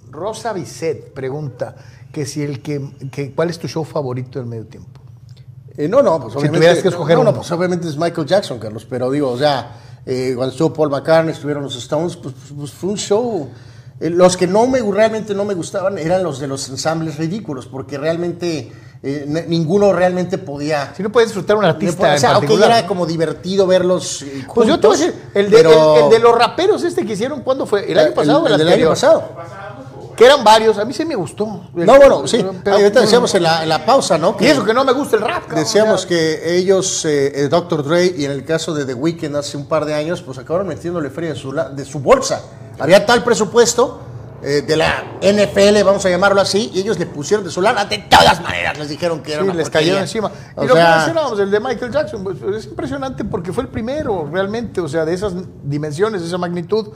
Rosa 0.09 0.53
Bisset 0.53 1.13
pregunta 1.13 1.75
que 2.11 2.25
si 2.25 2.43
el 2.43 2.61
que, 2.61 2.81
que 3.11 3.31
cuál 3.33 3.49
es 3.49 3.57
tu 3.57 3.67
show 3.67 3.83
favorito 3.83 4.39
del 4.39 4.47
medio 4.47 4.65
tiempo. 4.65 5.01
Eh, 5.77 5.87
no, 5.87 6.01
no, 6.01 6.19
pues 6.19 6.33
Si 6.33 6.39
obviamente. 6.39 6.59
tuvieras 6.59 6.83
que 6.83 6.89
escoger 6.89 7.17
no, 7.17 7.23
no, 7.23 7.33
pues 7.33 7.51
obviamente 7.51 7.87
es 7.87 7.97
Michael 7.97 8.27
Jackson, 8.27 8.59
Carlos. 8.59 8.85
Pero 8.89 9.09
digo, 9.09 9.29
o 9.31 9.37
sea, 9.37 9.75
eh, 10.05 10.33
cuando 10.35 10.51
estuvo 10.51 10.73
Paul 10.73 10.89
McCartney, 10.89 11.33
estuvieron 11.33 11.63
los 11.63 11.75
Stones, 11.77 12.17
pues, 12.17 12.35
pues, 12.35 12.53
pues, 12.55 12.71
fue 12.71 12.89
un 12.89 12.97
show. 12.97 13.49
Eh, 13.99 14.09
los 14.09 14.35
que 14.35 14.47
no 14.47 14.67
me 14.67 14.81
realmente 14.81 15.33
no 15.33 15.45
me 15.45 15.53
gustaban 15.53 15.97
eran 15.97 16.23
los 16.23 16.39
de 16.39 16.47
los 16.47 16.67
ensambles 16.69 17.17
ridículos, 17.17 17.67
porque 17.67 17.97
realmente 17.97 18.71
eh, 19.03 19.45
ninguno 19.47 19.91
realmente 19.93 20.37
podía. 20.37 20.93
Si 20.95 21.01
no 21.01 21.11
puedes 21.11 21.29
disfrutar 21.29 21.55
un 21.57 21.65
artista 21.65 22.13
o 22.13 22.17
sea, 22.17 22.29
en 22.31 22.35
ok, 22.35 22.41
particular. 22.43 22.71
era 22.79 22.87
como 22.87 23.05
divertido 23.05 23.65
verlos. 23.65 24.21
eh, 24.21 24.45
Pues 24.53 24.67
yo 24.67 24.79
te 24.79 24.87
voy 24.87 24.95
a 24.95 24.99
juntos, 24.99 25.13
decir, 25.15 25.29
el 25.33 25.49
de, 25.49 25.57
pero- 25.57 25.95
el- 25.97 26.03
el 26.03 26.09
de 26.11 26.19
los 26.19 26.35
raperos 26.37 26.83
este 26.83 27.05
que 27.05 27.13
hicieron, 27.13 27.41
¿cuándo 27.41 27.65
fue? 27.65 27.91
¿El 27.91 27.97
año 27.97 28.13
pasado 28.13 28.43
o 28.43 28.47
el, 28.47 28.67
año 28.67 28.89
pasado. 28.89 29.23
Que 30.15 30.25
eran 30.27 30.43
varios, 30.43 30.77
a 30.77 30.85
mí 30.85 30.93
sí 30.93 31.03
me 31.03 31.15
gustó. 31.15 31.45
No, 31.73 31.95
bueno, 31.97 32.27
sí. 32.27 32.45
Pero- 32.63 32.75
ahorita 32.75 33.01
decíamos 33.01 33.33
en 33.33 33.41
la, 33.41 33.63
en 33.63 33.69
la 33.69 33.83
pausa, 33.83 34.19
¿no? 34.19 34.35
Y 34.39 34.45
eso 34.45 34.63
que 34.63 34.73
no 34.73 34.83
me 34.83 34.91
gusta 34.91 35.15
el 35.15 35.23
rap. 35.23 35.43
cabrón, 35.47 35.63
Decíamos 35.63 36.03
ya. 36.03 36.09
que 36.09 36.57
ellos, 36.57 37.03
eh, 37.05 37.31
eh, 37.45 37.47
Dr. 37.47 37.83
Dre 37.83 38.05
y 38.15 38.25
en 38.25 38.31
el 38.31 38.45
caso 38.45 38.71
de 38.75 38.85
The 38.85 38.93
Weeknd 38.93 39.35
hace 39.35 39.57
un 39.57 39.65
par 39.65 39.85
de 39.85 39.95
años, 39.95 40.21
pues 40.21 40.37
acabaron 40.37 40.67
metiéndole 40.67 41.09
feria 41.09 41.31
de 41.33 41.39
su, 41.39 41.51
de 41.51 41.85
su 41.85 41.99
bolsa. 42.01 42.43
Había 42.77 43.03
tal 43.03 43.23
presupuesto 43.23 43.99
eh, 44.43 44.61
de 44.61 44.75
la 44.75 45.03
NFL, 45.21 45.83
vamos 45.85 46.05
a 46.05 46.09
llamarlo 46.09 46.41
así, 46.41 46.71
y 46.73 46.79
ellos 46.79 46.97
le 46.97 47.05
pusieron 47.05 47.45
de 47.45 47.51
su 47.51 47.61
lana. 47.61 47.85
De 47.85 47.99
todas 47.99 48.41
maneras 48.41 48.77
les 48.77 48.89
dijeron 48.89 49.21
que 49.21 49.33
era 49.33 49.41
Sí, 49.41 49.47
una 49.49 49.53
les 49.55 49.65
porquería. 49.65 49.81
cayeron 49.93 50.01
encima. 50.01 50.31
O 50.55 50.63
y 50.63 50.67
lo 50.67 50.73
que 50.73 50.79
sea, 50.81 50.95
mencionábamos, 50.97 51.39
el 51.39 51.51
de 51.51 51.59
Michael 51.59 51.91
Jackson, 51.91 52.23
pues, 52.23 52.37
es 52.57 52.65
impresionante 52.65 53.23
porque 53.25 53.53
fue 53.53 53.63
el 53.63 53.69
primero, 53.69 54.27
realmente, 54.31 54.81
o 54.81 54.87
sea, 54.87 55.05
de 55.05 55.13
esas 55.13 55.33
dimensiones, 55.63 56.21
de 56.21 56.27
esa 56.27 56.37
magnitud. 56.37 56.89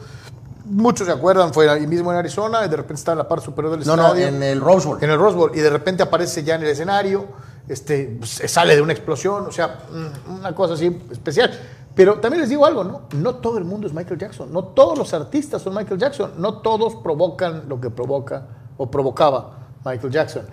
Muchos 0.67 1.05
se 1.05 1.13
acuerdan, 1.13 1.53
fue 1.53 1.69
ahí 1.69 1.85
mismo 1.85 2.11
en 2.11 2.17
Arizona, 2.17 2.65
y 2.65 2.69
de 2.69 2.77
repente 2.77 2.95
está 2.95 3.11
en 3.11 3.19
la 3.19 3.27
parte 3.27 3.45
superior 3.45 3.77
del 3.77 3.85
no, 3.85 3.95
no, 3.95 4.03
estadio. 4.07 4.27
en 4.27 4.41
el 4.41 4.59
Rose 4.59 4.88
Bowl. 4.88 4.97
en 5.03 5.11
el 5.11 5.19
Rose 5.19 5.38
Bowl, 5.38 5.51
y 5.53 5.59
de 5.59 5.69
repente 5.69 6.01
aparece 6.01 6.43
ya 6.43 6.55
en 6.55 6.63
el 6.63 6.69
escenario, 6.69 7.27
este, 7.69 8.15
pues, 8.17 8.41
sale 8.47 8.76
de 8.76 8.81
una 8.81 8.93
explosión, 8.93 9.45
o 9.45 9.51
sea, 9.51 9.81
mm, 9.91 10.39
una 10.39 10.55
cosa 10.55 10.73
así 10.73 10.99
especial. 11.11 11.51
Pero 11.95 12.19
también 12.19 12.41
les 12.41 12.49
digo 12.49 12.65
algo, 12.65 12.84
¿no? 12.84 13.03
No 13.15 13.35
todo 13.35 13.57
el 13.57 13.63
mundo 13.63 13.88
es 13.88 13.93
Michael 13.93 14.19
Jackson, 14.19 14.51
no 14.51 14.65
todos 14.65 14.97
los 14.97 15.13
artistas 15.13 15.61
son 15.61 15.73
Michael 15.73 15.99
Jackson, 15.99 16.31
no 16.38 16.57
todos 16.57 16.95
provocan 16.95 17.63
lo 17.69 17.80
que 17.80 17.89
provoca 17.89 18.47
o 18.77 18.91
provocaba 18.91 19.69
Michael 19.85 20.11
Jackson. 20.11 20.45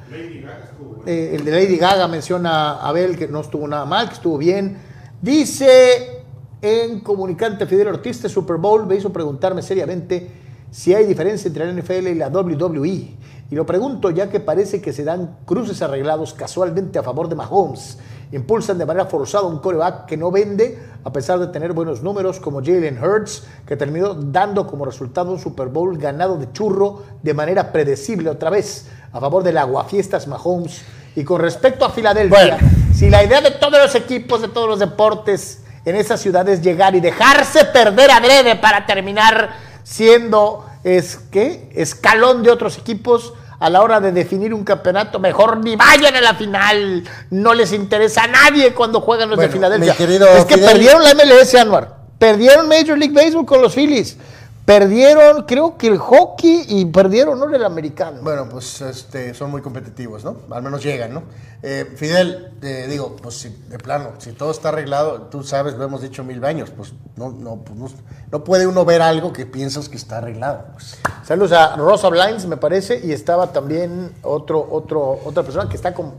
Eh, 1.04 1.32
el 1.34 1.44
de 1.44 1.50
Lady 1.50 1.76
Gaga 1.76 2.06
menciona 2.06 2.74
a 2.74 2.88
Abel 2.88 3.18
que 3.18 3.26
no 3.26 3.40
estuvo 3.40 3.66
nada 3.66 3.84
mal, 3.84 4.06
que 4.08 4.14
estuvo 4.14 4.38
bien. 4.38 4.78
Dice 5.20 6.22
en 6.60 7.00
comunicante 7.00 7.66
Fidel 7.66 7.88
Ortiz 7.88 8.22
de 8.22 8.28
Super 8.28 8.56
Bowl, 8.56 8.86
me 8.86 8.94
hizo 8.94 9.12
preguntarme 9.12 9.62
seriamente 9.62 10.30
si 10.70 10.94
hay 10.94 11.06
diferencia 11.06 11.48
entre 11.48 11.66
la 11.66 11.72
NFL 11.72 12.06
y 12.08 12.14
la 12.14 12.28
WWE. 12.28 13.16
Y 13.50 13.54
lo 13.54 13.66
pregunto 13.66 14.10
ya 14.10 14.30
que 14.30 14.40
parece 14.40 14.80
que 14.80 14.92
se 14.92 15.04
dan 15.04 15.38
cruces 15.44 15.82
arreglados 15.82 16.32
casualmente 16.34 16.98
a 16.98 17.02
favor 17.02 17.28
de 17.28 17.34
Mahomes. 17.34 17.98
Impulsan 18.32 18.78
de 18.78 18.86
manera 18.86 19.06
forzada 19.06 19.44
un 19.44 19.58
coreback 19.58 20.06
que 20.06 20.16
no 20.16 20.30
vende, 20.30 20.78
a 21.04 21.12
pesar 21.12 21.38
de 21.38 21.48
tener 21.48 21.74
buenos 21.74 22.02
números 22.02 22.40
como 22.40 22.60
Jalen 22.60 22.98
Hurts, 23.02 23.44
que 23.66 23.76
terminó 23.76 24.14
dando 24.14 24.66
como 24.66 24.86
resultado 24.86 25.30
un 25.30 25.38
Super 25.38 25.68
Bowl 25.68 25.98
ganado 25.98 26.38
de 26.38 26.50
churro 26.52 27.02
de 27.22 27.34
manera 27.34 27.72
predecible 27.72 28.30
otra 28.30 28.48
vez, 28.48 28.88
a 29.12 29.20
favor 29.20 29.42
del 29.42 29.58
aguafiestas 29.58 30.26
Mahomes. 30.26 30.82
Y 31.14 31.24
con 31.24 31.42
respecto 31.42 31.84
a 31.84 31.90
Filadelfia, 31.90 32.58
si 32.94 33.10
la 33.10 33.22
idea 33.22 33.42
de 33.42 33.50
todos 33.50 33.78
los 33.78 33.94
equipos, 33.94 34.40
de 34.40 34.48
todos 34.48 34.66
los 34.68 34.78
deportes 34.78 35.62
en 35.84 35.96
esa 35.96 36.16
ciudad 36.16 36.48
es 36.48 36.62
llegar 36.62 36.94
y 36.94 37.00
dejarse 37.00 37.66
perder 37.66 38.10
adrede 38.10 38.56
para 38.56 38.86
terminar 38.86 39.50
siendo 39.82 40.64
es, 40.84 41.20
escalón 41.74 42.42
de 42.42 42.50
otros 42.50 42.78
equipos 42.78 43.34
a 43.62 43.70
la 43.70 43.80
hora 43.82 44.00
de 44.00 44.10
definir 44.10 44.52
un 44.52 44.64
campeonato, 44.64 45.18
mejor 45.20 45.58
ni 45.58 45.76
vayan 45.76 46.16
a 46.16 46.20
la 46.20 46.34
final. 46.34 47.04
No 47.30 47.54
les 47.54 47.72
interesa 47.72 48.24
a 48.24 48.26
nadie 48.26 48.74
cuando 48.74 49.00
juegan 49.00 49.30
los 49.30 49.36
Bueno, 49.36 49.48
de 49.48 49.52
Filadelfia. 49.54 49.92
es 49.92 50.44
que 50.46 50.54
Fidel- 50.56 50.66
perdieron 50.66 51.04
la 51.04 51.14
MLS, 51.14 51.54
Anwar. 51.54 51.96
Perdieron 52.18 52.68
Major 52.68 52.98
League 52.98 53.14
Baseball 53.14 53.46
con 53.46 53.62
los 53.62 53.72
Phillies. 53.74 54.16
Perdieron, 54.64 55.42
creo 55.42 55.76
que 55.76 55.88
el 55.88 55.98
hockey 55.98 56.66
y 56.68 56.84
perdieron 56.84 57.38
¿no? 57.40 57.52
el 57.52 57.64
americano. 57.64 58.20
Bueno, 58.22 58.48
pues 58.48 58.80
este, 58.80 59.34
son 59.34 59.50
muy 59.50 59.60
competitivos, 59.60 60.22
¿no? 60.22 60.36
Al 60.50 60.62
menos 60.62 60.84
llegan, 60.84 61.12
¿no? 61.12 61.24
Eh, 61.64 61.92
Fidel, 61.96 62.52
te 62.60 62.86
digo, 62.86 63.16
pues 63.16 63.38
si, 63.38 63.48
de 63.48 63.78
plano, 63.78 64.12
si 64.18 64.32
todo 64.32 64.52
está 64.52 64.68
arreglado, 64.68 65.22
tú 65.22 65.42
sabes, 65.42 65.74
lo 65.74 65.84
hemos 65.84 66.00
dicho 66.00 66.22
mil 66.22 66.44
años, 66.44 66.70
pues 66.70 66.92
no, 67.16 67.30
no, 67.30 67.56
pues, 67.56 67.76
no, 67.76 67.88
no 68.30 68.44
puede 68.44 68.68
uno 68.68 68.84
ver 68.84 69.02
algo 69.02 69.32
que 69.32 69.46
piensas 69.46 69.88
que 69.88 69.96
está 69.96 70.18
arreglado. 70.18 70.66
pues. 70.72 70.96
Saludos 71.24 71.52
a 71.52 71.74
Rosa 71.76 72.08
Blinds, 72.08 72.46
me 72.46 72.56
parece, 72.56 73.00
y 73.04 73.10
estaba 73.10 73.52
también 73.52 74.12
otro, 74.22 74.64
otro, 74.70 75.20
otra 75.24 75.42
persona 75.42 75.68
que 75.68 75.76
está 75.76 75.92
como 75.92 76.14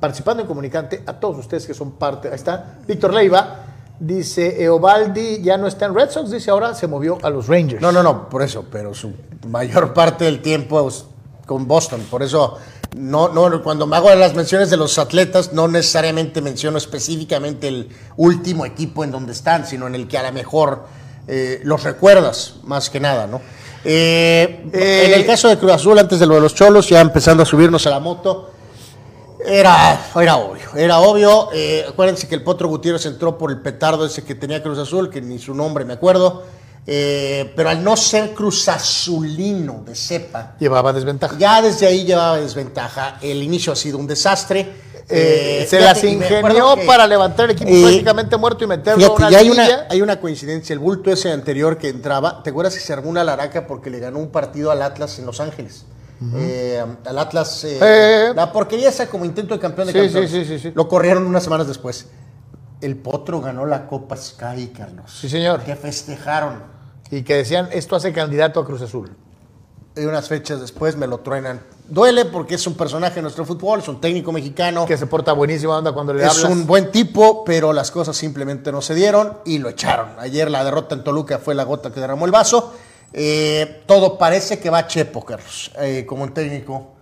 participando 0.00 0.42
en 0.42 0.46
Comunicante, 0.46 1.02
a 1.06 1.14
todos 1.14 1.38
ustedes 1.38 1.66
que 1.66 1.72
son 1.72 1.92
parte, 1.92 2.28
ahí 2.28 2.34
está, 2.34 2.76
Víctor 2.86 3.14
Leiva, 3.14 3.65
dice, 3.98 4.62
Eovaldi 4.62 5.42
ya 5.42 5.56
no 5.56 5.66
está 5.66 5.86
en 5.86 5.94
Red 5.94 6.10
Sox, 6.10 6.30
dice 6.30 6.50
ahora 6.50 6.74
se 6.74 6.86
movió 6.86 7.18
a 7.22 7.30
los 7.30 7.48
Rangers. 7.48 7.80
No, 7.80 7.92
no, 7.92 8.02
no, 8.02 8.28
por 8.28 8.42
eso, 8.42 8.64
pero 8.70 8.94
su 8.94 9.12
mayor 9.48 9.94
parte 9.94 10.24
del 10.24 10.42
tiempo 10.42 10.88
es 10.88 11.04
con 11.46 11.66
Boston, 11.66 12.02
por 12.10 12.22
eso 12.22 12.58
no, 12.96 13.28
no, 13.28 13.62
cuando 13.62 13.86
me 13.86 13.96
hago 13.96 14.14
las 14.14 14.34
menciones 14.34 14.70
de 14.70 14.76
los 14.76 14.98
atletas, 14.98 15.52
no 15.52 15.68
necesariamente 15.68 16.40
menciono 16.40 16.78
específicamente 16.78 17.68
el 17.68 17.88
último 18.16 18.64
equipo 18.64 19.04
en 19.04 19.10
donde 19.10 19.32
están, 19.32 19.66
sino 19.66 19.86
en 19.86 19.94
el 19.94 20.08
que 20.08 20.18
a 20.18 20.22
lo 20.22 20.32
mejor 20.32 20.84
eh, 21.28 21.60
los 21.64 21.82
recuerdas, 21.82 22.54
más 22.64 22.88
que 22.90 23.00
nada, 23.00 23.26
¿no? 23.26 23.40
Eh, 23.84 24.64
Eh, 24.72 25.04
en 25.06 25.20
el 25.20 25.26
caso 25.26 25.48
de 25.48 25.58
Cruz 25.58 25.72
Azul, 25.72 25.98
antes 25.98 26.18
de 26.18 26.26
lo 26.26 26.34
de 26.34 26.40
los 26.40 26.54
cholos, 26.54 26.88
ya 26.88 27.00
empezando 27.00 27.42
a 27.42 27.46
subirnos 27.46 27.86
a 27.86 27.90
la 27.90 28.00
moto, 28.00 28.50
era, 29.44 30.00
era 30.20 30.36
obvio, 30.36 30.68
era 30.76 30.98
obvio. 31.00 31.48
eh, 31.52 31.84
acuérdense 31.88 32.26
que 32.28 32.34
el 32.34 32.42
Potro 32.42 32.68
Gutiérrez 32.68 33.04
entró 33.06 33.36
por 33.38 33.50
el 33.50 33.60
petardo 33.60 34.06
ese 34.06 34.24
que 34.24 34.34
tenía 34.34 34.62
Cruz 34.62 34.78
Azul, 34.78 35.10
que 35.10 35.20
ni 35.20 35.38
su 35.38 35.54
nombre 35.54 35.84
me 35.84 35.94
acuerdo. 35.94 36.42
eh, 36.88 37.52
pero 37.56 37.68
al 37.70 37.82
no 37.82 37.96
ser 37.96 38.32
Cruz 38.32 38.68
Azulino 38.68 39.82
de 39.84 39.94
cepa, 39.96 40.54
Llevaba 40.60 40.92
desventaja. 40.92 41.36
ya 41.36 41.60
desde 41.60 41.84
ahí 41.86 42.04
llevaba 42.04 42.36
desventaja. 42.38 43.18
El 43.20 43.42
inicio 43.42 43.72
ha 43.72 43.76
sido 43.76 43.98
un 43.98 44.06
desastre. 44.06 44.84
Eh, 45.08 45.66
se 45.68 45.78
fíjate, 45.78 45.84
las 45.84 46.04
ingenió 46.04 46.74
que- 46.76 46.84
para 46.86 47.06
levantar 47.06 47.44
el 47.46 47.52
equipo 47.52 47.70
Eh, 47.70 47.80
prácticamente 47.82 48.36
muerto 48.36 48.64
y 48.64 48.66
meterlo 48.68 48.98
Fíjate, 49.16 49.22
a 49.24 49.28
una 49.28 49.38
hay 49.38 49.50
una, 49.50 49.86
hay 49.88 50.02
una 50.02 50.20
coincidencia. 50.20 50.72
El 50.72 50.78
bulto 50.80 51.10
ese 51.12 51.30
anterior 51.30 51.76
que 51.78 51.88
entraba, 51.88 52.42
¿te 52.42 52.50
acuerdas 52.50 52.74
que 52.74 52.80
se 52.80 52.92
armó 52.92 53.10
una 53.10 53.22
laraca 53.24 53.66
porque 53.68 53.88
le 53.90 53.98
ganó 54.00 54.18
un 54.18 54.28
partido 54.30 54.70
al 54.72 54.82
Atlas 54.82 55.18
en 55.20 55.26
Los 55.26 55.40
Ángeles? 55.40 55.84
Eh, 56.34 56.82
al 57.04 57.18
Atlas, 57.18 57.64
eh, 57.64 57.78
Eh. 57.80 58.32
la 58.34 58.50
porquería 58.52 58.88
esa 58.88 59.06
como 59.08 59.24
intento 59.24 59.54
de 59.54 59.60
campeón 59.60 59.88
de 59.88 59.92
Sí, 59.92 59.98
campeones. 60.00 60.30
sí, 60.30 60.44
sí, 60.44 60.58
sí, 60.58 60.58
sí. 60.58 60.72
Lo 60.74 60.88
corrieron 60.88 61.26
unas 61.26 61.42
semanas 61.44 61.66
después. 61.66 62.06
El 62.80 62.96
Potro 62.96 63.40
ganó 63.40 63.66
la 63.66 63.86
Copa 63.86 64.16
Sky, 64.16 64.68
Carlos. 64.76 65.10
Sí, 65.20 65.28
señor. 65.28 65.62
Que 65.62 65.76
festejaron. 65.76 66.62
Y 67.10 67.22
que 67.22 67.36
decían, 67.36 67.68
esto 67.72 67.96
hace 67.96 68.12
candidato 68.12 68.60
a 68.60 68.64
Cruz 68.66 68.82
Azul. 68.82 69.14
Y 69.94 70.04
unas 70.04 70.28
fechas 70.28 70.60
después 70.60 70.96
me 70.96 71.06
lo 71.06 71.18
truenan. 71.20 71.60
Duele 71.88 72.26
porque 72.26 72.56
es 72.56 72.66
un 72.66 72.74
personaje 72.74 73.14
de 73.16 73.22
nuestro 73.22 73.46
fútbol, 73.46 73.78
es 73.80 73.88
un 73.88 73.98
técnico 74.00 74.30
mexicano. 74.32 74.84
Que 74.84 74.98
se 74.98 75.06
porta 75.06 75.32
buenísima 75.32 75.78
onda 75.78 75.92
cuando 75.92 76.12
le 76.12 76.22
Es 76.24 76.30
hablas. 76.36 76.50
un 76.52 76.66
buen 76.66 76.90
tipo, 76.90 77.44
pero 77.44 77.72
las 77.72 77.90
cosas 77.90 78.14
simplemente 78.16 78.72
no 78.72 78.82
se 78.82 78.94
dieron 78.94 79.38
y 79.46 79.58
lo 79.58 79.68
echaron. 79.70 80.10
Ayer 80.18 80.50
la 80.50 80.64
derrota 80.64 80.94
en 80.94 81.04
Toluca 81.04 81.38
fue 81.38 81.54
la 81.54 81.64
gota 81.64 81.90
que 81.92 82.00
derramó 82.00 82.26
el 82.26 82.32
vaso. 82.32 82.74
Eh, 83.12 83.82
todo 83.86 84.18
parece 84.18 84.58
que 84.58 84.70
va 84.70 84.86
Chepo, 84.86 85.24
Carlos, 85.24 85.70
eh, 85.78 86.04
como 86.06 86.30
técnico. 86.32 86.94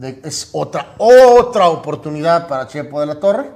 es 0.00 0.50
otra, 0.52 0.94
otra 0.98 1.68
oportunidad 1.68 2.46
para 2.46 2.66
Chepo 2.66 3.00
de 3.00 3.06
la 3.06 3.18
Torre. 3.18 3.50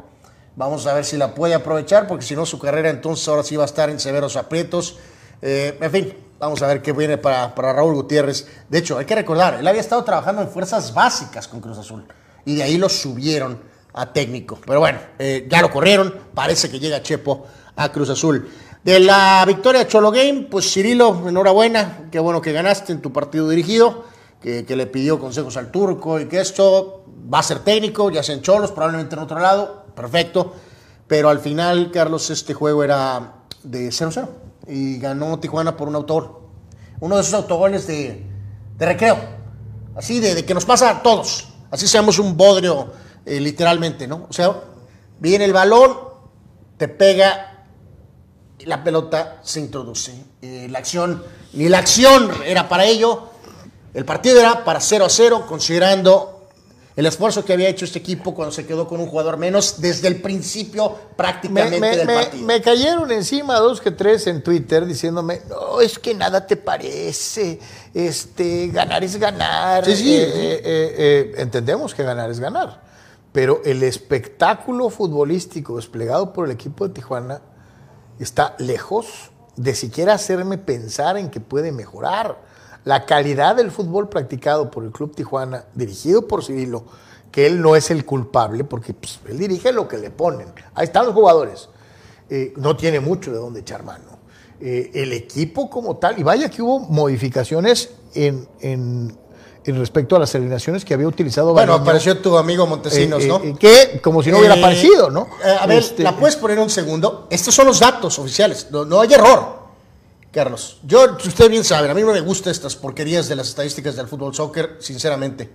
Vamos 0.54 0.86
a 0.86 0.94
ver 0.94 1.04
si 1.04 1.16
la 1.16 1.34
puede 1.34 1.54
aprovechar, 1.54 2.06
porque 2.06 2.24
si 2.24 2.36
no, 2.36 2.44
su 2.44 2.58
carrera 2.58 2.90
entonces 2.90 3.26
ahora 3.28 3.42
sí 3.42 3.56
va 3.56 3.62
a 3.62 3.66
estar 3.66 3.88
en 3.88 3.98
severos 3.98 4.36
aprietos. 4.36 4.98
Eh, 5.40 5.78
en 5.80 5.90
fin, 5.90 6.14
vamos 6.38 6.60
a 6.62 6.66
ver 6.66 6.82
qué 6.82 6.92
viene 6.92 7.16
para, 7.16 7.54
para 7.54 7.72
Raúl 7.72 7.94
Gutiérrez. 7.94 8.46
De 8.68 8.78
hecho, 8.78 8.98
hay 8.98 9.06
que 9.06 9.14
recordar, 9.14 9.54
él 9.54 9.66
había 9.66 9.80
estado 9.80 10.04
trabajando 10.04 10.42
en 10.42 10.48
fuerzas 10.48 10.92
básicas 10.92 11.48
con 11.48 11.60
Cruz 11.60 11.78
Azul 11.78 12.06
y 12.44 12.56
de 12.56 12.62
ahí 12.64 12.76
lo 12.76 12.88
subieron 12.88 13.60
a 13.94 14.12
técnico. 14.12 14.58
Pero 14.66 14.80
bueno, 14.80 14.98
eh, 15.18 15.46
ya 15.50 15.62
lo 15.62 15.70
corrieron, 15.70 16.14
parece 16.34 16.70
que 16.70 16.78
llega 16.78 17.02
Chepo 17.02 17.46
a 17.76 17.90
Cruz 17.90 18.10
Azul. 18.10 18.48
De 18.84 18.98
la 18.98 19.44
victoria 19.46 19.86
Cholo 19.86 20.10
Game, 20.10 20.48
pues 20.50 20.72
Cirilo, 20.72 21.28
enhorabuena, 21.28 22.08
qué 22.10 22.18
bueno 22.18 22.40
que 22.40 22.50
ganaste 22.50 22.92
en 22.92 23.00
tu 23.00 23.12
partido 23.12 23.48
dirigido, 23.48 24.06
que, 24.40 24.64
le 24.68 24.86
pidió 24.88 25.20
consejos 25.20 25.56
al 25.56 25.70
turco 25.70 26.18
y 26.18 26.26
que 26.26 26.40
esto 26.40 27.04
va 27.32 27.38
a 27.38 27.42
ser 27.44 27.60
técnico, 27.60 28.10
ya 28.10 28.24
sea 28.24 28.34
en 28.34 28.42
Cholos, 28.42 28.72
probablemente 28.72 29.14
en 29.14 29.20
otro 29.20 29.38
lado, 29.38 29.86
perfecto. 29.94 30.54
Pero 31.06 31.28
al 31.28 31.38
final, 31.38 31.92
Carlos, 31.92 32.28
este 32.30 32.54
juego 32.54 32.82
era 32.82 33.34
de 33.62 33.88
0-0 33.90 34.28
y 34.66 34.98
ganó 34.98 35.38
Tijuana 35.38 35.76
por 35.76 35.86
un 35.86 35.94
autogol. 35.94 36.38
Uno 36.98 37.14
de 37.14 37.22
esos 37.22 37.34
autogoles 37.34 37.86
de, 37.86 38.26
recreo, 38.80 39.16
así 39.94 40.18
de, 40.18 40.44
que 40.44 40.54
nos 40.54 40.64
pasa 40.64 40.90
a 40.90 41.02
todos, 41.04 41.52
así 41.70 41.86
seamos 41.86 42.18
un 42.18 42.36
bodrio, 42.36 42.92
eh, 43.24 43.38
literalmente, 43.38 44.08
¿no? 44.08 44.26
O 44.28 44.32
sea, 44.32 44.56
viene 45.20 45.44
el 45.44 45.52
balón, 45.52 45.96
te 46.78 46.88
pega 46.88 47.51
la 48.66 48.82
pelota 48.84 49.40
se 49.42 49.60
introduce. 49.60 50.12
Eh, 50.40 50.66
la 50.70 50.78
acción, 50.78 51.22
ni 51.52 51.68
la 51.68 51.78
acción 51.78 52.30
era 52.44 52.68
para 52.68 52.84
ello. 52.84 53.28
El 53.94 54.04
partido 54.04 54.40
era 54.40 54.64
para 54.64 54.80
0 54.80 55.04
a 55.04 55.08
0, 55.10 55.44
considerando 55.46 56.28
el 56.94 57.06
esfuerzo 57.06 57.42
que 57.44 57.54
había 57.54 57.68
hecho 57.70 57.86
este 57.86 57.98
equipo 58.00 58.34
cuando 58.34 58.52
se 58.52 58.66
quedó 58.66 58.86
con 58.86 59.00
un 59.00 59.06
jugador 59.06 59.38
menos 59.38 59.80
desde 59.80 60.08
el 60.08 60.20
principio 60.20 60.90
Me, 60.90 61.14
prácticamente 61.16 61.80
me- 61.80 61.96
del 61.96 62.06
partido. 62.06 62.46
me 62.46 62.60
cayeron 62.60 63.10
encima 63.12 63.58
dos 63.58 63.80
que 63.80 63.90
tres 63.90 64.26
en 64.26 64.42
Twitter 64.42 64.84
diciéndome, 64.84 65.40
no, 65.48 65.80
es 65.80 65.98
que 65.98 66.14
nada 66.14 66.46
te 66.46 66.56
parece, 66.56 67.58
este, 67.94 68.68
ganar 68.68 69.02
es 69.04 69.16
ganar. 69.16 69.86
Sí, 69.86 69.96
sí, 69.96 70.16
eh, 70.16 70.60
eh, 70.64 71.34
entendemos 71.38 71.94
que 71.94 72.02
ganar 72.02 72.30
es 72.30 72.40
ganar, 72.40 72.82
pero 73.32 73.62
el 73.64 73.82
espectáculo 73.82 74.90
futbolístico 74.90 75.76
desplegado 75.76 76.34
por 76.34 76.44
el 76.44 76.50
equipo 76.52 76.86
de 76.86 76.92
Tijuana 76.94 77.40
está 78.18 78.54
lejos 78.58 79.30
de 79.56 79.74
siquiera 79.74 80.14
hacerme 80.14 80.58
pensar 80.58 81.16
en 81.16 81.30
que 81.30 81.40
puede 81.40 81.72
mejorar. 81.72 82.38
La 82.84 83.06
calidad 83.06 83.54
del 83.56 83.70
fútbol 83.70 84.08
practicado 84.08 84.70
por 84.70 84.82
el 84.84 84.90
Club 84.90 85.14
Tijuana, 85.14 85.66
dirigido 85.74 86.26
por 86.26 86.42
Cirilo, 86.44 86.84
que 87.30 87.46
él 87.46 87.60
no 87.62 87.76
es 87.76 87.90
el 87.90 88.04
culpable, 88.04 88.64
porque 88.64 88.92
pues, 88.92 89.20
él 89.28 89.38
dirige 89.38 89.72
lo 89.72 89.86
que 89.86 89.98
le 89.98 90.10
ponen. 90.10 90.48
Ahí 90.74 90.84
están 90.84 91.06
los 91.06 91.14
jugadores. 91.14 91.68
Eh, 92.28 92.52
no 92.56 92.76
tiene 92.76 92.98
mucho 93.00 93.30
de 93.30 93.38
dónde 93.38 93.60
echar 93.60 93.84
mano. 93.84 94.18
Eh, 94.60 94.90
el 94.94 95.12
equipo 95.12 95.68
como 95.70 95.96
tal, 95.96 96.18
y 96.18 96.22
vaya 96.22 96.48
que 96.50 96.62
hubo 96.62 96.80
modificaciones 96.80 97.90
en, 98.14 98.48
en- 98.60 99.16
en 99.64 99.78
respecto 99.78 100.16
a 100.16 100.18
las 100.18 100.34
alineaciones 100.34 100.84
que 100.84 100.94
había 100.94 101.06
utilizado 101.06 101.52
Bueno, 101.52 101.74
apareció 101.74 102.18
tu 102.18 102.36
amigo 102.36 102.66
Montesinos, 102.66 103.22
Eh, 103.22 103.28
¿no? 103.28 103.36
eh, 103.42 103.54
que 103.58 104.00
como 104.02 104.22
si 104.22 104.30
no 104.30 104.38
hubiera 104.38 104.56
Eh, 104.56 104.58
aparecido, 104.58 105.10
¿no? 105.10 105.28
eh, 105.44 105.56
a 105.60 105.66
ver, 105.66 105.78
Este- 105.78 106.02
¿la 106.02 106.16
puedes 106.16 106.36
poner 106.36 106.58
un 106.58 106.70
segundo? 106.70 107.26
Estos 107.30 107.54
son 107.54 107.66
los 107.66 107.78
datos 107.80 108.18
oficiales, 108.18 108.68
no, 108.70 108.84
no 108.84 109.00
hay 109.00 109.12
error. 109.12 109.62
Carlos, 110.32 110.78
yo, 110.84 111.16
usted 111.24 111.50
bien 111.50 111.62
sabe, 111.62 111.90
a 111.90 111.94
mí 111.94 112.00
no 112.02 112.12
me 112.12 112.20
gustan 112.20 112.50
estas 112.52 112.74
porquerías 112.74 113.28
de 113.28 113.36
las 113.36 113.48
estadísticas 113.48 113.96
del 113.96 114.08
fútbol 114.08 114.34
soccer, 114.34 114.76
sinceramente. 114.80 115.50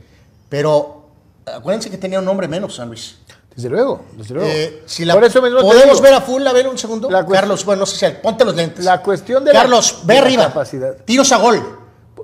Pero 0.50 1.08
acuérdense 1.46 1.90
que 1.90 1.98
tenía 1.98 2.20
un 2.20 2.26
nombre 2.26 2.48
menos, 2.48 2.76
San 2.76 2.88
Luis. 2.90 3.16
Desde 3.56 3.70
luego, 3.70 4.02
desde 4.16 4.36
luego. 4.36 4.48
Eh, 4.50 4.84
si 4.86 5.04
la, 5.04 5.16
Por 5.16 5.24
eso 5.24 5.42
mismo 5.42 5.58
te 5.58 5.66
¿Podemos 5.66 6.00
ver 6.00 6.14
a 6.14 6.22
full? 6.22 6.46
A 6.46 6.54
ver, 6.54 6.68
un 6.68 6.78
segundo. 6.78 7.10
La 7.10 7.26
Carlos, 7.26 7.66
bueno, 7.66 7.80
no 7.82 7.86
sé 7.88 7.98
si 7.98 8.06
hay- 8.06 8.20
ponte 8.22 8.46
los 8.46 8.56
lentes. 8.56 8.86
La 8.86 9.02
cuestión 9.02 9.44
de 9.44 9.52
la- 9.52 9.62
Carlos, 9.62 10.02
ve 10.04 10.14
de 10.14 10.20
arriba. 10.20 10.44
capacidad. 10.50 10.96
Tiros 11.04 11.32
a 11.32 11.38
gol. 11.38 11.80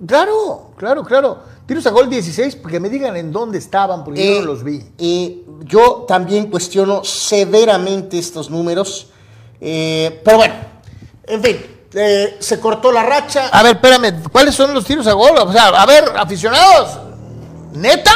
Claro, 0.06 0.74
claro, 0.78 1.04
claro. 1.04 1.40
Tiros 1.66 1.86
a 1.88 1.92
gol 1.92 2.10
16, 2.10 2.58
porque 2.58 2.80
me 2.80 2.90
digan 2.90 3.16
en 3.16 3.32
dónde 3.32 3.58
estaban, 3.58 4.04
porque 4.04 4.26
yo 4.26 4.34
Eh, 4.34 4.40
no 4.42 4.46
los 4.48 4.64
vi. 4.64 4.84
eh, 4.98 5.46
yo 5.64 6.04
también 6.08 6.50
cuestiono 6.52 7.04
severamente 7.04 8.18
estos 8.20 8.50
números. 8.50 9.08
eh, 9.66 10.22
pero 10.26 10.38
bueno, 10.38 10.56
en 11.26 11.42
fin, 11.42 11.58
eh, 11.94 12.36
se 12.40 12.60
cortó 12.60 12.92
la 12.92 13.04
racha. 13.04 13.48
A 13.48 13.64
ver, 13.64 13.76
espérame, 13.78 14.24
¿cuáles 14.30 14.54
son 14.56 14.74
los 14.74 14.84
tiros 14.84 15.08
a 15.08 15.14
gol? 15.14 15.38
O 15.38 15.52
sea, 15.54 15.68
a 15.70 15.86
ver, 15.86 16.04
aficionados, 16.18 17.00
¿neta? 17.74 18.12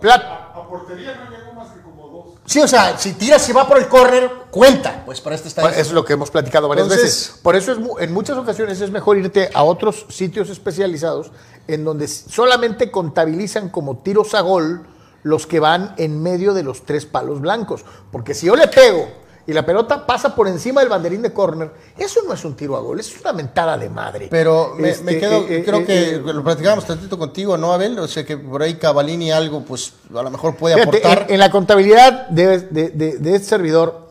Pla- 0.00 0.52
A 0.54 0.66
portería 0.68 1.14
no 1.16 1.30
llegó 1.30 1.52
más 1.52 1.68
que 1.72 1.80
como 1.82 2.08
dos. 2.08 2.33
Sí, 2.46 2.60
o 2.60 2.68
sea, 2.68 2.98
si 2.98 3.12
tira, 3.14 3.38
si 3.38 3.52
va 3.52 3.66
por 3.66 3.78
el 3.78 3.88
córner, 3.88 4.30
cuenta. 4.50 5.02
Pues 5.06 5.20
para 5.20 5.34
este 5.36 5.48
está. 5.48 5.62
Pues 5.62 5.78
es 5.78 5.92
lo 5.92 6.04
que 6.04 6.12
hemos 6.12 6.30
platicado 6.30 6.68
varias 6.68 6.86
Entonces- 6.86 7.06
veces. 7.28 7.40
Por 7.42 7.56
eso 7.56 7.72
es 7.72 7.78
en 8.00 8.12
muchas 8.12 8.36
ocasiones 8.36 8.80
es 8.80 8.90
mejor 8.90 9.16
irte 9.16 9.48
a 9.54 9.62
otros 9.62 10.04
sitios 10.10 10.50
especializados 10.50 11.30
en 11.68 11.84
donde 11.84 12.06
solamente 12.06 12.90
contabilizan 12.90 13.70
como 13.70 13.98
tiros 13.98 14.34
a 14.34 14.42
gol 14.42 14.86
los 15.22 15.46
que 15.46 15.58
van 15.58 15.94
en 15.96 16.22
medio 16.22 16.52
de 16.52 16.62
los 16.62 16.84
tres 16.84 17.06
palos 17.06 17.40
blancos. 17.40 17.82
Porque 18.12 18.34
si 18.34 18.46
yo 18.46 18.56
le 18.56 18.68
pego 18.68 19.08
y 19.46 19.52
la 19.52 19.64
pelota 19.66 20.06
pasa 20.06 20.34
por 20.34 20.48
encima 20.48 20.80
del 20.80 20.88
banderín 20.88 21.20
de 21.22 21.32
córner, 21.32 21.70
eso 21.98 22.20
no 22.26 22.32
es 22.32 22.44
un 22.44 22.56
tiro 22.56 22.76
a 22.76 22.80
gol, 22.80 22.98
eso 23.00 23.14
es 23.14 23.20
una 23.20 23.32
mentada 23.34 23.76
de 23.76 23.90
madre. 23.90 24.28
Pero 24.30 24.74
me, 24.78 24.90
Este, 24.90 25.04
me 25.04 25.18
quedo, 25.18 25.38
eh, 25.46 25.58
eh, 25.58 25.62
creo 25.64 25.80
eh, 25.80 25.84
que 25.84 26.10
eh, 26.14 26.18
lo 26.20 26.42
platicábamos 26.42 26.86
tantito 26.86 27.18
contigo, 27.18 27.56
¿no, 27.58 27.72
Abel? 27.72 27.98
O 27.98 28.08
sea 28.08 28.24
que 28.24 28.36
por 28.38 28.62
ahí 28.62 28.74
Cavalini 28.76 29.30
algo, 29.32 29.62
pues 29.62 29.92
a 30.14 30.22
lo 30.22 30.30
mejor 30.30 30.56
puede 30.56 30.76
Fíjate, 30.76 30.98
aportar. 30.98 31.26
en, 31.28 31.34
en 31.34 31.40
la 31.40 31.50
contabilidad 31.50 32.28
de, 32.28 32.58
de- 32.60 32.88
de- 32.90 33.18
de 33.18 33.34
este 33.34 33.48
servidor, 33.48 34.08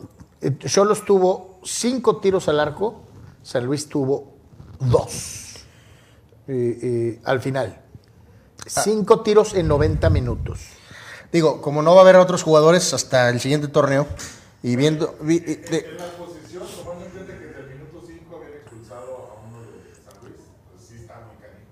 Cholos 0.66 1.04
tuvo 1.04 1.58
cinco 1.64 2.18
tiros 2.18 2.48
al 2.48 2.60
arco, 2.60 3.00
San 3.42 3.64
Luis 3.64 3.88
tuvo 3.88 4.34
dos 4.78 5.40
al 7.24 7.40
final. 7.40 7.80
Cinco 8.66 9.20
tiros 9.20 9.54
en 9.54 9.68
90 9.68 10.10
minutos. 10.10 10.60
Digo, 11.32 11.60
como 11.60 11.82
no 11.82 11.94
va 11.94 12.00
a 12.00 12.04
haber 12.04 12.16
otros 12.16 12.42
jugadores 12.42 12.92
hasta 12.94 13.28
el 13.30 13.40
siguiente 13.40 13.68
torneo, 13.68 14.06
y 14.64 14.74
viendo. 14.76 15.14
vi- 15.20 15.38
de- 15.40 15.78
En 15.90 15.96
la 15.98 16.06
posición, 16.18 16.62
tomando 16.76 17.04
en 17.04 17.10
cuenta 17.12 17.32
que 17.38 17.44
desde 17.46 17.60
el 17.60 17.68
minuto 17.78 18.02
5 18.06 18.36
habían 18.36 18.52
expulsado 18.60 19.04
a 19.30 19.46
uno 19.46 19.60
de 19.60 19.94
San 19.94 20.14
Luis, 20.22 20.34
pues 20.72 20.88
sí 20.88 20.94
está 20.96 21.14
muy 21.26 21.36
canijo, 21.36 21.70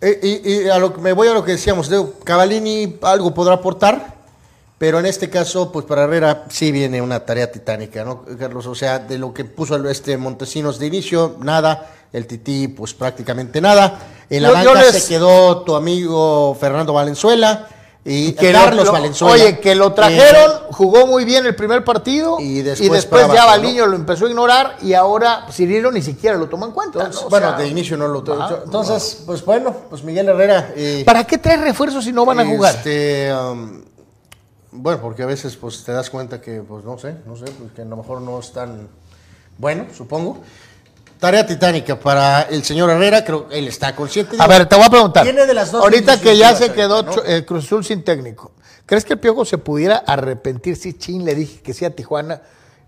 ¿no? 0.00 0.06
eh, 0.06 0.20
y, 0.22 0.64
y 0.64 0.68
a 0.68 0.78
lo 0.78 0.90
me 0.98 1.12
voy 1.12 1.28
a 1.28 1.32
lo 1.34 1.44
que 1.44 1.52
decíamos, 1.52 1.90
Cavalini 2.24 2.98
algo 3.02 3.32
podrá 3.34 3.54
aportar, 3.54 4.14
pero 4.78 4.98
en 4.98 5.06
este 5.06 5.30
caso, 5.30 5.72
pues 5.72 5.86
para 5.86 6.04
Herrera 6.04 6.44
sí 6.50 6.70
viene 6.72 7.00
una 7.00 7.24
tarea 7.24 7.50
titánica, 7.50 8.04
¿no, 8.04 8.24
Carlos? 8.38 8.66
O 8.66 8.74
sea, 8.74 8.98
de 8.98 9.18
lo 9.18 9.32
que 9.32 9.44
puso 9.44 9.76
el- 9.76 9.86
este 9.86 10.16
Montesinos 10.16 10.78
de 10.78 10.86
inicio, 10.86 11.36
nada. 11.40 11.90
El 12.12 12.28
Tití, 12.28 12.68
pues 12.68 12.94
prácticamente 12.94 13.60
nada. 13.60 13.98
En 14.30 14.42
la 14.44 14.50
Yo- 14.50 14.54
yo 14.62 14.64
banca 14.74 14.82
les- 14.84 15.02
se 15.02 15.08
quedó 15.14 15.62
tu 15.62 15.74
amigo 15.74 16.56
Fernando 16.60 16.92
Valenzuela 16.92 17.68
y 18.06 18.32
Que 18.32 18.52
lo- 18.52 18.58
Carlos 18.58 18.84
lo- 18.84 18.92
Valenzuela. 18.92 19.32
Oye, 19.34 19.60
que 19.60 19.74
lo 19.74 19.92
trajeron, 19.94 20.52
jugó 20.72 21.06
muy 21.06 21.24
bien 21.24 21.46
el 21.46 21.54
primer 21.56 21.82
partido 21.84 22.36
Y 22.38 22.58
y 22.58 22.62
después 22.62 22.90
después, 22.92 23.22
para 23.22 23.34
ya 23.34 23.46
Baliño 23.46 23.86
lo 23.86 23.96
empezó 23.96 24.26
a 24.26 24.28
ignorar 24.28 24.76
y 24.82 24.92
ahora 24.92 25.46
Cirilo 25.50 25.90
ni 25.90 26.02
siquiera 26.02 26.36
lo 26.36 26.46
toma 26.48 26.66
en 26.66 26.72
cuenta. 26.72 26.98
Entonces, 26.98 27.22
¿no? 27.22 27.26
O 27.28 27.30
bueno, 27.30 27.48
sea, 27.48 27.58
de 27.58 27.68
inicio 27.68 27.96
no 27.96 28.08
lo 28.08 28.22
Ajá. 28.30 28.60
Entonces, 28.64 29.22
pues 29.24 29.42
bueno, 29.44 29.74
pues 29.88 30.04
Miguel 30.04 30.28
Herrera. 30.28 30.72
eh, 30.76 31.02
¿Para 31.06 31.24
qué 31.24 31.38
traes 31.38 31.62
refuerzos 31.62 32.04
si 32.04 32.12
no 32.12 32.26
van 32.26 32.40
a 32.40 32.44
jugar? 32.46 32.74
Este, 32.74 33.32
um, 33.34 33.82
bueno, 34.72 35.00
porque 35.00 35.22
a 35.22 35.26
veces 35.26 35.56
pues 35.56 35.82
te 35.82 35.92
das 35.92 36.10
cuenta 36.10 36.40
que, 36.42 36.60
pues 36.60 36.84
no 36.84 36.98
sé, 36.98 37.16
no 37.26 37.36
sé, 37.36 37.44
pues, 37.46 37.72
que 37.74 37.82
a 37.82 37.84
lo 37.86 37.96
mejor 37.96 38.20
no 38.20 38.38
es 38.38 38.52
tan 38.52 38.86
bueno, 39.56 39.86
supongo. 39.96 40.40
Tarea 41.18 41.46
titánica 41.46 41.98
para 41.98 42.42
el 42.42 42.62
señor 42.64 42.90
Herrera, 42.90 43.24
creo 43.24 43.48
que 43.48 43.58
él 43.58 43.68
está 43.68 43.94
consciente. 43.96 44.36
A 44.38 44.46
ver, 44.46 44.66
te 44.68 44.76
voy 44.76 44.84
a 44.84 44.90
preguntar. 44.90 45.22
Tiene 45.24 45.46
de 45.46 45.54
las 45.54 45.72
dos 45.72 45.82
Ahorita 45.82 46.20
que 46.20 46.36
ya 46.36 46.54
se 46.54 46.72
quedó 46.72 47.02
¿no? 47.02 47.22
El 47.22 47.44
Cruz 47.46 47.64
Azul 47.64 47.84
sin 47.84 48.02
técnico, 48.04 48.52
¿crees 48.84 49.04
que 49.04 49.14
el 49.14 49.18
Piojo 49.20 49.44
se 49.44 49.56
pudiera 49.58 49.96
arrepentir 49.96 50.76
si 50.76 50.92
Chin 50.94 51.24
le 51.24 51.34
dije 51.34 51.60
que 51.62 51.72
sí 51.72 51.84
a 51.84 51.94
Tijuana? 51.94 52.42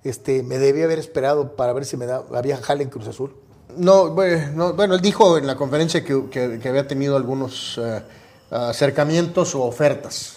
Este, 0.05 0.43
me 0.43 0.59
debía 0.59 0.85
haber 0.85 0.99
esperado 0.99 1.57
para 1.57 1.73
ver 1.73 1.85
si 1.85 1.97
me 1.97 2.07
da, 2.07 2.23
había 2.35 2.57
jale 2.59 2.83
en 2.85 2.91
Cruz 2.91 3.09
Azul. 3.09 3.35
No, 3.77 4.11
bueno, 4.11 4.51
no, 4.55 4.73
bueno, 4.75 4.95
él 4.95 5.01
dijo 5.01 5.37
en 5.39 5.47
la 5.47 5.57
conferencia 5.57 6.05
que, 6.05 6.29
que- 6.31 6.59
que 6.61 6.69
había 6.69 6.87
tenido 6.87 7.17
algunos 7.17 7.79
eh, 7.83 8.03
acercamientos 8.51 9.55
o 9.55 9.63
ofertas. 9.63 10.37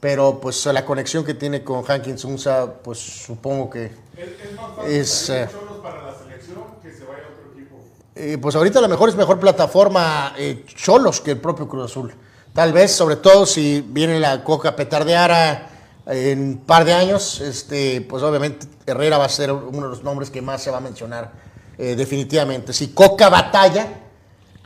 Pero 0.00 0.40
pues 0.40 0.64
la 0.66 0.84
conexión 0.84 1.24
que 1.24 1.34
tiene 1.34 1.62
con 1.62 1.84
Hankins 1.86 2.24
Unza, 2.24 2.72
pues 2.82 2.98
supongo 2.98 3.68
que 3.68 3.86
Es, 3.86 3.92
es 4.50 4.56
más 4.56 4.76
fácil 4.76 4.92
es... 4.92 5.10
salir 5.10 5.42
eh, 5.42 5.48
para 5.82 6.14
selección 6.18 6.64
que 6.82 6.90
se 6.92 7.04
vaya 7.04 7.24
a 7.24 7.32
otro 7.32 7.52
equipo. 7.54 7.76
Eh, 8.22 8.38
pues 8.38 8.54
ahorita 8.54 8.80
a 8.80 8.82
lo 8.82 8.88
mejor 8.88 9.08
es 9.08 9.16
mejor 9.16 9.40
plataforma 9.40 10.34
eh, 10.36 10.64
Cholos 10.74 11.20
que 11.22 11.30
el 11.32 11.38
propio 11.40 11.66
Cruz 11.66 11.90
Azul. 11.90 12.12
Tal 12.52 12.72
vez, 12.72 12.90
sobre 12.92 13.16
todo 13.16 13.46
si 13.46 13.82
viene 13.86 14.20
la 14.20 14.44
Coca 14.44 14.76
Petardeara 14.76 15.68
en 16.06 16.40
un 16.40 16.56
par 16.58 16.84
de 16.84 16.92
años, 16.92 17.40
este, 17.40 18.00
pues 18.02 18.22
obviamente 18.22 18.66
Herrera 18.84 19.16
va 19.16 19.24
a 19.24 19.28
ser 19.30 19.52
uno 19.52 19.82
de 19.82 19.88
los 19.88 20.02
nombres 20.02 20.30
que 20.30 20.42
más 20.42 20.62
se 20.62 20.70
va 20.70 20.78
a 20.78 20.80
mencionar 20.80 21.32
eh, 21.78 21.94
definitivamente. 21.96 22.72
Si 22.74 22.88
Coca 22.88 23.28
batalla, 23.30 23.86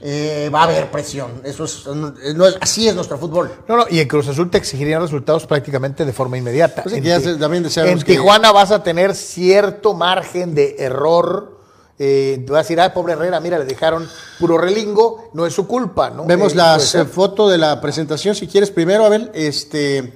eh, 0.00 0.50
va 0.52 0.62
a 0.62 0.64
haber 0.64 0.90
presión. 0.90 1.40
Eso 1.44 1.64
es, 1.64 1.86
no 1.86 2.46
es- 2.46 2.56
así 2.60 2.88
es 2.88 2.94
nuestro 2.96 3.18
fútbol. 3.18 3.52
No, 3.68 3.76
no, 3.76 3.84
y 3.88 4.00
en 4.00 4.08
Cruz 4.08 4.26
Azul 4.26 4.50
te 4.50 4.58
exigirían 4.58 5.00
resultados 5.00 5.46
prácticamente 5.46 6.04
de 6.04 6.12
forma 6.12 6.36
inmediata. 6.38 6.82
Pues 6.82 6.96
en 6.96 7.04
ya 7.04 7.20
se- 7.20 7.36
también 7.36 7.64
en 7.66 7.98
que- 8.00 8.14
Tijuana 8.14 8.50
vas 8.50 8.72
a 8.72 8.82
tener 8.82 9.14
cierto 9.14 9.94
margen 9.94 10.54
de 10.56 10.76
error. 10.80 11.53
Eh, 11.98 12.42
te 12.44 12.50
vas 12.52 12.60
a 12.60 12.62
decir, 12.62 12.80
ah, 12.80 12.92
pobre 12.92 13.12
Herrera, 13.12 13.38
mira, 13.40 13.58
le 13.58 13.64
dejaron 13.66 14.08
puro 14.40 14.58
relingo, 14.58 15.30
no 15.32 15.46
es 15.46 15.54
su 15.54 15.66
culpa, 15.66 16.10
¿no? 16.10 16.26
Vemos 16.26 16.52
Eh, 16.52 16.56
las 16.56 16.76
puede 16.76 16.88
ser. 16.88 17.00
eh, 17.02 17.04
foto 17.04 17.48
de 17.48 17.58
la 17.58 17.80
presentación, 17.80 18.34
si 18.34 18.46
quieres 18.48 18.70
primero, 18.70 19.04
Abel, 19.06 19.30
este, 19.34 20.12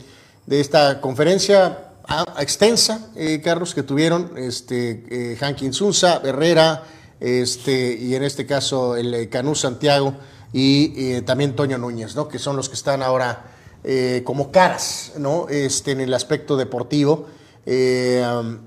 de 0.46 0.60
esta 0.60 1.00
conferencia 1.00 1.92
ah, 2.08 2.24
extensa, 2.40 3.08
eh, 3.14 3.40
Carlos, 3.44 3.74
que 3.74 3.82
tuvieron 3.84 4.32
este, 4.36 5.04
eh, 5.08 5.38
Hankins 5.40 5.80
Unza, 5.80 6.20
Herrera, 6.24 6.82
este, 7.20 7.94
y 7.94 8.14
en 8.14 8.22
este 8.24 8.44
caso 8.46 8.96
el 8.96 9.12
eh, 9.14 9.28
Canú 9.28 9.54
Santiago 9.54 10.14
y 10.52 11.14
eh, 11.14 11.22
también 11.22 11.54
Toño 11.54 11.76
Núñez, 11.78 12.16
¿no? 12.16 12.28
que 12.28 12.38
son 12.38 12.56
los 12.56 12.68
que 12.68 12.74
están 12.76 13.02
ahora 13.02 13.44
eh, 13.84 14.22
como 14.24 14.50
caras 14.50 15.12
¿no? 15.18 15.46
este, 15.48 15.92
en 15.92 16.00
el 16.00 16.14
aspecto 16.14 16.56
deportivo. 16.56 17.26
Eh, 17.66 18.24
um, 18.40 18.58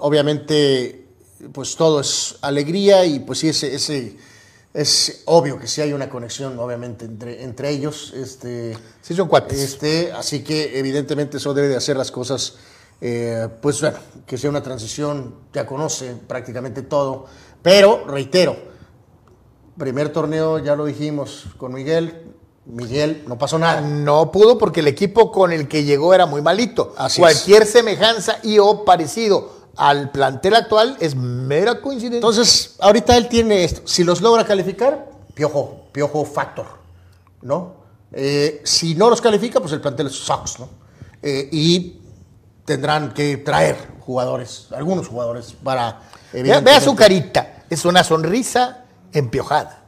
obviamente, 0.00 1.03
pues 1.52 1.76
todo 1.76 2.00
es 2.00 2.36
alegría 2.40 3.04
y 3.04 3.20
pues 3.20 3.40
sí, 3.40 3.48
ese, 3.48 3.74
ese 3.74 4.16
es 4.72 5.22
obvio 5.26 5.58
que 5.58 5.68
sí 5.68 5.80
hay 5.80 5.92
una 5.92 6.10
conexión, 6.10 6.58
obviamente, 6.58 7.04
entre, 7.04 7.42
entre 7.44 7.70
ellos. 7.70 8.12
Este, 8.14 8.76
Sí, 9.02 9.14
son 9.14 9.28
cuates. 9.28 9.58
este, 9.60 10.12
así 10.12 10.42
que 10.42 10.78
evidentemente 10.78 11.36
eso 11.36 11.54
debe 11.54 11.68
de 11.68 11.76
hacer 11.76 11.96
las 11.96 12.10
cosas, 12.10 12.56
eh, 13.00 13.48
pues 13.62 13.80
bueno, 13.80 13.98
que 14.26 14.36
sea 14.36 14.50
una 14.50 14.62
transición, 14.62 15.36
ya 15.52 15.64
conoce 15.64 16.16
prácticamente 16.26 16.82
todo. 16.82 17.26
Pero, 17.62 18.04
reitero, 18.06 18.56
primer 19.78 20.08
torneo, 20.10 20.58
ya 20.58 20.74
lo 20.74 20.86
dijimos 20.86 21.46
con 21.56 21.72
Miguel, 21.72 22.32
Miguel, 22.66 23.24
no 23.28 23.38
pasó 23.38 23.58
nada. 23.58 23.80
No 23.80 24.32
pudo 24.32 24.58
porque 24.58 24.80
el 24.80 24.88
equipo 24.88 25.30
con 25.30 25.52
el 25.52 25.68
que 25.68 25.84
llegó 25.84 26.14
era 26.14 26.26
muy 26.26 26.42
malito. 26.42 26.94
Así 26.96 27.20
Cualquier 27.20 27.66
semejanza 27.66 28.38
y 28.42 28.58
o 28.58 28.84
parecido 28.84 29.63
al 29.76 30.10
plantel 30.10 30.54
actual 30.54 30.96
es 31.00 31.14
mera 31.14 31.80
coincidencia. 31.80 32.18
Entonces, 32.18 32.76
ahorita 32.80 33.16
él 33.16 33.28
tiene 33.28 33.64
esto. 33.64 33.82
Si 33.84 34.04
los 34.04 34.20
logra 34.20 34.44
calificar, 34.44 35.10
piojo, 35.34 35.86
piojo 35.92 36.24
factor, 36.24 36.66
¿no? 37.42 37.84
Eh, 38.12 38.60
si 38.64 38.94
no 38.94 39.10
los 39.10 39.20
califica, 39.20 39.60
pues 39.60 39.72
el 39.72 39.80
plantel 39.80 40.10
sucks, 40.10 40.60
¿no? 40.60 40.68
Eh, 41.22 41.48
y 41.50 41.98
tendrán 42.64 43.12
que 43.12 43.38
traer 43.38 43.76
jugadores, 44.00 44.68
algunos 44.72 45.08
jugadores, 45.08 45.54
para. 45.62 46.00
Vea, 46.32 46.60
vea 46.60 46.80
su 46.80 46.94
carita, 46.94 47.64
es 47.70 47.84
una 47.84 48.04
sonrisa 48.04 48.84
empiojada. 49.12 49.82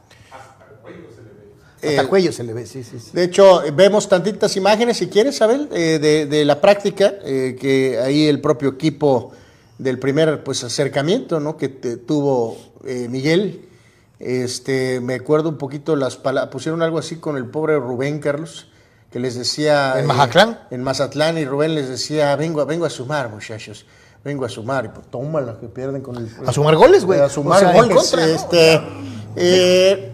Hasta 1.81 2.01
Eh, 2.01 2.07
cuello 2.07 2.31
se 2.31 2.43
le 2.43 2.53
ve, 2.53 2.65
sí, 2.65 2.83
sí, 2.83 2.99
sí. 2.99 3.11
De 3.13 3.23
hecho, 3.23 3.61
vemos 3.73 4.09
tantitas 4.09 4.55
imágenes, 4.57 4.97
si 4.97 5.07
quieres, 5.07 5.41
Abel, 5.41 5.69
eh, 5.71 5.99
de, 5.99 6.25
de 6.25 6.43
la 6.43 6.59
práctica, 6.59 7.13
eh, 7.23 7.55
que 7.59 7.99
ahí 7.99 8.27
el 8.27 8.41
propio 8.41 8.69
equipo 8.69 9.31
del 9.77 9.99
primer 9.99 10.43
pues, 10.43 10.63
acercamiento 10.63 11.39
¿no? 11.39 11.57
que 11.57 11.69
te- 11.69 11.97
tuvo 11.97 12.57
eh, 12.85 13.07
Miguel. 13.09 13.63
Este, 14.19 14.99
me 14.99 15.13
acuerdo 15.15 15.49
un 15.49 15.57
poquito 15.57 15.95
las 15.95 16.17
palabras, 16.17 16.51
pusieron 16.51 16.81
algo 16.81 16.97
así 16.97 17.17
con 17.17 17.37
el 17.37 17.45
pobre 17.45 17.77
Rubén 17.77 18.19
Carlos, 18.19 18.67
que 19.11 19.19
les 19.19 19.35
decía... 19.35 19.93
¿En 19.97 20.05
eh, 20.05 20.07
Mazatlán? 20.07 20.59
en 20.71 20.81
Mazatlán, 20.83 21.37
y 21.37 21.45
Rubén 21.45 21.75
les 21.75 21.87
decía, 21.87 22.35
vengo, 22.35 22.61
a- 22.61 22.65
vengo 22.65 22.85
a 22.85 22.89
sumar, 22.89 23.29
muchachos, 23.29 23.85
vengo 24.23 24.43
a 24.45 24.49
sumar, 24.49 24.85
y 24.85 24.87
pues 24.89 25.05
tómala, 25.11 25.59
que 25.59 25.67
pierden 25.67 26.01
con 26.01 26.17
el... 26.17 26.29
A 26.47 26.51
sumar 26.51 26.75
goles, 26.75 27.05
güey. 27.05 27.19
A 27.19 27.29
sumar 27.29 27.57
O 27.57 27.59
sea, 27.59 27.71
en 27.71 27.77
goles. 27.77 27.95
contra, 27.95 28.25
¿no? 28.25 28.33
este, 28.33 28.81
eh, 29.35 30.11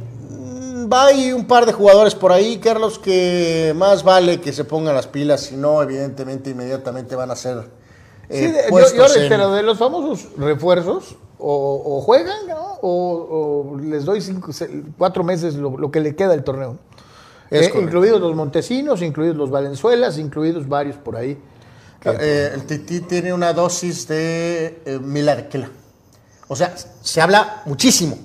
va 0.92 1.06
hay 1.06 1.32
un 1.32 1.46
par 1.48 1.66
de 1.66 1.72
jugadores 1.72 2.14
por 2.14 2.34
ahí, 2.34 2.58
Carlos, 2.58 3.00
que 3.00 3.72
más 3.76 4.04
vale 4.04 4.42
que 4.42 4.52
se 4.52 4.66
pongan 4.66 4.96
las 4.96 5.08
pilas, 5.08 5.42
si 5.42 5.56
no, 5.56 5.82
evidentemente, 5.82 6.50
inmediatamente 6.50 7.16
van 7.16 7.32
a 7.32 7.38
ser 7.38 7.64
Sí, 8.34 8.46
eh, 8.46 8.52
de- 8.52 8.64
yo, 8.72 8.96
yo 8.96 9.06
en- 9.06 9.14
reitero, 9.14 9.52
de 9.52 9.64
los 9.64 9.78
famosos 9.78 10.28
refuerzos, 10.38 11.16
o, 11.40 11.84
o 11.86 12.02
juegan, 12.02 12.48
¿no? 12.48 12.78
o, 12.82 13.74
o 13.76 13.80
les 13.80 14.06
doy 14.06 14.22
cinco, 14.22 14.52
cuatro 14.98 15.24
meses 15.24 15.56
lo, 15.56 15.78
lo 15.78 15.92
que 15.92 16.00
le 16.00 16.16
queda 16.16 16.30
del 16.30 16.44
torneo. 16.44 16.78
Eh, 17.52 17.72
incluidos 17.76 18.20
los 18.20 18.36
Montesinos, 18.36 19.02
incluidos 19.02 19.36
los 19.38 19.52
Valenzuelas, 19.52 20.18
incluidos 20.18 20.68
varios 20.68 20.96
por 20.98 21.16
ahí. 21.16 21.38
Eh, 22.06 22.52
el 22.54 22.64
Tití 22.66 23.02
tiene 23.02 23.32
una 23.34 23.54
dosis 23.54 24.08
de 24.08 24.82
eh, 24.86 25.00
Milarquela. 25.00 25.70
O 26.48 26.56
sea, 26.56 26.76
se 27.02 27.22
habla 27.22 27.62
muchísimo. 27.66 28.18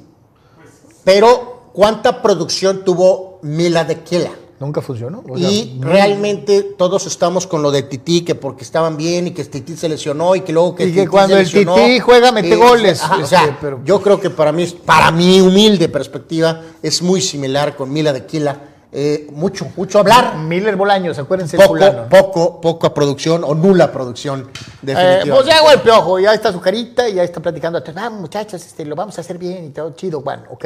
Pero, 1.05 1.71
¿cuánta 1.73 2.21
producción 2.23 2.85
tuvo 2.85 3.39
Mila 3.43 3.85
de 3.85 4.01
Quela? 4.03 4.31
Nunca 4.61 4.81
funcionó. 4.83 5.23
o 5.29 5.39
sea, 5.39 5.49
Y 5.49 5.79
no- 5.81 5.89
realmente 5.89 6.63
todos 6.77 7.07
estamos 7.07 7.47
con 7.47 7.63
lo 7.63 7.71
de 7.71 7.83
Tití, 7.85 8.23
que 8.25 8.35
porque 8.35 8.65
estaban 8.65 8.97
bien 8.97 9.29
y 9.29 9.31
que 9.31 9.45
Tití 9.45 9.77
se 9.77 9.89
lesionó 9.89 10.35
y 10.35 10.41
que 10.41 10.53
luego 10.53 10.75
que 10.75 10.85
Y 10.85 10.87
que 10.93 11.01
Tití 11.01 11.07
cuando 11.07 11.35
se 11.37 11.41
el 11.43 11.47
lesionó, 11.47 11.75
Tití 11.77 12.01
juega, 12.01 12.33
mete 12.33 12.57
goles, 12.57 13.01
ajá, 13.03 13.19
o 13.23 13.27
sea, 13.27 13.57
pero- 13.61 13.81
yo 13.85 14.01
creo 14.03 14.21
que 14.21 14.31
para 14.31 14.51
mí, 14.51 14.67
para 14.85 15.11
mi 15.13 15.41
humilde 15.41 15.89
perspectiva, 15.89 16.61
es 16.83 17.01
muy 17.03 17.21
similar 17.21 17.77
con 17.77 17.93
Mila 17.93 18.13
de 18.13 18.27
Quila. 18.27 18.61
Eh, 18.91 19.29
mucho, 19.33 19.67
mucho 19.77 19.99
hablar. 19.99 20.39
Miller 20.39 20.75
Bolaños, 20.75 21.19
acuérdense 21.19 21.57
el 21.57 21.63
Poco, 21.63 21.75
fulano. 21.75 22.09
poco, 22.09 22.59
poca 22.59 22.95
producción 22.95 23.45
o 23.45 23.55
nula 23.55 23.93
producción, 23.93 24.49
Eh, 24.87 25.21
pues 25.29 25.45
ya 25.45 25.59
hago 25.59 25.71
el 25.71 25.81
piojo, 25.83 26.19
ya 26.19 26.33
está 26.33 26.51
su 26.51 26.59
carita 26.61 27.07
y 27.07 27.15
ya 27.17 27.23
está 27.23 27.39
platicando. 27.41 27.83
Vamos, 27.95 28.21
muchachos, 28.23 28.65
este, 28.65 28.87
lo 28.87 28.97
vamos 28.97 29.19
a 29.19 29.21
hacer 29.21 29.37
bien 29.37 29.67
y 29.67 29.69
todo 29.69 29.91
chido. 29.91 30.23
Bueno, 30.23 30.45
ok. 30.51 30.65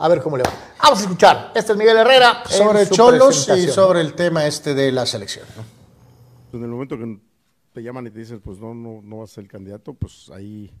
A 0.00 0.06
ver 0.06 0.22
cómo 0.22 0.36
le 0.36 0.44
va. 0.44 0.52
Vamos 0.80 1.00
a 1.00 1.02
escuchar. 1.02 1.52
Este 1.56 1.72
es 1.72 1.78
Miguel 1.78 1.96
Herrera. 1.96 2.44
sobre 2.46 2.88
Cholos 2.88 3.48
y 3.48 3.66
sobre 3.66 4.00
el 4.00 4.14
tema 4.14 4.46
este 4.46 4.72
de 4.72 4.92
la 4.92 5.04
selección. 5.04 5.44
¿no? 5.56 6.56
En 6.56 6.64
el 6.64 6.70
momento 6.70 6.96
que 6.96 7.18
te 7.72 7.82
llaman 7.82 8.06
y 8.06 8.10
te 8.10 8.20
dicen, 8.20 8.40
pues 8.40 8.60
no, 8.60 8.74
no, 8.74 9.00
no 9.02 9.18
vas 9.18 9.32
a 9.32 9.34
ser 9.34 9.44
el 9.44 9.50
candidato, 9.50 9.94
pues 9.94 10.30
ahí 10.30 10.72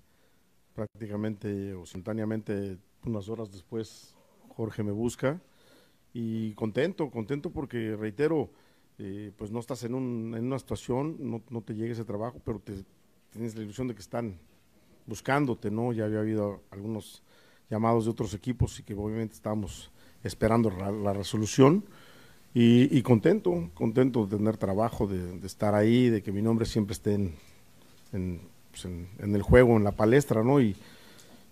prácticamente 0.72 1.74
o 1.74 1.84
simultáneamente, 1.84 2.78
unas 3.04 3.28
horas 3.28 3.50
después, 3.50 4.14
Jorge 4.56 4.84
me 4.84 4.92
busca 4.92 5.40
y 6.12 6.54
contento, 6.54 7.10
contento 7.10 7.50
porque, 7.50 7.96
reitero, 7.96 8.50
eh, 8.98 9.32
pues 9.36 9.50
no 9.50 9.58
estás 9.58 9.82
en, 9.82 9.94
un, 9.94 10.34
en 10.36 10.44
una 10.44 10.60
situación, 10.60 11.16
no, 11.18 11.42
no 11.50 11.62
te 11.62 11.74
llega 11.74 11.92
ese 11.92 12.04
trabajo, 12.04 12.40
pero 12.44 12.60
te, 12.60 12.84
tienes 13.30 13.56
la 13.56 13.62
ilusión 13.64 13.88
de 13.88 13.94
que 13.94 14.00
están 14.00 14.38
buscándote, 15.06 15.72
¿no? 15.72 15.92
Ya 15.92 16.04
había 16.04 16.20
habido 16.20 16.62
algunos 16.70 17.24
llamados 17.70 18.04
de 18.04 18.10
otros 18.10 18.34
equipos 18.34 18.78
y 18.80 18.82
que 18.82 18.94
obviamente 18.94 19.34
estábamos 19.34 19.90
esperando 20.22 20.70
la, 20.70 20.90
la 20.90 21.12
resolución. 21.12 21.84
Y, 22.54 22.96
y 22.96 23.02
contento, 23.02 23.70
contento 23.74 24.26
de 24.26 24.36
tener 24.38 24.56
trabajo, 24.56 25.06
de, 25.06 25.38
de 25.38 25.46
estar 25.46 25.74
ahí, 25.74 26.08
de 26.08 26.22
que 26.22 26.32
mi 26.32 26.40
nombre 26.42 26.64
siempre 26.66 26.94
esté 26.94 27.14
en, 27.14 27.34
en, 28.12 28.40
pues, 28.70 28.86
en- 28.86 29.08
en 29.18 29.34
el 29.34 29.42
juego, 29.42 29.76
en 29.76 29.84
la 29.84 29.92
palestra, 29.92 30.42
¿no? 30.42 30.60
Y, 30.60 30.74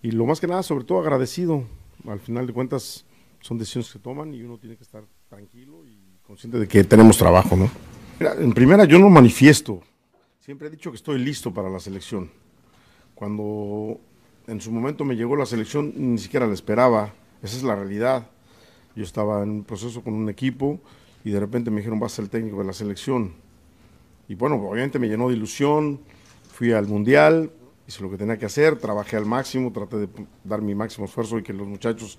y 0.01 0.11
lo 0.11 0.25
más 0.25 0.39
que 0.39 0.47
nada, 0.47 0.63
sobre 0.63 0.83
todo 0.85 0.99
agradecido. 0.99 1.63
Al 2.07 2.19
final 2.19 2.47
de 2.47 2.53
cuentas, 2.53 3.05
son 3.41 3.57
decisiones 3.59 3.91
que 3.93 3.99
toman 3.99 4.33
y 4.33 4.41
uno 4.41 4.57
tiene 4.57 4.75
que 4.75 4.83
estar 4.83 5.03
tranquilo 5.29 5.85
y 5.85 5.97
consciente 6.25 6.57
de 6.59 6.67
que 6.67 6.83
tenemos 6.83 7.17
trabajo, 7.17 7.55
¿no? 7.55 7.69
Mira, 8.19 8.33
en 8.33 8.51
primera, 8.53 8.83
yo 8.85 8.97
no 8.97 9.09
manifiesto. 9.09 9.81
Siempre 10.39 10.67
he 10.67 10.71
dicho 10.71 10.89
que 10.89 10.97
estoy 10.97 11.19
listo 11.19 11.53
para 11.53 11.69
la 11.69 11.79
selección. 11.79 12.31
Cuando 13.13 13.99
en 14.47 14.61
su 14.61 14.71
momento 14.71 15.03
me 15.03 15.15
llegó 15.15 15.35
la 15.35 15.45
selección, 15.45 15.93
ni 15.95 16.17
siquiera 16.17 16.47
la 16.47 16.53
esperaba. 16.53 17.13
Esa 17.43 17.57
es 17.57 17.63
la 17.63 17.75
realidad. 17.75 18.27
Yo 18.95 19.03
estaba 19.03 19.43
en 19.43 19.49
un 19.49 19.63
proceso 19.63 20.01
con 20.01 20.13
un 20.13 20.29
equipo 20.29 20.79
y 21.23 21.31
de 21.31 21.39
repente 21.39 21.69
me 21.69 21.77
dijeron, 21.77 21.99
vas 21.99 22.13
a 22.13 22.15
ser 22.17 22.23
el 22.23 22.29
técnico 22.29 22.57
de 22.59 22.65
la 22.65 22.73
selección. 22.73 23.33
Y 24.27 24.35
bueno, 24.35 24.55
obviamente 24.55 24.99
me 24.99 25.07
llenó 25.07 25.29
de 25.29 25.35
ilusión, 25.35 25.99
fui 26.51 26.71
al 26.71 26.87
Mundial, 26.87 27.51
hice 27.87 28.01
lo 28.01 28.09
que 28.09 28.17
tenía 28.17 28.37
que 28.37 28.45
hacer, 28.45 28.77
trabajé 28.77 29.17
al 29.17 29.25
máximo, 29.25 29.71
traté 29.71 29.97
de 29.97 30.09
dar 30.43 30.61
mi 30.61 30.75
máximo 30.75 31.05
esfuerzo 31.05 31.37
y 31.37 31.43
que 31.43 31.53
los 31.53 31.67
muchachos 31.67 32.17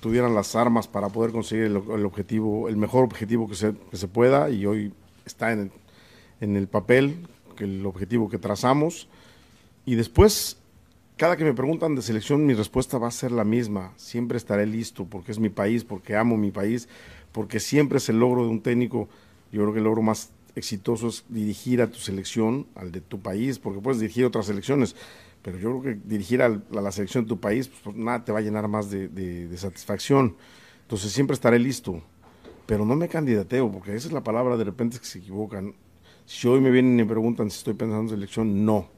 tuvieran 0.00 0.34
las 0.34 0.56
armas 0.56 0.88
para 0.88 1.08
poder 1.08 1.32
conseguir 1.32 1.64
el, 1.64 1.76
objetivo, 1.76 2.68
el 2.68 2.76
mejor 2.76 3.04
objetivo 3.04 3.48
que 3.48 3.54
se, 3.54 3.74
que 3.90 3.96
se 3.96 4.08
pueda 4.08 4.50
y 4.50 4.66
hoy 4.66 4.92
está 5.24 5.52
en 5.52 5.60
el, 5.60 5.70
en 6.40 6.56
el 6.56 6.66
papel 6.66 7.26
el 7.62 7.86
objetivo 7.86 8.28
que 8.28 8.38
trazamos. 8.38 9.08
Y 9.84 9.94
después, 9.94 10.58
cada 11.16 11.36
que 11.36 11.44
me 11.44 11.54
preguntan 11.54 11.94
de 11.94 12.02
selección, 12.02 12.46
mi 12.46 12.54
respuesta 12.54 12.98
va 12.98 13.08
a 13.08 13.12
ser 13.12 13.32
la 13.32 13.44
misma. 13.44 13.92
Siempre 13.96 14.36
estaré 14.36 14.66
listo 14.66 15.04
porque 15.04 15.32
es 15.32 15.38
mi 15.38 15.50
país, 15.50 15.84
porque 15.84 16.16
amo 16.16 16.36
mi 16.36 16.50
país, 16.50 16.88
porque 17.32 17.60
siempre 17.60 17.98
es 17.98 18.08
el 18.08 18.18
logro 18.18 18.44
de 18.44 18.50
un 18.50 18.60
técnico. 18.60 19.08
Yo 19.52 19.60
creo 19.62 19.72
que 19.72 19.78
el 19.78 19.84
logro 19.84 20.02
más 20.02 20.30
exitoso 20.54 21.08
es 21.08 21.24
dirigir 21.28 21.80
a 21.82 21.88
tu 21.90 21.98
selección, 21.98 22.66
al 22.74 22.92
de 22.92 23.00
tu 23.00 23.20
país, 23.20 23.58
porque 23.58 23.80
puedes 23.80 24.00
dirigir 24.00 24.24
otras 24.24 24.46
selecciones, 24.46 24.96
pero 25.42 25.58
yo 25.58 25.80
creo 25.80 25.94
que 25.94 26.00
dirigir 26.04 26.42
a 26.42 26.60
la 26.70 26.92
selección 26.92 27.24
de 27.24 27.28
tu 27.28 27.40
país, 27.40 27.68
pues 27.68 27.96
nada 27.96 28.24
te 28.24 28.32
va 28.32 28.38
a 28.38 28.42
llenar 28.42 28.68
más 28.68 28.90
de- 28.90 29.08
de 29.08 29.56
satisfacción. 29.56 30.36
Entonces 30.82 31.12
siempre 31.12 31.34
estaré 31.34 31.58
listo, 31.58 32.02
pero 32.66 32.84
no 32.84 32.96
me 32.96 33.08
candidateo, 33.08 33.70
porque 33.70 33.94
esa 33.94 34.08
es 34.08 34.12
la 34.12 34.22
palabra 34.22 34.56
de 34.56 34.64
repente 34.64 34.98
que 34.98 35.04
se 35.06 35.18
equivocan. 35.18 35.74
Si 36.26 36.46
hoy 36.48 36.60
me 36.60 36.70
vienen 36.70 36.94
y 36.94 37.02
me 37.02 37.06
preguntan 37.06 37.50
si 37.50 37.58
estoy 37.58 37.74
pensando 37.74 38.02
en 38.02 38.08
selección, 38.10 38.64
no. 38.64 38.88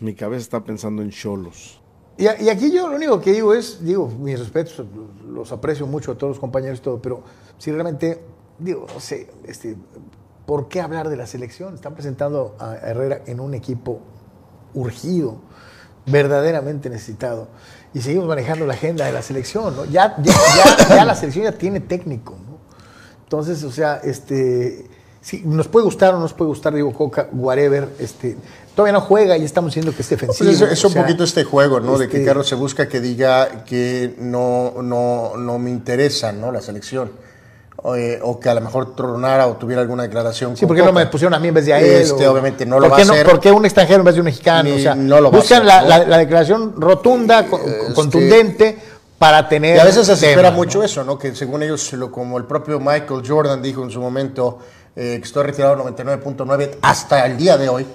Mi 0.00 0.14
cabeza 0.14 0.42
está 0.42 0.64
pensando 0.64 1.02
en 1.02 1.10
cholos. 1.10 1.80
Y, 2.16 2.24
y 2.24 2.48
aquí 2.48 2.70
yo 2.72 2.88
lo 2.88 2.96
único 2.96 3.20
que 3.20 3.32
digo 3.32 3.54
es, 3.54 3.84
digo, 3.84 4.08
mis 4.08 4.38
respetos, 4.38 4.84
los 5.28 5.52
aprecio 5.52 5.86
mucho 5.86 6.12
a 6.12 6.14
todos 6.18 6.32
los 6.32 6.40
compañeros 6.40 6.78
y 6.78 6.82
todo, 6.82 7.00
pero 7.00 7.22
si 7.58 7.70
realmente, 7.70 8.20
digo, 8.58 8.86
no 8.92 9.00
sé, 9.00 9.30
este, 9.46 9.76
¿por 10.46 10.68
qué 10.68 10.80
hablar 10.80 11.08
de 11.08 11.16
la 11.16 11.26
selección? 11.26 11.74
Están 11.74 11.94
presentando 11.94 12.56
a 12.58 12.74
Herrera 12.76 13.22
en 13.26 13.38
un 13.40 13.54
equipo 13.54 14.00
urgido, 14.74 15.36
verdaderamente 16.06 16.90
necesitado. 16.90 17.48
Y 17.94 18.00
seguimos 18.00 18.26
manejando 18.26 18.66
la 18.66 18.74
agenda 18.74 19.04
de 19.06 19.12
la 19.12 19.22
selección, 19.22 19.76
¿no? 19.76 19.84
Ya, 19.84 20.16
ya, 20.22 20.32
ya- 20.32 20.88
ya 20.96 21.04
la 21.04 21.14
selección 21.14 21.44
ya 21.44 21.52
tiene 21.52 21.80
técnico, 21.80 22.32
¿no? 22.32 22.58
Entonces, 23.22 23.62
o 23.62 23.70
sea, 23.70 23.96
este, 24.02 24.87
sí, 25.20 25.42
nos 25.44 25.68
puede 25.68 25.84
gustar 25.84 26.10
o 26.10 26.16
no 26.16 26.20
nos 26.22 26.32
puede 26.32 26.48
gustar, 26.48 26.74
digo, 26.74 26.92
Coca, 26.92 27.28
whatever, 27.32 27.88
este, 27.98 28.36
todavía 28.74 28.92
no 28.92 29.00
juega 29.00 29.36
y 29.36 29.44
estamos 29.44 29.70
diciendo 29.70 29.92
que 29.94 30.02
es 30.02 30.08
defensivo. 30.08 30.48
Pues 30.50 30.60
es, 30.60 30.72
es 30.72 30.84
o 30.84 30.88
un 30.88 30.92
sea, 30.94 31.02
poquito 31.02 31.24
este 31.24 31.44
juego, 31.44 31.80
¿no? 31.80 31.98
de 31.98 32.08
que 32.08 32.18
este- 32.18 32.26
Carlos 32.26 32.48
se 32.48 32.54
busca 32.54 32.88
que 32.88 33.00
diga 33.00 33.64
que 33.64 34.14
no, 34.18 34.74
no, 34.82 35.32
no 35.36 35.58
me 35.58 35.70
interesa, 35.70 36.32
¿no? 36.32 36.52
La 36.52 36.60
selección. 36.60 37.10
O, 37.80 37.94
eh, 37.94 38.18
o 38.20 38.40
que 38.40 38.48
a 38.48 38.54
lo 38.54 38.60
mejor 38.60 38.96
tronara 38.96 39.46
o 39.46 39.52
tuviera 39.56 39.80
alguna 39.80 40.02
declaración. 40.02 40.56
Sí, 40.56 40.62
con 40.62 40.68
¿por 40.68 40.76
qué 40.76 40.82
no 40.82 40.92
me 40.92 41.06
pusieron 41.06 41.32
a 41.34 41.38
mí 41.38 41.46
en 41.46 41.54
vez 41.54 41.64
de 41.66 41.74
a 41.74 41.78
él? 41.80 41.86
Este, 42.02 42.26
O- 42.26 42.32
obviamente 42.32 42.66
no 42.66 42.80
lo 42.80 42.88
¿por 42.88 42.92
va 42.94 42.98
a 42.98 43.02
hacer. 43.02 43.24
¿Por 43.24 43.38
qué 43.38 43.52
un 43.52 43.64
extranjero 43.64 44.00
en 44.00 44.04
vez 44.04 44.14
de 44.16 44.20
un 44.20 44.24
mexicano? 44.24 44.64
Ni- 44.68 44.72
o 44.72 44.78
sea, 44.80 44.96
no 44.96 45.20
lo 45.20 45.30
va 45.30 45.38
a 45.38 45.40
buscan 45.40 45.58
hacer, 45.62 45.64
la, 45.64 45.82
¿no? 45.82 45.88
la- 45.88 46.04
la 46.08 46.18
declaración 46.18 46.74
rotunda, 46.80 47.40
Este- 47.42 47.94
contundente, 47.94 48.78
para 49.16 49.48
tener. 49.48 49.76
Y 49.76 49.78
a 49.78 49.84
veces 49.84 50.06
se 50.08 50.14
espera 50.14 50.34
tema, 50.36 50.50
¿no? 50.50 50.56
mucho 50.56 50.82
eso, 50.82 51.04
¿no? 51.04 51.16
Que 51.20 51.36
según 51.36 51.62
ellos, 51.62 51.92
lo, 51.92 52.10
como 52.10 52.36
el 52.38 52.46
propio 52.46 52.80
Michael 52.80 53.22
Jordan 53.24 53.62
dijo 53.62 53.84
en 53.84 53.90
su 53.90 54.00
momento, 54.00 54.58
eh, 55.00 55.18
que 55.20 55.24
estoy 55.24 55.44
retirado 55.44 55.76
99.9 55.84 56.78
hasta 56.82 57.24
el 57.26 57.36
día 57.36 57.56
de 57.56 57.68
hoy. 57.68 57.86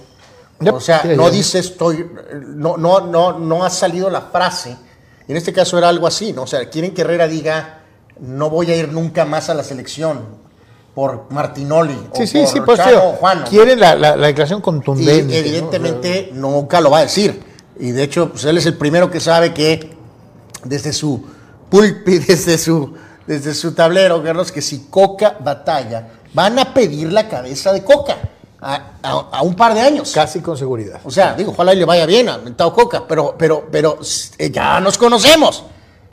O 0.71 0.79
sea, 0.79 1.03
no 1.17 1.29
dice 1.29 1.59
estoy, 1.59 2.09
no, 2.47 2.77
no, 2.77 3.01
no, 3.01 3.37
no 3.37 3.65
ha 3.65 3.69
salido 3.69 4.09
la 4.09 4.21
frase. 4.21 4.77
Y 5.27 5.31
en 5.31 5.37
este 5.37 5.51
caso 5.51 5.77
era 5.77 5.89
algo 5.89 6.07
así, 6.07 6.31
¿no? 6.31 6.43
O 6.43 6.47
sea, 6.47 6.69
quieren 6.69 6.93
que 6.93 7.01
Herrera 7.01 7.27
diga, 7.27 7.79
no 8.19 8.49
voy 8.49 8.71
a 8.71 8.75
ir 8.77 8.91
nunca 8.93 9.25
más 9.25 9.49
a 9.49 9.53
la 9.53 9.63
selección 9.63 10.21
por 10.95 11.25
Martinoli 11.31 11.97
Sí, 12.13 12.23
o 12.23 12.27
sí, 12.27 12.37
por 12.39 12.47
sí, 12.47 12.61
pues 12.61 12.77
Chano 12.79 13.01
Juan. 13.19 13.39
¿no? 13.41 13.45
Quieren 13.47 13.79
la, 13.79 13.95
la- 13.95 14.15
la 14.15 14.27
declaración 14.27 14.59
Y 14.59 14.61
contundente. 14.61 15.23
¿no? 15.23 15.33
evidentemente 15.33 16.29
nunca 16.33 16.79
lo 16.79 16.91
va 16.91 16.99
a 16.99 17.01
decir. 17.01 17.43
Y 17.79 17.91
de 17.91 18.03
hecho, 18.03 18.29
pues 18.29 18.45
él 18.45 18.57
es 18.57 18.65
el 18.67 18.77
primero 18.77 19.09
que 19.11 19.19
sabe 19.19 19.53
que 19.53 19.91
desde 20.63 20.93
su 20.93 21.25
pulpi, 21.69 22.19
desde 22.27 22.57
su, 22.57 22.93
desde 23.27 23.53
su 23.53 23.73
tablero, 23.73 24.23
Carlos, 24.23 24.51
que 24.51 24.61
si 24.61 24.85
Coca 24.89 25.35
batalla, 25.43 26.07
van 26.33 26.57
a 26.59 26.73
pedir 26.73 27.11
la 27.11 27.27
cabeza 27.29 27.71
de 27.73 27.83
Coca 27.83 28.17
a, 28.61 28.75
a- 29.03 29.11
a 29.31 29.41
un 29.41 29.55
par 29.55 29.73
de 29.73 29.81
años. 29.81 30.11
Casi 30.13 30.39
con 30.39 30.57
seguridad. 30.57 30.99
O 31.03 31.11
sea, 31.11 31.33
digo, 31.33 31.51
ojalá 31.51 31.73
y 31.73 31.77
le 31.77 31.85
vaya 31.85 32.05
bien 32.05 32.29
a 32.29 32.37
Mentado 32.37 32.73
Coca, 32.73 33.03
pero, 33.07 33.35
pero, 33.37 33.67
pero 33.71 33.99
eh, 34.37 34.49
ya 34.51 34.79
nos 34.79 34.97
conocemos. 34.97 35.63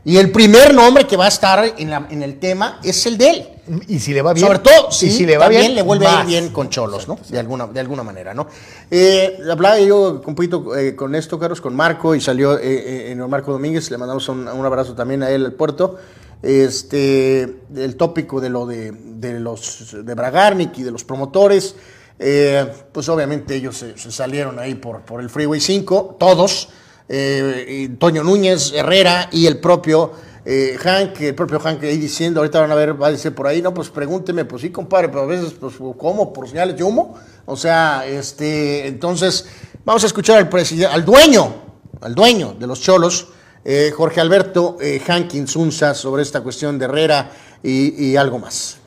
Y 0.03 0.17
el 0.17 0.33
primer 0.33 0.73
nombre 0.73 1.07
que 1.07 1.15
va 1.17 1.27
a 1.27 1.29
estar 1.29 1.63
en, 1.77 1.91
la- 1.91 2.07
en 2.11 2.23
el 2.23 2.39
tema 2.39 2.81
es 2.83 3.05
el 3.07 3.19
de 3.19 3.31
él. 3.31 3.49
Y 3.87 4.01
si 4.01 4.13
le 4.15 4.23
va 4.23 4.33
bien. 4.33 4.47
Sobre 4.47 4.59
todo, 4.61 4.91
sí, 4.91 5.11
si 5.11 5.27
le 5.27 5.37
va 5.37 5.47
bien, 5.49 5.75
le 5.77 5.83
vuelve 5.83 6.07
a 6.07 6.21
ir 6.23 6.27
bien 6.27 6.49
con 6.49 6.71
Cholos, 6.71 7.07
¿no? 7.07 7.19
De 7.29 7.39
alguna, 7.39 7.67
de 7.69 7.79
alguna 7.79 8.03
manera, 8.03 8.35
¿no? 8.35 8.49
Eh, 8.91 9.39
hablaba 9.49 9.79
yo 9.79 10.23
un 10.27 10.35
poquito 10.35 10.75
eh, 10.77 10.97
con 10.97 11.15
esto, 11.15 11.39
Carlos, 11.39 11.61
con 11.61 11.77
Marco, 11.77 12.15
y 12.17 12.21
salió 12.21 12.59
eh, 12.59 12.63
eh, 12.65 13.13
en 13.13 13.31
Marco 13.31 13.53
Domínguez, 13.53 13.89
le 13.91 13.99
mandamos 13.99 14.29
un, 14.29 14.49
un 14.49 14.67
abrazo 14.67 14.95
también 14.95 15.23
a 15.23 15.31
él 15.31 15.45
al 15.45 15.53
puerto. 15.53 15.99
Este, 16.43 17.43
el 17.77 17.97
tópico 17.97 18.41
de 18.41 18.49
lo 18.49 18.67
de, 18.67 18.93
de 18.93 19.41
los 19.41 19.97
de 20.05 20.15
Bragarnik 20.15 20.79
y 20.79 20.83
de 20.83 20.91
los 20.91 21.05
promotores, 21.05 21.77
eh, 22.19 22.67
pues 22.93 23.09
obviamente 23.09 23.55
ellos 23.55 23.77
se, 23.77 23.97
salieron 24.11 24.59
ahí 24.59 24.75
por, 24.75 25.03
por 25.03 25.21
el 25.21 25.29
Freeway 25.29 25.61
5, 25.61 26.17
todos, 26.19 26.71
eh, 27.09 27.91
Toño 27.99 28.23
Núñez, 28.25 28.73
Herrera 28.73 29.29
y 29.33 29.47
el 29.47 29.59
propio 29.59 30.13
Eh, 30.45 30.79
Hank, 30.81 31.21
el 31.21 31.35
propio 31.35 31.61
Hank 31.61 31.83
ahí 31.85 31.99
diciendo, 31.99 32.41
ahorita 32.41 32.61
van 32.61 32.73
a 32.73 32.75
ver, 32.75 33.01
va 33.01 33.09
a 33.09 33.11
decir 33.11 33.35
por 33.35 33.47
ahí, 33.47 33.61
no, 33.61 33.75
pues 33.75 33.91
pregúnteme, 33.91 34.47
pues 34.47 34.63
sí, 34.63 34.71
compadre, 34.71 35.09
pero 35.09 35.23
a 35.23 35.27
veces, 35.27 35.53
pues, 35.53 35.75
¿cómo? 35.99 36.33
¿Por 36.33 36.49
señales 36.49 36.77
de 36.77 36.83
humo? 36.83 37.15
O 37.45 37.57
sea, 37.57 38.07
este, 38.07 38.87
entonces, 38.87 39.47
vamos 39.85 40.03
a 40.03 40.07
escuchar 40.07 40.39
al 40.39 40.49
presidente, 40.49 40.93
al 40.93 41.05
dueño, 41.05 41.55
al 42.01 42.15
dueño 42.15 42.57
de 42.59 42.67
los 42.67 42.81
Cholos, 42.81 43.29
eh, 43.65 43.93
Jorge 43.95 44.21
Alberto 44.21 44.77
eh, 44.81 45.01
Hank 45.07 45.35
Insunza, 45.35 45.95
sobre 45.95 46.23
esta 46.23 46.41
cuestión 46.43 46.79
de 46.79 46.87
Herrera 46.87 47.31
y, 47.63 48.05
y 48.05 48.17
algo 48.17 48.39
más. 48.39 48.79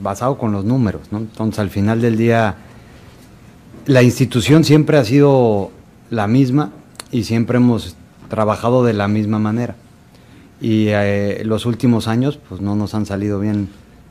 basado 0.00 0.38
con 0.38 0.52
los 0.52 0.64
números, 0.64 1.02
¿no? 1.10 1.18
Entonces, 1.18 1.58
al 1.58 1.70
final 1.70 2.00
del 2.00 2.16
día, 2.16 2.54
la 3.86 4.02
institución 4.02 4.64
siempre 4.64 4.96
ha 4.96 5.04
sido 5.04 5.70
la 6.10 6.26
misma 6.26 6.70
y 7.10 7.24
siempre 7.24 7.58
hemos 7.58 7.96
trabajado 8.30 8.84
de 8.84 8.94
la 8.94 9.08
misma 9.08 9.38
manera. 9.38 9.76
Y 10.60 10.86
eh, 10.88 11.42
los 11.44 11.66
últimos 11.66 12.08
años, 12.08 12.38
pues 12.48 12.60
no 12.60 12.74
nos 12.76 12.94
han 12.94 13.04
salido 13.04 13.40
bien 13.40 13.68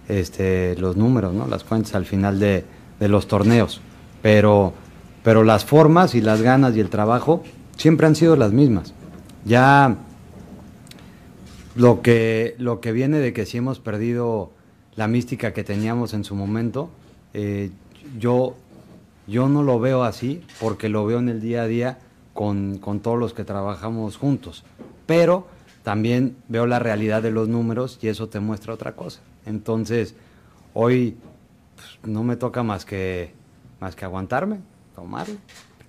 este, 0.08 0.76
los 0.78 0.96
números, 0.96 1.34
¿no? 1.34 1.48
Las 1.48 1.64
cuentas 1.64 1.96
al 1.96 2.06
final 2.06 2.40
de, 2.40 2.66
de 3.00 3.08
los 3.08 3.28
torneos. 3.28 3.82
Pero, 4.22 4.74
pero 5.24 5.44
las 5.44 5.66
formas 5.66 6.14
y 6.14 6.22
las 6.22 6.42
ganas 6.42 6.76
y 6.76 6.80
el 6.80 6.90
trabajo 6.90 7.44
siempre 7.78 8.06
han 8.06 8.16
sido 8.16 8.36
las 8.36 8.52
mismas. 8.52 8.94
Ya 9.46 9.98
lo 11.76 12.02
que, 12.02 12.56
lo 12.58 12.80
que 12.80 12.92
viene 12.92 13.20
de 13.20 13.34
que 13.34 13.46
sí 13.46 13.58
hemos 13.58 13.80
perdido 13.80 14.52
la 14.96 15.08
mística 15.08 15.54
que 15.54 15.64
teníamos 15.64 16.14
en 16.14 16.24
su 16.24 16.36
momento, 16.36 16.90
eh, 17.34 17.72
yo, 18.20 18.56
yo 19.28 19.50
no 19.50 19.64
lo 19.64 19.80
veo 19.80 20.04
así 20.04 20.44
porque 20.60 20.88
lo 20.88 21.06
veo 21.06 21.20
en 21.20 21.30
el 21.30 21.42
día 21.42 21.64
a 21.64 21.68
día 21.68 22.00
con, 22.34 22.78
con 22.78 23.00
todos 23.00 23.20
los 23.20 23.34
que 23.34 23.44
trabajamos 23.44 24.18
juntos. 24.18 24.64
Pero 25.06 25.48
también 25.84 26.38
veo 26.48 26.66
la 26.66 26.80
realidad 26.80 27.22
de 27.22 27.32
los 27.32 27.50
números 27.50 28.00
y 28.02 28.08
eso 28.08 28.30
te 28.30 28.40
muestra 28.40 28.74
otra 28.74 28.96
cosa. 28.96 29.22
Entonces, 29.46 30.16
hoy 30.74 31.18
pues, 31.76 32.12
no 32.12 32.24
me 32.24 32.36
toca 32.36 32.64
más 32.64 32.86
que, 32.86 33.34
más 33.80 33.96
que 33.96 34.06
aguantarme, 34.06 34.60
tomarlo 34.96 35.36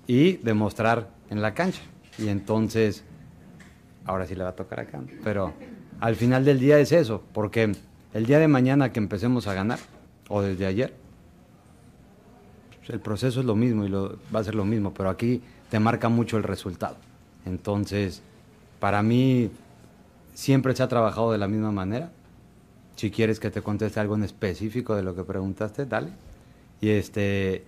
y 0.06 0.39
demostrar 0.39 1.09
en 1.31 1.43
la 1.43 1.55
cancha. 1.55 1.82
Y 2.18 2.28
entonces, 2.28 3.05
ahora 4.05 4.26
sí 4.26 4.35
le 4.35 4.44
va 4.44 4.51
a 4.51 4.56
tocar 4.56 4.81
acá. 4.81 5.01
Pero 5.22 5.52
al 6.01 6.16
final 6.16 6.44
del 6.44 6.59
día 6.59 6.78
es 6.78 6.93
eso, 6.93 7.22
porque 7.32 7.74
el 8.12 8.26
día 8.26 8.39
de 8.39 8.48
mañana 8.48 8.93
que 8.93 8.98
empecemos 8.98 9.47
a 9.47 9.55
ganar, 9.55 9.78
o 10.28 10.43
desde 10.43 10.66
ayer, 10.66 10.94
el 12.89 13.01
proceso 13.01 13.40
es 13.40 13.47
lo 13.47 13.55
mismo 13.55 13.85
y 13.85 13.89
lo, 13.89 14.18
va 14.35 14.40
a 14.40 14.44
ser 14.44 14.55
lo 14.55 14.64
mismo, 14.64 14.93
pero 14.93 15.09
aquí 15.09 15.43
te 15.70 15.81
marca 15.81 16.09
mucho 16.09 16.36
el 16.36 16.43
resultado. 16.43 16.97
Entonces, 17.47 18.22
para 18.81 19.02
mí, 19.02 19.51
siempre 20.35 20.74
se 20.76 20.82
ha 20.82 20.89
trabajado 20.89 21.32
de 21.32 21.39
la 21.39 21.48
misma 21.48 21.72
manera. 21.72 22.10
Si 22.97 23.10
quieres 23.10 23.40
que 23.40 23.51
te 23.51 23.62
conteste 23.62 24.01
algo 24.01 24.14
en 24.14 24.24
específico 24.24 24.94
de 24.94 25.02
lo 25.02 25.14
que 25.14 25.24
preguntaste, 25.24 25.86
dale. 25.86 26.10
Y 26.81 26.90
este 26.90 27.64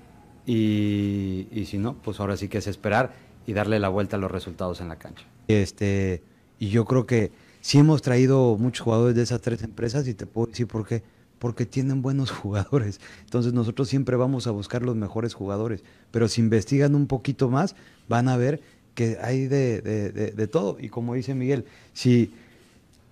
y 0.48 1.64
si 1.66 1.78
no, 1.78 1.94
pues 1.94 2.20
ahora 2.20 2.36
sí 2.36 2.48
que 2.48 2.58
es 2.58 2.68
esperar 2.68 3.12
y 3.46 3.52
darle 3.52 3.80
la 3.80 3.88
vuelta 3.88 4.16
a 4.16 4.20
los 4.20 4.30
resultados 4.30 4.80
en 4.80 4.88
la 4.88 4.96
cancha. 4.96 5.24
Este, 5.48 6.22
y 6.58 6.68
yo 6.68 6.84
creo 6.84 7.06
que 7.06 7.30
sí 7.60 7.78
hemos 7.78 8.02
traído 8.02 8.56
muchos 8.58 8.84
jugadores 8.84 9.16
de 9.16 9.22
esas 9.22 9.40
tres 9.40 9.62
empresas 9.62 10.06
y 10.08 10.14
te 10.14 10.26
puedo 10.26 10.48
decir 10.48 10.66
por 10.66 10.86
qué. 10.86 11.02
Porque 11.38 11.66
tienen 11.66 12.02
buenos 12.02 12.30
jugadores. 12.32 13.00
Entonces 13.24 13.52
nosotros 13.52 13.88
siempre 13.88 14.16
vamos 14.16 14.46
a 14.46 14.50
buscar 14.50 14.82
los 14.82 14.96
mejores 14.96 15.34
jugadores. 15.34 15.82
Pero 16.10 16.28
si 16.28 16.40
investigan 16.40 16.94
un 16.94 17.06
poquito 17.06 17.48
más, 17.48 17.76
van 18.08 18.28
a 18.28 18.36
ver 18.36 18.60
que 18.94 19.18
hay 19.20 19.46
de, 19.46 19.82
de, 19.82 20.10
de, 20.10 20.30
de 20.32 20.46
todo. 20.46 20.78
Y 20.80 20.88
como 20.88 21.14
dice 21.14 21.34
Miguel, 21.34 21.64
si 21.92 22.32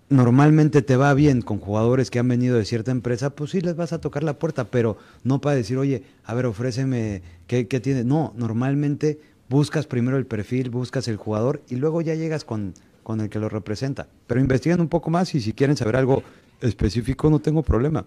normalmente 0.09 0.83
te 0.83 0.97
va 0.97 1.15
bien 1.15 1.43
con 1.43 1.59
jugadores 1.59 2.11
que 2.11 2.19
han 2.19 2.29
venido 2.29 2.57
de 2.57 2.65
cierta 2.65 2.91
empresa, 2.91 3.31
pues 3.31 3.51
sí 3.51 3.61
les 3.61 3.77
vas 3.77 3.93
a 3.93 4.01
tocar 4.01 4.23
la 4.23 4.39
puerta, 4.39 4.65
pero 4.65 4.97
no 5.23 5.41
para 5.41 5.57
decir, 5.57 5.79
oye, 5.79 6.03
a 6.25 6.35
ver, 6.35 6.47
ofréceme, 6.47 7.23
¿qué, 7.47 7.67
qué 7.67 7.81
tiene? 7.81 8.05
No, 8.05 8.33
normalmente 8.37 9.19
buscas 9.49 9.87
primero 9.87 10.17
el 10.17 10.27
perfil, 10.27 10.71
buscas 10.71 11.09
el 11.09 11.17
jugador 11.17 11.63
y 11.69 11.77
luego 11.77 12.01
ya 12.01 12.15
llegas 12.15 12.45
con, 12.45 12.75
con 13.03 13.21
el 13.21 13.29
que 13.29 13.39
lo 13.39 13.49
representa. 13.49 14.09
Pero 14.27 14.41
investigan 14.41 14.81
un 14.81 14.89
poco 14.89 15.11
más 15.11 15.35
y 15.35 15.41
si 15.41 15.53
quieren 15.53 15.77
saber 15.77 15.97
algo 15.97 16.23
específico, 16.61 17.29
no 17.31 17.41
tengo 17.41 17.63
problema. 17.63 18.05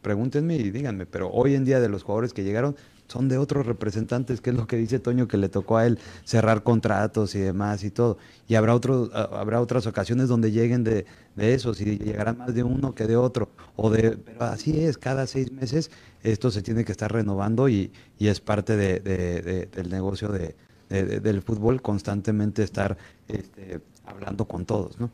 Pregúntenme 0.00 0.56
y 0.56 0.70
díganme, 0.70 1.04
pero 1.04 1.30
hoy 1.30 1.54
en 1.54 1.64
día 1.64 1.78
de 1.80 1.88
los 1.90 2.02
jugadores 2.02 2.32
que 2.32 2.42
llegaron 2.42 2.74
son 3.06 3.28
de 3.28 3.36
otros 3.38 3.66
representantes, 3.66 4.40
que 4.40 4.50
es 4.50 4.56
lo 4.56 4.66
que 4.66 4.76
dice 4.76 4.98
Toño, 4.98 5.28
que 5.28 5.36
le 5.36 5.48
tocó 5.48 5.76
a 5.78 5.86
él 5.86 5.98
cerrar 6.24 6.62
contratos 6.62 7.34
y 7.34 7.38
demás 7.38 7.82
y 7.84 7.90
todo. 7.90 8.18
Y 8.46 8.54
habrá, 8.54 8.74
otros, 8.74 9.10
habrá 9.14 9.60
otras 9.60 9.86
ocasiones 9.86 10.28
donde 10.28 10.52
lleguen 10.52 10.84
de, 10.84 11.04
de 11.34 11.54
esos 11.54 11.80
y 11.80 11.98
llegará 11.98 12.32
más 12.34 12.54
de 12.54 12.62
uno 12.62 12.94
que 12.94 13.06
de 13.06 13.16
otro. 13.16 13.50
O 13.76 13.90
de, 13.90 14.12
pero 14.16 14.44
así 14.44 14.80
es, 14.80 14.96
cada 14.98 15.26
seis 15.26 15.52
meses 15.52 15.90
esto 16.22 16.50
se 16.50 16.62
tiene 16.62 16.84
que 16.84 16.92
estar 16.92 17.10
renovando 17.12 17.68
y, 17.68 17.92
y 18.18 18.28
es 18.28 18.40
parte 18.40 18.76
de- 18.76 19.00
de- 19.00 19.66
del 19.66 19.88
negocio 19.90 20.28
de, 20.28 20.54
de- 20.88 21.04
de- 21.04 21.20
del 21.20 21.42
fútbol 21.42 21.80
constantemente 21.82 22.62
estar 22.62 22.96
este, 23.28 23.80
hablando 24.06 24.46
con 24.46 24.64
todos, 24.64 24.98
¿no? 25.00 25.10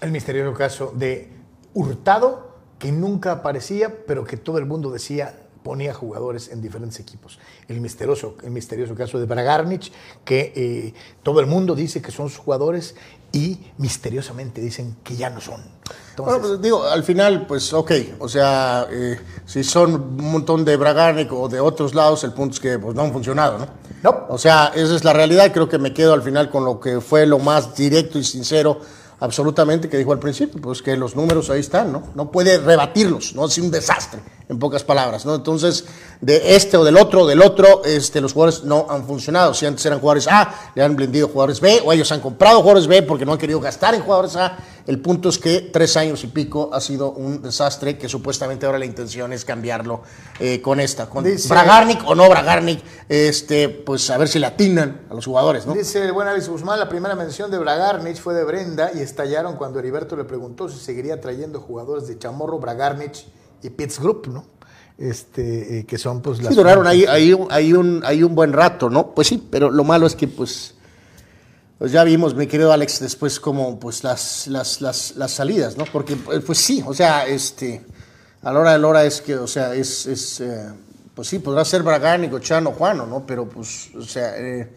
El 0.00 0.10
misterioso 0.10 0.52
caso 0.56 0.92
de 0.96 1.28
Hurtado, 1.74 2.52
que 2.78 2.90
nunca 2.92 3.32
aparecía, 3.32 4.04
pero 4.06 4.24
que 4.24 4.36
todo 4.36 4.58
el 4.58 4.66
mundo 4.66 4.90
decía 4.90 5.38
ponía 5.62 5.94
jugadores 5.94 6.48
en 6.48 6.60
diferentes 6.60 6.98
equipos. 6.98 7.38
El 7.68 7.80
misterioso, 7.80 8.36
el 8.42 8.50
misterioso 8.50 8.96
caso 8.96 9.20
de 9.20 9.26
Bragarnich, 9.26 9.92
que 10.24 10.52
eh, 10.56 10.94
todo 11.22 11.38
el 11.38 11.46
mundo 11.46 11.76
dice 11.76 12.02
que 12.02 12.10
son 12.10 12.28
sus 12.30 12.38
jugadores 12.38 12.96
y 13.30 13.60
misteriosamente 13.78 14.60
dicen 14.60 14.96
que 15.04 15.14
ya 15.14 15.30
no 15.30 15.40
son. 15.40 15.60
Entonces, 16.10 16.16
Bueno, 16.16 16.40
pues 16.48 16.62
digo, 16.62 16.82
al 16.82 17.04
final, 17.04 17.46
pues 17.46 17.72
ok, 17.72 17.92
o 18.18 18.28
sea, 18.28 18.88
eh, 18.90 19.20
si 19.46 19.62
son 19.62 19.94
un 19.94 20.32
montón 20.32 20.64
de 20.64 20.76
Bragarnik 20.76 21.32
o 21.32 21.48
de 21.48 21.60
otros 21.60 21.94
lados, 21.94 22.24
el 22.24 22.32
punto 22.32 22.54
es 22.54 22.60
que 22.60 22.80
pues, 22.80 22.96
no 22.96 23.02
han 23.02 23.12
funcionado, 23.12 23.58
¿no? 23.58 23.66
No. 24.02 24.26
O 24.28 24.38
sea, 24.38 24.72
esa 24.74 24.94
es 24.94 25.04
la 25.04 25.12
realidad, 25.12 25.52
creo 25.52 25.68
que 25.68 25.78
me 25.78 25.94
quedo 25.94 26.12
al 26.12 26.22
final 26.22 26.50
con 26.50 26.64
lo 26.64 26.80
que 26.80 27.00
fue 27.00 27.26
lo 27.26 27.38
más 27.38 27.74
directo 27.74 28.18
y 28.18 28.24
sincero 28.24 28.80
absolutamente 29.20 29.88
que 29.88 29.96
dijo 29.96 30.12
al 30.12 30.18
principio, 30.18 30.60
pues 30.60 30.82
que 30.82 30.96
los 30.96 31.14
números 31.14 31.48
ahí 31.48 31.60
están, 31.60 31.92
¿no? 31.92 32.02
No 32.16 32.32
puede 32.32 32.58
rebatirlos, 32.58 33.36
¿no? 33.36 33.46
Es 33.46 33.56
un 33.58 33.70
desastre, 33.70 34.20
en 34.48 34.58
pocas 34.58 34.82
palabras, 34.82 35.24
¿no? 35.24 35.36
Entonces, 35.36 35.84
de 36.22 36.54
este 36.54 36.76
o 36.76 36.84
del 36.84 36.96
otro, 36.96 37.26
del 37.26 37.42
otro, 37.42 37.82
este, 37.84 38.20
los 38.20 38.32
jugadores 38.32 38.62
no 38.62 38.86
han 38.88 39.04
funcionado. 39.04 39.52
Si 39.54 39.66
antes 39.66 39.84
eran 39.84 39.98
jugadores 39.98 40.28
A, 40.30 40.54
le 40.74 40.82
han 40.82 40.94
vendido 40.94 41.26
jugadores 41.28 41.60
B, 41.60 41.82
o 41.84 41.92
ellos 41.92 42.10
han 42.12 42.20
comprado 42.20 42.60
jugadores 42.60 42.86
B 42.86 43.02
porque 43.02 43.26
no 43.26 43.32
han 43.32 43.38
querido 43.38 43.58
gastar 43.60 43.94
en 43.96 44.02
jugadores 44.02 44.36
A. 44.36 44.56
El 44.86 45.00
punto 45.00 45.28
es 45.30 45.38
que 45.38 45.60
tres 45.72 45.96
años 45.96 46.22
y 46.24 46.28
pico 46.28 46.70
ha 46.72 46.80
sido 46.80 47.10
un 47.10 47.42
desastre 47.42 47.98
que 47.98 48.08
supuestamente 48.08 48.66
ahora 48.66 48.78
la 48.78 48.84
intención 48.84 49.32
es 49.32 49.44
cambiarlo 49.44 50.02
eh, 50.40 50.62
con 50.62 50.78
esta, 50.80 51.10
con 51.10 51.24
Dice- 51.24 51.48
Bragarnik 51.48 52.00
o 52.06 52.14
no 52.14 52.28
Bragarnik, 52.28 52.82
este, 53.08 53.68
pues 53.68 54.08
a 54.10 54.16
ver 54.18 54.28
si 54.28 54.38
le 54.38 54.46
atinan 54.46 55.02
a 55.10 55.14
los 55.14 55.24
jugadores, 55.26 55.66
¿no? 55.66 55.74
Dice 55.74 56.04
el 56.04 56.12
buen 56.12 56.26
Alex 56.28 56.48
Guzmán, 56.48 56.78
la 56.78 56.88
primera 56.88 57.14
mención 57.16 57.50
de 57.50 57.58
Bragarnich 57.58 58.18
fue 58.20 58.34
de 58.34 58.44
Brenda 58.44 58.90
y 58.94 59.00
estallaron 59.00 59.56
cuando 59.56 59.78
Heriberto 59.80 60.16
le 60.16 60.24
preguntó 60.24 60.68
si 60.68 60.78
seguiría 60.78 61.20
trayendo 61.20 61.60
jugadores 61.60 62.06
de 62.08 62.18
Chamorro, 62.18 62.58
Bragarnich 62.58 63.26
y 63.62 63.70
Pitts 63.70 64.00
Group, 64.00 64.28
¿no? 64.28 64.44
Este, 65.10 65.78
eh, 65.80 65.84
que 65.86 65.98
son 65.98 66.22
pues 66.22 66.38
las... 66.42 66.50
Sí, 66.50 66.54
duraron 66.54 66.86
ahí, 66.86 67.04
ahí, 67.06 67.32
un- 67.32 67.48
ahí 67.50 67.72
un, 67.72 68.02
ahí 68.04 68.22
un 68.22 68.34
buen 68.36 68.52
rato, 68.52 68.88
¿no? 68.88 69.08
Pues 69.14 69.26
sí, 69.28 69.48
pero 69.50 69.68
lo 69.70 69.82
malo 69.82 70.06
es 70.06 70.14
que 70.14 70.28
pues, 70.28 70.74
pues 71.78 71.90
ya 71.90 72.04
vimos, 72.04 72.34
mi 72.36 72.46
querido 72.46 72.72
Alex, 72.72 73.00
después 73.00 73.40
como 73.40 73.80
pues 73.80 74.04
las, 74.04 74.46
las, 74.46 74.80
las, 74.80 75.16
las 75.16 75.32
salidas, 75.32 75.76
¿no? 75.76 75.84
Porque 75.92 76.14
pues 76.16 76.44
pues 76.44 76.58
sí, 76.58 76.84
o 76.86 76.94
sea, 76.94 77.26
este, 77.26 77.84
a 78.42 78.52
la 78.52 78.60
hora 78.60 78.72
de 78.74 78.78
la 78.78 78.86
hora 78.86 79.04
es 79.04 79.20
que, 79.20 79.34
o 79.36 79.46
sea, 79.48 79.74
es, 79.74 80.06
es 80.06 80.40
eh, 80.40 80.68
pues 81.16 81.26
sí, 81.26 81.40
podrá 81.40 81.64
ser 81.64 81.82
Bragánico, 81.82 82.38
Chano, 82.38 82.70
Juano, 82.70 83.04
¿no? 83.06 83.26
Pero 83.26 83.48
pues, 83.48 83.90
o 83.96 84.02
sea, 84.02 84.36
eh, 84.38 84.72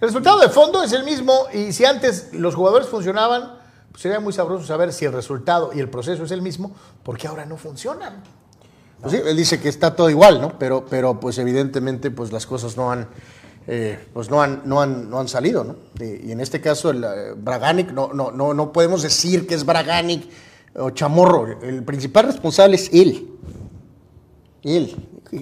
El 0.00 0.08
resultado 0.08 0.40
de 0.40 0.48
fondo 0.48 0.82
es 0.82 0.92
el 0.92 1.04
mismo 1.04 1.46
y 1.54 1.72
si 1.72 1.84
antes 1.84 2.30
los 2.32 2.56
jugadores 2.56 2.88
funcionaban, 2.88 3.52
pues 3.92 4.02
sería 4.02 4.18
muy 4.18 4.32
sabroso 4.32 4.66
saber 4.66 4.92
si 4.92 5.04
el 5.04 5.12
resultado 5.12 5.70
y 5.72 5.78
el 5.78 5.88
proceso 5.88 6.24
es 6.24 6.32
el 6.32 6.42
mismo, 6.42 6.74
porque 7.04 7.28
ahora 7.28 7.44
no 7.46 7.56
funcionan. 7.56 8.22
Pues 9.00 9.14
sí, 9.14 9.20
él 9.24 9.36
dice 9.36 9.60
que 9.60 9.68
está 9.68 9.96
todo 9.96 10.10
igual, 10.10 10.40
¿no? 10.40 10.58
Pero, 10.58 10.84
pero 10.88 11.18
pues 11.18 11.38
evidentemente 11.38 12.10
pues 12.10 12.32
las 12.32 12.46
cosas 12.46 12.76
no 12.76 12.92
han, 12.92 13.08
eh, 13.66 13.98
pues 14.12 14.30
no 14.30 14.42
han, 14.42 14.62
no 14.66 14.80
han, 14.82 15.08
no 15.08 15.20
han 15.20 15.28
salido, 15.28 15.64
¿no? 15.64 15.76
Y, 16.04 16.32
en 16.32 16.40
este 16.40 16.60
caso 16.60 16.90
el 16.90 17.02
eh, 17.04 17.32
Braganic, 17.36 17.92
no, 17.92 18.12
no, 18.12 18.30
no, 18.30 18.52
no 18.52 18.72
podemos 18.72 19.02
decir 19.02 19.46
que 19.46 19.54
es 19.54 19.64
Braganic 19.64 20.28
o 20.74 20.90
Chamorro. 20.90 21.46
El 21.62 21.82
principal 21.84 22.26
responsable 22.26 22.76
es 22.76 22.90
él. 22.92 23.28
Él, 24.62 24.94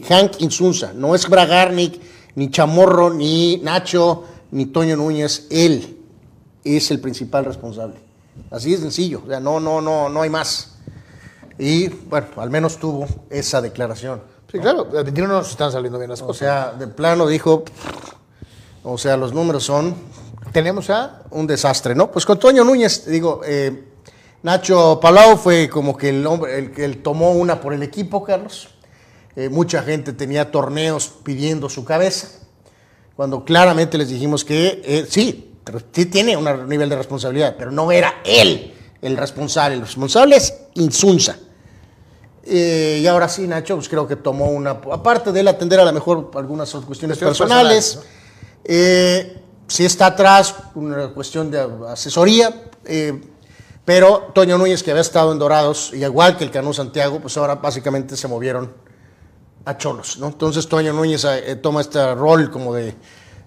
Hank 0.08 0.40
Insunza. 0.40 0.92
No 0.92 1.14
es 1.14 1.28
Bragarnik, 1.28 2.00
ni 2.36 2.50
Chamorro, 2.50 3.12
ni 3.12 3.58
Nacho, 3.58 4.24
ni 4.52 4.66
Toño 4.66 4.96
Núñez. 4.96 5.46
Él 5.50 5.98
es 6.64 6.90
el 6.90 7.00
principal 7.00 7.44
responsable. 7.44 7.96
Así 8.50 8.70
de 8.70 8.78
sencillo. 8.78 9.22
O 9.24 9.28
sea, 9.28 9.40
no, 9.40 9.58
no, 9.58 9.80
no, 9.80 10.08
no 10.08 10.22
hay 10.22 10.30
más. 10.30 10.77
Y 11.58 11.88
bueno, 11.88 12.28
al 12.36 12.50
menos 12.50 12.78
tuvo 12.78 13.06
esa 13.30 13.60
declaración. 13.60 14.22
Sí, 14.50 14.58
claro, 14.58 14.88
al 14.96 15.04
21 15.04 15.28
no 15.28 15.38
nos 15.38 15.50
están 15.50 15.72
saliendo 15.72 15.98
bien 15.98 16.10
las 16.10 16.22
O 16.22 16.26
cosas. 16.26 16.38
sea, 16.38 16.72
de 16.72 16.86
plano 16.86 17.26
dijo, 17.26 17.64
o 18.84 18.96
sea, 18.96 19.16
los 19.16 19.32
números 19.32 19.64
son 19.64 19.94
tenemos 20.52 20.88
a 20.90 21.22
un 21.30 21.46
desastre, 21.46 21.94
¿no? 21.94 22.10
Pues 22.10 22.24
con 22.24 22.38
Toño 22.38 22.64
Núñez, 22.64 23.06
digo, 23.06 23.42
eh, 23.44 23.84
Nacho 24.42 24.98
Palau 25.00 25.36
fue 25.36 25.68
como 25.68 25.96
que 25.96 26.10
el 26.10 26.26
hombre, 26.26 26.58
el 26.58 26.70
que 26.70 26.88
tomó 26.88 27.32
una 27.32 27.60
por 27.60 27.74
el 27.74 27.82
equipo, 27.82 28.22
Carlos. 28.24 28.68
Eh, 29.36 29.48
mucha 29.48 29.82
gente 29.82 30.12
tenía 30.12 30.50
torneos 30.50 31.12
pidiendo 31.22 31.68
su 31.68 31.84
cabeza, 31.84 32.28
cuando 33.14 33.44
claramente 33.44 33.98
les 33.98 34.08
dijimos 34.08 34.44
que 34.44 34.80
eh, 34.84 35.06
sí, 35.08 35.54
sí 35.92 36.06
tiene 36.06 36.36
un 36.36 36.68
nivel 36.68 36.88
de 36.88 36.96
responsabilidad, 36.96 37.56
pero 37.58 37.70
no 37.70 37.92
era 37.92 38.14
él 38.24 38.74
el 39.02 39.16
responsable. 39.16 39.74
El 39.76 39.82
responsable 39.82 40.36
es 40.36 40.54
Insunza. 40.74 41.38
Eh, 42.44 43.00
y 43.02 43.06
ahora 43.06 43.28
sí, 43.28 43.46
Nacho, 43.46 43.76
pues 43.76 43.88
creo 43.88 44.06
que 44.06 44.16
tomó 44.16 44.46
una. 44.50 44.70
Aparte 44.70 45.32
de 45.32 45.40
él 45.40 45.48
atender 45.48 45.80
a 45.80 45.84
lo 45.84 45.92
mejor 45.92 46.30
algunas 46.34 46.70
cuestiones 46.72 47.18
personales, 47.18 47.96
personales, 47.96 48.08
eh, 48.64 49.42
sí 49.66 49.84
está 49.84 50.06
atrás 50.06 50.54
una 50.74 51.08
cuestión 51.08 51.50
de 51.50 51.66
asesoría. 51.88 52.70
eh, 52.84 53.20
pero 53.84 54.30
Toño 54.34 54.58
Núñez, 54.58 54.82
que 54.82 54.90
había 54.90 55.00
estado 55.00 55.32
en 55.32 55.38
Dorados, 55.38 55.92
y 55.94 56.04
igual 56.04 56.36
que 56.36 56.44
el 56.44 56.50
Canú 56.50 56.74
Santiago, 56.74 57.20
pues 57.20 57.34
ahora 57.38 57.54
básicamente 57.54 58.18
se 58.18 58.28
movieron 58.28 58.70
a 59.64 59.78
Cholos, 59.78 60.18
¿no? 60.18 60.26
Entonces 60.26 60.68
Toño 60.68 60.92
Núñez 60.92 61.26
toma 61.62 61.80
este 61.80 62.14
rol 62.14 62.50
como 62.50 62.74
de 62.74 62.94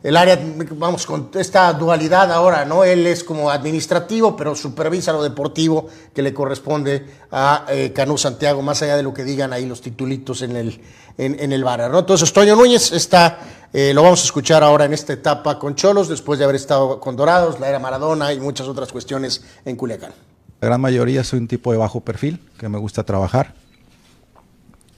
el 0.03 0.17
área, 0.17 0.39
vamos, 0.77 1.05
con 1.05 1.29
esta 1.35 1.71
dualidad 1.73 2.31
ahora, 2.31 2.65
¿no? 2.65 2.83
Él 2.83 3.05
es 3.05 3.23
como 3.23 3.51
administrativo, 3.51 4.35
pero 4.35 4.55
supervisa 4.55 5.13
lo 5.13 5.21
deportivo 5.21 5.87
que 6.13 6.23
le 6.23 6.33
corresponde 6.33 7.05
a 7.31 7.65
eh, 7.69 7.91
Canú 7.93 8.17
Santiago, 8.17 8.61
más 8.63 8.81
allá 8.81 8.97
de 8.97 9.03
lo 9.03 9.13
que 9.13 9.23
digan 9.23 9.53
ahí 9.53 9.65
los 9.65 9.81
titulitos 9.81 10.41
en 10.41 10.55
el, 10.55 10.81
en, 11.17 11.51
el 11.51 11.63
bar, 11.63 11.91
¿no? 11.91 11.99
Entonces 11.99 12.33
Toño 12.33 12.55
Núñez 12.55 12.91
está, 12.91 13.39
eh, 13.71 13.93
lo 13.93 14.01
vamos 14.01 14.21
a 14.21 14.25
escuchar 14.25 14.63
ahora 14.63 14.85
en 14.85 14.93
esta 14.93 15.13
etapa 15.13 15.59
con 15.59 15.75
Cholos, 15.75 16.09
después 16.09 16.39
de 16.39 16.45
haber 16.45 16.55
estado 16.55 16.99
con 16.99 17.15
Dorados, 17.15 17.59
la 17.59 17.69
era 17.69 17.77
Maradona 17.77 18.33
y 18.33 18.39
muchas 18.39 18.67
otras 18.67 18.91
cuestiones 18.91 19.43
en 19.65 19.75
Culiacán. 19.75 20.13
La 20.61 20.67
gran 20.67 20.81
mayoría 20.81 21.23
soy 21.23 21.39
un 21.39 21.47
tipo 21.47 21.71
de 21.71 21.77
bajo 21.77 22.01
perfil, 22.01 22.39
que 22.57 22.69
me 22.69 22.79
gusta 22.79 23.03
trabajar. 23.03 23.53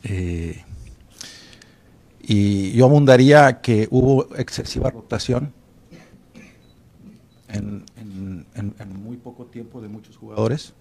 Eh, 0.04 0.64
y 2.26 2.72
yo 2.72 2.86
abundaría 2.86 3.62
que 3.62 3.88
hubo 3.92 4.34
excesiva 4.38 4.90
rotación 4.90 5.52
en, 7.50 7.84
muy 9.04 9.18
poco 9.18 9.46
tiempo 9.46 9.82
de 9.82 9.88
muchos 9.90 10.18
jugadores 10.18 10.74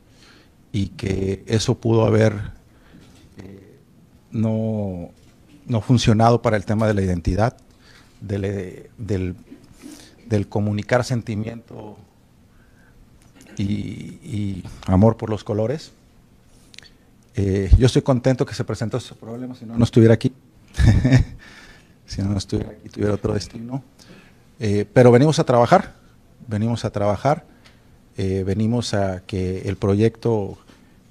y 0.72 0.88
que 0.88 1.42
eso 1.46 1.74
pudo 1.74 2.06
haber 2.06 2.32
eh, 3.38 3.78
no, 4.30 5.10
no 5.66 5.80
funcionado 5.80 6.40
para 6.40 6.56
el 6.56 6.64
tema 6.64 6.86
de 6.86 6.94
la 6.94 7.02
identidad, 7.02 7.56
del, 8.20 8.88
del- 8.98 9.36
comunicar 10.48 11.04
sentimiento 11.04 11.98
y, 13.58 13.64
y 13.64 14.64
amor 14.86 15.16
por 15.18 15.28
los 15.28 15.44
colores. 15.44 15.92
Eh, 17.34 17.70
yo 17.78 17.86
estoy 17.86 18.00
contento 18.02 18.46
que 18.46 18.54
se 18.54 18.64
presentó 18.64 18.96
ese 18.96 19.14
problema, 19.14 19.54
si 19.54 19.66
no, 19.66 19.76
no 19.76 19.84
estuviera 19.84 20.14
aquí. 20.14 20.32
si 22.06 22.22
no, 22.22 22.36
estuviera 22.36 22.70
aquí, 22.70 22.88
tuviera 22.88 23.14
otro 23.14 23.34
destino. 23.34 23.82
Eh, 24.60 24.86
pero 24.92 25.10
venimos 25.10 25.38
a 25.38 25.44
trabajar, 25.44 25.94
venimos 26.46 26.84
a 26.84 26.90
trabajar, 26.90 27.44
eh, 28.16 28.44
venimos 28.46 28.94
a 28.94 29.22
que 29.26 29.62
el 29.62 29.76
proyecto 29.76 30.58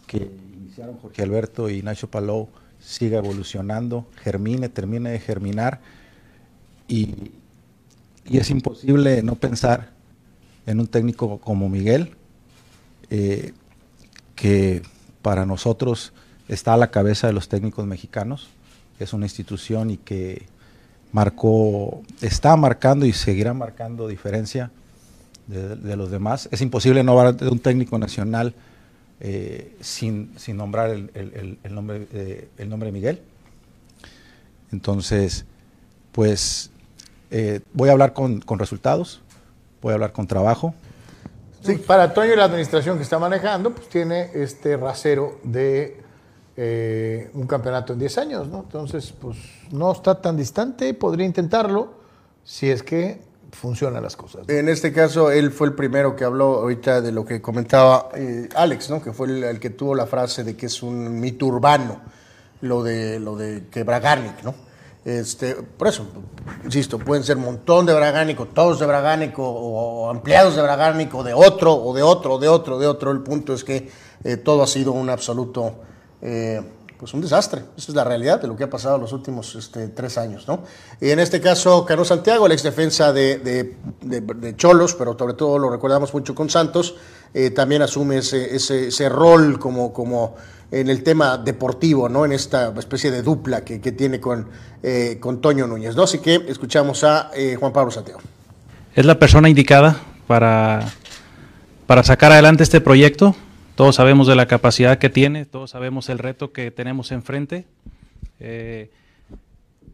que 0.07 0.31
iniciaron 0.53 0.97
Jorge 0.97 1.23
Alberto 1.23 1.69
y 1.69 1.81
Nacho 1.81 2.09
Palou 2.09 2.49
siga 2.79 3.19
evolucionando, 3.19 4.07
germine, 4.23 4.69
termine 4.69 5.11
de 5.11 5.19
germinar. 5.19 5.79
Y, 6.87 7.31
y 8.25 8.37
es 8.37 8.49
imposible 8.49 9.23
no 9.23 9.35
pensar 9.35 9.91
en 10.65 10.79
un 10.79 10.87
técnico 10.87 11.39
como 11.39 11.69
Miguel, 11.69 12.15
eh, 13.09 13.53
que 14.35 14.81
para 15.21 15.45
nosotros 15.45 16.13
está 16.47 16.73
a 16.73 16.77
la 16.77 16.91
cabeza 16.91 17.27
de 17.27 17.33
los 17.33 17.49
técnicos 17.49 17.85
mexicanos, 17.85 18.49
es 19.03 19.13
una 19.13 19.25
institución 19.25 19.89
y 19.91 19.97
que 19.97 20.45
marcó, 21.11 22.01
está 22.21 22.55
marcando 22.55 23.05
y 23.05 23.13
seguirá 23.13 23.53
marcando 23.53 24.07
diferencia 24.07 24.71
de, 25.47 25.95
los 25.97 26.09
demás. 26.11 26.47
Es 26.51 26.61
imposible 26.61 27.03
no 27.03 27.17
hablar 27.19 27.35
de 27.35 27.49
un 27.49 27.59
técnico 27.59 27.97
nacional 27.99 28.53
eh, 29.19 29.75
sin, 29.81 30.33
sin 30.37 30.57
nombrar 30.57 30.89
el- 30.91 31.57
el 31.63 31.75
nombre, 31.75 32.07
eh, 32.13 32.47
el 32.57 32.69
nombre 32.69 32.87
de 32.87 32.91
Miguel. 32.93 33.21
Entonces, 34.71 35.45
pues 36.11 36.71
eh, 37.29 37.61
voy 37.73 37.89
a 37.89 37.91
hablar 37.93 38.13
con, 38.13 38.39
con 38.41 38.59
resultados, 38.59 39.21
voy 39.81 39.91
a 39.91 39.95
hablar 39.95 40.13
con 40.13 40.27
trabajo. 40.27 40.73
Sí, 41.63 41.75
para 41.75 42.13
Toño 42.13 42.33
y 42.33 42.35
la 42.35 42.45
administración 42.45 42.97
que 42.97 43.03
está 43.03 43.19
manejando, 43.19 43.71
pues 43.75 43.87
tiene 43.89 44.31
este 44.33 44.77
rasero 44.77 45.39
de 45.43 46.00
eh, 46.57 47.29
un 47.33 47.47
campeonato 47.47 47.93
en 47.93 47.99
10 47.99 48.17
años, 48.17 48.47
¿no? 48.47 48.59
Entonces, 48.59 49.13
pues 49.19 49.37
no 49.71 49.91
está 49.91 50.21
tan 50.21 50.37
distante, 50.37 50.93
podría 50.93 51.25
intentarlo 51.25 51.93
si 52.43 52.69
es 52.69 52.83
que 52.83 53.21
funcionan 53.51 54.03
las 54.03 54.15
cosas. 54.15 54.47
En 54.49 54.69
este 54.69 54.91
caso, 54.93 55.31
él 55.31 55.51
fue 55.51 55.67
el 55.67 55.73
primero 55.73 56.15
que 56.15 56.23
habló 56.23 56.59
ahorita 56.59 57.01
de 57.01 57.11
lo 57.11 57.25
que 57.25 57.41
comentaba 57.41 58.09
eh, 58.15 58.49
Alex, 58.55 58.89
¿no? 58.89 59.01
que 59.01 59.13
fue 59.13 59.27
el, 59.27 59.59
que 59.59 59.69
tuvo 59.71 59.95
la 59.95 60.05
frase 60.05 60.43
de 60.43 60.55
que 60.55 60.67
es 60.67 60.81
un 60.83 61.19
mito 61.19 61.45
urbano, 61.45 62.01
lo 62.61 62.83
de, 62.83 63.19
lo 63.19 63.35
de 63.35 63.67
que 63.69 63.83
Bragarnik, 63.83 64.43
¿no? 64.43 64.53
Este, 65.03 65.55
por 65.55 65.87
eso, 65.87 66.05
insisto, 66.63 66.99
pueden 66.99 67.23
ser 67.23 67.37
un 67.37 67.45
montón 67.45 67.87
de 67.87 67.93
Bragánico, 67.93 68.45
todos 68.45 68.79
de 68.79 68.85
Bragánico, 68.85 69.43
o, 69.43 70.11
empleados 70.11 70.55
de 70.55 70.61
Bragánico, 70.61 71.23
de 71.23 71.33
otro, 71.33 71.73
o 71.73 71.93
de 71.95 72.03
otro, 72.03 72.37
de 72.37 72.47
otro, 72.47 72.77
de 72.77 72.85
otro. 72.85 73.11
El 73.11 73.21
punto 73.21 73.53
es 73.53 73.63
que 73.63 73.89
eh, 74.23 74.37
todo 74.37 74.61
ha 74.61 74.67
sido 74.67 74.91
un 74.91 75.09
absoluto, 75.09 75.73
eh, 76.21 76.61
pues 76.97 77.13
un 77.15 77.21
desastre. 77.21 77.61
Esa 77.75 77.91
es 77.91 77.95
la 77.95 78.03
realidad 78.03 78.39
de 78.41 78.47
lo 78.47 78.55
que 78.55 78.63
ha 78.63 78.69
pasado 78.69 78.99
los 78.99 79.11
últimos 79.11 79.55
este, 79.55 79.87
tres 79.87 80.19
años, 80.19 80.47
¿no? 80.47 80.61
Y 80.99 81.09
en 81.09 81.19
este 81.19 81.41
caso, 81.41 81.83
Carlos 81.83 82.09
Santiago, 82.09 82.45
el 82.45 82.51
ex 82.51 82.61
defensa 82.61 83.11
de, 83.11 83.37
de- 83.39 83.75
de- 84.01 84.21
de 84.21 84.55
Cholos, 84.55 84.93
pero 84.93 85.17
sobre 85.17 85.33
todo 85.33 85.57
lo 85.57 85.69
recordamos 85.71 86.13
mucho 86.13 86.35
con 86.35 86.49
Santos, 86.49 86.93
eh, 87.33 87.49
también 87.49 87.81
asume 87.81 88.17
ese, 88.19 88.55
ese- 88.55 88.89
ese 88.89 89.09
rol 89.09 89.57
como, 89.57 89.91
como 89.91 90.35
en 90.69 90.89
el 90.91 91.01
tema 91.03 91.37
deportivo, 91.39 92.07
¿no? 92.07 92.23
En 92.23 92.33
esta 92.33 92.71
especie 92.77 93.09
de 93.09 93.23
dupla 93.23 93.65
que, 93.65 93.81
que 93.81 93.91
tiene 93.91 94.19
con, 94.19 94.47
eh, 94.83 95.17
con 95.19 95.41
Toño 95.41 95.65
Núñez, 95.65 95.95
¿no? 95.95 96.03
Así 96.03 96.19
que 96.19 96.45
escuchamos 96.47 97.03
a 97.03 97.31
eh, 97.35 97.57
Juan 97.59 97.73
Pablo 97.73 97.89
Santiago. 97.91 98.19
es 98.95 99.05
la 99.07 99.17
persona 99.17 99.49
indicada 99.49 99.99
para, 100.27 100.87
para 101.87 102.03
sacar 102.03 102.31
adelante 102.31 102.61
este 102.61 102.79
proyecto. 102.79 103.35
Todos 103.81 103.95
sabemos 103.95 104.27
de 104.27 104.35
la 104.35 104.45
capacidad 104.45 104.99
que 104.99 105.09
tiene, 105.09 105.47
todos 105.47 105.71
sabemos 105.71 106.07
el 106.09 106.19
reto 106.19 106.53
que 106.53 106.69
tenemos 106.69 107.11
enfrente. 107.11 107.65
Eh, 108.39 108.91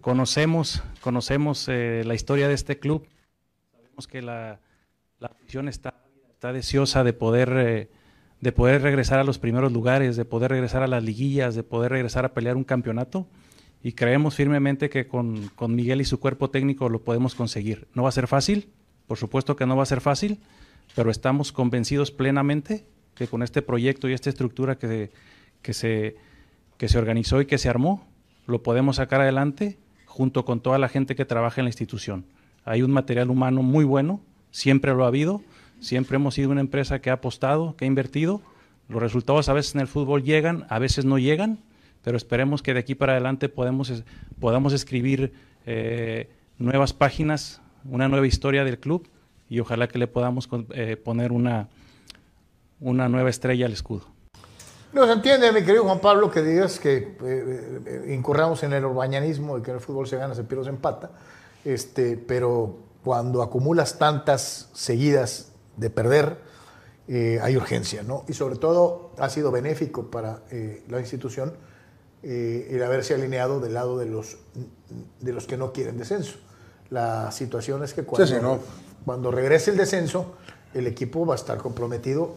conocemos 0.01 0.83
conocemos 0.99 1.69
eh, 1.69 2.03
la 2.05 2.13
historia 2.13 2.49
de 2.49 2.53
este 2.53 2.79
club. 2.79 3.07
Sabemos 3.71 4.07
que 4.07 4.21
la, 4.21 4.59
la 5.21 5.27
afición 5.27 5.69
está, 5.69 6.03
está 6.29 6.51
deseosa 6.51 7.05
de 7.05 7.13
poder, 7.13 7.53
eh, 7.55 7.89
de 8.41 8.51
poder 8.51 8.81
regresar 8.81 9.19
a 9.19 9.23
los 9.23 9.39
primeros 9.39 9.71
lugares, 9.71 10.17
de 10.17 10.25
poder 10.25 10.51
regresar 10.51 10.83
a 10.83 10.87
las 10.87 11.01
liguillas, 11.01 11.55
de 11.55 11.63
poder 11.63 11.93
regresar 11.93 12.25
a 12.25 12.33
pelear 12.33 12.57
un 12.57 12.65
campeonato. 12.65 13.25
Y 13.81 13.93
creemos 13.93 14.35
firmemente 14.35 14.89
que 14.89 15.07
con, 15.07 15.47
con 15.55 15.73
Miguel 15.75 16.01
y 16.01 16.03
su 16.03 16.19
cuerpo 16.19 16.49
técnico 16.49 16.89
lo 16.89 17.03
podemos 17.03 17.35
conseguir. 17.35 17.87
No 17.93 18.03
va 18.03 18.09
a 18.09 18.11
ser 18.11 18.27
fácil, 18.27 18.67
por 19.07 19.17
supuesto 19.17 19.55
que 19.55 19.65
no 19.65 19.77
va 19.77 19.83
a 19.83 19.85
ser 19.85 20.01
fácil, 20.01 20.41
pero 20.93 21.09
estamos 21.09 21.53
convencidos 21.53 22.11
plenamente 22.11 22.83
que 23.17 23.27
con 23.27 23.43
este 23.43 23.61
proyecto 23.61 24.07
y 24.07 24.13
esta 24.13 24.29
estructura 24.29 24.77
que, 24.77 25.09
que, 25.61 25.73
se, 25.73 26.15
que 26.77 26.87
se 26.87 26.97
organizó 26.97 27.41
y 27.41 27.45
que 27.45 27.57
se 27.57 27.69
armó, 27.69 28.07
lo 28.45 28.63
podemos 28.63 28.97
sacar 28.97 29.21
adelante 29.21 29.77
junto 30.05 30.45
con 30.45 30.61
toda 30.61 30.77
la 30.77 30.87
gente 30.87 31.15
que 31.15 31.25
trabaja 31.25 31.61
en 31.61 31.65
la 31.65 31.69
institución. 31.69 32.25
Hay 32.63 32.81
un 32.81 32.91
material 32.91 33.29
humano 33.29 33.63
muy 33.63 33.85
bueno, 33.85 34.21
siempre 34.51 34.93
lo 34.93 35.03
ha 35.03 35.07
habido, 35.07 35.41
siempre 35.79 36.15
hemos 36.15 36.35
sido 36.35 36.51
una 36.51 36.61
empresa 36.61 36.99
que 36.99 37.09
ha 37.09 37.13
apostado, 37.13 37.75
que 37.75 37.85
ha 37.85 37.87
invertido. 37.87 38.41
Los 38.89 39.01
resultados 39.01 39.49
a 39.49 39.53
veces 39.53 39.75
en 39.75 39.81
el 39.81 39.87
fútbol 39.87 40.23
llegan, 40.23 40.65
a 40.69 40.79
veces 40.79 41.05
no 41.05 41.17
llegan, 41.17 41.59
pero 42.03 42.17
esperemos 42.17 42.61
que 42.61 42.73
de 42.73 42.79
aquí 42.79 42.95
para 42.95 43.13
adelante 43.13 43.49
podamos 43.49 44.73
escribir 44.73 45.33
eh, 45.65 46.29
nuevas 46.57 46.93
páginas, 46.93 47.61
una 47.83 48.07
nueva 48.07 48.27
historia 48.27 48.63
del 48.63 48.79
club 48.79 49.07
y 49.49 49.59
ojalá 49.59 49.87
que 49.87 49.97
le 49.97 50.07
podamos 50.07 50.49
eh, 50.73 50.97
poner 50.97 51.31
una, 51.31 51.69
una 52.79 53.09
nueva 53.09 53.29
estrella 53.29 53.65
al 53.65 53.73
escudo. 53.73 54.05
No 54.93 55.05
se 55.05 55.13
entiende, 55.13 55.51
mi 55.51 55.63
querido 55.63 55.83
Juan 55.83 55.99
Pablo, 55.99 56.31
que 56.31 56.41
digas 56.41 56.79
que 56.79 56.97
eh, 56.97 57.81
eh, 57.85 58.13
incurramos 58.13 58.63
en 58.63 58.73
el 58.73 58.85
urbañanismo 58.85 59.57
de 59.57 59.63
que 59.63 59.71
en 59.71 59.77
el 59.77 59.81
fútbol 59.81 60.07
se 60.07 60.17
gana, 60.17 60.33
se 60.33 60.43
pierde, 60.43 60.63
se 60.63 60.69
empata, 60.69 61.11
este, 61.65 62.17
pero 62.17 62.77
cuando 63.03 63.41
acumulas 63.41 63.97
tantas 63.97 64.69
seguidas 64.73 65.51
de 65.75 65.89
perder, 65.89 66.37
eh, 67.07 67.39
hay 67.41 67.55
urgencia, 67.55 68.03
¿no? 68.03 68.25
Y 68.27 68.33
sobre 68.33 68.57
todo 68.57 69.11
ha 69.17 69.29
sido 69.29 69.49
benéfico 69.49 70.11
para 70.11 70.41
eh, 70.51 70.83
la 70.89 70.99
institución 70.99 71.53
eh, 72.21 72.67
el 72.71 72.83
haberse 72.83 73.13
alineado 73.13 73.61
del 73.61 73.75
lado 73.75 73.97
de 73.97 74.07
los, 74.07 74.37
de 75.21 75.31
los 75.31 75.47
que 75.47 75.55
no 75.55 75.71
quieren 75.71 75.97
descenso. 75.97 76.35
La 76.89 77.31
situación 77.31 77.81
es 77.83 77.93
que 77.93 78.03
cuando, 78.03 78.27
sí, 78.27 78.35
no. 78.41 78.59
cuando 79.05 79.31
regrese 79.31 79.71
el 79.71 79.77
descenso, 79.77 80.33
el 80.73 80.85
equipo 80.85 81.25
va 81.25 81.35
a 81.35 81.37
estar 81.37 81.59
comprometido 81.59 82.35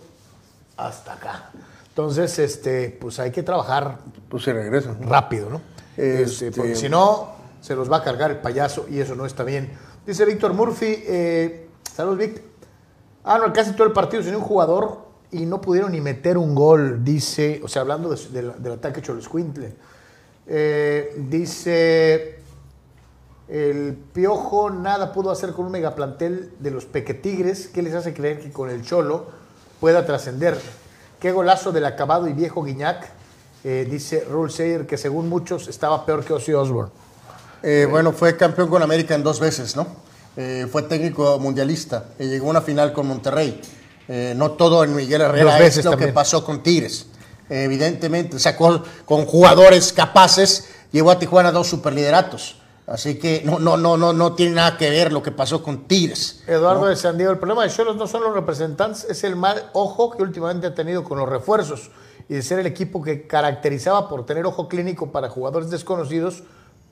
hasta 0.87 1.15
acá. 1.15 1.51
Entonces, 1.89 2.39
este, 2.39 2.97
pues 3.01 3.19
hay 3.19 3.31
que 3.31 3.43
trabajar 3.43 3.99
Pues 4.29 4.45
se 4.45 4.53
regresa. 4.53 4.97
rápido, 5.01 5.51
¿no? 5.51 5.61
Este, 5.97 6.23
Este- 6.49 6.53
porque 6.53 6.75
si 6.77 6.89
no, 6.89 7.31
se 7.61 7.75
los 7.75 7.91
va 7.91 7.99
a 7.99 8.03
cargar 8.05 8.31
el 8.31 8.39
payaso 8.39 8.87
y 8.89 9.01
eso 9.01 9.15
no 9.15 9.27
está 9.27 9.43
bien. 9.45 9.71
Dice 10.07 10.25
Víctor 10.25 10.55
Murphy, 10.55 11.03
eh, 11.07 11.69
saludos 11.93 12.19
Víctor. 12.19 12.45
Ah, 13.25 13.39
no, 13.39 13.53
casi 13.53 13.73
todo 13.73 13.87
el 13.87 13.93
partido 13.93 14.23
sin 14.23 14.35
un 14.35 14.41
jugador 14.41 15.09
y 15.31 15.45
no 15.47 15.61
pudieron 15.61 15.93
ni 15.93 16.01
meter 16.01 16.39
un 16.39 16.55
gol, 16.55 17.05
dice, 17.05 17.61
o 17.63 17.69
sea, 17.69 17.83
hablando 17.83 18.09
de- 18.09 18.29
del- 18.31 18.63
del 18.63 18.73
ataque 18.73 19.03
Choloscuintle. 19.03 19.75
Eh, 20.47 21.15
dice, 21.29 22.39
el 23.49 23.95
Piojo 24.13 24.71
nada 24.71 25.13
pudo 25.13 25.31
hacer 25.31 25.53
con 25.53 25.67
un 25.67 25.73
megaplantel 25.73 26.55
de 26.59 26.71
los 26.71 26.87
Pequetigres. 26.87 27.69
¿Qué 27.69 27.83
les 27.83 27.95
hace 27.95 28.15
creer 28.15 28.41
que 28.41 28.51
con 28.51 28.71
el 28.71 28.83
Cholo 28.83 29.27
pueda 29.81 30.05
trascender? 30.05 30.61
Qué 31.19 31.33
golazo 31.33 31.73
del 31.73 31.87
acabado 31.87 32.29
y 32.29 32.33
viejo 32.33 32.63
Guiñac. 32.63 33.09
Eh, 33.65 33.87
dice 33.91 34.25
Rule 34.31 34.53
Sayer 34.53 34.87
que 34.87 34.97
según 34.97 35.29
muchos 35.29 35.69
estaba 35.69 36.07
peor 36.07 36.25
que 36.25 36.33
Ozzy 36.33 36.53
Osbourne. 36.53 36.93
Eh, 37.63 37.87
bueno, 37.91 38.13
fue 38.13 38.37
campeón 38.37 38.69
con 38.69 38.83
América 38.83 39.15
en 39.15 39.23
dos 39.23 39.41
veces, 39.41 39.77
¿no? 39.77 39.87
Eh, 40.37 40.67
fue 40.71 40.83
técnico 40.83 41.39
mundialista. 41.39 42.07
y 42.19 42.25
llegó 42.25 42.47
a 42.47 42.51
una 42.51 42.61
final 42.61 42.93
con 42.93 43.07
Monterrey. 43.07 43.61
No 44.35 44.53
todo 44.53 44.83
en 44.83 44.97
Miguel 44.97 45.21
Herrera 45.21 45.57
veces 45.57 45.79
es 45.79 45.85
lo 45.85 45.93
también. 45.93 46.11
que 46.11 46.15
pasó 46.15 46.45
con 46.45 46.65
Tigres. 46.65 47.07
Evidentemente, 47.49 48.41
sacó 48.41 48.83
con 49.05 49.25
jugadores 49.25 49.93
capaces, 49.93 50.69
llevó 50.91 51.13
a 51.13 51.19
Tijuana 51.21 51.53
dos 51.53 51.69
superlideratos. 51.69 52.60
Así 52.91 53.21
que 53.21 53.43
no, 53.45 53.61
no, 53.61 53.77
no, 53.77 53.97
no, 53.97 54.13
no 54.13 54.33
tiene 54.35 54.57
nada 54.57 54.77
que 54.77 54.91
ver 54.91 55.13
lo 55.13 55.23
que 55.23 55.31
pasó 55.31 55.63
con 55.63 55.87
Tigres. 55.87 56.43
Eduardo 56.49 56.87
de 56.87 56.97
San 56.97 57.17
Diego, 57.17 57.31
el 57.31 57.39
problema 57.39 57.63
de 57.63 57.71
Cholos 57.71 57.95
no 57.97 58.09
son 58.09 58.25
los 58.25 58.35
representantes, 58.35 59.05
es 59.05 59.23
el 59.23 59.37
mal 59.37 59.71
ojo 59.75 60.11
que 60.11 60.25
últimamente 60.25 60.67
ha 60.67 60.75
tenido 60.75 61.05
con 61.05 61.17
los 61.17 61.29
refuerzos 61.29 61.93
y 62.29 62.35
de 62.35 62.43
ser 62.43 62.59
el 62.59 62.67
equipo 62.67 63.01
que 63.01 63.29
caracterizaba 63.29 64.09
por 64.09 64.27
tener 64.27 64.45
ojo 64.45 64.67
clínico 64.69 65.13
para 65.13 65.29
jugadores 65.29 65.71
desconocidos, 65.71 66.43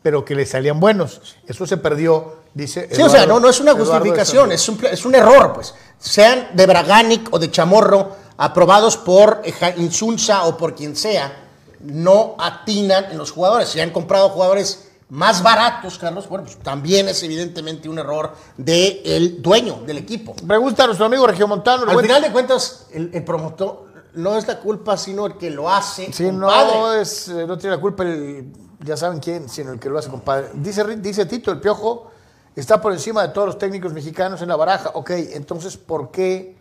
pero 0.01 0.25
que 0.25 0.37
le 0.37 0.47
salían 0.47 0.79
buenos. 0.79 1.21
Eso 1.49 1.67
se 1.67 1.77
perdió, 1.79 2.37
dice. 2.55 2.89
Sí, 2.93 3.03
o 3.03 3.09
sea, 3.09 3.25
Eduardo- 3.25 3.35
no, 3.35 3.41
no 3.41 3.49
es 3.49 3.59
una 3.59 3.73
Eduardo 3.73 3.93
justificación, 3.95 4.53
es 4.53 4.69
un, 4.69 4.79
es 4.89 5.05
un 5.05 5.17
error, 5.17 5.53
pues. 5.53 5.75
Sean 5.99 6.51
de 6.55 6.65
Braganic 6.65 7.27
o 7.33 7.41
de 7.41 7.51
Chamorro, 7.51 8.13
aprobados 8.37 8.97
por 8.97 9.43
Insunza 9.77 10.45
o 10.45 10.57
por 10.57 10.77
quien 10.77 10.95
sea, 10.95 11.47
no 11.81 12.37
atinan 12.39 13.07
en 13.11 13.19
los 13.19 13.33
jugadores. 13.33 13.69
Si 13.71 13.81
han 13.81 13.91
comprado 13.91 14.29
jugadores 14.29 14.88
más 15.11 15.43
baratos, 15.43 15.99
Carlos, 15.99 16.29
bueno, 16.29 16.45
pues 16.45 16.59
también 16.59 17.09
es 17.09 17.23
evidentemente 17.23 17.89
un 17.89 17.99
error 17.99 18.35
del 18.57 19.41
dueño 19.41 19.81
del 19.87 19.99
equipo. 19.99 20.35
Pregunta 20.35 20.85
a 20.85 20.87
nuestro 20.87 21.07
amigo 21.07 21.27
Regiomontano. 21.27 21.91
Al 21.91 22.01
final 22.01 22.23
de 22.23 22.31
cuentas, 22.31 22.87
el, 22.93 23.11
el 23.15 23.25
promotor 23.25 23.89
no 24.15 24.37
es 24.37 24.47
la 24.47 24.61
culpa, 24.61 24.97
sino 24.97 25.27
el 25.27 25.39
que 25.39 25.51
lo 25.51 25.71
hace. 25.71 26.13
Sí, 26.13 26.25
compadre. 26.25 26.73
no, 26.73 26.93
es, 26.93 27.29
eh, 27.29 27.47
no 27.47 27.57
tiene 27.57 27.77
la 27.77 27.81
culpa 27.81 28.03
el, 28.03 28.53
ya 28.81 28.97
saben 28.97 29.19
quién, 29.19 29.49
sino 29.49 29.73
el 29.73 29.79
que 29.79 29.89
lo 29.89 29.99
hace, 29.99 30.11
compadre. 30.11 30.51
Dice, 30.55 30.85
dice 30.97 31.27
Tito, 31.27 31.51
el 31.51 31.61
Piojo 31.61 32.11
está 32.55 32.81
por 32.81 32.93
encima 32.93 33.23
de 33.23 33.29
todos 33.33 33.47
los 33.47 33.59
técnicos 33.59 33.93
mexicanos 33.93 34.43
en 34.43 34.49
la 34.49 34.57
baraja. 34.57 34.91
Ok, 34.95 35.11
entonces, 35.11 35.77
¿por 35.77 36.11
qué 36.11 36.57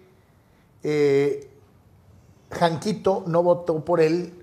eh, 0.84 1.50
Janquito 2.52 3.24
no 3.28 3.44
votó 3.44 3.84
por 3.84 4.00
él 4.00 4.34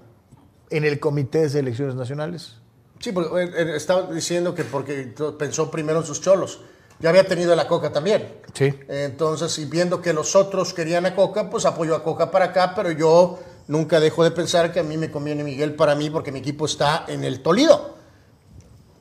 en 0.70 0.85
el 0.85 1.01
Comité 1.01 1.43
de 1.43 1.51
Selecciones 1.51 1.94
Nacionales? 1.94 2.56
Sí, 3.00 3.12
porque 3.12 3.42
eh, 3.42 3.50
eh, 3.56 3.72
estaba 3.76 4.02
diciendo 4.12 4.54
que 4.54 4.64
porque 4.64 5.14
pensó 5.38 5.70
primero 5.70 6.00
en 6.00 6.06
sus 6.06 6.20
cholos. 6.20 6.60
Ya 7.00 7.10
había 7.10 7.26
tenido 7.26 7.54
la 7.56 7.66
Coca 7.66 7.92
también. 7.92 8.38
Sí. 8.54 8.72
Entonces, 8.88 9.58
y 9.58 9.64
viendo 9.66 10.00
que 10.00 10.12
los 10.12 10.36
otros 10.36 10.72
querían 10.72 11.04
a 11.06 11.14
Coca, 11.14 11.50
pues 11.50 11.66
apoyó 11.66 11.94
a 11.96 12.02
Coca 12.04 12.30
para 12.30 12.46
acá, 12.46 12.72
pero 12.74 12.90
yo 12.92 13.38
nunca 13.66 13.98
dejo 14.00 14.22
de 14.24 14.30
pensar 14.30 14.72
que 14.72 14.80
a 14.80 14.84
mí 14.84 14.96
me 14.96 15.10
conviene 15.10 15.42
Miguel 15.44 15.74
para 15.74 15.94
mí 15.94 16.08
porque 16.08 16.30
mi 16.32 16.38
equipo 16.38 16.66
está 16.66 17.04
en 17.08 17.24
el 17.24 17.40
Toledo. 17.42 17.94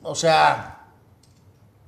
O 0.02 0.14
sea, 0.14 0.86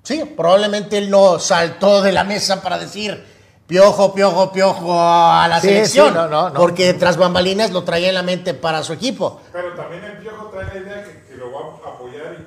sí, 0.02 0.24
probablemente 0.36 0.96
él 0.96 1.10
no 1.10 1.38
saltó 1.38 2.00
de 2.02 2.12
la 2.12 2.24
mesa 2.24 2.62
para 2.62 2.78
decir 2.78 3.22
piojo, 3.66 4.14
piojo, 4.14 4.52
piojo 4.52 4.94
a 4.98 5.46
la 5.48 5.60
Sí, 5.60 5.68
selección. 5.68 6.08
sí, 6.10 6.14
no, 6.14 6.28
no, 6.28 6.48
no. 6.50 6.54
Porque 6.54 6.94
tras 6.94 7.16
bambalinas 7.16 7.72
lo 7.72 7.82
traía 7.82 8.08
en 8.08 8.14
la 8.14 8.22
mente 8.22 8.54
para 8.54 8.82
su 8.84 8.92
equipo. 8.92 9.40
Pero 9.52 9.74
también 9.74 10.04
el 10.04 10.18
Piojo 10.18 10.46
trae 10.46 10.66
la 10.66 10.76
idea 10.86 11.04
que, 11.04 11.24
que 11.28 11.36
lo 11.36 11.50
va 11.52 11.90
a 11.90 11.98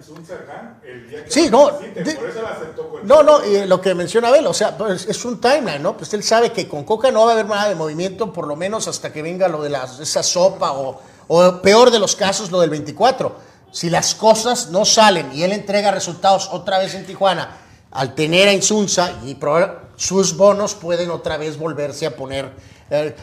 Insunza 0.10 0.34
acá 0.36 0.78
el 0.84 1.08
día 1.10 1.24
que 1.26 1.32
Sí, 1.32 1.50
no, 1.50 1.72
de- 1.80 2.16
por 2.16 2.30
eso 2.30 2.42
la 2.42 2.50
aceptó 2.50 2.90
con 2.90 3.08
No, 3.08 3.22
no, 3.24 3.46
y 3.46 3.66
lo 3.66 3.80
que 3.80 3.94
menciona 3.94 4.30
Abel, 4.30 4.48
o 4.48 4.54
sea, 4.54 4.78
pues, 4.78 5.06
es 5.08 5.24
un 5.26 5.40
timeline, 5.40 5.82
¿no? 5.84 5.96
Pues 5.96 6.14
él 6.14 6.24
sabe 6.24 6.52
que 6.52 6.68
con 6.68 6.84
Coca 6.84 7.12
no 7.12 7.26
va 7.26 7.32
a 7.32 7.34
haber 7.34 7.46
nada 7.46 7.70
de 7.70 7.76
movimiento, 7.76 8.34
por 8.34 8.48
lo 8.48 8.56
menos 8.56 8.88
hasta 8.88 9.14
que 9.14 9.22
venga 9.22 9.48
lo 9.48 9.62
de 9.62 9.70
la, 9.70 9.88
esa 10.02 10.24
sopa 10.24 10.72
o, 10.74 11.00
o 11.28 11.62
peor 11.62 11.92
de 11.92 12.00
los 12.00 12.16
casos, 12.16 12.52
lo 12.52 12.60
del 12.62 12.70
24. 12.70 13.36
Si 13.72 13.90
las 13.90 14.16
cosas 14.16 14.70
no 14.72 14.84
salen 14.86 15.32
y 15.32 15.44
él 15.44 15.52
entrega 15.52 15.92
resultados 15.92 16.50
otra 16.52 16.80
vez 16.80 16.96
en 16.96 17.06
Tijuana, 17.06 17.58
al 17.92 18.16
tener 18.16 18.48
a 18.48 18.54
Insunza 18.54 19.14
y 19.26 19.36
probar 19.36 19.90
sus 19.96 20.36
bonos 20.38 20.74
pueden 20.76 21.12
otra 21.12 21.38
vez 21.38 21.58
volverse 21.58 22.06
a 22.08 22.16
poner. 22.16 22.52
eh, 22.90 23.16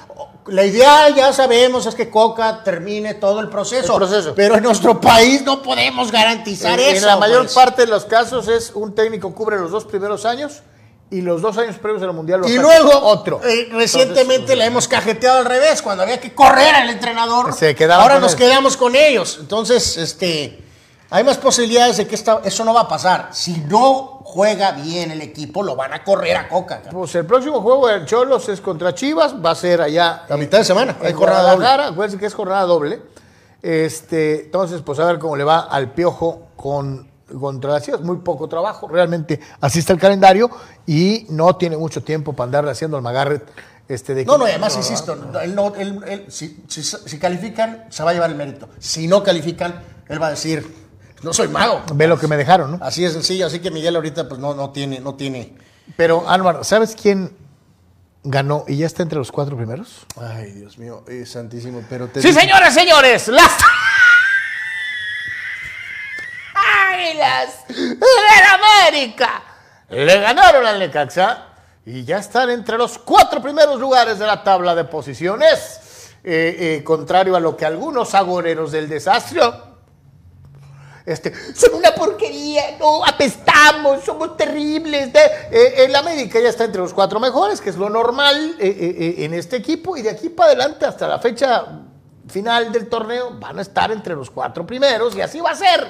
la 0.49 0.65
idea, 0.65 1.09
ya 1.11 1.33
sabemos, 1.33 1.87
es 1.87 1.95
que 1.95 2.09
Coca 2.11 2.63
termine 2.65 3.15
todo 3.15 3.41
el 3.41 3.49
proceso, 3.49 3.93
El 3.95 3.99
proceso. 3.99 4.33
pero 4.35 4.57
en 4.57 4.63
nuestro 4.63 5.01
país 5.01 5.43
no 5.43 5.63
podemos 5.63 6.11
garantizar 6.13 6.79
En- 6.79 6.95
eso. 6.97 6.97
en 6.99 7.07
la 7.07 7.17
mayor 7.17 7.43
pues. 7.43 7.55
parte 7.55 7.83
de 7.83 7.89
los 7.89 8.05
casos 8.05 8.49
es 8.49 8.71
un 8.75 8.95
técnico 8.95 9.35
cubre 9.35 9.59
los 9.59 9.71
dos 9.71 9.85
primeros 9.85 10.25
años 10.25 10.63
y 11.11 11.21
los 11.21 11.41
dos 11.43 11.57
años 11.59 11.77
previos 11.79 12.03
al 12.03 12.13
Mundial 12.13 12.41
lo 12.41 12.49
Y 12.49 12.59
luego, 12.59 12.91
otro. 12.99 13.41
eh, 13.45 13.69
recientemente 13.73 14.57
la 14.57 14.67
hemos 14.67 14.89
cajeteado 14.89 15.39
al 15.39 15.45
revés, 15.45 15.81
cuando 15.83 16.03
había 16.03 16.21
que 16.21 16.35
correr 16.35 16.75
al 16.75 16.91
entrenador. 16.91 17.53
Se 17.55 17.75
quedaba 17.75 18.03
ahora 18.03 18.19
nos 18.19 18.33
él. 18.33 18.39
quedamos 18.39 18.77
con 18.77 18.97
ellos. 18.97 19.39
Entonces, 19.41 19.97
este, 19.97 20.63
hay 21.11 21.23
más 21.23 21.39
posibilidades 21.39 21.97
de 21.99 22.07
que 22.09 22.15
esta- 22.17 22.41
eso 22.45 22.65
no 22.65 22.75
va 22.75 22.83
a 22.83 22.89
pasar. 22.89 23.29
Si 23.33 23.53
no 23.69 24.16
juega 24.37 24.73
bien 24.73 25.11
el 25.11 25.23
equipo, 25.23 25.63
lo 25.63 25.75
van 25.77 25.95
a 25.95 26.05
correr 26.05 26.37
a 26.37 26.47
Coca. 26.47 26.77
cabrón. 26.83 27.01
Pues 27.01 27.15
el 27.15 27.25
próximo 27.25 27.63
juego 27.63 27.89
del 27.89 28.05
Cholos 28.05 28.47
es 28.51 28.61
contra 28.61 28.95
Chivas, 28.95 29.35
va 29.43 29.53
a 29.53 29.55
ser 29.55 29.81
allá. 29.81 30.25
La 30.29 30.37
mitad 30.37 30.59
de 30.59 30.65
semana, 30.65 30.95
hay 31.01 31.11
en 31.13 31.17
jornada 31.17 31.53
doble. 31.53 31.67
Acuérdense 31.67 32.19
que 32.19 32.27
es 32.27 32.35
jornada 32.35 32.63
doble. 32.65 33.01
Este, 33.63 34.45
entonces, 34.45 34.83
pues 34.83 34.99
a 34.99 35.07
ver 35.07 35.19
cómo 35.19 35.37
le 35.37 35.45
va 35.45 35.61
al 35.61 35.93
Piojo 35.93 36.49
con, 36.55 37.09
contra 37.41 37.73
las 37.73 37.83
Chivas. 37.83 38.03
Muy 38.03 38.19
poco 38.19 38.47
trabajo, 38.47 38.87
realmente 38.89 39.41
así 39.61 39.79
está 39.79 39.95
el 39.95 39.99
calendario 39.99 40.51
y 40.87 41.27
no 41.31 41.57
tiene 41.57 41.77
mucho 41.79 42.03
tiempo 42.03 42.35
para 42.35 42.45
andarle 42.47 42.71
haciendo 42.73 42.99
al 42.99 43.03
Magarret. 43.03 43.43
Este, 43.89 44.15
de 44.15 44.25
No, 44.27 44.37
no, 44.37 44.47
y 44.47 44.51
además, 44.51 44.77
insisto, 44.77 45.15
no, 45.17 45.41
él 45.41 45.55
no- 45.55 45.73
él- 45.77 46.01
él- 46.09 46.25
si, 46.29 46.63
si- 46.69 46.83
si 46.83 47.19
califican, 47.19 47.87
se 47.89 48.03
va 48.03 48.11
a 48.11 48.15
llevar 48.15 48.31
el 48.31 48.37
mérito. 48.37 48.69
Si 48.81 49.07
no 49.07 49.23
califican, 49.23 49.81
él 50.09 50.21
va 50.21 50.27
a 50.27 50.31
decir, 50.31 50.86
no 51.23 51.33
soy 51.33 51.49
mago. 51.49 51.83
Ve 51.95 52.07
lo 52.07 52.19
que 52.19 52.27
me 52.29 52.37
dejaron, 52.37 52.73
¿no? 52.73 52.79
Así 52.85 53.03
de 53.03 53.11
sencillo, 53.11 53.47
así 53.47 53.61
que 53.61 53.71
Miguel 53.71 53.97
ahorita 53.97 54.29
pues 54.29 54.41
no, 54.41 54.55
no 54.55 54.71
tiene, 54.71 55.01
no 55.01 55.15
tiene. 55.15 55.55
Pero, 55.97 56.29
Álvaro, 56.29 56.65
¿sabes 56.65 56.95
quién 57.01 57.37
ganó 58.25 58.65
y 58.67 58.77
ya 58.77 58.87
está 58.87 59.03
entre 59.03 59.19
los 59.19 59.31
cuatro 59.33 59.57
primeros? 59.57 60.05
Ay, 60.21 60.51
Dios 60.53 60.79
mío, 60.79 61.05
eh, 61.09 61.25
santísimo, 61.27 61.83
pero 61.89 62.09
te 62.09 62.21
Sí, 62.21 62.29
digo- 62.29 62.41
señores, 62.41 62.75
señores, 62.75 63.29
las 63.29 63.51
Águilas 66.93 67.65
del 67.69 68.91
América 68.91 69.43
le 69.91 70.21
ganaron 70.21 70.67
al 70.67 70.79
Necaxa 70.79 71.49
y 71.85 72.05
ya 72.05 72.19
están 72.19 72.51
entre 72.51 72.77
los 72.79 72.99
cuatro 72.99 73.41
primeros 73.41 73.79
lugares 73.79 74.19
de 74.19 74.27
la 74.27 74.43
tabla 74.43 74.75
de 74.75 74.85
posiciones. 74.85 75.81
Eh, 76.25 76.79
eh, 76.79 76.85
contrario 76.85 77.37
a 77.37 77.41
lo 77.41 77.57
que 77.57 77.65
algunos 77.65 78.13
agoreros 78.17 78.73
del 78.73 78.89
desastre 78.89 79.41
este, 81.07 81.33
son 81.55 81.75
una 81.75 81.95
porquería, 81.95 82.77
no, 82.81 83.05
apestamos, 83.05 84.05
somos 84.05 84.37
terribles. 84.37 85.13
de- 85.13 85.21
eh, 85.53 85.85
el 85.85 85.95
América 85.95 86.41
ya 86.41 86.49
está 86.49 86.65
entre 86.65 86.81
los 86.83 86.93
cuatro 86.93 87.21
mejores, 87.21 87.61
que 87.61 87.71
es 87.71 87.77
lo 87.77 87.89
normal 87.89 88.57
eh, 88.59 88.67
eh, 88.69 88.97
eh, 89.21 89.25
en 89.25 89.33
este 89.35 89.57
equipo, 89.57 89.97
y 89.97 90.03
de 90.03 90.11
aquí 90.11 90.29
para 90.29 90.51
adelante 90.51 90.85
hasta 90.85 91.07
la 91.07 91.19
fecha 91.21 91.65
final 92.29 92.73
del 92.73 92.89
torneo 92.89 93.31
van 93.39 93.59
a 93.59 93.63
estar 93.63 93.91
entre 93.93 94.15
los 94.17 94.31
cuatro 94.31 94.67
primeros, 94.67 95.15
y 95.17 95.21
así 95.21 95.41
va 95.41 95.51
a 95.51 95.55
ser. 95.55 95.81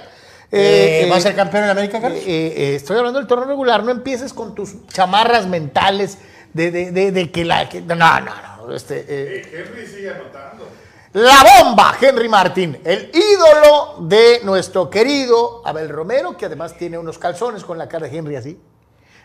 Eh, 0.53 1.03
Eh, 1.05 1.09
¿Va 1.11 1.17
a 1.17 1.19
eh, 1.19 1.23
ser 1.23 1.35
campeón 1.35 1.65
en 1.65 1.71
América, 1.71 2.01
Carlos? 2.01 2.21
eh, 2.21 2.55
eh, 2.57 2.75
estoy 2.77 2.97
hablando 2.99 3.19
del 3.19 3.27
torneo 3.27 3.49
regular, 3.49 3.83
no 3.83 3.91
empieces 3.91 4.33
con 4.33 4.55
tus 4.55 4.87
chamarras 4.89 5.47
mentales 5.49 6.19
de, 6.53 6.71
de- 6.71 6.93
de- 6.93 7.11
de 7.11 7.33
que 7.33 7.45
la... 7.45 7.69
que- 7.69 7.81
no, 7.81 7.95
no, 7.97 8.21
no. 8.21 8.73
Este, 8.75 9.01
eh, 9.01 9.07
Eh, 9.09 9.65
Henry 9.67 9.87
sigue 9.87 10.11
anotando. 10.11 10.69
La 11.17 11.63
bomba, 11.63 11.97
Henry 11.99 12.29
Martín, 12.29 12.79
el 12.85 13.11
ídolo 13.15 14.07
de 14.07 14.41
nuestro 14.45 14.91
querido 14.91 15.63
Abel 15.65 15.89
Romero, 15.89 16.37
que 16.37 16.45
además 16.45 16.77
tiene 16.77 16.99
unos 16.99 17.19
calzones 17.19 17.65
con 17.65 17.79
la 17.79 17.89
cara 17.89 18.07
de 18.07 18.17
Henry 18.19 18.37
así. 18.37 18.61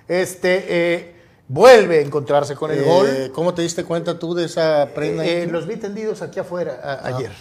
Este 0.08 0.66
eh, 0.70 1.16
vuelve 1.50 1.98
a 1.98 2.02
encontrarse 2.02 2.56
con 2.56 2.72
el 2.72 2.80
Eh, 2.80 2.84
gol. 2.84 3.32
¿Cómo 3.36 3.54
te 3.54 3.62
diste 3.62 3.84
cuenta 3.84 4.18
tú 4.18 4.34
de 4.34 4.46
esa 4.46 4.88
prenda? 4.96 5.26
Eh, 5.26 5.48
los 5.48 5.68
vi 5.68 5.76
tendidos 5.76 6.22
aquí 6.22 6.40
afuera 6.40 6.80
a- 6.82 7.08
ayer. 7.08 7.32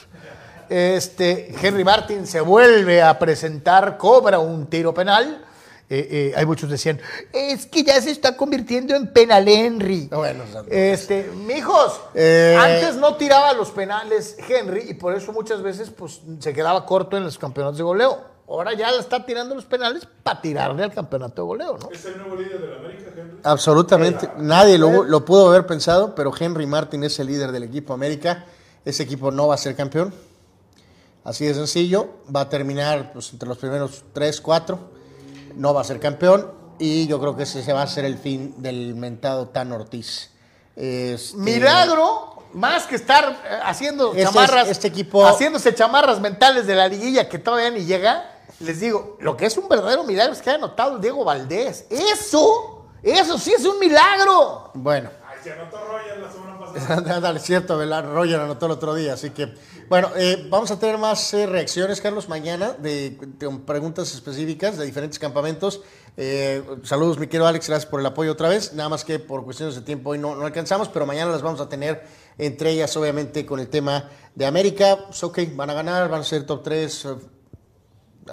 Este, 0.69 1.55
Henry 1.63 1.85
Martin 1.85 2.27
se 2.27 2.41
vuelve 2.41 3.03
a 3.03 3.19
presentar, 3.19 3.97
cobra 3.99 4.39
un 4.41 4.67
tiro 4.67 4.93
penal 4.95 5.45
eh, 5.93 6.07
eh, 6.09 6.33
hay 6.37 6.47
muchos 6.47 6.71
decían, 6.71 7.01
es 7.33 7.67
que 7.67 7.83
ya 7.83 8.01
se 8.01 8.13
está 8.13 8.37
convirtiendo 8.37 8.95
en 8.95 9.13
penal 9.13 9.49
Henry. 9.49 10.09
Bueno, 10.13 10.45
Este, 10.69 11.29
mijos, 11.35 12.01
Eh, 12.15 12.57
antes 12.57 12.95
no 12.95 13.17
tiraba 13.17 13.53
los 13.55 13.73
penales 13.73 14.37
Henry 14.49 14.85
y 14.89 14.95
por 14.95 15.17
eso 15.17 15.33
muchas 15.33 15.63
veces 15.63 15.91
pues, 15.91 16.21
se 16.39 16.53
quedaba 16.53 16.87
corto 16.87 17.17
en 17.17 17.25
los 17.25 17.37
campeonatos 17.39 17.79
de 17.79 17.83
goleo. 17.83 18.21
Ahora 18.49 18.73
ya 18.75 18.91
está 18.91 19.27
tirando 19.27 19.57
los 19.57 19.65
penales 19.65 20.07
para 20.23 20.41
tirarle 20.41 20.85
al 20.85 20.93
campeonato 20.93 21.43
de 21.43 21.47
goleo, 21.47 21.77
¿no? 21.77 21.91
Es 21.91 22.05
el 22.05 22.19
nuevo 22.19 22.37
líder 22.37 22.61
de 22.61 22.69
la 22.69 22.77
América, 22.77 23.11
Henry. 23.17 23.39
Absolutamente. 23.43 24.31
Nadie 24.37 24.79
lo, 24.79 25.03
lo 25.03 25.25
pudo 25.25 25.49
haber 25.49 25.67
pensado, 25.67 26.15
pero 26.15 26.33
Henry 26.39 26.67
Martin 26.69 27.03
es 27.03 27.19
el 27.19 27.27
líder 27.27 27.51
del 27.51 27.65
equipo 27.65 27.93
América. 27.95 28.45
Ese 28.85 29.03
equipo 29.03 29.33
no 29.33 29.49
va 29.49 29.57
a 29.57 29.59
ser 29.59 29.75
campeón. 29.75 30.15
Así 31.25 31.47
de 31.47 31.55
sencillo. 31.55 32.11
Va 32.35 32.43
a 32.43 32.49
terminar 32.49 33.13
pues, 33.13 33.33
entre 33.33 33.49
los 33.49 33.59
primeros 33.59 34.05
3, 34.13 34.41
4. 34.41 35.00
No 35.57 35.75
va 35.75 35.81
a 35.83 35.85
ser 35.85 36.01
campeón. 36.01 36.51
Y 36.79 37.07
yo 37.07 37.21
creo 37.21 37.37
que 37.37 37.43
ese 37.43 37.63
se 37.63 37.73
va 37.73 37.83
a 37.83 37.87
ser 37.87 38.05
el 38.05 38.17
fin 38.19 38.55
del 38.59 38.95
mentado 38.95 39.49
Tan 39.49 39.71
Ortiz. 39.73 40.31
Este, 40.77 41.37
Milagro, 41.37 42.45
más 42.55 42.87
que 42.87 42.97
estar 42.97 43.43
eh, 43.45 43.59
haciendo 43.65 44.11
Este 44.11 44.23
es- 44.23 44.29
chamarras, 44.31 44.69
este 44.69 44.89
equipo- 44.89 45.27
haciéndose 45.27 45.75
chamarras 45.75 46.21
mentales 46.21 46.67
de 46.67 46.75
la 46.75 46.89
liguilla 46.89 47.29
que 47.29 47.39
todavía 47.39 47.71
ni 47.71 47.85
llega, 47.85 48.25
les 48.61 48.81
digo, 48.81 49.17
lo 49.21 49.37
que 49.37 49.47
es 49.47 49.57
un 49.59 49.69
verdadero 49.69 50.05
milagro 50.05 50.33
es 50.33 50.41
que 50.41 50.51
haya 50.51 50.59
anotado 50.59 50.97
el 50.97 51.03
Diego 51.03 51.23
Valdés. 51.25 51.87
Eso, 51.91 52.87
eso 53.03 53.39
sí 53.39 53.53
es 53.53 53.65
un 53.67 53.79
milagro. 53.79 54.71
Bueno. 54.75 55.11
Ay, 55.29 55.39
se 55.43 55.53
anotó 55.53 55.77
Roger 55.87 56.19
la 56.19 56.31
semana. 56.33 56.50
Dale, 57.21 57.41
cierto, 57.41 57.77
¿verdad? 57.77 58.05
Roger 58.13 58.41
anotó 58.41 58.67
el 58.67 58.73
otro 58.73 58.95
día, 58.95 59.15
así 59.15 59.31
que... 59.31 59.55
Bueno, 59.89 60.09
eh, 60.17 60.47
vamos 60.49 60.71
a 60.71 60.79
tener 60.79 60.99
más 60.99 61.35
eh, 61.35 61.47
reacciones, 61.47 62.01
Carlos, 62.01 62.29
mañana, 62.29 62.73
de, 62.73 63.19
de 63.39 63.51
preguntas 63.67 64.15
específicas 64.15 64.79
de 64.79 64.87
diferentes 64.87 65.19
campamentos. 65.19 65.81
Eh, 66.17 66.63
saludos, 66.85 67.19
mi 67.19 67.27
querido 67.27 67.47
Alex, 67.49 67.69
gracias 67.69 67.91
por 67.91 67.99
el 67.99 68.07
apoyo 68.07 68.31
otra 68.33 68.49
vez. 68.49 68.73
Nada 68.73 68.89
más 68.89 69.05
que 69.05 69.19
por 69.19 69.43
cuestiones 69.45 69.75
de 69.75 69.81
tiempo 69.83 70.11
hoy 70.11 70.19
no, 70.19 70.37
no 70.37 70.47
alcanzamos, 70.47 70.89
pero 70.89 71.07
mañana 71.07 71.33
las 71.33 71.43
vamos 71.43 71.61
a 71.61 71.69
tener, 71.69 72.05
entre 72.39 72.71
ellas, 72.71 72.97
obviamente, 72.97 73.45
con 73.45 73.59
el 73.59 73.69
tema 73.69 74.09
de 74.35 74.47
América. 74.47 74.97
Pues, 75.09 75.25
ok, 75.25 75.41
van 75.57 75.71
a 75.71 75.75
ganar, 75.75 76.09
van 76.09 76.21
a 76.21 76.25
ser 76.25 76.47
top 76.47 76.63
3, 76.63 77.09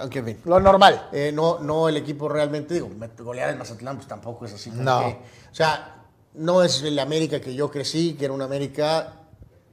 aunque 0.00 0.18
en 0.20 0.24
fin. 0.26 0.40
Lo 0.44 0.60
normal. 0.60 1.08
Eh, 1.12 1.32
no, 1.34 1.58
no 1.58 1.88
el 1.88 1.96
equipo 1.96 2.28
realmente, 2.28 2.74
digo, 2.74 2.88
golear 3.18 3.50
el 3.50 3.56
Mazatlán 3.56 3.96
pues 3.96 4.06
tampoco 4.06 4.44
es 4.46 4.52
así. 4.52 4.70
No. 4.72 5.00
que- 5.00 5.18
o 5.50 5.54
sea, 5.54 5.97
no 6.34 6.62
es 6.62 6.82
el 6.82 6.98
América 6.98 7.40
que 7.40 7.54
yo 7.54 7.70
crecí, 7.70 8.14
que 8.14 8.26
era 8.26 8.34
una 8.34 8.44
América, 8.44 9.14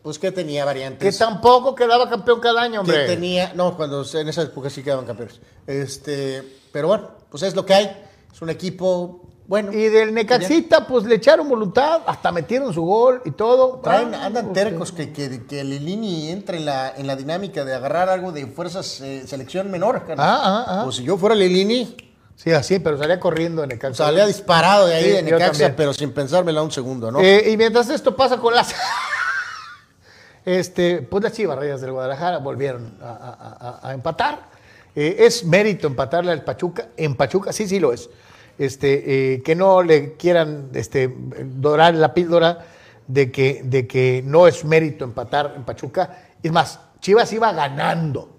pues 0.02 0.20
que 0.20 0.32
tenía 0.32 0.62
Que 0.62 0.66
variantes. 0.66 1.18
tampoco 1.18 1.76
quedaba 1.76 2.10
campeón 2.10 2.40
cada 2.40 2.62
año, 2.62 2.84
que 2.84 2.92
hombre. 2.92 3.06
tenía, 3.08 3.54
no, 3.54 3.76
cuando 3.76 4.06
en 4.14 4.28
esa 4.28 4.44
época 4.44 4.70
sí 4.70 4.84
quedaban 4.84 5.06
campeones. 5.06 5.40
Este, 5.68 6.44
pero 6.72 6.88
bueno, 6.88 7.10
pues 7.30 7.44
es 7.44 7.56
lo 7.56 7.66
que 7.66 7.74
hay. 7.74 8.06
Es 8.32 8.42
un 8.42 8.50
equipo 8.50 9.22
bueno. 9.48 9.72
Y 9.72 9.90
del 9.90 10.14
Necaxita, 10.14 10.88
pues 10.88 11.06
le 11.06 11.16
echaron 11.16 11.48
voluntad, 11.48 12.02
hasta 12.08 12.32
metieron 12.32 12.74
su 12.74 12.82
gol 12.82 13.22
y 13.26 13.32
todo. 13.32 13.80
Traen, 13.84 14.14
andan 14.16 14.46
pues, 14.46 14.54
tercos 14.54 14.92
que, 14.92 15.14
que, 15.14 15.46
que 15.46 15.64
Lilini 15.64 16.32
entre 16.32 16.58
en 16.58 16.66
la, 16.66 16.94
en 16.96 17.06
la 17.06 17.16
dinámica 17.16 17.64
de 17.64 17.76
agarrar 17.76 18.10
algo 18.10 18.32
de 18.32 18.48
fuerzas 18.48 19.02
eh, 19.02 19.24
selección 19.28 19.70
menor. 19.70 20.04
Ah, 20.10 20.16
ah, 20.18 20.66
ah. 20.68 20.82
Pues 20.84 20.96
si 20.96 21.04
yo 21.04 21.18
fuera 21.18 21.36
Lilini, 21.36 21.96
Sí, 22.36 22.52
así, 22.52 22.80
pero 22.80 22.98
salía 22.98 23.20
corriendo 23.20 23.64
en 23.64 23.70
Necaxa. 23.70 24.06
salía 24.06 24.26
disparado 24.28 24.88
de 24.88 24.96
ahí 24.96 25.04
Sí, 25.04 25.10
de 25.12 25.18
yo 25.30 25.38
Necaxa, 25.40 25.74
pero 25.76 25.94
sin 25.94 26.12
pensármela 26.14 26.62
un 26.62 26.72
segundo, 26.72 27.12
¿no? 27.12 27.20
Eh, 27.22 27.50
y 27.52 27.58
mientras 27.58 27.90
esto 27.90 28.16
pasa 28.16 28.38
con 28.38 28.54
las. 28.54 28.76
este, 30.46 31.02
pues 31.02 31.24
las 31.24 31.34
Chivas 31.34 31.58
Reyes 31.58 31.82
del 31.82 31.92
Guadalajara 31.92 32.38
volvieron 32.40 32.98
a, 33.02 33.08
a- 33.10 33.70
a- 33.88 33.90
a 33.90 33.94
empatar. 33.94 34.50
Eh, 34.96 35.18
es 35.20 35.44
mérito 35.44 35.88
empatarle 35.88 36.32
al 36.32 36.44
Pachuca. 36.44 36.88
En 36.98 37.16
Pachuca, 37.16 37.52
sí, 37.52 37.68
sí 37.68 37.80
lo 37.80 37.92
es. 37.94 38.10
Este, 38.58 39.34
eh, 39.34 39.44
que 39.44 39.56
no 39.56 39.82
le 39.84 40.14
quieran 40.16 40.70
este, 40.74 41.14
dorar 41.46 41.94
la 41.96 42.14
píldora 42.14 42.66
de 43.08 43.32
que, 43.32 43.62
de 43.64 43.88
que 43.88 44.22
no 44.26 44.48
es 44.48 44.64
mérito 44.64 45.04
empatar 45.04 45.54
en 45.56 45.64
Pachuca. 45.66 46.18
Es 46.42 46.52
más, 46.52 46.80
Chivas 47.02 47.32
iba 47.34 47.52
ganando. 47.52 48.30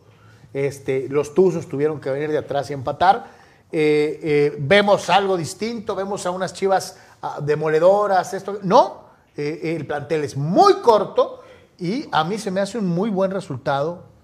Este, 0.55 1.07
los 1.11 1.35
Tuzos 1.35 1.69
tuvieron 1.69 2.01
que 2.01 2.11
venir 2.11 2.31
de 2.31 2.39
atrás 2.39 2.71
y 2.71 2.73
empatar. 2.73 3.36
Eh, 3.73 4.21
eh, 4.23 4.57
vemos 4.59 5.11
algo 5.11 5.37
distinto, 5.37 5.97
vemos 5.97 6.25
a 6.25 6.31
unas 6.31 6.53
Chivas 6.53 6.97
ah, 7.23 7.41
demoledoras. 7.43 8.33
Esto, 8.33 8.61
no, 8.63 9.05
eh, 9.37 9.75
el 9.77 9.87
plantel 9.87 10.25
es 10.25 10.37
muy 10.37 10.75
corto 10.75 11.41
y 11.79 12.07
a 12.13 12.25
mí 12.25 12.39
se 12.39 12.51
me 12.51 12.61
hace 12.61 12.79
un 12.79 12.87
muy 12.87 13.11
buen 13.11 13.31
resultado 13.31 14.15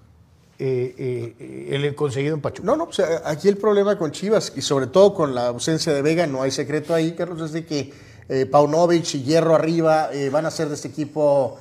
el 0.59 1.95
conseguido 1.97 2.37
en 2.37 2.41
Pachuca. 2.41 2.65
No, 2.65 2.77
no, 2.77 2.93
sea, 2.93 3.23
aquí 3.25 3.49
el 3.49 3.57
problema 3.57 3.99
con 3.99 4.13
Chivas 4.13 4.53
y 4.55 4.63
sobre 4.63 4.87
todo 4.87 5.13
con 5.13 5.35
la 5.35 5.49
ausencia 5.49 5.93
de 5.93 6.03
Vega, 6.03 6.25
no 6.29 6.41
hay 6.41 6.53
secreto 6.53 6.95
ahí, 6.95 7.17
Carlos, 7.17 7.41
es 7.41 7.51
de 7.51 7.67
que 7.67 7.93
Paunovic 8.49 9.13
y 9.17 9.25
Hierro 9.25 9.57
arriba 9.57 10.11
van 10.31 10.47
a 10.47 10.53
ser 10.53 10.69
de 10.69 10.77
este 10.77 10.87
equipo 10.87 11.59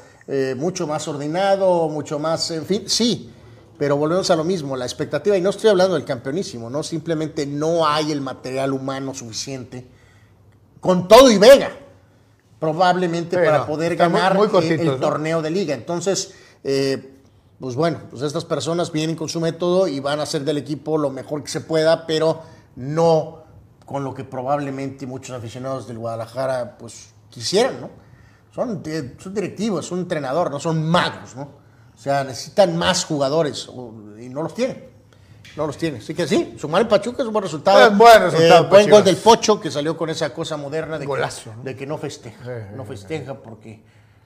mucho 0.55 0.85
más 0.85 1.07
ordenado, 1.07 1.89
mucho 1.89 2.19
más, 2.19 2.51
en 2.51 2.63
fin, 2.63 2.83
sí, 2.85 3.33
pero 3.81 3.97
volvemos 3.97 4.29
a 4.29 4.35
lo 4.35 4.43
mismo, 4.43 4.77
la 4.77 4.85
expectativa, 4.85 5.35
y 5.35 5.41
no 5.41 5.49
estoy 5.49 5.71
hablando 5.71 5.95
del 5.95 6.05
campeonísimo, 6.05 6.69
¿no? 6.69 6.83
Simplemente 6.83 7.47
no 7.47 7.87
hay 7.87 8.11
el 8.11 8.21
material 8.21 8.73
humano 8.73 9.11
suficiente, 9.15 9.87
con 10.79 11.07
todo 11.07 11.31
y 11.31 11.39
Vega, 11.39 11.71
probablemente 12.59 13.39
para 13.43 13.65
poder 13.65 13.93
muy- 13.93 13.97
ganar 13.97 14.35
muy 14.35 14.49
cortitos, 14.49 14.81
el 14.81 14.85
¿no? 14.85 14.97
torneo 14.97 15.41
de 15.41 15.49
liga. 15.49 15.73
Entonces, 15.73 16.31
eh, 16.63 17.15
pues 17.59 17.75
bueno, 17.75 18.01
pues 18.11 18.21
estas 18.21 18.45
personas 18.45 18.91
vienen 18.91 19.15
con 19.15 19.27
su 19.29 19.39
método 19.41 19.87
y 19.87 19.99
van 19.99 20.19
a 20.19 20.23
hacer 20.23 20.43
del 20.43 20.59
equipo 20.59 20.99
lo 20.99 21.09
mejor 21.09 21.41
que 21.43 21.49
se 21.49 21.61
pueda, 21.61 22.05
pero 22.05 22.39
no 22.75 23.39
con 23.87 24.03
lo 24.03 24.13
que 24.13 24.23
probablemente 24.23 25.07
muchos 25.07 25.35
aficionados 25.35 25.87
del 25.87 25.97
Guadalajara 25.97 26.77
pues 26.77 27.15
quisieran, 27.31 27.81
¿no? 27.81 27.89
Son, 28.53 28.83
eh, 28.85 29.15
son 29.17 29.33
directivos, 29.33 29.87
son 29.87 30.01
entrenador, 30.01 30.51
no 30.51 30.59
son 30.59 30.87
magos, 30.87 31.35
¿no? 31.35 31.60
O 32.01 32.03
sea, 32.03 32.23
necesitan 32.23 32.75
más 32.75 33.05
jugadores 33.05 33.69
y 34.19 34.27
no 34.27 34.41
los 34.41 34.55
tienen. 34.55 34.89
No 35.55 35.67
los 35.67 35.77
tiene. 35.77 35.99
Así 35.99 36.15
que 36.15 36.27
sí, 36.27 36.55
sumar 36.59 36.81
en 36.81 36.87
Pachuca 36.87 37.21
es 37.21 37.27
un 37.27 37.33
buen 37.33 37.43
resultado. 37.43 37.79
Es 37.91 37.95
buen 37.95 38.23
resultado 38.23 38.63
Eh, 38.65 38.67
para 38.67 38.69
buen 38.69 38.89
gol 38.89 39.03
del 39.03 39.17
Pocho 39.17 39.61
que 39.61 39.69
salió 39.69 39.95
con 39.95 40.09
esa 40.09 40.33
cosa 40.33 40.57
moderna 40.57 40.97
de, 40.97 41.05
Golazo, 41.05 41.51
que, 41.61 41.69
de 41.69 41.75
que 41.75 41.85
no 41.85 41.99
festeja. 41.99 42.43
No 42.75 42.85
festeja 42.85 43.35
porque. 43.35 43.83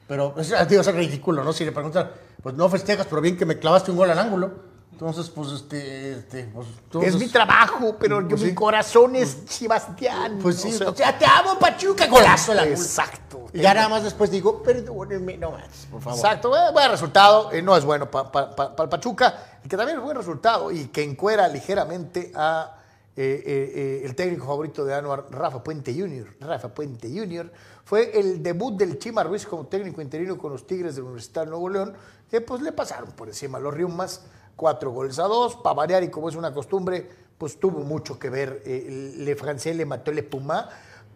Pero 0.08 0.36
es, 0.38 0.54
digo, 0.70 0.80
es 0.84 0.96
ridículo, 0.96 1.44
¿no? 1.44 1.52
Si 1.52 1.66
le 1.66 1.74
preguntan, 1.74 2.12
pues 2.42 2.56
no 2.56 2.70
festejas, 2.70 3.08
pero 3.10 3.20
bien 3.20 3.36
que 3.36 3.46
me 3.46 3.60
clavaste 3.60 3.92
un 3.92 3.98
gol 3.98 4.10
al 4.10 4.20
ángulo. 4.20 4.54
Entonces, 4.94 5.30
pues 5.30 5.52
este. 5.52 6.14
este 6.14 6.46
pues, 6.46 6.68
entonces- 6.86 7.14
es 7.16 7.20
mi 7.20 7.28
trabajo, 7.28 7.98
pero 8.00 8.22
yo, 8.22 8.30
Pues 8.30 8.42
mi 8.44 8.54
corazón 8.54 9.18
es 9.18 9.40
Sebastián. 9.50 10.40
Pues 10.42 10.62
sí, 10.62 10.70
O 10.76 10.78
sea, 10.78 10.96
sea, 10.96 11.18
te 11.20 11.26
amo, 11.26 11.60
Pachuca, 11.60 12.08
golazo 12.08 12.54
ángulo. 12.54 12.70
Exacto. 12.72 13.25
Y 13.56 13.62
ya 13.62 13.74
nada 13.74 13.90
más 13.90 14.04
después 14.04 14.30
digo, 14.30 14.62
perdónenme, 14.62 15.38
no 15.38 15.52
más, 15.52 15.88
por 15.90 16.02
favor. 16.02 16.20
Exacto, 16.20 16.52
buen, 16.74 16.92
resultado, 16.92 17.52
eh, 17.52 17.62
no 17.62 17.76
es 17.78 17.86
bueno 17.86 18.12
para 18.12 18.74
el 18.78 18.90
Pachuca, 18.90 19.60
y 19.64 19.70
que 19.70 19.78
también 19.78 19.98
es 19.98 20.04
buen 20.04 20.18
resultado 20.18 20.72
y 20.72 20.88
que 20.88 21.04
encuera 21.04 21.48
ligeramente 21.48 22.32
a 22.36 22.76
eh, 23.18 23.44
eh, 23.46 24.02
el 24.04 24.14
técnico 24.14 24.46
favorito 24.46 24.84
de 24.84 24.94
Anuar, 24.94 25.28
Rafa 25.32 25.64
Puente 25.64 25.94
Jr. 25.98 26.36
Rafa 26.42 26.68
Puente 26.68 27.08
Jr. 27.10 27.50
Fue 27.86 28.20
el 28.20 28.44
debut 28.44 28.76
del 28.76 29.00
Chima 29.00 29.24
Ruiz 29.24 29.46
como 29.46 29.68
técnico 29.68 30.02
interino 30.02 30.38
con 30.38 30.52
los 30.52 30.68
Tigres 30.68 30.96
de 30.96 31.02
la 31.02 31.06
Universidad 31.06 31.46
de 31.46 31.52
Nuevo 31.52 31.70
León, 31.70 31.94
que 32.30 32.42
pues 32.42 32.62
le 32.62 32.74
pasaron 32.74 33.12
por 33.12 33.30
encima 33.30 33.58
los 33.58 33.74
Riumas, 33.74 34.24
cuatro 34.58 34.92
goles 34.92 35.18
a 35.20 35.24
dos, 35.24 35.56
para 35.56 35.76
variar 35.76 36.04
y 36.04 36.10
como 36.10 36.28
es 36.28 36.36
una 36.36 36.54
costumbre, 36.54 37.10
pues 37.38 37.58
tuvo 37.58 37.80
mucho 37.80 38.20
que 38.20 38.30
ver, 38.30 38.62
eh, 38.66 39.14
Le 39.18 39.36
Francés 39.38 39.78
le 39.78 39.86
mató 39.86 40.12
Le 40.12 40.24
Puma, 40.24 40.70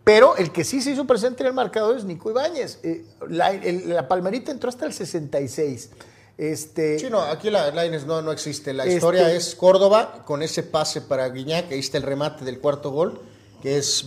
pero 0.10 0.36
el 0.38 0.52
que 0.52 0.64
sí 0.64 0.82
se 0.82 0.90
hizo 0.90 1.06
presente 1.06 1.44
en 1.44 1.48
el 1.50 1.54
marcador 1.54 1.96
es 1.96 2.04
Nico 2.04 2.32
Ibáñez. 2.32 2.80
Eh, 2.82 3.06
la, 3.30 3.52
el- 3.52 3.90
la 3.94 4.08
palmerita 4.08 4.52
entró 4.52 4.68
hasta 4.70 4.88
el 4.88 4.94
66. 4.94 5.92
Este, 6.36 6.98
Sí, 6.98 7.10
no, 7.12 7.20
aquí 7.22 7.52
la 7.52 7.70
Lines 7.70 8.08
no, 8.08 8.20
no 8.24 8.32
existe. 8.32 8.74
La 8.74 8.86
Este- 8.86 8.96
historia 8.96 9.32
es 9.32 9.54
Córdoba 9.54 10.24
con 10.26 10.42
ese 10.42 10.64
pase 10.64 11.02
para 11.02 11.30
Guiñac, 11.30 11.72
ahí 11.72 11.78
está 11.78 11.98
el 11.98 12.04
remate 12.04 12.44
del 12.44 12.58
cuarto 12.58 12.90
gol, 12.90 13.22
que 13.62 13.78
es, 13.78 14.04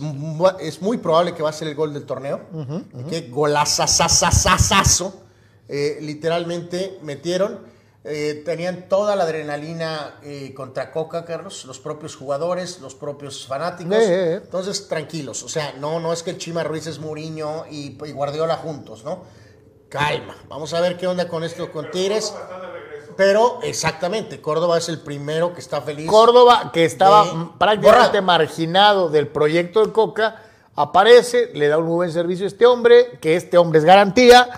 es 0.59 0.81
muy 0.81 0.97
probable 0.97 1.33
que 1.35 1.41
va 1.41 1.51
a 1.51 1.53
ser 1.53 1.69
el 1.69 1.75
gol 1.75 1.93
del 1.93 2.03
torneo. 2.03 2.41
Que 3.09 3.29
golazazazazazo. 3.29 5.21
Eh, 5.69 5.99
literalmente 6.01 6.99
metieron. 7.01 7.59
Eh, 8.05 8.41
tenían 8.45 8.89
toda 8.89 9.15
la 9.15 9.23
adrenalina 9.23 10.19
eh, 10.23 10.53
contra 10.53 10.91
Coca, 10.91 11.23
Carlos, 11.25 11.63
los 11.65 11.79
propios 11.79 12.15
jugadores, 12.15 12.79
los 12.81 12.95
propios 12.95 13.47
fanáticos. 13.47 13.95
Eh, 13.95 14.33
eh. 14.33 14.39
Entonces, 14.43 14.87
tranquilos. 14.87 15.41
O 15.43 15.49
sea, 15.49 15.73
no, 15.79 15.99
no 15.99 16.11
es 16.11 16.21
que 16.23 16.31
el 16.31 16.37
Chima 16.37 16.63
Ruiz 16.63 16.85
es 16.87 16.99
Muriño 16.99 17.65
y, 17.71 17.97
y 18.05 18.11
Guardiola 18.11 18.57
juntos, 18.57 19.03
¿no? 19.05 19.23
Calma. 19.89 20.35
Vamos 20.49 20.73
a 20.73 20.81
ver 20.81 20.97
qué 20.97 21.07
onda 21.07 21.27
con 21.27 21.43
esto 21.43 21.71
con 21.71 21.89
Tigres. 21.91 22.33
Pero, 23.15 23.59
exactamente, 23.61 24.41
Córdoba 24.41 24.79
es 24.79 24.89
el 24.89 24.99
primero 24.99 25.53
que 25.53 25.59
está 25.61 25.81
feliz. 25.81 26.07
Córdoba, 26.09 26.71
que 26.73 26.83
estaba 26.83 27.23
de- 27.25 27.29
prácticamente 27.59 28.19
borrado. 28.19 28.21
marginado 28.23 29.09
del 29.09 29.27
proyecto 29.27 29.85
de 29.85 29.91
Coca, 29.93 30.41
aparece, 30.75 31.51
le 31.53 31.67
da 31.67 31.77
un 31.77 31.85
muy 31.85 31.93
buen 31.95 32.11
servicio 32.11 32.45
a 32.45 32.47
este 32.47 32.65
hombre, 32.65 33.19
que 33.21 33.35
este 33.35 33.57
hombre 33.59 33.77
es 33.79 33.85
garantía. 33.85 34.49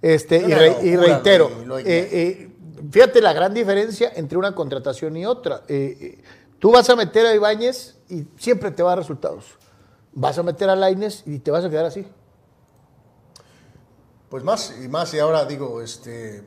Este, 0.00 0.40
No, 0.40 0.46
y, 0.46 0.50
no, 0.52 0.58
re- 0.58 0.70
no, 0.70 0.76
y 0.84 0.90
júralo, 0.94 1.12
reitero, 1.14 1.50
lo- 1.66 1.78
eh, 1.80 1.84
eh, 1.86 2.48
fíjate 2.90 3.20
la 3.20 3.32
gran 3.32 3.54
diferencia 3.54 4.12
entre 4.14 4.38
una 4.38 4.54
contratación 4.54 5.16
y 5.16 5.26
otra. 5.26 5.62
Eh, 5.68 5.96
eh, 6.00 6.22
tú 6.58 6.72
vas 6.72 6.88
a 6.90 6.96
meter 6.96 7.26
a 7.26 7.34
Ibáñez 7.34 7.96
y 8.08 8.26
siempre 8.38 8.70
te 8.70 8.82
va 8.82 8.90
a 8.90 8.92
dar 8.92 8.98
resultados. 9.00 9.44
Vas 10.12 10.38
a 10.38 10.42
meter 10.42 10.68
a 10.70 10.76
Laines 10.76 11.22
y 11.26 11.38
te 11.40 11.50
vas 11.50 11.64
a 11.64 11.70
quedar 11.70 11.86
así. 11.86 12.06
Pues 14.28 14.42
más 14.42 14.74
y 14.82 14.88
más, 14.88 15.12
y 15.14 15.18
ahora 15.18 15.44
digo, 15.44 15.80
este. 15.82 16.44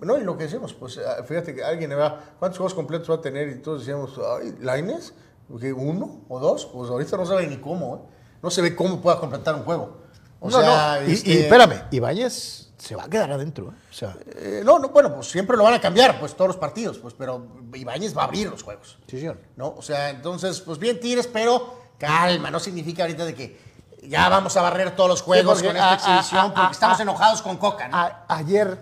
No, 0.00 0.16
y 0.16 0.22
lo 0.24 0.36
que 0.38 0.44
decimos, 0.44 0.72
pues 0.72 0.98
ah, 0.98 1.22
fíjate 1.24 1.54
que 1.54 1.62
alguien 1.62 1.90
va, 1.92 2.20
¿cuántos 2.38 2.58
juegos 2.58 2.74
completos 2.74 3.10
va 3.10 3.16
a 3.16 3.20
tener? 3.20 3.48
Y 3.50 3.56
todos 3.60 3.80
decíamos, 3.80 4.18
ay, 4.40 4.54
¿Laines? 4.60 5.12
¿Qué, 5.60 5.72
¿Uno 5.72 6.22
o 6.28 6.40
dos? 6.40 6.64
Pues 6.66 6.90
ahorita 6.90 7.16
no 7.18 7.26
sabe 7.26 7.46
ni 7.46 7.58
cómo, 7.58 7.96
¿eh? 7.96 7.98
No 8.42 8.50
se 8.50 8.62
ve 8.62 8.74
cómo 8.74 9.00
pueda 9.02 9.18
completar 9.20 9.54
un 9.56 9.64
juego. 9.64 9.98
O 10.40 10.48
No, 10.48 10.58
sea, 10.60 11.00
no, 11.02 11.06
y- 11.08 11.12
este, 11.12 11.30
y, 11.30 11.36
espérame, 11.40 11.82
Ibáñez 11.90 12.69
se 12.80 12.96
va 12.96 13.04
a 13.04 13.08
quedar 13.10 13.30
adentro. 13.30 13.68
¿eh? 13.68 13.74
O 13.90 13.92
sea, 13.92 14.16
eh, 14.36 14.62
no, 14.64 14.78
no, 14.78 14.88
bueno, 14.88 15.14
pues 15.14 15.28
siempre 15.30 15.56
lo 15.56 15.64
van 15.64 15.74
a 15.74 15.80
cambiar, 15.80 16.18
pues 16.18 16.34
todos 16.34 16.48
los 16.48 16.56
partidos, 16.56 16.98
pues, 16.98 17.14
pero 17.14 17.46
Ibáñez 17.74 18.16
va 18.16 18.22
a 18.22 18.24
abrir 18.24 18.48
los 18.50 18.62
juegos. 18.62 18.98
sí, 19.06 19.18
señor. 19.18 19.38
¿no? 19.56 19.74
O 19.76 19.82
sea, 19.82 20.10
entonces, 20.10 20.60
pues 20.60 20.78
bien 20.78 20.98
Tigres, 20.98 21.26
pero 21.26 21.78
calma, 21.98 22.50
no 22.50 22.58
significa 22.58 23.02
ahorita 23.02 23.24
de 23.26 23.34
que 23.34 23.60
ya 24.04 24.28
vamos 24.30 24.56
a 24.56 24.62
barrer 24.62 24.96
todos 24.96 25.10
los 25.10 25.20
juegos 25.22 25.54
porque 25.54 25.66
con 25.68 25.76
esta 25.76 25.90
a- 25.92 25.94
exhibición 25.94 26.46
a- 26.50 26.54
porque 26.54 26.72
estamos 26.72 26.98
enojados 27.00 27.42
con 27.42 27.58
Coca, 27.58 27.88
¿no? 27.88 28.10
Ayer 28.28 28.78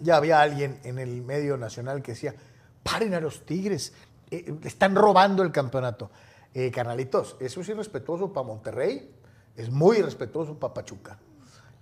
ya 0.00 0.16
había 0.16 0.40
alguien 0.40 0.78
en 0.84 0.98
el 1.00 1.22
medio 1.22 1.56
nacional 1.56 2.02
que 2.02 2.12
decía, 2.12 2.34
paren 2.84 3.12
a 3.14 3.20
los 3.20 3.44
Tigres, 3.44 3.92
eh, 4.30 4.54
están 4.62 4.94
robando 4.94 5.42
el 5.42 5.50
campeonato. 5.50 6.10
Eh, 6.54 6.70
carnalitos, 6.70 7.36
eso 7.40 7.60
es 7.60 7.68
irrespetuoso 7.68 8.32
para 8.32 8.46
Monterrey, 8.46 9.10
es 9.56 9.68
muy 9.70 9.98
irrespetuoso 9.98 10.54
para 10.58 10.72
Pachuca. 10.74 11.18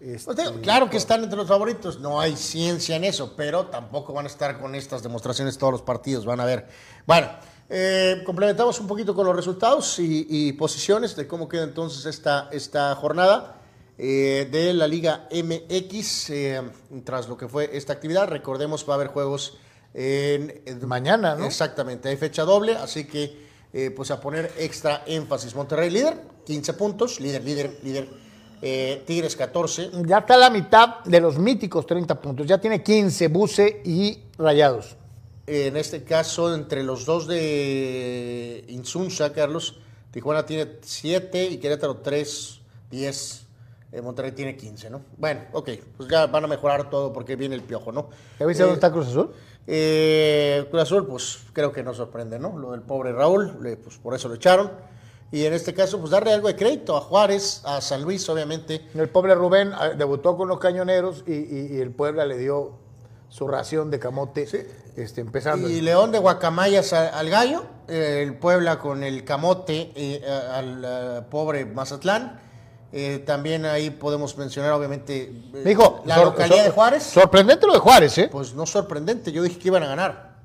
Este, 0.00 0.34
Pues 0.34 0.50
claro 0.62 0.90
que 0.90 0.96
están 0.98 1.22
entre 1.24 1.36
los 1.38 1.48
favoritos, 1.48 1.98
no 2.00 2.20
hay 2.20 2.36
ciencia 2.36 2.96
en 2.96 3.04
eso, 3.04 3.34
pero 3.36 3.66
tampoco 3.66 4.12
van 4.12 4.26
a 4.26 4.28
estar 4.28 4.58
con 4.60 4.74
estas 4.74 5.02
demostraciones 5.02 5.56
todos 5.56 5.72
los 5.72 5.82
partidos, 5.82 6.26
van 6.26 6.40
a 6.40 6.44
ver. 6.44 6.66
Bueno, 7.06 7.28
eh, 7.70 8.22
complementamos 8.26 8.78
un 8.80 8.86
poquito 8.86 9.14
con 9.14 9.24
los 9.26 9.34
resultados 9.34 9.98
y, 9.98 10.26
y 10.28 10.52
posiciones 10.52 11.16
de 11.16 11.26
cómo 11.26 11.48
queda 11.48 11.62
entonces 11.64 12.04
esta, 12.04 12.48
esta 12.52 12.94
jornada 12.96 13.60
eh, 13.96 14.46
de 14.50 14.74
la 14.74 14.86
Liga 14.88 15.26
MX, 15.32 16.30
eh, 16.30 16.62
tras 17.04 17.28
lo 17.28 17.36
que 17.38 17.48
fue 17.48 17.70
esta 17.74 17.92
actividad. 17.94 18.28
Recordemos, 18.28 18.84
va 18.86 18.94
a 18.94 18.96
haber 18.96 19.08
juegos 19.08 19.56
en, 19.94 20.60
en- 20.66 20.86
Mañana, 20.86 21.34
¿no? 21.36 21.46
Exactamente, 21.46 22.08
hay 22.10 22.16
fecha 22.16 22.42
doble, 22.42 22.76
así 22.76 23.04
que 23.04 23.44
pues 23.96 24.12
a 24.12 24.20
poner 24.20 24.52
extra 24.58 25.02
énfasis. 25.06 25.52
Monterrey 25.56 25.90
líder, 25.90 26.20
15 26.46 26.74
puntos, 26.74 27.18
líder, 27.18 27.42
líder, 27.42 27.80
líder. 27.82 28.23
Eh, 28.66 29.02
Tigres 29.06 29.36
14, 29.36 29.90
Ya 30.06 30.18
está 30.20 30.34
a 30.34 30.38
la 30.38 30.48
mitad 30.48 31.00
de 31.04 31.20
los 31.20 31.38
míticos 31.38 31.84
30 31.84 32.18
puntos, 32.18 32.46
ya 32.46 32.56
tiene 32.58 32.82
15 32.82 33.28
Buce 33.28 33.82
y 33.84 34.18
Rayados. 34.38 34.96
En 35.46 35.76
este 35.76 36.02
caso, 36.02 36.54
entre 36.54 36.82
los 36.82 37.04
dos 37.04 37.26
de 37.26 38.64
Insunza, 38.68 39.34
Carlos, 39.34 39.78
Tijuana 40.10 40.46
tiene 40.46 40.78
7 40.80 41.44
y 41.44 41.58
Querétaro 41.58 41.96
3, 41.98 42.60
10. 42.90 43.46
eh, 43.92 44.00
Monterrey 44.00 44.32
tiene 44.32 44.56
15, 44.56 44.88
¿no? 44.88 45.02
Bueno, 45.18 45.42
ok, 45.52 45.68
pues 45.98 46.08
ya 46.08 46.26
van 46.26 46.44
a 46.44 46.46
mejorar 46.46 46.88
todo 46.88 47.12
porque 47.12 47.36
viene 47.36 47.54
el 47.56 47.62
piojo, 47.62 47.92
¿no? 47.92 48.08
¿Ya 48.40 48.46
viste 48.46 48.62
Eh, 48.62 48.66
dónde 48.66 48.76
está 48.78 48.90
Cruz 48.90 49.08
Azul? 49.08 49.30
eh, 49.66 50.66
Cruz 50.70 50.82
Azul, 50.82 51.06
pues 51.06 51.40
creo 51.52 51.70
que 51.70 51.82
no 51.82 51.92
sorprende, 51.92 52.38
¿no? 52.38 52.56
Lo 52.58 52.72
del 52.72 52.80
pobre 52.80 53.12
Raúl, 53.12 53.58
le- 53.62 53.76
pues 53.76 53.98
por 53.98 54.14
eso 54.14 54.28
lo 54.28 54.34
echaron. 54.36 54.72
Y 55.34 55.44
en 55.46 55.52
este 55.52 55.74
caso, 55.74 55.98
pues 55.98 56.10
darle 56.12 56.32
algo 56.32 56.46
de 56.46 56.54
crédito 56.54 56.96
a 56.96 57.00
Juárez, 57.00 57.60
a 57.64 57.80
San 57.80 58.02
Luis, 58.02 58.28
obviamente. 58.28 58.86
El 58.94 59.08
pobre 59.08 59.34
Rubén 59.34 59.72
eh, 59.72 59.94
debutó 59.98 60.36
con 60.36 60.46
los 60.48 60.58
cañoneros 60.60 61.24
y, 61.26 61.32
y- 61.32 61.68
y 61.72 61.80
el 61.80 61.90
Puebla 61.90 62.24
le 62.24 62.38
dio 62.38 62.72
su 63.28 63.48
ración 63.48 63.90
de 63.90 63.98
camote 63.98 64.46
este, 64.96 65.20
empezando. 65.20 65.68
Y 65.68 65.80
León 65.80 66.12
de 66.12 66.20
Guacamayas 66.20 66.92
al 66.92 67.28
Gallo, 67.30 67.64
eh, 67.88 68.20
el 68.22 68.36
Puebla 68.36 68.78
con 68.78 69.02
el 69.02 69.24
Camote 69.24 69.90
eh, 69.96 70.22
al 70.24 70.84
eh, 70.86 71.22
pobre 71.28 71.64
Mazatlán. 71.64 72.40
Eh, 72.92 73.24
también 73.26 73.64
ahí 73.64 73.90
podemos 73.90 74.38
mencionar, 74.38 74.70
obviamente, 74.70 75.22
eh, 75.52 75.62
Dijo, 75.64 76.02
la 76.06 76.14
sor- 76.14 76.24
localidad 76.26 76.62
de 76.62 76.70
Juárez. 76.70 77.02
Sorprendente 77.02 77.66
lo 77.66 77.72
de 77.72 77.80
Juárez, 77.80 78.16
¿eh? 78.18 78.28
Pues 78.30 78.54
no 78.54 78.66
sorprendente, 78.66 79.32
yo 79.32 79.42
dije 79.42 79.58
que 79.58 79.66
iban 79.66 79.82
a 79.82 79.88
ganar. 79.88 80.36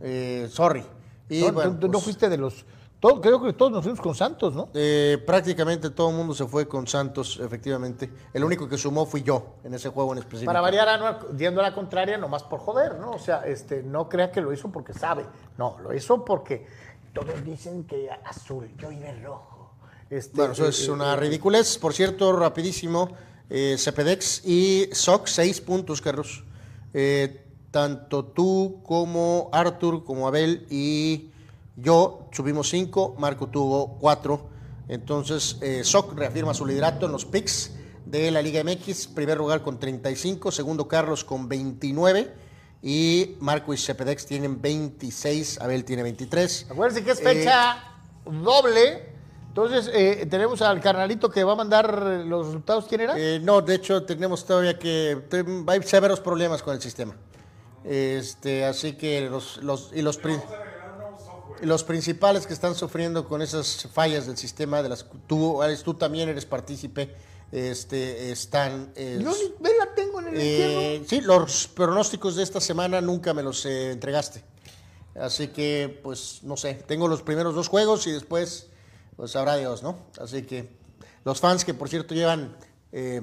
Eh, 0.00 0.46
sorry. 0.48 0.84
Y 1.28 1.40
No, 1.40 1.52
bueno, 1.52 1.70
tú- 1.72 1.78
tú 1.80 1.86
no 1.88 1.92
pues, 1.94 2.04
fuiste 2.04 2.28
de 2.28 2.36
los. 2.38 2.64
Todo- 3.02 3.20
creo 3.20 3.42
que 3.42 3.52
todos 3.52 3.72
nos 3.72 3.82
fuimos 3.82 4.00
con 4.00 4.14
Santos, 4.14 4.54
¿no? 4.54 4.68
eh, 4.74 5.20
prácticamente 5.26 5.90
todo 5.90 6.10
el 6.10 6.16
mundo 6.16 6.34
se 6.34 6.46
fue 6.46 6.68
con 6.68 6.86
Santos, 6.86 7.40
efectivamente. 7.42 8.08
El 8.32 8.44
único 8.44 8.68
que 8.68 8.78
sumó 8.78 9.04
fui 9.06 9.22
yo 9.24 9.56
en 9.64 9.74
ese 9.74 9.88
juego 9.88 10.12
en 10.12 10.20
específico. 10.20 10.46
Para 10.48 10.60
variar, 10.60 10.88
Anuar, 10.88 11.36
yendo 11.36 11.60
a 11.60 11.64
la 11.64 11.74
contraria, 11.74 12.16
nomás 12.16 12.44
por 12.44 12.60
joder, 12.60 12.94
¿no? 13.00 13.10
O 13.10 13.18
sea, 13.18 13.44
este, 13.44 13.82
no 13.82 14.08
crea 14.08 14.30
que 14.30 14.40
lo 14.40 14.52
hizo 14.52 14.70
porque 14.70 14.92
sabe. 14.94 15.26
No, 15.58 15.78
lo 15.82 15.92
hizo 15.92 16.24
porque 16.24 16.64
todos 17.12 17.44
dicen 17.44 17.84
que 17.84 18.08
azul, 18.24 18.70
yo 18.78 18.92
iré 18.92 19.20
rojo. 19.20 19.72
Este, 20.08 20.36
Bueno, 20.36 20.52
eso 20.52 20.66
eh, 20.66 20.68
es 20.68 20.86
eh, 20.86 20.90
una 20.92 21.16
ridiculez. 21.16 21.78
Por 21.78 21.94
cierto, 21.94 22.32
rapidísimo, 22.34 23.08
eh, 23.50 23.74
Cepedex 23.78 24.46
y 24.46 24.88
SOC, 24.92 25.26
seis 25.26 25.60
puntos, 25.60 26.00
Carlos. 26.00 26.44
Tanto 27.72 28.26
tú 28.26 28.80
como 28.84 29.48
Arthur, 29.50 30.04
como 30.04 30.28
Abel 30.28 30.66
y 30.70 31.30
yo 31.76 32.28
subimos 32.32 32.68
cinco, 32.70 33.14
Marco 33.18 33.48
tuvo 33.48 33.98
cuatro. 33.98 34.48
Entonces, 34.88 35.58
eh, 35.62 35.84
SOC 35.84 36.14
reafirma 36.14 36.54
su 36.54 36.66
liderato 36.66 37.06
en 37.06 37.12
los 37.12 37.24
picks 37.24 37.72
de 38.04 38.30
la 38.30 38.42
Liga 38.42 38.62
MX. 38.64 39.08
Primer 39.08 39.38
lugar 39.38 39.62
con 39.62 39.78
35, 39.78 40.50
segundo 40.50 40.88
Carlos 40.88 41.24
con 41.24 41.48
29 41.48 42.32
y 42.82 43.36
Marco 43.38 43.72
y 43.72 43.78
Cepedex 43.78 44.26
tienen 44.26 44.60
26, 44.60 45.60
Abel 45.60 45.84
tiene 45.84 46.02
23. 46.02 46.66
Acuérdense 46.70 47.04
que 47.04 47.12
es 47.12 47.20
Eh, 47.20 47.22
fecha 47.22 47.84
doble. 48.24 49.12
Entonces, 49.48 49.90
eh, 49.92 50.26
tenemos 50.30 50.62
al 50.62 50.80
carnalito 50.80 51.30
que 51.30 51.44
va 51.44 51.52
a 51.52 51.56
mandar 51.56 52.02
eh, 52.06 52.24
los 52.24 52.46
resultados. 52.46 52.86
¿Quién 52.86 53.02
era? 53.02 53.14
Eh, 53.18 53.38
no, 53.38 53.60
de 53.60 53.74
hecho 53.74 54.02
tenemos 54.02 54.46
todavía 54.46 54.78
que 54.78 55.18
hay 55.66 55.82
severos 55.82 56.20
problemas 56.20 56.62
con 56.62 56.74
el 56.74 56.80
sistema. 56.80 57.14
Este, 57.84 58.64
así 58.64 58.94
que 58.94 59.28
los, 59.28 59.58
los 59.58 59.90
y 59.92 60.02
los 60.02 60.16
los 61.62 61.84
principales 61.84 62.46
que 62.46 62.52
están 62.52 62.74
sufriendo 62.74 63.28
con 63.28 63.42
esas 63.42 63.88
fallas 63.92 64.26
del 64.26 64.36
sistema 64.36 64.82
de 64.82 64.88
las 64.88 65.06
tú 65.26 65.62
eres 65.62 65.82
tú 65.82 65.94
también 65.94 66.28
eres 66.28 66.44
partícipe 66.44 67.14
este 67.50 68.32
están 68.32 68.92
eh, 68.96 69.18
Yo 69.22 69.32
ni 69.60 69.78
la 69.78 69.94
tengo 69.94 70.20
en 70.20 70.28
el 70.28 70.34
eh, 70.36 71.02
sí, 71.06 71.20
los 71.20 71.68
pronósticos 71.68 72.36
de 72.36 72.42
esta 72.42 72.60
semana 72.60 73.00
nunca 73.00 73.34
me 73.34 73.42
los 73.42 73.66
eh, 73.66 73.92
entregaste. 73.92 74.42
Así 75.14 75.48
que, 75.48 76.00
pues, 76.02 76.42
no 76.42 76.56
sé, 76.56 76.72
tengo 76.86 77.06
los 77.06 77.20
primeros 77.20 77.54
dos 77.54 77.68
juegos 77.68 78.06
y 78.06 78.12
después, 78.12 78.68
pues, 79.16 79.32
sabrá 79.32 79.56
Dios, 79.56 79.82
¿no? 79.82 79.98
Así 80.18 80.44
que, 80.44 80.70
los 81.26 81.38
fans 81.38 81.66
que, 81.66 81.74
por 81.74 81.90
cierto, 81.90 82.14
llevan... 82.14 82.56
eh, 82.92 83.20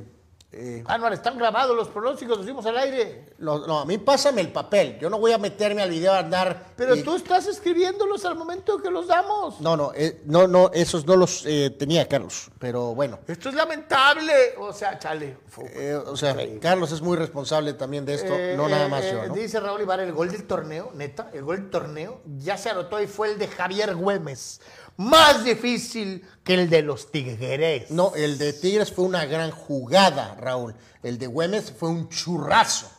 eh, 0.52 0.84
Anuar, 0.88 1.14
están 1.14 1.38
grabados 1.38 1.76
los 1.76 1.90
pronósticos, 1.90 2.38
los 2.38 2.46
dimos 2.46 2.66
al 2.66 2.76
aire. 2.78 3.34
no, 3.38 3.80
a 3.80 3.86
mí 3.86 4.00
pásame 4.00 4.42
el 4.42 4.52
papel. 4.52 4.98
Yo 5.00 5.08
no 5.10 5.20
voy 5.20 5.32
a 5.32 5.38
meterme 5.38 5.84
al 5.84 5.92
video 5.92 6.12
a 6.14 6.20
andar... 6.20 6.74
Pero 6.76 7.02
tú 7.04 7.16
estás 7.16 7.46
escribiéndolos 7.46 8.26
al 8.26 8.36
momento 8.36 8.82
que 8.82 8.90
los 8.90 9.08
damos. 9.08 9.62
No, 9.62 9.78
no, 9.78 9.92
eh, 9.94 10.22
no, 10.26 10.48
no, 10.48 10.72
esos 10.74 11.06
no 11.06 11.16
los 11.16 11.46
eh, 11.46 11.70
tenía 11.78 12.08
Carlos, 12.08 12.50
pero 12.58 12.96
bueno. 12.96 13.20
Esto 13.28 13.50
es 13.50 13.56
lamentable. 13.56 14.34
O 14.58 14.74
sea, 14.74 14.98
chale. 14.98 15.38
Eh, 15.76 15.94
o 15.94 16.18
sea, 16.18 16.36
Carlos 16.60 16.92
es 16.92 17.02
muy 17.02 17.16
responsable 17.16 17.74
también 17.74 18.06
de 18.06 18.16
esto, 18.16 18.34
no 18.58 18.68
nada 18.68 18.88
más 18.88 19.04
yo, 19.12 19.28
¿no? 19.28 19.34
Dice 19.36 19.60
Raúl 19.60 19.82
Ibarra, 19.82 20.04
el 20.04 20.14
gol 20.14 20.32
del 20.32 20.46
torneo, 20.46 20.92
neta, 20.96 21.30
el 21.34 21.44
gol 21.44 21.58
del 21.58 21.70
torneo 21.70 22.22
ya 22.38 22.58
se 22.58 22.70
anotó 22.70 23.00
y 23.00 23.08
fue 23.08 23.32
el 23.32 23.38
de 23.38 23.48
Javier 23.48 23.96
Güemes. 23.96 24.62
Más 25.00 25.46
difícil 25.46 26.28
que 26.44 26.56
el 26.56 26.70
de 26.70 26.82
los 26.82 27.10
Tigres. 27.10 27.90
No, 27.90 28.14
el 28.16 28.38
de 28.38 28.52
Tigres 28.52 28.92
fue 28.92 29.06
una 29.06 29.24
gran 29.24 29.50
jugada, 29.50 30.36
Raúl. 30.36 30.76
El 31.02 31.18
de 31.18 31.26
Güemes 31.26 31.72
fue 31.72 31.88
un 31.88 32.10
churrazo, 32.10 32.92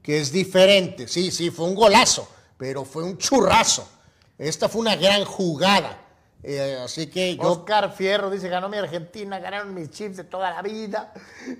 que 0.00 0.20
es 0.20 0.30
diferente. 0.30 1.08
Sí, 1.08 1.32
sí, 1.32 1.50
fue 1.50 1.66
un 1.66 1.74
golazo, 1.74 2.28
pero 2.56 2.84
fue 2.84 3.02
un 3.02 3.18
churrazo. 3.18 3.88
Esta 4.38 4.68
fue 4.68 4.80
una 4.80 4.94
gran 4.94 5.24
jugada. 5.24 5.98
Eh, 6.40 6.78
así 6.84 7.08
que 7.08 7.34
yo... 7.36 7.50
Oscar 7.50 7.92
Fierro 7.92 8.30
dice, 8.30 8.48
ganó 8.48 8.68
mi 8.68 8.76
Argentina, 8.76 9.40
ganaron 9.40 9.74
mis 9.74 9.90
chips 9.90 10.18
de 10.18 10.24
toda 10.24 10.52
la 10.52 10.62
vida. 10.62 11.12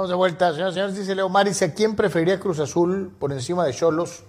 Estamos 0.00 0.08
de 0.08 0.16
vuelta, 0.16 0.50
señoras 0.54 0.72
y 0.72 0.74
señores. 0.76 0.96
Dice 0.96 1.14
Leo 1.14 1.28
Maris, 1.28 1.60
¿a 1.60 1.74
quién 1.74 1.94
preferiría 1.94 2.40
Cruz 2.40 2.58
Azul 2.58 3.14
por 3.18 3.32
encima 3.32 3.66
de 3.66 3.74
Cholos? 3.74 4.22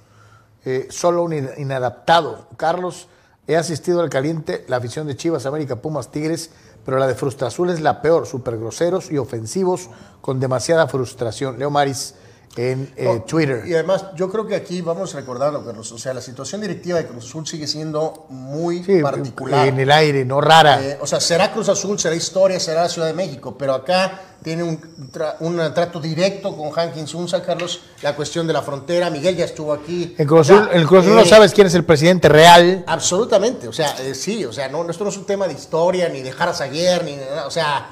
Eh, 0.65 0.87
solo 0.89 1.23
un 1.23 1.31
in- 1.31 1.49
inadaptado. 1.59 2.45
Carlos, 2.57 3.07
he 3.47 3.55
asistido 3.55 4.01
al 4.01 4.09
caliente, 4.09 4.65
la 4.67 4.75
afición 4.75 5.07
de 5.07 5.15
Chivas, 5.15 5.45
América, 5.45 5.77
Pumas, 5.77 6.11
Tigres, 6.11 6.49
pero 6.83 6.97
la 6.97 7.07
de 7.07 7.15
Frustra 7.15 7.47
Azul 7.47 7.69
es 7.69 7.79
la 7.79 8.01
peor, 8.01 8.27
súper 8.27 8.57
groseros 8.57 9.09
y 9.13 9.17
ofensivos 9.17 9.89
con 10.19 10.41
demasiada 10.41 10.89
frustración. 10.89 11.57
Leo 11.57 11.69
Maris 11.69 12.15
en 12.57 12.91
eh, 12.97 13.05
No, 13.05 13.21
Twitter. 13.21 13.63
Y 13.65 13.73
además, 13.73 14.05
yo 14.15 14.29
creo 14.29 14.45
que 14.45 14.55
aquí 14.55 14.81
vamos 14.81 15.13
recordando, 15.13 15.63
Carlos, 15.65 15.91
o 15.91 15.97
sea, 15.97 16.13
la 16.13 16.21
situación 16.21 16.59
directiva 16.61 16.97
de 16.97 17.05
Cruz 17.07 17.25
Azul 17.25 17.47
sigue 17.47 17.65
siendo 17.67 18.25
muy 18.29 18.83
Sí, 18.83 19.01
particular. 19.01 19.67
en 19.67 19.79
el 19.79 19.89
aire, 19.91 20.25
no 20.25 20.41
rara. 20.41 20.81
Eh, 20.81 20.97
o 21.01 21.07
sea, 21.07 21.19
será 21.21 21.53
Cruz 21.53 21.69
Azul, 21.69 21.97
será 21.99 22.15
historia, 22.15 22.59
será 22.59 22.89
Ciudad 22.89 23.07
de 23.07 23.13
México, 23.13 23.55
pero 23.57 23.73
acá 23.73 24.19
tiene 24.43 24.63
un, 24.63 24.81
tra- 25.13 25.35
un 25.39 25.57
trato 25.73 26.01
directo 26.01 26.55
con 26.57 26.71
Hankins 26.77 27.13
Unza, 27.13 27.41
Carlos, 27.43 27.81
la 28.01 28.15
cuestión 28.15 28.47
de 28.47 28.53
la 28.53 28.61
frontera. 28.63 29.09
Miguel 29.09 29.37
ya 29.37 29.45
estuvo 29.45 29.71
aquí. 29.71 30.15
En 30.17 30.27
Cruz 30.27 30.49
Azul, 30.49 30.67
en 30.73 30.85
Cruz 30.87 31.01
Azul 31.03 31.15
no 31.15 31.21
eh, 31.21 31.25
sabes 31.27 31.53
quién 31.53 31.67
es 31.67 31.75
el 31.75 31.85
presidente 31.85 32.27
real. 32.27 32.83
Absolutamente, 32.87 33.67
o 33.67 33.73
sea, 33.73 33.95
sí, 34.13 34.43
o 34.43 34.51
sea, 34.51 34.67
no, 34.67 34.89
esto 34.89 35.03
no 35.03 35.09
es 35.09 35.17
un 35.17 35.25
tema 35.25 35.47
de 35.47 35.53
historia, 35.53 36.09
ni 36.09 36.21
de 36.21 36.31
Jara 36.31 36.53
Saguer, 36.53 37.03
ni 37.05 37.15
nada, 37.15 37.45
o 37.47 37.51
sea, 37.51 37.87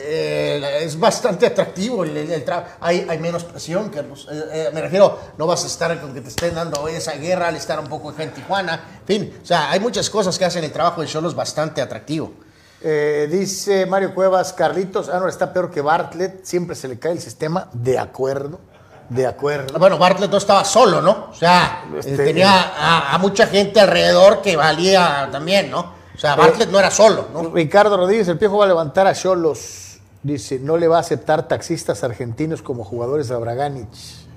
eh, 0.00 0.80
es 0.84 0.98
bastante 0.98 1.46
atractivo, 1.46 2.04
el, 2.04 2.16
el- 2.16 2.44
hay, 2.80 3.06
hay 3.08 3.18
menos 3.18 3.44
presión, 3.44 3.88
Carlos. 3.90 4.28
Eh, 4.30 4.44
eh, 4.52 4.70
me 4.72 4.80
refiero, 4.80 5.18
no 5.36 5.46
vas 5.46 5.64
a 5.64 5.66
estar 5.66 6.00
con 6.00 6.14
que 6.14 6.20
te 6.20 6.28
estén 6.28 6.54
dando 6.54 6.86
esa 6.88 7.12
guerra 7.12 7.48
al 7.48 7.56
estar 7.56 7.78
un 7.80 7.88
poco 7.88 8.10
acá 8.10 8.22
en 8.22 8.32
Tijuana, 8.32 9.00
en 9.00 9.06
fin, 9.06 9.38
o 9.42 9.46
sea, 9.46 9.70
hay 9.70 9.80
muchas 9.80 10.08
cosas 10.10 10.38
que 10.38 10.44
hacen 10.44 10.64
el 10.64 10.72
trabajo 10.72 11.00
de 11.00 11.06
Cholos 11.06 11.34
bastante 11.34 11.82
atractivo. 11.82 12.32
Eh, 12.80 13.28
dice 13.30 13.86
Mario 13.86 14.14
Cuevas, 14.14 14.52
Carlitos, 14.52 15.08
ah, 15.08 15.18
no, 15.18 15.26
está 15.28 15.52
peor 15.52 15.70
que 15.70 15.80
Bartlett, 15.80 16.44
siempre 16.44 16.76
se 16.76 16.86
le 16.86 16.98
cae 16.98 17.12
el 17.12 17.20
sistema, 17.20 17.68
de 17.72 17.98
acuerdo, 17.98 18.60
de 19.08 19.26
acuerdo. 19.26 19.78
Bueno, 19.80 19.98
Bartlett 19.98 20.30
no 20.30 20.36
estaba 20.38 20.64
solo, 20.64 21.02
¿no? 21.02 21.28
O 21.30 21.34
sea, 21.34 21.84
Este, 21.98 22.16
tenía 22.16 22.52
a, 22.76 23.14
a 23.14 23.18
mucha 23.18 23.46
gente 23.48 23.80
alrededor 23.80 24.42
que 24.42 24.56
valía 24.56 25.28
también, 25.32 25.70
¿no? 25.70 25.96
O 26.14 26.20
sea, 26.20 26.34
Bartlett 26.36 26.68
no 26.70 26.78
era 26.78 26.90
solo, 26.90 27.28
¿no? 27.32 27.50
Ricardo 27.50 27.96
Rodríguez, 27.96 28.28
el 28.28 28.38
Piojo 28.38 28.58
va 28.58 28.64
a 28.64 28.68
levantar 28.68 29.06
a 29.06 29.14
Cholos, 29.14 29.87
dice, 30.34 30.58
no 30.58 30.76
le 30.76 30.88
va 30.88 30.96
a 30.98 31.00
aceptar 31.00 31.48
taxistas 31.48 32.04
argentinos 32.04 32.62
como 32.62 32.84
jugadores 32.84 33.28
de 33.28 33.36
Braganich. 33.36 34.28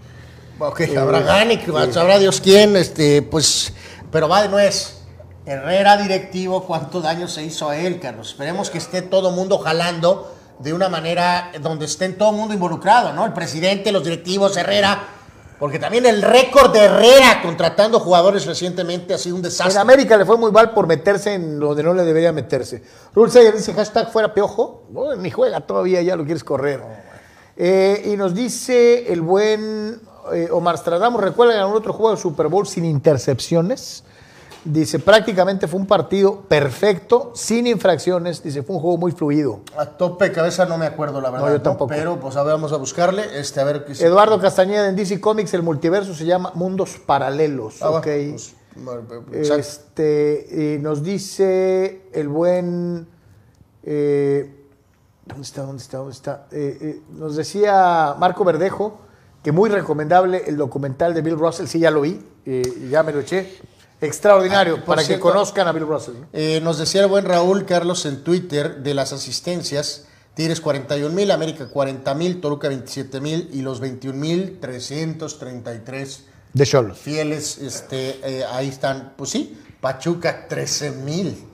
Ok, 0.60 0.82
Ganic, 0.82 1.92
sabrá 1.92 2.20
Dios 2.20 2.40
quién, 2.40 2.76
este, 2.76 3.24
pues, 3.24 3.74
pero 4.12 4.30
va 4.30 4.44
de 4.44 4.50
nuez. 4.50 5.00
Herrera 5.44 5.98
directivo, 5.98 6.66
cuánto 6.68 7.02
daño 7.02 7.28
se 7.28 7.44
hizo 7.44 7.68
a 7.68 7.78
él, 7.78 8.00
Carlos. 8.00 8.30
Esperemos 8.30 8.70
que 8.70 8.78
esté 8.78 9.02
todo 9.02 9.32
mundo 9.32 9.58
jalando 9.58 10.36
de 10.60 10.72
una 10.74 10.88
manera 10.88 11.52
donde 11.62 11.86
estén 11.86 12.16
todo 12.16 12.30
el 12.30 12.36
mundo 12.36 12.54
involucrado, 12.54 13.12
¿no? 13.14 13.26
El 13.26 13.34
presidente, 13.34 13.92
los 13.92 14.04
directivos, 14.04 14.56
Herrera, 14.56 15.00
porque 15.62 15.78
también 15.78 16.08
el 16.08 16.24
récord 16.24 16.74
de 16.74 16.80
Herrera 16.80 17.40
contratando 17.44 18.00
jugadores 18.00 18.48
recientemente 18.48 19.14
ha 19.14 19.18
sido 19.20 19.36
un 19.36 19.42
En 19.42 19.44
desastre. 19.44 19.80
América 19.80 20.18
le 20.18 20.26
fue 20.26 20.36
muy 20.36 20.52
mal 20.52 20.74
por 20.74 20.88
meterse 20.88 21.36
en 21.36 21.60
donde 21.60 21.84
no 21.84 21.94
le 21.94 22.04
debería 22.04 22.32
meterse. 22.32 22.82
Rulseyer 23.14 23.54
dice 23.54 23.72
hashtag 23.72 24.12
fuera 24.12 24.34
piojo. 24.34 24.88
No, 24.90 25.16
ni 25.16 25.30
juega 25.30 25.62
todavía, 25.62 26.02
ya 26.02 26.16
lo 26.16 26.26
quieres 26.26 26.44
correr. 26.44 26.82
Eh, 27.56 28.10
y 28.12 28.18
nos 28.18 28.34
dice 28.34 29.14
el 29.14 29.22
buen 29.22 30.02
eh, 30.34 30.50
Omar 30.52 30.80
Stradamos, 30.80 31.22
¿recuerdan 31.22 31.60
algún 31.60 31.76
otro 31.76 31.94
juego 31.94 32.16
de 32.16 32.20
Super 32.20 32.48
Bowl 32.48 32.66
sin 32.66 32.84
intercepciones? 32.84 34.04
Dice, 34.64 35.00
prácticamente 35.00 35.68
fue 35.68 35.80
un 35.80 35.88
partido 35.88 36.42
perfecto, 36.42 37.32
sin 37.34 37.66
infracciones. 37.66 38.44
Dice, 38.44 38.62
fue 38.62 38.76
un 38.76 38.82
juego 38.82 38.98
muy 38.98 39.12
fluido. 39.12 39.62
A 39.76 39.86
tope 39.88 40.26
de 40.26 40.32
cabeza 40.32 40.66
no 40.68 40.78
me 40.78 40.86
acuerdo, 40.86 41.20
la 41.20 41.32
verdad. 41.32 41.52
yo 41.52 41.62
tampoco. 41.62 41.88
Pero, 41.90 42.20
pues, 42.20 42.36
a 42.36 42.44
ver, 42.44 42.54
vamos 42.54 42.72
a 42.72 42.78
buscarle, 42.78 43.40
este, 43.40 43.60
a 43.60 43.64
ver 43.64 43.86
qué 43.86 43.96
se- 43.96 44.06
Eduardo 44.06 44.40
Castañeda 44.40 44.88
en 44.88 44.96
DC 44.96 45.20
Comics, 45.20 45.54
el 45.56 45.64
multiverso 45.64 46.14
se 46.14 46.26
llama 46.26 46.52
Mundos 46.54 47.00
Paralelos. 47.04 47.82
Ah, 47.82 47.90
ok. 47.90 48.04
pues, 48.04 48.56
bueno, 48.76 49.02
exacto. 49.34 49.56
Este, 49.60 50.76
y 50.78 50.82
nos 50.82 51.02
dice 51.04 52.04
el 52.14 52.28
buen. 52.30 53.08
eh, 53.84 54.58
¿Dónde 55.26 55.44
está? 55.44 55.62
¿Dónde 55.64 55.82
está? 55.82 55.98
¿Dónde 55.98 56.14
está? 56.14 56.48
Eh, 56.52 56.78
eh, 56.82 57.02
nos 57.14 57.36
decía 57.36 58.16
Marco 58.20 58.44
Verdejo 58.44 59.00
que 59.44 59.52
muy 59.52 59.70
recomendable 59.70 60.44
el 60.46 60.56
documental 60.58 61.14
de 61.16 61.22
Bill 61.22 61.38
Russell. 61.38 61.66
Sí, 61.68 61.80
ya 61.80 61.90
lo 61.90 62.02
vi, 62.02 62.24
ya 62.90 63.02
me 63.02 63.12
lo 63.12 63.22
eché. 63.22 63.58
Extraordinario, 64.02 64.80
Ah, 64.82 64.86
para 64.86 65.04
cierto, 65.04 65.26
que 65.26 65.32
conozcan 65.32 65.68
a 65.68 65.72
Bill 65.72 65.86
Russell. 65.88 66.16
¿no? 66.20 66.28
Eh, 66.34 66.60
nos 66.62 66.78
decía 66.80 67.02
el 67.02 67.08
buen 67.08 67.24
Raúl 67.26 67.66
Carlos 67.66 68.06
en 68.06 68.24
Twitter 68.24 68.78
de 68.78 68.94
las 68.94 69.14
asistencias. 69.14 70.06
Tigres 70.34 70.60
41 70.62 71.14
mil, 71.14 71.30
América 71.30 71.68
40 71.70 72.14
mil, 72.16 72.42
Toluca 72.42 72.68
27 72.70 73.20
mil 73.20 73.50
y 73.54 73.62
los 73.62 73.80
21 73.80 74.18
mil 74.18 74.60
333 74.60 76.24
De 76.54 76.66
Cholos. 76.66 76.98
fieles. 76.98 77.58
Este, 77.60 78.20
eh, 78.24 78.46
ahí 78.52 78.70
están, 78.70 79.14
pues 79.18 79.30
sí, 79.30 79.58
Pachuca 79.80 80.48
13 80.48 80.92
mil, 80.92 81.48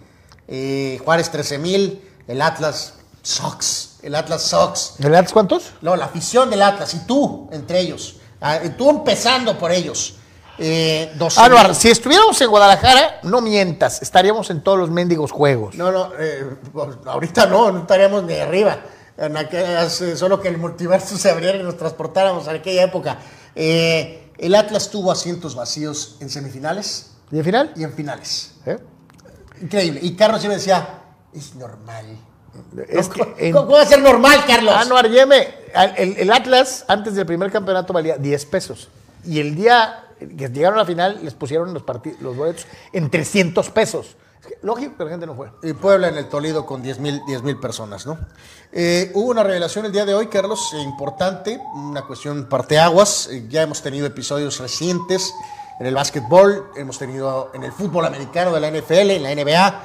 eh, 0.47 0.99
Juárez 1.03 1.29
13 1.31 1.57
mil, 1.57 2.01
el 2.27 2.41
Atlas 2.41 2.93
Sox, 3.23 3.97
el 4.03 4.15
Atlas 4.15 4.43
Sox. 4.43 4.93
¿El 4.99 5.13
Atlas 5.15 5.33
cuántos? 5.33 5.71
No, 5.81 5.95
la 5.95 6.05
afición 6.05 6.49
del 6.49 6.61
Atlas 6.61 6.93
y 6.93 6.99
tú 7.05 7.49
entre 7.51 7.79
ellos. 7.81 8.17
Ah, 8.39 8.59
tú 8.77 8.89
empezando 8.89 9.57
por 9.57 9.71
ellos. 9.71 10.15
Eh, 10.59 11.11
12 11.15 11.39
Anuar, 11.41 11.67
mil. 11.67 11.75
si 11.75 11.89
estuviéramos 11.89 12.39
en 12.41 12.49
Guadalajara, 12.49 13.19
no 13.23 13.41
mientas, 13.41 14.01
estaríamos 14.01 14.49
en 14.49 14.61
todos 14.61 14.77
los 14.79 14.89
mendigos 14.89 15.31
juegos. 15.31 15.75
No, 15.75 15.91
no, 15.91 16.11
eh, 16.19 16.45
pues, 16.73 16.97
ahorita 17.05 17.45
no, 17.45 17.71
no 17.71 17.79
estaríamos 17.81 18.23
ni 18.23 18.33
arriba. 18.35 18.77
En 19.17 19.35
aquellas, 19.37 20.01
eh, 20.01 20.15
solo 20.17 20.39
que 20.41 20.47
el 20.47 20.57
multiverso 20.57 21.17
se 21.17 21.29
abriera 21.29 21.57
y 21.57 21.63
nos 21.63 21.77
transportáramos 21.77 22.47
a 22.47 22.51
aquella 22.51 22.83
época. 22.83 23.17
Eh, 23.55 24.31
El 24.37 24.53
Atlas 24.55 24.89
tuvo 24.91 25.11
asientos 25.11 25.55
vacíos 25.55 26.17
en 26.19 26.29
semifinales 26.29 27.11
¿Y 27.31 27.39
al 27.39 27.43
final? 27.43 27.71
y 27.75 27.83
en 27.83 27.93
finales. 27.93 28.53
Increíble. 29.61 29.99
Y 30.03 30.15
Carlos 30.15 30.39
siempre 30.41 30.57
decía, 30.57 30.87
es 31.33 31.55
normal. 31.55 32.05
Es 32.87 33.07
¿Cómo, 33.09 33.25
en- 33.37 33.53
cómo 33.53 33.69
va 33.71 33.81
a 33.81 33.85
ser 33.85 34.01
normal, 34.01 34.43
Carlos? 34.47 34.73
Ah, 34.77 34.85
no, 34.85 34.99
Yeme, 35.01 35.47
el, 35.97 36.17
el 36.17 36.31
Atlas 36.31 36.85
antes 36.87 37.15
del 37.15 37.25
primer 37.25 37.51
campeonato 37.51 37.93
valía 37.93 38.17
10 38.17 38.45
pesos. 38.45 38.89
Y 39.25 39.39
el 39.39 39.55
día 39.55 40.03
llegaron 40.19 40.79
a 40.79 40.81
la 40.83 40.85
final 40.85 41.19
les 41.23 41.33
pusieron 41.33 41.73
los, 41.73 41.83
los 42.19 42.35
boletos 42.35 42.65
en 42.93 43.09
300 43.09 43.69
pesos. 43.71 44.17
Lógico 44.61 44.97
que 44.97 45.03
la 45.03 45.09
gente 45.11 45.25
no 45.25 45.35
fue. 45.35 45.49
Y 45.63 45.73
Puebla 45.73 46.07
en 46.07 46.17
el 46.17 46.29
Toledo 46.29 46.65
con 46.65 46.81
10 46.81 46.99
mil 46.99 47.59
personas, 47.59 48.05
¿no? 48.05 48.17
Eh, 48.71 49.11
hubo 49.13 49.29
una 49.29 49.43
revelación 49.43 49.85
el 49.85 49.91
día 49.91 50.05
de 50.05 50.13
hoy, 50.13 50.27
Carlos, 50.27 50.73
eh, 50.73 50.81
importante, 50.81 51.59
una 51.73 52.03
cuestión 52.03 52.45
parteaguas. 52.45 53.29
Eh, 53.31 53.45
ya 53.49 53.61
hemos 53.61 53.81
tenido 53.81 54.05
episodios 54.05 54.59
recientes 54.59 55.33
en 55.79 55.85
el 55.87 55.95
básquetbol, 55.95 56.71
hemos 56.75 56.97
tenido 56.97 57.51
en 57.53 57.63
el 57.63 57.71
fútbol 57.71 58.05
americano 58.05 58.53
de 58.53 58.59
la 58.59 58.69
NFL, 58.69 59.11
en 59.11 59.23
la 59.23 59.31
NBA. 59.35 59.83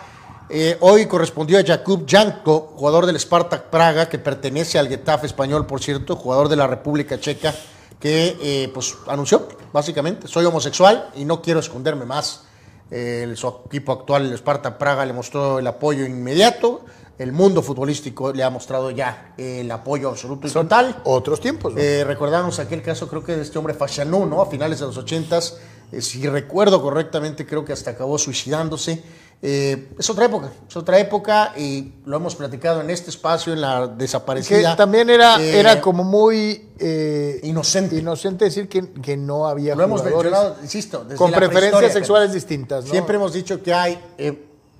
Hoy 0.80 1.06
correspondió 1.06 1.58
a 1.58 1.64
Jakub 1.64 2.04
Janko, 2.06 2.74
jugador 2.76 3.06
del 3.06 3.18
Spartak 3.18 3.70
Praga, 3.70 4.08
que 4.10 4.18
pertenece 4.18 4.78
al 4.78 4.88
Getafe 4.88 5.26
español, 5.26 5.66
por 5.66 5.82
cierto, 5.82 6.14
jugador 6.14 6.50
de 6.50 6.56
la 6.56 6.66
República 6.66 7.18
Checa, 7.18 7.54
que 7.98 8.70
pues 8.74 8.94
anunció, 9.06 9.48
básicamente, 9.72 10.28
soy 10.28 10.44
homosexual 10.44 11.10
y 11.16 11.24
no 11.24 11.42
quiero 11.42 11.60
esconderme 11.60 12.04
más. 12.04 12.44
El, 12.90 13.36
su 13.36 13.48
equipo 13.66 13.92
actual, 13.92 14.26
el 14.26 14.34
Sparta 14.34 14.76
Praga, 14.76 15.06
le 15.06 15.12
mostró 15.12 15.58
el 15.58 15.66
apoyo 15.66 16.04
inmediato. 16.04 16.84
El 17.18 17.32
mundo 17.32 17.62
futbolístico 17.62 18.32
le 18.32 18.42
ha 18.42 18.50
mostrado 18.50 18.90
ya 18.90 19.34
el 19.38 19.70
apoyo 19.70 20.08
absoluto 20.08 20.48
y 20.48 20.50
total. 20.50 21.00
Otros 21.04 21.40
tiempos, 21.40 21.74
¿no? 21.74 21.80
Eh, 21.80 22.04
recordamos 22.04 22.58
aquel 22.58 22.82
caso, 22.82 23.08
creo 23.08 23.22
que 23.22 23.36
de 23.36 23.42
este 23.42 23.58
hombre 23.58 23.74
Fashanú, 23.74 24.26
¿no? 24.26 24.42
A 24.42 24.46
finales 24.46 24.80
de 24.80 24.86
los 24.86 24.96
ochentas. 24.96 25.58
Eh, 25.92 26.00
si 26.00 26.26
recuerdo 26.26 26.80
correctamente, 26.80 27.46
creo 27.46 27.64
que 27.64 27.72
hasta 27.72 27.90
acabó 27.90 28.18
suicidándose. 28.18 29.02
Eh, 29.44 29.88
es 29.98 30.08
otra 30.08 30.26
época, 30.26 30.52
es 30.68 30.76
otra 30.76 31.00
época 31.00 31.52
y 31.56 31.94
lo 32.04 32.16
hemos 32.16 32.36
platicado 32.36 32.80
en 32.80 32.90
este 32.90 33.10
espacio, 33.10 33.52
en 33.52 33.60
la 33.60 33.88
que 33.88 33.94
desaparecida. 33.96 34.76
también 34.76 35.10
era, 35.10 35.42
Eh, 35.42 35.58
era 35.58 35.80
como 35.80 36.04
muy 36.04 36.70
eh, 36.78 37.40
inocente. 37.42 37.96
inocente 37.96 38.44
decir 38.44 38.68
que, 38.68 38.92
que 39.02 39.16
no 39.16 39.48
había 39.48 39.74
Lo 39.74 39.82
hemos 39.82 40.04
mencionado, 40.04 40.56
insisto, 40.62 41.02
desde 41.02 41.16
con 41.16 41.32
la 41.32 41.38
preferencias 41.38 41.92
sexuales 41.92 42.32
distintas. 42.32 42.84
¿no? 42.84 42.90
Siempre 42.92 43.16
hemos 43.16 43.32
dicho 43.32 43.60
que 43.60 43.74
hay 43.74 43.98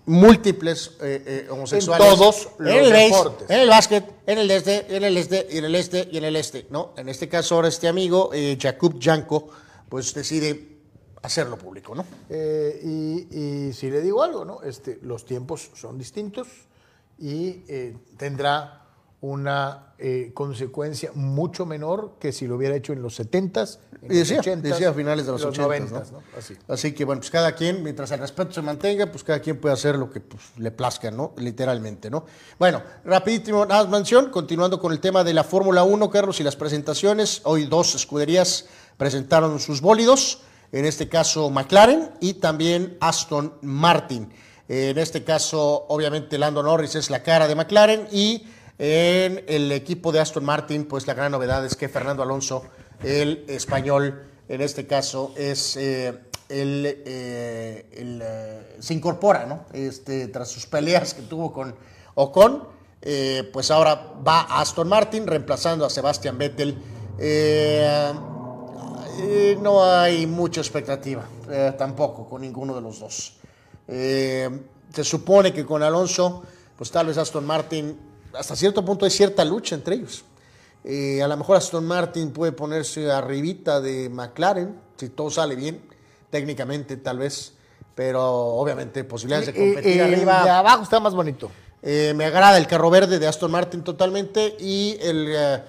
múltiples 0.07 0.93
homosexuales. 1.51 2.07
En 2.07 2.17
todos 2.17 2.49
en 2.61 2.65
los 2.65 2.75
el 2.75 2.93
deportes. 2.93 3.51
En 3.51 3.61
el 3.61 3.69
básquet, 3.69 4.05
en 4.27 4.39
el 4.39 4.51
este, 4.51 4.97
en 4.97 5.03
el 5.03 5.17
este, 5.17 5.49
y 5.51 5.59
en 5.59 5.65
el 5.65 5.75
este, 5.75 6.09
y 6.13 6.19
en 6.19 6.25
el 6.25 6.37
este. 6.37 6.67
¿no? 6.71 6.93
En 6.97 7.09
este 7.09 7.29
caso, 7.29 7.57
ahora 7.57 7.67
este 7.67 7.89
amigo, 7.89 8.31
Jakub 8.61 9.01
Janko, 9.03 9.49
pues 9.89 10.15
decide 10.15 10.72
hacerlo 11.23 11.57
público, 11.57 11.95
¿no? 11.95 12.05
Eh, 12.29 12.81
y, 12.85 13.69
y 13.69 13.73
si 13.73 13.91
le 13.91 14.01
digo 14.01 14.23
algo, 14.23 14.45
¿no? 14.45 14.63
Este, 14.63 14.99
los 15.03 15.25
tiempos 15.25 15.71
son 15.75 15.99
distintos 15.99 16.49
y 17.19 17.63
eh, 17.69 17.97
tendrá 18.17 18.83
una 19.23 19.95
eh, 19.99 20.33
consecuencia 20.35 21.13
mucho 21.15 21.65
menor 21.65 22.15
que 22.19 22.33
si 22.33 22.49
lo 22.49 22.57
hubiera 22.57 22.75
hecho 22.75 22.93
en 22.93 23.03
los 23.03 23.21
70s, 23.21 23.79
en 24.03 24.13
Y 24.13 24.17
decía, 24.17 24.39
los 24.39 24.47
80s, 24.47 24.61
decía 24.63 24.89
a 24.89 24.93
finales 24.93 25.27
de 25.27 25.31
los, 25.31 25.43
en 25.43 25.49
80, 25.49 25.69
90s, 25.69 26.11
¿no? 26.11 26.23
Así. 26.37 26.57
Así 26.67 26.93
que 26.93 27.05
bueno, 27.05 27.21
pues 27.21 27.31
cada 27.31 27.55
quien, 27.55 27.85
mientras 27.85 28.11
el 28.11 28.19
respeto 28.19 28.51
se 28.51 28.63
mantenga, 28.63 29.07
pues 29.07 29.23
cada 29.23 29.39
quien 29.39 29.61
puede 29.61 29.75
hacer 29.75 29.95
lo 29.95 30.11
que 30.11 30.21
pues, 30.21 30.43
le 30.57 30.73
plazca, 30.73 31.13
¿no? 31.13 31.35
Literalmente, 31.37 32.11
¿no? 32.11 32.27
Bueno, 32.59 32.83
rapidísimo, 33.05 33.65
nada 33.65 33.85
más 33.85 33.93
mención, 33.93 34.31
continuando 34.31 34.81
con 34.81 34.91
el 34.91 34.99
tema 34.99 35.23
de 35.23 35.35
la 35.35 35.45
Fórmula 35.45 35.85
1, 35.85 36.11
Carlos, 36.11 36.41
y 36.41 36.43
las 36.43 36.57
presentaciones. 36.57 37.43
Hoy 37.45 37.67
dos 37.67 37.95
escuderías 37.95 38.67
presentaron 38.97 39.61
sus 39.61 39.81
bólidos, 39.81 40.41
en 40.73 40.85
este 40.85 41.09
caso 41.09 41.51
McLaren 41.51 42.11
y 42.21 42.35
también 42.35 42.97
Aston 43.01 43.55
Martin. 43.63 44.33
En 44.69 44.99
este 44.99 45.23
caso, 45.23 45.87
obviamente, 45.89 46.39
Lando 46.39 46.63
Norris 46.63 46.95
es 46.95 47.11
la 47.11 47.23
cara 47.23 47.47
de 47.47 47.55
McLaren 47.55 48.09
y 48.11 48.47
en 48.79 49.45
el 49.47 49.71
equipo 49.71 50.11
de 50.11 50.21
Aston 50.21 50.45
Martin, 50.45 50.87
pues 50.87 51.07
la 51.07 51.15
gran 51.15 51.31
novedad 51.31 51.65
es 51.65 51.77
que 51.77 51.89
Fernando 51.89 52.23
Alonso, 52.23 52.65
el 53.03 53.45
español, 53.49 54.25
en 54.49 54.61
este 54.61 54.87
caso, 54.87 55.33
es 55.37 55.77
eh, 55.77 56.19
eh, 56.55 57.87
eh, 57.93 58.77
se 58.79 58.95
incorpora, 58.95 59.47
¿no? 59.47 59.65
Este, 59.73 60.29
tras 60.29 60.51
sus 60.51 60.67
peleas 60.67 61.15
que 61.15 61.23
tuvo 61.23 61.51
con 61.51 61.75
Ocon, 62.15 62.69
eh, 63.01 63.49
pues 63.53 63.71
ahora 63.71 64.13
va 64.27 64.43
a 64.43 64.61
Aston 64.61 64.87
Martin 64.87 65.27
reemplazando 65.27 65.87
a 65.87 65.91
Sebastian 65.91 66.37
Vettel. 66.37 66.77
Eh, 69.21 69.59
no 69.61 69.85
hay 69.85 70.27
mucha 70.27 70.61
expectativa, 70.61 71.27
eh, 71.51 71.73
tampoco 71.77 72.29
con 72.29 72.43
ninguno 72.43 72.75
de 72.75 72.81
los 72.81 73.01
dos. 73.01 73.35
Eh, 73.89 74.49
se 74.93 75.05
supone 75.05 75.53
que 75.53 75.65
con 75.65 75.83
Alonso, 75.83 76.43
pues 76.77 76.91
tal 76.91 77.07
vez 77.07 77.19
Aston 77.19 77.45
Martin, 77.45 77.99
hasta 78.35 78.57
cierto 78.57 78.85
punto 78.85 79.05
hay 79.05 79.11
cierta 79.11 79.45
lucha 79.45 79.75
entre 79.75 79.97
ellos. 79.97 80.25
A 80.85 81.29
lo 81.29 81.37
mejor 81.37 81.57
Aston 81.57 81.87
Martin 81.87 82.33
puede 82.33 82.53
ponerse 82.53 83.11
arribita 83.11 83.81
de 83.81 84.09
McLaren, 84.09 84.81
si 84.97 85.11
todo 85.11 85.31
sale 85.31 85.55
bien, 85.55 85.81
técnicamente 86.31 86.97
tal 86.97 87.19
vez, 87.19 87.53
pero 87.95 88.25
obviamente 88.25 89.05
posibilidades 89.05 89.47
de 89.47 89.55
competir 89.55 90.03
arriba. 90.03 90.43
de 90.45 90.51
abajo 90.51 90.83
está 90.83 90.99
más 90.99 91.15
bonito. 91.15 91.51
Eh, 91.83 92.13
me 92.15 92.25
agrada 92.25 92.59
el 92.59 92.67
carro 92.69 92.91
verde 92.91 93.19
de 93.19 93.27
Aston 93.27 93.51
Martin 93.51 93.83
totalmente 93.83 94.57
y 94.61 94.97
el, 95.01 95.27
eh, 95.37 95.63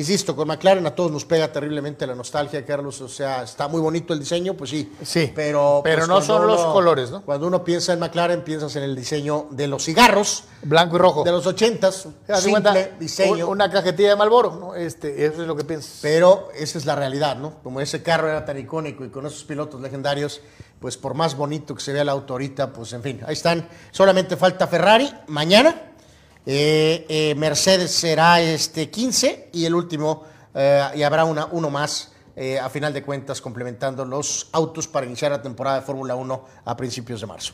insisto, 0.00 0.34
con 0.34 0.48
McLaren 0.48 0.84
a 0.86 0.94
todos 0.94 1.12
nos 1.12 1.24
pega 1.24 1.52
terriblemente 1.52 2.06
la 2.06 2.14
nostalgia, 2.14 2.64
Carlos, 2.66 3.00
o 3.00 3.08
sea, 3.08 3.42
está 3.44 3.68
muy 3.68 3.80
bonito 3.80 4.12
el 4.12 4.18
diseño, 4.18 4.54
pues 4.54 4.70
sí, 4.70 4.92
Sí, 5.02 5.30
pero, 5.34 5.80
pero 5.84 5.98
pues, 5.98 6.08
no 6.08 6.20
son 6.22 6.46
los 6.46 6.60
colores, 6.66 7.10
¿no? 7.10 7.22
Cuando 7.22 7.46
uno 7.46 7.62
piensa 7.62 7.92
en 7.92 8.00
McLaren, 8.00 8.42
piensas 8.42 8.74
en 8.76 8.82
el 8.82 8.96
diseño 8.96 9.46
de 9.50 9.66
los 9.68 9.84
cigarros 9.84 10.44
Blanco 10.62 10.96
y 10.96 10.98
rojo. 10.98 11.22
de 11.24 11.30
los 11.32 11.46
ochentas, 11.46 12.08
simple 12.26 12.50
cuenta, 12.50 12.74
diseño, 12.98 13.46
un- 13.46 13.52
Una 13.60 13.70
cajetilla 13.70 14.10
de 14.10 14.16
Malboro, 14.16 14.56
¿no? 14.56 14.74
Este, 14.74 15.24
eso 15.26 15.42
es 15.42 15.46
lo 15.46 15.54
que 15.54 15.64
piensas. 15.64 15.98
pero 16.02 16.48
esa 16.54 16.78
es 16.78 16.86
la 16.86 16.96
realidad, 16.96 17.36
¿no? 17.36 17.54
Como 17.62 17.80
ese 17.80 18.02
carro 18.02 18.28
era 18.28 18.44
tan 18.44 18.58
icónico 18.58 19.04
y 19.04 19.10
con 19.10 19.26
esos 19.26 19.44
pilotos 19.44 19.80
legendarios, 19.80 20.40
pues 20.80 20.96
por 20.96 21.12
más 21.14 21.36
bonito 21.36 21.74
que 21.74 21.82
se 21.82 21.92
vea 21.92 22.02
el 22.02 22.08
auto 22.08 22.32
ahorita, 22.32 22.72
pues 22.72 22.92
en 22.94 23.02
fin, 23.02 23.20
ahí 23.26 23.34
están. 23.34 23.68
Solamente 23.90 24.36
falta 24.36 24.66
Ferrari 24.66 25.12
mañana. 25.26 25.89
Eh, 26.52 27.06
eh, 27.08 27.34
Mercedes 27.36 27.92
será 27.92 28.40
este 28.42 28.90
15 28.90 29.50
y 29.52 29.66
el 29.66 29.72
último, 29.76 30.24
eh, 30.52 30.82
y 30.96 31.02
habrá 31.04 31.24
una, 31.24 31.46
uno 31.46 31.70
más 31.70 32.12
a 32.62 32.70
final 32.70 32.94
de 32.94 33.02
cuentas 33.02 33.38
complementando 33.38 34.02
los 34.06 34.48
autos 34.52 34.88
para 34.88 35.04
iniciar 35.04 35.30
la 35.30 35.42
temporada 35.42 35.80
de 35.80 35.82
Fórmula 35.82 36.16
1 36.16 36.44
a 36.64 36.74
principios 36.76 37.20
de 37.20 37.26
marzo. 37.26 37.52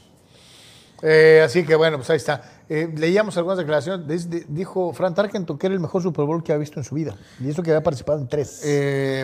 Así 1.44 1.66
que 1.66 1.74
bueno, 1.74 1.96
pues 1.96 2.08
ahí 2.10 2.18
está. 2.18 2.40
Leíamos 2.68 3.36
algunas 3.36 3.58
declaraciones. 3.58 4.28
Dijo 4.48 4.92
Frank 4.92 5.16
Tarkenton 5.16 5.58
que 5.58 5.66
era 5.66 5.74
el 5.74 5.80
mejor 5.80 6.02
Super 6.02 6.24
Bowl 6.24 6.40
que 6.40 6.52
ha 6.52 6.56
visto 6.56 6.78
en 6.78 6.84
su 6.84 6.94
vida. 6.94 7.16
Y 7.40 7.50
eso 7.50 7.64
que 7.64 7.70
había 7.72 7.82
participado 7.82 8.20
en 8.20 8.28
tres. 8.28 8.60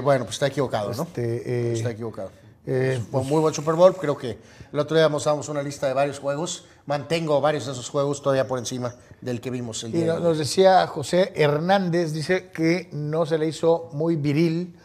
Bueno, 0.02 0.24
pues 0.24 0.34
está 0.34 0.48
equivocado, 0.48 0.92
¿no? 0.94 1.04
Este, 1.04 1.70
eh, 1.70 1.72
está 1.74 1.92
equivocado. 1.92 2.32
eh, 2.66 3.00
Fue 3.08 3.20
un 3.20 3.28
muy 3.28 3.40
buen 3.40 3.54
Super 3.54 3.76
Bowl. 3.76 3.94
Creo 3.94 4.18
que 4.18 4.38
el 4.72 4.78
otro 4.80 4.96
día 4.96 5.08
mostramos 5.08 5.48
una 5.48 5.62
lista 5.62 5.86
de 5.86 5.94
varios 5.94 6.18
juegos. 6.18 6.64
Mantengo 6.86 7.40
varios 7.40 7.66
de 7.66 7.72
esos 7.72 7.88
juegos 7.88 8.20
todavía 8.20 8.48
por 8.48 8.58
encima 8.58 8.96
del 9.22 9.40
que 9.40 9.50
vimos 9.50 9.82
el 9.84 9.94
Y 9.94 9.98
día 9.98 10.16
hoy. 10.16 10.22
nos 10.22 10.36
decía 10.36 10.86
José 10.86 11.32
Hernández, 11.36 12.12
dice 12.12 12.50
que 12.50 12.90
no 12.92 13.24
se 13.24 13.38
le 13.38 13.46
hizo 13.46 13.88
muy 13.92 14.16
viril 14.16 14.76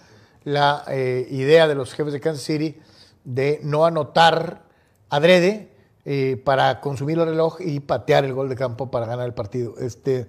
la 0.45 0.85
eh, 0.88 1.27
idea 1.30 1.68
de 1.68 1.76
los 1.76 1.93
jefes 1.93 2.14
de 2.14 2.22
Kansas 2.22 2.43
City 2.43 2.80
de 3.26 3.59
no 3.64 3.85
anotar 3.85 4.61
adrede 5.09 5.72
eh, 6.05 6.41
para 6.45 6.80
consumir 6.80 7.18
el 7.18 7.26
reloj 7.26 7.57
y 7.59 7.81
patear 7.81 8.23
el 8.23 8.34
gol 8.34 8.47
de 8.47 8.55
campo 8.55 8.89
para 8.89 9.07
ganar 9.07 9.26
el 9.26 9.34
partido. 9.34 9.73
Este, 9.80 10.27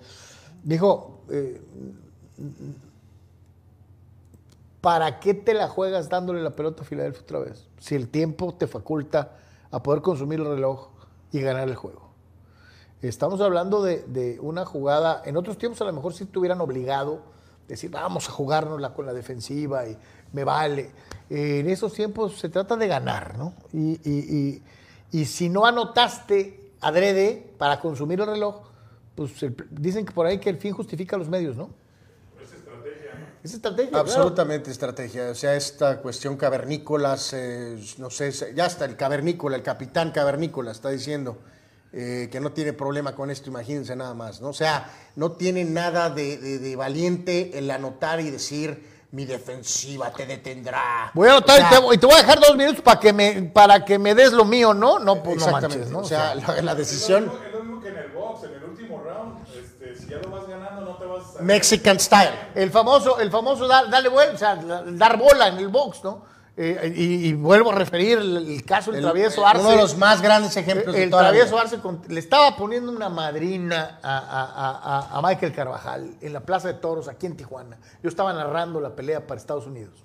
dijo, 0.65 1.21
eh, 1.31 1.61
¿para 4.81 5.21
qué 5.21 5.35
te 5.35 5.55
la 5.55 5.69
juegas 5.69 6.09
dándole 6.09 6.43
la 6.43 6.51
pelota 6.51 6.83
a 6.83 6.87
Filadelfia 6.87 7.23
otra 7.23 7.39
vez? 7.41 7.69
Si 7.79 7.95
el 7.95 8.09
tiempo 8.09 8.55
te 8.55 8.67
faculta 8.67 9.37
a 9.71 9.83
poder 9.83 10.01
consumir 10.01 10.41
el 10.41 10.47
reloj 10.47 10.89
y 11.31 11.41
ganar 11.43 11.69
el 11.69 11.77
juego. 11.77 12.08
Estamos 13.03 13.41
hablando 13.41 13.83
de, 13.83 14.03
de 14.09 14.39
una 14.41 14.65
jugada, 14.65 15.23
en 15.25 15.37
otros 15.37 15.57
tiempos 15.57 15.81
a 15.81 15.85
lo 15.85 15.93
mejor 15.93 16.15
sí 16.15 16.25
te 16.25 16.39
hubieran 16.39 16.61
obligado, 16.61 17.21
decir, 17.69 17.91
vamos 17.91 18.29
a 18.29 18.33
jugárnosla 18.33 18.93
con 18.95 19.07
la 19.07 19.13
defensiva 19.13 19.87
y 19.87 19.97
me 20.33 20.43
vale. 20.45 20.91
Eh, 21.31 21.61
en 21.61 21.69
esos 21.71 21.93
tiempos 21.93 22.39
se 22.39 22.49
trata 22.49 22.77
de 22.77 22.89
ganar, 22.89 23.39
¿no? 23.39 23.55
Y, 23.73 24.01
y- 24.09 24.37
y- 24.39 24.63
y 25.21 25.25
si 25.27 25.49
no 25.49 25.65
anotaste 25.67 26.73
adrede 26.81 27.53
para 27.59 27.81
consumir 27.81 28.21
el 28.21 28.27
reloj, 28.27 28.63
pues 29.15 29.43
el- 29.43 29.55
dicen 29.71 30.05
que 30.05 30.13
por 30.13 30.27
ahí 30.27 30.39
que 30.39 30.51
el 30.51 30.57
fin 30.59 30.73
justifica 30.73 31.17
los 31.17 31.29
medios, 31.29 31.57
¿no? 31.57 31.71
Es 33.43 33.55
estrategia. 33.55 33.91
claro. 33.91 34.05
Absolutamente 34.09 34.71
estrategia. 34.71 35.31
O 35.31 35.35
sea, 35.35 35.55
esta 35.55 36.01
cuestión 36.01 36.37
cavernícola, 36.37 37.17
se- 37.17 37.79
no 37.99 38.11
sé, 38.11 38.33
ya 38.55 38.67
está 38.67 38.85
el 38.85 38.97
cavernícola, 38.97 39.57
el 39.57 39.63
capitán 39.63 40.11
cavernícola 40.11 40.73
está 40.73 40.89
diciendo 40.91 41.39
eh, 41.93 42.29
que 42.31 42.41
no 42.41 42.53
tiene 42.53 42.73
problema 42.73 43.15
con 43.15 43.31
esto, 43.31 43.49
imagínense 43.49 43.97
nada 43.97 44.15
más, 44.15 44.41
¿no? 44.41 44.49
O 44.49 44.53
sea, 44.53 44.91
no 45.17 45.33
tiene 45.33 45.65
nada 45.65 46.11
de, 46.11 46.37
de- 46.39 46.59
de 46.59 46.77
valiente 46.77 47.59
el 47.59 47.71
anotar 47.71 48.21
y 48.21 48.31
decir, 48.31 48.99
mi 49.11 49.25
defensiva 49.25 50.13
te 50.13 50.27
detendrá. 50.27 51.11
Voy 51.15 51.29
a 51.29 51.33
anotar 51.33 51.57
O 51.57 51.69
sea, 51.69 51.79
y, 51.79 51.89
te, 51.89 51.95
y 51.95 51.99
te 51.99 52.07
voy 52.07 52.15
a 52.15 52.19
dejar 52.19 52.41
dos 52.41 52.57
minutos 52.57 52.83
para 52.83 53.01
que 53.01 53.13
me, 53.15 53.43
para 53.43 53.85
que 53.85 53.99
me 53.99 54.15
des 54.15 54.33
lo 54.33 54.45
mío, 54.45 54.75
¿no? 54.75 54.99
No, 54.99 55.23
pues 55.23 55.39
no 55.39 55.45
Exactamente. 55.47 55.77
manches, 55.79 55.93
¿no? 55.93 56.01
O 56.01 56.05
sea, 56.05 56.35
la, 56.35 56.61
la 56.63 56.73
Es 56.73 56.79
decisión 56.79 57.25
lo, 57.27 57.33
mismo, 57.33 57.47
es 57.47 57.53
lo 57.55 57.63
mismo 57.65 57.81
que 57.81 57.89
en 57.89 57.97
el 57.97 58.09
box, 58.13 58.45
en 58.45 58.53
el 58.55 58.65
último 58.65 59.03
round. 59.03 59.39
Este, 59.59 59.97
si 59.97 60.09
ya 60.11 60.19
lo 60.19 60.31
vas 60.31 60.47
ganando, 60.47 60.83
no 60.83 60.97
te 60.99 61.07
vas 61.07 61.37
a. 61.39 61.43
Mexican 61.43 61.99
style. 61.99 62.31
El 62.55 62.71
famoso, 62.71 63.19
el 63.19 63.31
famoso 63.31 63.67
dar, 63.67 63.89
darle 63.89 64.11
vuelta, 64.11 64.35
o 64.35 64.39
sea, 64.39 64.57
dar 64.93 65.17
bola 65.17 65.49
en 65.49 65.57
el 65.57 65.69
box, 65.69 66.05
¿no? 66.05 66.23
Eh, 66.61 66.93
y, 66.97 67.29
y 67.29 67.33
vuelvo 67.35 67.71
a 67.71 67.77
referir 67.77 68.19
el, 68.19 68.37
el 68.51 68.65
caso 68.65 68.91
del 68.91 68.99
El- 68.99 69.05
travieso 69.05 69.43
el- 69.43 69.47
Arce. 69.47 69.61
uno 69.61 69.71
de 69.71 69.77
los 69.77 69.97
más 69.97 70.21
grandes 70.21 70.57
ejemplos 70.57 70.93
de 70.93 71.05
El 71.05 71.11
toda 71.11 71.23
la 71.23 71.29
travieso 71.29 71.53
vida. 71.53 71.61
Arce 71.63 71.79
con- 71.79 72.03
le 72.09 72.19
estaba 72.19 72.57
poniendo 72.57 72.91
una 72.91 73.09
madrina 73.09 74.01
a, 74.03 74.19
a- 74.19 75.07
a- 75.15 75.19
a- 75.19 75.23
Michael 75.23 75.53
Carvajal 75.53 76.17
en 76.21 76.33
la 76.33 76.41
Plaza 76.41 76.67
de 76.67 76.75
Toros 76.75 77.07
aquí 77.07 77.27
en 77.27 77.37
Tijuana. 77.37 77.79
Yo 78.03 78.09
estaba 78.09 78.33
narrando 78.33 78.81
la 78.81 78.97
pelea 78.97 79.25
para 79.25 79.39
Estados 79.41 79.69
Unidos. 79.69 80.05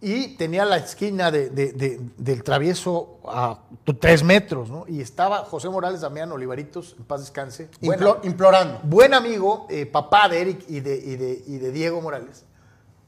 Y 0.00 0.36
tenía 0.36 0.64
la 0.64 0.78
esquina 0.78 1.30
de- 1.30 1.48
de- 1.50 1.72
de- 1.72 2.00
del 2.16 2.42
travieso 2.42 3.18
a 3.24 3.60
tres 4.00 4.24
metros, 4.24 4.68
¿no? 4.68 4.84
Y 4.88 5.00
estaba 5.00 5.38
José 5.44 5.68
Morales 5.68 6.00
Damián 6.00 6.30
Olivaritos, 6.32 6.96
en 6.98 7.04
paz 7.04 7.20
descanse. 7.20 7.68
buen 7.80 8.00
Implo- 8.00 8.18
implorando. 8.24 8.80
buen 8.82 9.14
amigo, 9.14 9.66
eh, 9.70 9.86
papá 9.86 10.28
de 10.28 10.40
Eric 10.40 10.64
y 10.68 10.80
de, 10.80 10.96
y 10.96 11.16
de- 11.16 11.42
y 11.46 11.58
de 11.58 11.70
Diego 11.70 12.00
Morales, 12.00 12.44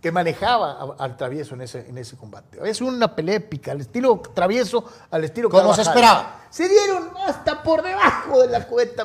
que 0.04 0.12
manejaba 0.12 0.72
a- 0.72 1.02
al 1.02 1.16
travieso 1.16 1.54
en 1.54 1.62
ese, 1.62 1.88
en 1.88 1.96
ese 1.96 2.14
combate. 2.14 2.58
Es 2.68 2.82
una 2.82 3.16
pelea 3.16 3.36
épica, 3.36 3.72
al 3.72 3.80
estilo 3.80 4.20
travieso, 4.34 4.84
al 5.10 5.24
estilo 5.24 5.48
Como 5.48 5.72
se 5.72 5.80
esperaba. 5.80 6.42
Se 6.50 6.68
dieron 6.68 7.08
hasta 7.26 7.62
por 7.62 7.82
debajo 7.82 8.42
de 8.42 8.48
la 8.48 8.66
cuenta, 8.66 9.02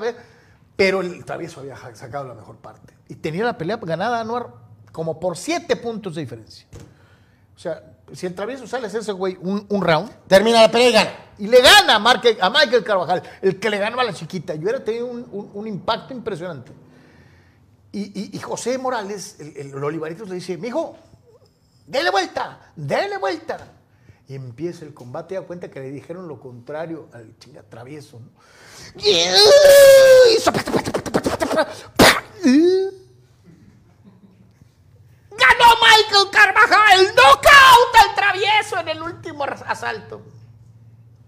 pero 0.76 1.00
el 1.00 1.24
travieso 1.24 1.62
había 1.62 1.78
sacado 1.96 2.28
la 2.28 2.34
mejor 2.34 2.58
parte. 2.58 2.94
Y 3.08 3.16
tenía 3.16 3.46
la 3.46 3.58
pelea 3.58 3.78
ganada 3.82 4.20
Anuar 4.20 4.48
como 4.92 5.22
por 5.22 5.38
siete 5.38 5.78
puntos 5.78 6.16
de 6.16 6.22
diferencia. 6.22 6.68
O 7.56 7.60
sea, 7.60 7.82
si 8.12 8.26
el 8.26 8.36
travieso 8.36 8.68
sale 8.68 8.84
a 8.84 8.88
hacerse, 8.88 9.14
güey, 9.14 9.38
un, 9.42 9.66
un 9.70 9.82
round, 9.82 10.12
Termina 10.28 10.62
la 10.64 10.70
pelea 10.70 10.90
y 10.90 10.92
gana. 10.92 11.10
y 11.38 11.48
le 11.48 11.62
gana 11.62 11.96
a, 11.96 12.00
Marque- 12.00 12.38
a 12.42 12.50
Michael 12.50 12.84
Carvajal, 12.84 13.24
el 13.42 13.58
que 13.58 13.70
le 13.70 13.78
ganó 13.78 14.02
a 14.02 14.04
la 14.04 14.12
chiquita. 14.14 14.54
Yo 14.54 14.64
hubiera 14.64 14.84
tenido 14.84 15.06
un, 15.06 15.26
un- 15.32 15.50
un 15.54 15.66
impacto 15.66 16.14
impresionante. 16.14 16.74
Y, 17.91 18.02
y- 18.20 18.30
y 18.36 18.40
José 18.40 18.78
Morales, 18.78 19.36
el, 19.40 19.56
el, 19.57 19.68
el 19.74 19.84
Olivaritos, 19.84 20.30
le 20.30 20.36
dice, 20.36 20.57
mijo, 20.57 20.95
dele 21.88 22.10
vuelta, 22.11 22.72
dele 22.76 23.18
vuelta. 23.18 23.74
Y 24.28 24.36
empieza 24.36 24.86
el 24.86 24.94
combate, 24.94 25.36
da 25.36 25.41
cuenta 25.41 25.72
que 25.72 25.80
le 25.80 25.90
dijeron 25.90 26.28
lo 26.28 26.40
contrario 26.40 27.07
al 27.14 27.36
chinga 27.40 27.64
travieso. 27.64 28.20
¿no? 28.20 28.30
Ganó 35.32 35.66
Michael 35.82 36.30
Carvajal, 36.32 37.06
knockout 37.16 37.95
al 38.10 38.16
travieso 38.16 38.80
en 38.80 38.88
el 38.90 39.02
último 39.02 39.44
asalto. 39.44 40.22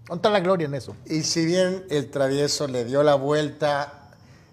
¿Dónde 0.06 0.16
está 0.16 0.30
la 0.30 0.40
gloria 0.40 0.66
en 0.66 0.74
eso? 0.74 0.94
Y 1.06 1.22
si 1.22 1.46
bien 1.46 1.86
el 1.88 2.10
travieso 2.10 2.66
le 2.66 2.84
dio 2.84 3.02
la 3.02 3.14
vuelta 3.14 4.01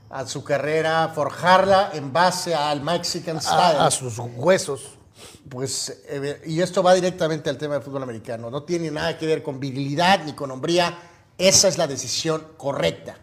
a 0.10 0.26
su 0.28 0.44
carrera, 0.44 1.12
forjarla 1.14 1.92
en 1.94 2.12
base 2.12 2.56
al 2.56 2.82
Mexican 2.82 3.42
Style. 3.42 3.78
A, 3.78 3.88
a 3.88 3.92
sus 3.92 4.18
huesos. 4.18 4.98
Pues, 5.50 6.02
eh, 6.08 6.42
y 6.46 6.62
esto 6.62 6.84
va 6.84 6.94
directamente 6.94 7.50
al 7.50 7.58
tema 7.58 7.76
del 7.76 7.84
fútbol 7.84 8.04
americano. 8.04 8.50
No 8.50 8.64
tiene 8.64 8.92
nada 8.92 9.18
que 9.18 9.26
ver 9.26 9.44
con 9.44 9.60
virilidad 9.60 10.24
ni 10.24 10.34
con 10.34 10.52
hombría. 10.52 10.98
Esa 11.38 11.68
es 11.68 11.78
la 11.78 11.88
decisión 11.88 12.44
correcta. 12.58 13.18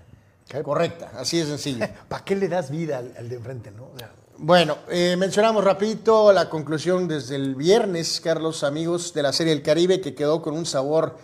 Correcta, 0.63 1.11
así 1.17 1.39
de 1.39 1.47
sencillo. 1.47 1.87
¿Para 2.09 2.25
qué 2.25 2.37
le 2.37 2.49
das 2.49 2.71
vida 2.71 2.99
al, 2.99 3.15
al 3.19 3.29
de 3.29 3.37
enfrente, 3.37 3.71
no? 3.73 3.91
O 3.95 3.99
sea, 3.99 4.13
Bueno, 4.39 4.79
eh, 4.89 5.17
mencionamos 5.19 5.65
rapidito 5.65 6.33
la 6.33 6.49
conclusión 6.49 7.09
desde 7.09 7.35
el 7.35 7.57
viernes, 7.57 8.21
Carlos, 8.21 8.63
amigos 8.63 9.13
de 9.13 9.23
la 9.23 9.33
Serie 9.33 9.53
del 9.53 9.63
Caribe, 9.63 10.01
que 10.01 10.15
quedó 10.15 10.43
con 10.43 10.55
un 10.55 10.65
sabor 10.65 11.19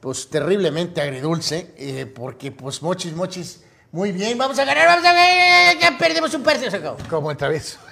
pues 0.00 0.28
terriblemente 0.30 1.00
agridulce, 1.00 1.74
eh, 1.76 2.06
porque 2.06 2.50
pues 2.50 2.82
mochis, 2.82 3.14
mochis, 3.14 3.62
muy 3.92 4.10
bien, 4.12 4.36
vamos 4.38 4.58
a 4.58 4.64
ganar, 4.64 4.86
vamos 4.86 5.04
a 5.04 5.12
ganar, 5.12 5.78
ya 5.78 5.96
perdimos 5.98 6.32
un 6.34 6.42
partido, 6.42 6.70
se 6.70 6.78
acabó. 6.78 6.96
como 7.08 7.30
el 7.30 7.36
travieso. 7.36 7.78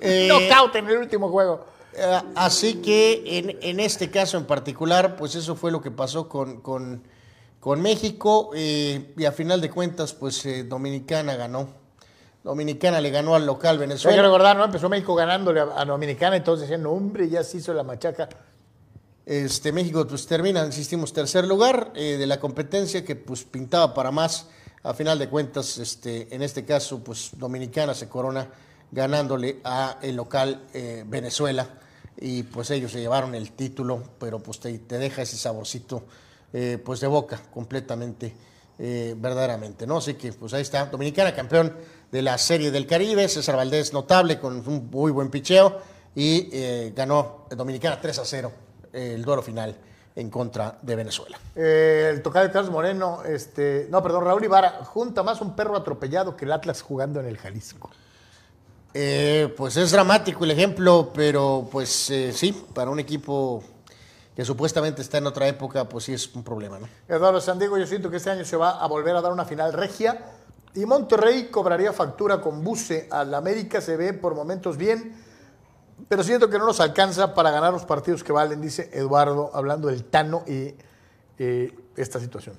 Eh, 0.00 0.28
Knockout 0.28 0.76
en 0.76 0.86
el 0.88 0.98
último 0.98 1.28
juego. 1.30 1.66
Eh, 1.94 2.20
así 2.36 2.74
que 2.74 3.22
en, 3.38 3.58
en 3.62 3.80
este 3.80 4.10
caso 4.10 4.36
en 4.36 4.44
particular, 4.44 5.16
pues 5.16 5.34
eso 5.34 5.56
fue 5.56 5.72
lo 5.72 5.80
que 5.80 5.90
pasó 5.90 6.28
con, 6.28 6.60
con, 6.60 7.02
con 7.58 7.80
México 7.80 8.50
eh, 8.54 9.12
y 9.16 9.24
a 9.24 9.32
final 9.32 9.60
de 9.60 9.70
cuentas, 9.70 10.12
pues 10.12 10.44
eh, 10.46 10.62
Dominicana 10.64 11.34
ganó. 11.34 11.68
Dominicana 12.44 13.00
le 13.00 13.10
ganó 13.10 13.34
al 13.34 13.44
local 13.46 13.72
Hay 13.72 13.78
que 13.78 13.86
Venezuela. 13.86 14.22
recordar, 14.22 14.56
¿no? 14.56 14.64
Empezó 14.66 14.88
México 14.88 15.14
ganándole 15.16 15.60
a, 15.60 15.68
a 15.76 15.84
Dominicana, 15.84 16.36
entonces 16.36 16.68
decían, 16.68 16.82
no, 16.84 16.92
hombre, 16.92 17.28
ya 17.28 17.42
se 17.42 17.56
hizo 17.56 17.72
la 17.74 17.82
machaca. 17.82 18.28
Este, 19.26 19.72
México 19.72 20.06
pues 20.06 20.26
termina, 20.26 20.64
insistimos, 20.64 21.12
tercer 21.12 21.44
lugar 21.46 21.90
eh, 21.96 22.16
de 22.18 22.26
la 22.26 22.38
competencia 22.38 23.04
que 23.04 23.16
pues 23.16 23.42
pintaba 23.42 23.94
para 23.94 24.10
más. 24.12 24.46
A 24.82 24.94
final 24.94 25.18
de 25.18 25.28
cuentas, 25.28 25.78
este, 25.78 26.34
en 26.34 26.42
este 26.42 26.64
caso, 26.64 27.02
pues 27.02 27.30
Dominicana 27.36 27.94
se 27.94 28.08
corona 28.08 28.48
ganándole 28.90 29.60
a 29.64 29.98
el 30.02 30.16
local 30.16 30.66
eh, 30.72 31.04
Venezuela. 31.06 31.68
Y 32.20 32.42
pues 32.44 32.70
ellos 32.70 32.92
se 32.92 33.00
llevaron 33.00 33.34
el 33.34 33.52
título, 33.52 34.02
pero 34.18 34.40
pues 34.40 34.58
te, 34.60 34.76
te 34.78 34.98
deja 34.98 35.22
ese 35.22 35.36
saborcito 35.36 36.04
eh, 36.52 36.78
pues 36.84 37.00
de 37.00 37.06
boca 37.06 37.40
completamente, 37.52 38.34
eh, 38.78 39.14
verdaderamente, 39.16 39.86
¿no? 39.86 39.98
Así 39.98 40.14
que 40.14 40.32
pues 40.32 40.52
ahí 40.54 40.62
está, 40.62 40.86
Dominicana 40.86 41.34
campeón 41.34 41.76
de 42.10 42.22
la 42.22 42.36
Serie 42.38 42.70
del 42.70 42.86
Caribe, 42.86 43.28
César 43.28 43.56
Valdés 43.56 43.92
notable 43.92 44.40
con 44.40 44.66
un 44.66 44.88
muy 44.90 45.12
buen 45.12 45.30
picheo. 45.30 45.98
Y 46.14 46.90
ganó 46.96 47.46
Dominicana 47.50 48.00
3 48.00 48.18
a 48.18 48.24
0 48.24 48.52
eh, 48.92 49.12
el 49.14 49.24
duelo 49.24 49.42
final 49.42 49.76
en 50.18 50.30
contra 50.30 50.76
de 50.82 50.96
Venezuela. 50.96 51.38
Eh, 51.54 52.10
el 52.12 52.22
tocayo 52.22 52.50
Carlos 52.50 52.72
Moreno, 52.72 53.22
este, 53.24 53.86
no, 53.88 54.02
perdón, 54.02 54.24
Raúl 54.24 54.44
Ibarra, 54.44 54.84
junta 54.84 55.22
más 55.22 55.40
un 55.40 55.54
perro 55.54 55.76
atropellado 55.76 56.36
que 56.36 56.44
el 56.44 56.50
Atlas 56.50 56.82
jugando 56.82 57.20
en 57.20 57.26
el 57.26 57.38
Jalisco. 57.38 57.88
Eh, 58.92 59.54
pues 59.56 59.76
es 59.76 59.92
dramático 59.92 60.42
el 60.42 60.50
ejemplo, 60.50 61.12
pero 61.14 61.68
pues 61.70 62.10
eh, 62.10 62.32
sí, 62.32 62.52
para 62.74 62.90
un 62.90 62.98
equipo 62.98 63.62
que 64.34 64.44
supuestamente 64.44 65.02
está 65.02 65.18
en 65.18 65.28
otra 65.28 65.46
época, 65.46 65.88
pues 65.88 66.04
sí 66.04 66.14
es 66.14 66.34
un 66.34 66.42
problema, 66.42 66.80
¿no? 66.80 66.88
Eduardo 67.06 67.40
Sandiego, 67.40 67.78
yo 67.78 67.86
siento 67.86 68.10
que 68.10 68.16
este 68.16 68.30
año 68.30 68.44
se 68.44 68.56
va 68.56 68.70
a 68.70 68.88
volver 68.88 69.14
a 69.14 69.20
dar 69.20 69.30
una 69.30 69.44
final 69.44 69.72
regia 69.72 70.32
y 70.74 70.84
Monterrey 70.84 71.48
cobraría 71.48 71.92
factura 71.92 72.40
con 72.40 72.64
Buce. 72.64 73.06
Al 73.12 73.32
América 73.34 73.80
se 73.80 73.96
ve 73.96 74.14
por 74.14 74.34
momentos 74.34 74.76
bien, 74.76 75.14
pero 76.06 76.22
siento 76.22 76.48
que 76.48 76.58
no 76.58 76.66
nos 76.66 76.80
alcanza 76.80 77.34
para 77.34 77.50
ganar 77.50 77.72
los 77.72 77.84
partidos 77.84 78.22
que 78.22 78.32
valen, 78.32 78.60
dice 78.60 78.90
Eduardo, 78.92 79.50
hablando 79.54 79.88
del 79.88 80.04
Tano 80.04 80.44
y 80.46 80.74
eh, 81.38 81.74
esta 81.96 82.20
situación. 82.20 82.56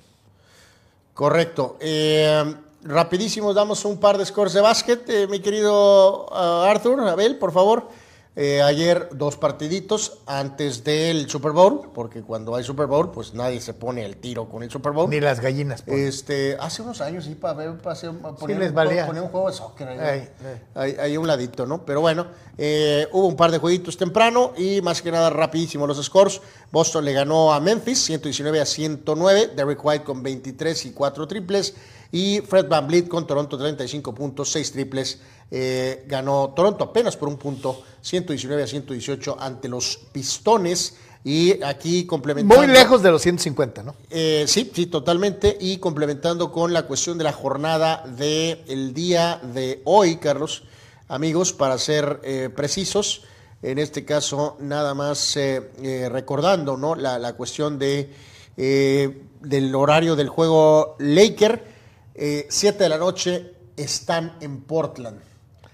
Correcto. 1.14 1.76
Eh, 1.80 2.54
rapidísimo, 2.82 3.52
damos 3.54 3.84
un 3.84 3.98
par 3.98 4.18
de 4.18 4.26
scores 4.26 4.52
de 4.52 4.60
básquet, 4.60 5.08
eh, 5.08 5.26
mi 5.26 5.40
querido 5.40 6.26
ah, 6.32 6.66
Arthur, 6.70 7.00
Abel, 7.00 7.38
por 7.38 7.52
favor. 7.52 7.88
Eh, 8.36 8.62
ayer 8.62 9.08
dos 9.12 9.36
partiditos 9.36 10.18
antes 10.24 10.84
del 10.84 11.28
Super 11.28 11.50
Bowl, 11.50 11.90
porque 11.92 12.22
cuando 12.22 12.54
hay 12.54 12.62
Super 12.62 12.86
Bowl, 12.86 13.10
pues 13.10 13.34
nadie 13.34 13.60
se 13.60 13.74
pone 13.74 14.04
el 14.04 14.16
tiro 14.18 14.48
con 14.48 14.62
el 14.62 14.70
Super 14.70 14.92
Bowl. 14.92 15.10
Ni 15.10 15.18
las 15.20 15.40
gallinas. 15.40 15.82
ponen. 15.82 16.06
Este, 16.06 16.56
hace 16.60 16.80
unos 16.82 17.00
años 17.00 17.24
sí, 17.24 17.34
para 17.34 17.54
ver, 17.54 17.78
para 17.78 17.92
hacer, 17.94 18.12
poner, 18.38 18.58
les 18.58 18.68
un, 18.68 18.74
valía. 18.76 19.04
poner 19.04 19.22
un 19.24 19.28
juego 19.30 19.50
de 19.50 19.56
soccer 19.56 19.88
ahí, 19.88 20.28
ahí- 20.76 20.96
ahí 21.00 21.16
un 21.16 21.26
ladito, 21.26 21.66
¿no? 21.66 21.84
Pero 21.84 22.00
bueno, 22.02 22.28
eh, 22.56 23.08
hubo 23.12 23.26
un 23.26 23.34
par 23.36 23.50
de 23.50 23.58
jueguitos 23.58 23.96
temprano 23.96 24.52
y 24.56 24.80
más 24.80 25.02
que 25.02 25.10
nada 25.10 25.28
rapidísimo 25.30 25.86
los 25.88 26.02
scores. 26.02 26.40
Boston 26.70 27.04
le 27.04 27.12
ganó 27.12 27.52
a 27.52 27.58
Memphis 27.58 27.98
119 28.04 28.60
a 28.60 28.64
109, 28.64 29.48
Derrick 29.56 29.84
White 29.84 30.04
con 30.04 30.22
23 30.22 30.86
y 30.86 30.92
4 30.92 31.26
triples 31.26 31.74
y 32.12 32.40
Fred 32.42 32.68
Van 32.68 32.86
Vliet 32.86 33.08
con 33.08 33.26
Toronto 33.26 33.58
35 33.58 34.14
puntos, 34.14 34.52
6 34.52 34.70
triples. 34.72 35.18
Eh, 35.50 36.04
ganó 36.06 36.52
Toronto 36.54 36.84
apenas 36.84 37.16
por 37.16 37.28
un 37.28 37.36
punto, 37.36 37.82
119 38.00 38.62
a 38.62 38.66
118 38.66 39.36
ante 39.40 39.68
los 39.68 39.98
Pistones 40.12 40.96
y 41.24 41.62
aquí 41.62 42.06
complementando... 42.06 42.62
Muy 42.62 42.72
lejos 42.72 43.02
de 43.02 43.10
los 43.10 43.20
150, 43.22 43.82
¿no? 43.82 43.94
Eh, 44.08 44.44
sí, 44.46 44.70
sí, 44.74 44.86
totalmente. 44.86 45.56
Y 45.60 45.78
complementando 45.78 46.50
con 46.50 46.72
la 46.72 46.86
cuestión 46.86 47.18
de 47.18 47.24
la 47.24 47.32
jornada 47.32 48.04
del 48.06 48.94
día 48.94 49.40
de 49.42 49.82
hoy, 49.84 50.16
Carlos, 50.16 50.62
amigos, 51.08 51.52
para 51.52 51.76
ser 51.78 52.20
eh, 52.22 52.48
precisos, 52.54 53.22
en 53.62 53.78
este 53.78 54.04
caso 54.04 54.56
nada 54.60 54.94
más 54.94 55.36
eh, 55.36 55.70
eh, 55.82 56.08
recordando 56.10 56.76
¿no? 56.76 56.94
la, 56.94 57.18
la 57.18 57.34
cuestión 57.34 57.78
de, 57.78 58.10
eh, 58.56 59.22
del 59.40 59.74
horario 59.74 60.16
del 60.16 60.28
juego 60.28 60.96
Laker, 60.98 61.80
7 62.14 62.82
de 62.82 62.88
la 62.88 62.98
noche 62.98 63.54
están 63.76 64.36
en 64.40 64.60
Portland. 64.62 65.20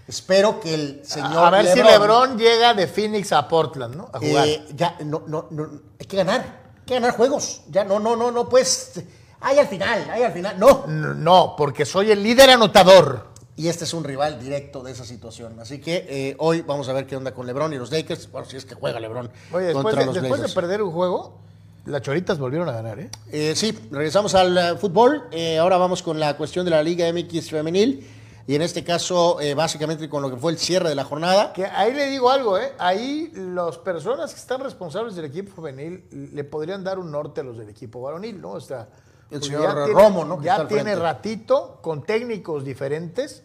Espero 0.09 0.61
que 0.61 0.75
el 0.75 1.01
señor... 1.05 1.37
a 1.37 1.51
ver 1.51 1.67
si 1.67 1.83
LeBron 1.83 2.39
llega 2.39 2.75
de 2.75 2.87
Phoenix 2.87 3.33
a 3.33 3.49
Portland, 3.49 3.97
¿no? 3.97 4.09
A 4.13 4.19
jugar. 4.19 4.47
Eh, 4.47 4.67
ya, 4.75 4.97
no, 5.05 5.25
no, 5.27 5.49
no, 5.51 5.69
hay 5.99 6.07
que 6.07 6.17
ganar, 6.17 6.41
hay 6.41 6.87
que 6.87 6.95
ganar 6.95 7.17
juegos. 7.17 7.63
Ya, 7.71 7.85
no, 7.85 7.99
no, 7.99 8.15
no, 8.15 8.31
no, 8.31 8.49
pues, 8.49 9.03
ahí 9.41 9.59
al 9.59 9.67
final, 9.67 10.09
ahí 10.11 10.23
al 10.23 10.33
final, 10.33 10.59
no. 10.59 10.85
No, 10.87 11.15
no, 11.15 11.55
porque 11.57 11.85
soy 11.85 12.13
el 12.13 12.23
líder 12.23 12.51
anotador. 12.51 13.27
y 13.57 13.69
este 13.69 13.85
es 13.85 13.95
un 13.95 14.05
rival 14.05 14.39
directo 14.41 14.83
de 14.83 14.93
esa 14.93 15.05
situación. 15.05 15.59
Así 15.59 15.81
que 15.81 16.07
eh, 16.09 16.37
hoy 16.39 16.63
vamos 16.63 16.89
a 16.89 16.93
ver 16.93 17.07
qué 17.07 17.17
onda 17.17 17.33
con 17.33 17.47
LeBron 17.47 17.73
y 17.73 17.77
los 17.77 17.91
Lakers. 17.91 18.31
Bueno, 18.31 18.49
si 18.49 18.57
es 18.57 18.65
que 18.65 18.77
juega 18.77 19.01
LeBron 19.01 19.31
Oye, 19.53 19.67
después, 19.67 19.83
contra 19.83 20.01
de, 20.01 20.07
los 20.07 20.15
después 20.15 20.31
de 20.31 20.39
Blazers. 20.39 20.55
perder 20.55 20.83
un 20.83 20.93
juego, 20.93 21.41
las 21.87 22.03
choritas 22.03 22.39
volvieron 22.39 22.69
a 22.69 22.73
ganar, 22.73 22.99
¿eh? 22.99 23.11
Eh, 23.31 23.55
sí, 23.55 23.77
regresamos 23.93 24.35
al 24.35 24.59
eh, 24.59 24.77
fútbol. 24.77 25.29
Eh, 25.31 25.59
ahora 25.59 25.77
vamos 25.77 26.03
con 26.03 26.19
la 26.19 26.37
cuestión 26.37 26.65
de 26.65 26.73
la 26.73 26.83
Liga 26.83 27.11
MX 27.13 27.51
femenil. 27.51 28.05
Y 28.49 28.55
en 28.55 28.63
este 28.63 28.85
caso, 28.85 29.41
eh, 29.41 29.55
básicamente 29.55 30.09
con 30.09 30.23
lo 30.23 30.31
que 30.31 30.37
fue 30.37 30.53
el 30.53 30.59
cierre 30.59 30.89
de 30.89 30.95
la 30.95 31.05
jornada. 31.05 31.53
Que 31.53 31.67
ahí 31.67 31.93
le 31.93 32.07
digo 32.11 32.31
algo, 32.31 32.57
¿eh? 32.59 32.73
Ahí 32.79 33.33
las 33.35 33.77
personas 33.79 34.33
que 34.33 34.39
están 34.39 34.61
responsables 34.61 35.17
del 35.17 35.25
equipo 35.25 35.53
femenil 35.61 36.05
le 36.33 36.45
podrían 36.45 36.85
dar 36.85 36.99
un 37.01 37.11
norte 37.11 37.41
a 37.41 37.45
los 37.45 37.59
del 37.59 37.69
equipo 37.69 38.01
varonil, 38.03 38.41
¿no? 38.41 38.53
O 38.53 38.61
sea, 38.61 38.89
El 39.33 39.43
señor 39.43 39.85
tiene- 39.87 40.01
Romo, 40.01 40.25
¿no? 40.25 40.39
Que 40.39 40.45
Ya 40.45 40.69
tiene 40.69 40.95
ratito 40.95 41.81
con 41.83 42.05
técnicos 42.05 42.65
diferentes, 42.65 43.43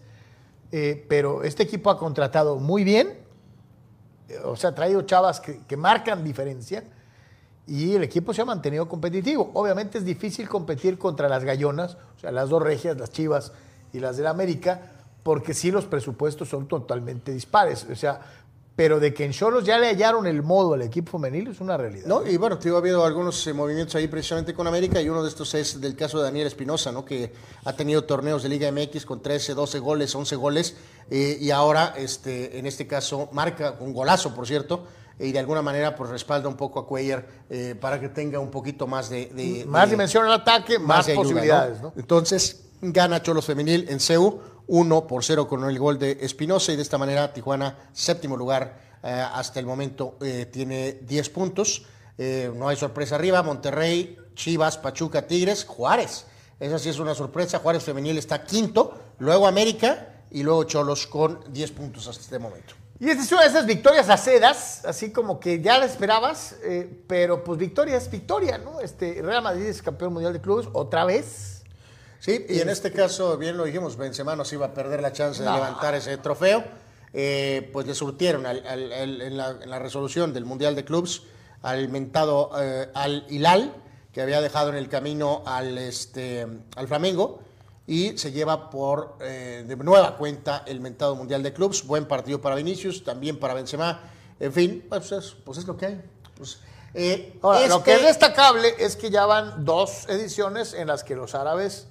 eh, 0.71 1.03
pero 1.09 1.41
este 1.43 1.63
equipo 1.63 1.89
ha 1.89 1.97
contratado 1.97 2.57
muy 2.57 2.83
bien, 2.83 3.17
eh, 4.29 4.37
o 4.45 4.55
sea, 4.55 4.69
ha 4.69 4.75
traído 4.75 5.01
chavas 5.01 5.39
que, 5.39 5.61
que 5.65 5.77
marcan 5.77 6.23
diferencia 6.23 6.83
y 7.65 7.95
el 7.95 8.03
equipo 8.03 8.35
se 8.35 8.43
ha 8.43 8.45
mantenido 8.45 8.87
competitivo. 8.87 9.49
Obviamente 9.55 9.97
es 9.97 10.05
difícil 10.05 10.47
competir 10.47 10.99
contra 10.99 11.27
las 11.27 11.43
gallonas, 11.43 11.97
o 12.17 12.19
sea, 12.19 12.31
las 12.31 12.49
dos 12.49 12.61
regias, 12.61 12.97
las 12.97 13.11
chivas 13.11 13.51
y 13.93 13.99
las 13.99 14.17
del 14.17 14.27
América, 14.27 14.81
porque 15.23 15.53
sí 15.53 15.71
los 15.71 15.85
presupuestos 15.85 16.49
son 16.49 16.67
totalmente 16.67 17.31
dispares. 17.31 17.85
O 17.91 17.95
sea, 17.95 18.19
pero 18.75 18.99
de 18.99 19.13
que 19.13 19.25
en 19.25 19.31
Cholos 19.33 19.65
ya 19.65 19.77
le 19.77 19.87
hallaron 19.87 20.25
el 20.25 20.41
modo 20.41 20.73
al 20.73 20.81
equipo 20.81 21.11
femenil 21.11 21.49
es 21.49 21.59
una 21.59 21.75
realidad. 21.77 22.07
¿no? 22.07 22.25
Y 22.25 22.37
bueno, 22.37 22.57
te 22.57 22.63
digo, 22.65 22.77
ha 22.77 22.79
habido 22.79 23.05
algunos 23.05 23.45
eh, 23.45 23.53
movimientos 23.53 23.93
ahí 23.95 24.07
precisamente 24.07 24.53
con 24.53 24.65
América 24.65 25.01
y 25.01 25.09
uno 25.09 25.21
de 25.21 25.29
estos 25.29 25.53
es 25.53 25.79
del 25.81 25.95
caso 25.95 26.17
de 26.17 26.23
Daniel 26.23 26.47
Espinosa, 26.47 26.91
¿no? 26.91 27.03
que 27.05 27.31
ha 27.65 27.73
tenido 27.73 28.05
torneos 28.05 28.41
de 28.43 28.49
Liga 28.49 28.71
MX 28.71 29.05
con 29.05 29.21
13, 29.21 29.53
12 29.53 29.79
goles, 29.79 30.15
11 30.15 30.35
goles 30.37 30.77
eh, 31.11 31.37
y 31.39 31.51
ahora 31.51 31.93
este, 31.97 32.57
en 32.57 32.65
este 32.65 32.87
caso 32.87 33.29
marca 33.33 33.75
un 33.81 33.93
golazo, 33.93 34.33
por 34.33 34.47
cierto, 34.47 34.85
y 35.19 35.31
de 35.33 35.37
alguna 35.39 35.61
manera 35.61 35.95
pues 35.95 36.09
respalda 36.09 36.47
un 36.47 36.55
poco 36.57 36.79
a 36.79 36.87
Cuellar 36.87 37.27
eh, 37.49 37.75
para 37.79 37.99
que 37.99 38.09
tenga 38.09 38.39
un 38.39 38.49
poquito 38.49 38.87
más 38.87 39.09
de... 39.09 39.27
de- 39.27 39.65
más 39.67 39.89
de- 39.89 39.95
dimensión 39.95 40.25
al 40.25 40.31
ataque, 40.33 40.79
más, 40.79 41.07
ayuda, 41.07 41.21
posibilidades. 41.21 41.81
¿no? 41.81 41.89
¿no? 41.89 41.93
Entonces, 41.97 42.63
gana 42.81 43.21
Cholos 43.21 43.45
Femenil 43.45 43.87
en 43.89 43.99
CEU, 43.99 44.41
1 44.67 45.07
por 45.07 45.23
0 45.23 45.47
con 45.47 45.63
el 45.69 45.77
gol 45.77 45.99
de 45.99 46.17
Espinosa 46.21 46.71
y 46.71 46.75
de 46.75 46.81
esta 46.81 46.97
manera 46.97 47.31
Tijuana, 47.33 47.77
séptimo 47.93 48.35
lugar 48.35 48.79
eh, 49.03 49.25
hasta 49.33 49.59
el 49.59 49.65
momento, 49.65 50.17
eh, 50.21 50.47
tiene 50.51 50.93
10 51.01 51.29
puntos. 51.29 51.85
Eh, 52.17 52.51
no 52.55 52.67
hay 52.67 52.75
sorpresa 52.75 53.15
arriba, 53.15 53.43
Monterrey, 53.43 54.17
Chivas, 54.35 54.77
Pachuca, 54.77 55.27
Tigres, 55.27 55.65
Juárez. 55.65 56.25
Esa 56.59 56.77
sí 56.79 56.89
es 56.89 56.99
una 56.99 57.15
sorpresa, 57.15 57.59
Juárez 57.59 57.83
Femenil 57.83 58.17
está 58.17 58.43
quinto, 58.43 58.97
luego 59.19 59.47
América 59.47 60.23
y 60.29 60.43
luego 60.43 60.63
Cholos 60.63 61.07
con 61.07 61.39
10 61.51 61.71
puntos 61.71 62.07
hasta 62.07 62.21
este 62.21 62.39
momento. 62.39 62.75
Y 62.99 63.09
esta 63.09 63.23
es 63.23 63.31
una 63.31 63.41
de 63.41 63.47
esas 63.47 63.65
victorias 63.65 64.09
acedas, 64.09 64.85
así 64.85 65.11
como 65.11 65.39
que 65.39 65.59
ya 65.59 65.79
la 65.79 65.85
esperabas, 65.85 66.55
pero 67.07 67.43
pues 67.43 67.57
victoria 67.57 67.97
es 67.97 68.11
victoria, 68.11 68.59
¿no? 68.59 68.79
Este, 68.79 69.23
Real 69.23 69.41
Madrid 69.41 69.65
es 69.65 69.81
campeón 69.81 70.13
mundial 70.13 70.33
de 70.33 70.41
clubes 70.41 70.67
otra 70.71 71.03
vez. 71.03 71.60
Sí, 72.21 72.45
y 72.47 72.59
en 72.59 72.69
este 72.69 72.91
caso, 72.91 73.35
bien 73.37 73.57
lo 73.57 73.63
dijimos, 73.63 73.97
Benzema 73.97 74.35
nos 74.35 74.53
iba 74.53 74.67
a 74.67 74.73
perder 74.75 75.01
la 75.01 75.11
chance 75.11 75.41
de 75.41 75.49
No. 75.49 75.55
levantar 75.55 75.95
ese 75.95 76.17
trofeo. 76.17 76.63
Eh, 77.13 77.69
pues 77.73 77.87
le 77.87 77.95
surtieron 77.95 78.45
al- 78.45 78.65
al- 78.65 78.93
al- 78.93 79.21
en, 79.21 79.35
la, 79.37 79.49
en 79.61 79.69
la 79.69 79.79
resolución 79.79 80.31
del 80.33 80.45
Mundial 80.45 80.75
de 80.75 80.85
Clubs 80.85 81.23
al 81.63 81.89
mentado 81.89 82.51
eh, 82.57 82.89
al 82.93 83.25
Hilal, 83.27 83.73
que 84.13 84.21
había 84.21 84.39
dejado 84.39 84.69
en 84.69 84.75
el 84.75 84.87
camino 84.87 85.41
al, 85.45 85.77
este, 85.77 86.47
al 86.75 86.87
Flamengo, 86.87 87.41
y 87.87 88.17
se 88.17 88.31
lleva 88.31 88.69
por 88.69 89.17
eh, 89.19 89.65
de 89.67 89.75
nueva 89.75 90.15
cuenta 90.15 90.63
el 90.67 90.79
mentado 90.79 91.15
Mundial 91.15 91.41
de 91.43 91.51
Clubs. 91.53 91.85
Buen 91.87 92.05
partido 92.07 92.39
para 92.39 92.55
Vinicius, 92.55 93.03
también 93.03 93.39
para 93.39 93.55
Benzema. 93.55 93.99
En 94.39 94.53
fin, 94.53 94.85
pues 94.87 95.11
es, 95.11 95.35
pues 95.43 95.57
es 95.57 95.65
lo 95.67 95.75
que 95.75 95.85
hay. 95.87 96.01
Pues, 96.37 96.59
lo 97.69 97.83
que 97.83 97.93
es 97.95 98.03
destacable 98.03 98.73
es 98.79 98.95
que 98.95 99.09
ya 99.09 99.25
van 99.25 99.65
dos 99.65 100.07
ediciones 100.07 100.73
en 100.73 100.87
las 100.87 101.03
que 101.03 101.15
los 101.15 101.35
árabes 101.35 101.87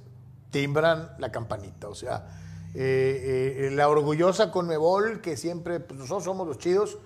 timbran 0.51 1.15
la 1.19 1.31
campanita. 1.33 1.89
O 1.89 1.95
sea, 1.95 2.27
eh, 2.75 3.67
eh, 3.67 3.71
la 3.73 3.89
orgullosa 3.89 4.51
Conmebol, 4.51 5.21
que 5.21 5.37
siempre, 5.37 5.81
pues 5.81 5.99
nosotros 5.99 6.25
somos 6.25 6.47
los 6.47 6.59
chidos, 6.59 6.99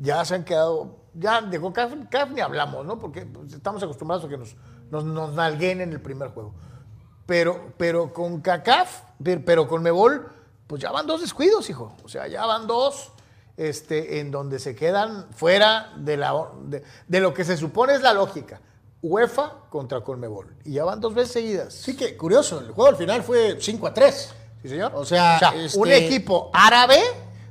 ya 0.00 0.24
se 0.24 0.34
han 0.34 0.44
quedado, 0.44 0.96
ya 1.14 1.42
de 1.42 1.60
CONCACAF 1.60 2.08
CAF 2.10 2.30
ni 2.30 2.40
hablamos, 2.40 2.86
¿no? 2.86 2.98
Porque 2.98 3.26
pues, 3.26 3.52
estamos 3.52 3.82
acostumbrados 3.82 4.24
a 4.24 4.28
que 4.28 4.38
nos, 4.38 4.56
nos, 4.90 5.04
nos 5.04 5.34
nalguen 5.34 5.80
en 5.80 5.92
el 5.92 6.00
primer 6.00 6.30
juego. 6.30 6.54
Pero, 7.26 7.72
pero 7.76 8.12
con 8.12 8.40
CACAF, 8.40 9.02
pero, 9.22 9.42
pero 9.44 9.68
con 9.68 9.82
Mebol, 9.82 10.28
pues 10.66 10.82
ya 10.82 10.90
van 10.90 11.06
dos 11.06 11.20
descuidos, 11.20 11.68
hijo. 11.68 11.94
O 12.04 12.08
sea, 12.08 12.26
ya 12.26 12.46
van 12.46 12.66
dos 12.66 13.12
este, 13.56 14.20
en 14.20 14.30
donde 14.30 14.58
se 14.58 14.74
quedan 14.74 15.26
fuera 15.32 15.92
de, 15.96 16.16
la, 16.16 16.48
de, 16.64 16.82
de 17.06 17.20
lo 17.20 17.34
que 17.34 17.44
se 17.44 17.56
supone 17.56 17.94
es 17.94 18.02
la 18.02 18.14
lógica. 18.14 18.60
UEFA 19.02 19.52
contra 19.68 20.00
Conmebol. 20.00 20.54
Y 20.64 20.74
ya 20.74 20.84
van 20.84 21.00
dos 21.00 21.12
veces 21.14 21.32
seguidas. 21.32 21.74
Sí, 21.74 21.96
que 21.96 22.16
curioso, 22.16 22.60
el 22.60 22.66
juego 22.70 22.86
al 22.88 22.96
final 22.96 23.22
fue 23.22 23.56
5 23.60 23.86
a 23.86 23.92
3. 23.94 24.34
Sí, 24.62 24.68
señor. 24.68 24.92
O 24.94 25.04
sea, 25.04 25.36
O 25.36 25.38
sea, 25.40 25.54
este- 25.64 25.78
un 25.78 25.90
equipo 25.90 26.50
árabe 26.52 27.00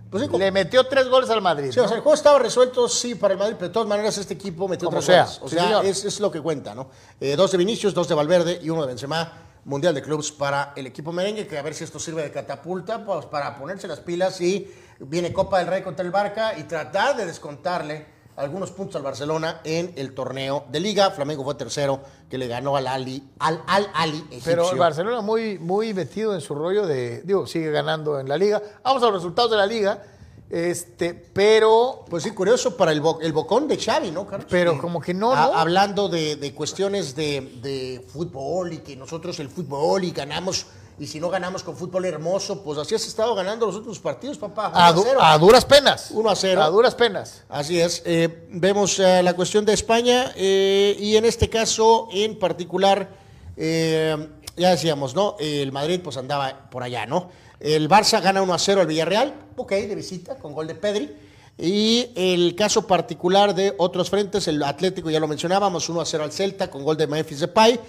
Pues 0.10 0.24
sí, 0.24 0.30
como- 0.30 0.40
le 0.40 0.52
metió 0.52 0.86
tres 0.88 1.08
goles 1.10 1.30
al 1.30 1.42
Madrid. 1.42 1.72
Sí, 1.74 1.80
o 1.80 1.88
sea, 1.88 1.96
el 1.98 2.02
juego 2.04 2.14
estaba 2.16 2.40
resuelto, 2.40 2.88
sí, 2.90 3.16
para 3.16 3.34
el 3.34 3.38
Madrid, 3.40 3.56
pero 3.58 3.68
de 3.70 3.74
todas 3.74 3.88
maneras 3.88 4.18
este 4.18 4.34
equipo 4.34 4.68
metió 4.68 4.86
Como 4.88 4.98
tres 5.00 5.06
sea, 5.06 5.24
goles. 5.26 5.40
O 5.42 5.48
sí, 5.50 5.56
sea, 5.56 5.82
es, 5.82 6.06
es 6.06 6.20
lo 6.22 6.32
que 6.32 6.42
cuenta, 6.42 6.74
¿no? 6.76 6.90
Eh, 7.20 7.36
dos 7.36 7.52
de 7.52 7.58
Vinicius, 7.58 7.94
dos 7.94 8.08
de 8.10 8.16
Valverde 8.16 8.60
y 8.62 8.70
uno 8.70 8.82
de 8.82 8.88
Benzema. 8.88 9.48
Mundial 9.64 9.94
de 9.94 10.02
Clubs 10.02 10.32
para 10.32 10.74
el 10.76 10.88
equipo 10.88 11.12
merengue, 11.12 11.46
que 11.46 11.56
a 11.58 11.62
ver 11.62 11.76
si 11.76 11.84
esto 11.84 12.00
sirve 12.00 12.24
de 12.24 12.32
catapulta, 12.32 13.06
pues 13.06 13.28
para 13.28 13.56
ponerse 13.60 13.88
las 13.88 14.00
pilas 14.00 14.42
y 14.42 14.68
viene 15.00 15.32
Copa 15.32 15.60
del 15.60 15.68
Rey 15.68 15.84
contra 15.84 16.04
el 16.04 16.10
Barca 16.12 16.58
y 16.58 16.64
tratar 16.64 17.16
de 17.16 17.28
descontarle 17.28 18.08
algunos 18.42 18.72
puntos 18.72 18.96
al 18.98 19.04
Barcelona 19.04 19.62
en 19.64 19.94
el 19.96 20.14
torneo 20.14 20.66
de 20.70 20.80
Liga. 20.80 21.12
Flamengo 21.12 21.44
fue 21.44 21.56
tercero, 21.56 22.02
que 22.30 22.38
le 22.38 22.48
ganó 22.48 22.76
al 22.76 22.88
Ali, 22.88 23.24
al, 23.40 23.62
al 23.68 23.88
Ali 23.94 24.24
Pero 24.44 24.64
egipcio. 24.64 24.72
el 24.74 24.80
Barcelona 24.80 25.22
muy, 25.22 25.60
muy 25.60 25.94
metido 25.94 26.34
en 26.34 26.42
su 26.42 26.56
rollo 26.56 26.86
de, 26.88 27.22
digo, 27.24 27.46
sigue 27.48 27.72
ganando 27.72 28.20
en 28.20 28.28
la 28.28 28.38
liga. 28.38 28.62
Vamos 28.84 29.02
a 29.04 29.06
los 29.08 29.16
resultados 29.16 29.52
de 29.52 29.58
la 29.58 29.66
liga. 29.66 30.04
Este, 30.50 31.14
pero 31.14 32.04
Pues 32.10 32.24
sí, 32.24 32.32
curioso 32.32 32.76
para 32.76 32.92
el, 32.92 33.00
bo- 33.00 33.20
el 33.22 33.32
bocón 33.32 33.70
de 33.70 33.78
Xavi, 33.78 34.12
¿no, 34.12 34.28
Carlos? 34.28 34.48
Pero 34.50 34.74
Eh, 34.74 34.78
como 34.82 35.00
que 35.00 35.14
no, 35.14 35.32
a- 35.32 35.48
¿no? 35.48 35.54
Hablando 35.56 36.10
de, 36.10 36.36
de 36.36 36.54
cuestiones 36.54 37.16
de, 37.16 37.60
de 37.62 38.06
fútbol 38.12 38.74
y 38.74 38.78
que 38.80 38.98
nosotros 38.98 39.40
el 39.40 39.48
fútbol 39.50 40.04
y 40.04 40.12
ganamos, 40.12 40.66
y 41.00 41.08
si 41.08 41.20
no 41.20 41.30
ganamos 41.30 41.64
con 41.64 41.76
fútbol 41.76 42.06
hermoso, 42.06 42.64
pues 42.64 42.78
así 42.78 42.94
has 42.96 43.06
estado 43.08 43.34
ganando 43.34 43.66
los 43.66 43.76
últimos 43.76 44.00
partidos, 44.00 44.38
papá. 44.38 44.72
a, 44.74 44.92
1 44.92 44.94
du- 44.94 45.04
cero. 45.08 45.20
a 45.22 45.38
duras 45.38 45.66
penas. 45.66 46.12
1 46.12 46.30
a 46.30 46.36
0. 46.36 46.62
A 46.64 46.68
duras 46.70 46.94
penas. 46.96 47.44
Así 47.50 47.80
es. 47.80 48.04
Eh, 48.06 48.48
vemos 48.52 49.00
eh, 49.00 49.24
la 49.24 49.34
cuestión 49.34 49.66
de 49.66 49.74
España 49.74 50.32
eh, 50.36 50.96
y 51.00 51.16
en 51.16 51.26
este 51.26 51.50
caso 51.50 52.08
en 52.12 52.38
particular, 52.38 53.10
eh, 53.58 54.16
ya 54.58 54.70
decíamos, 54.72 55.16
¿no? 55.16 55.36
El 55.40 55.72
Madrid 55.72 56.02
pues 56.04 56.18
andaba 56.18 56.70
por 56.70 56.84
allá, 56.84 57.06
¿no? 57.06 57.30
El 57.60 57.90
Barça 57.90 58.22
gana 58.22 58.42
1 58.42 58.54
a 58.54 58.60
0 58.60 58.82
al 58.82 58.88
Villarreal, 58.88 59.34
ok, 59.56 59.72
de 59.72 59.96
visita, 59.96 60.36
con 60.38 60.54
gol 60.54 60.68
de 60.68 60.76
Pedri. 60.76 61.16
Y 61.58 62.10
el 62.16 62.56
caso 62.56 62.88
particular 62.88 63.54
de 63.54 63.76
otros 63.78 64.10
frentes, 64.10 64.48
el 64.48 64.64
Atlético 64.64 65.10
ya 65.12 65.20
lo 65.20 65.28
mencionábamos, 65.28 65.88
1 65.90 66.02
a 66.02 66.06
0 66.06 66.24
al 66.24 66.32
Celta 66.32 66.70
con 66.72 66.84
gol 66.84 66.98
de 66.98 67.06
Memphis 67.08 67.40
Depay. 67.42 67.80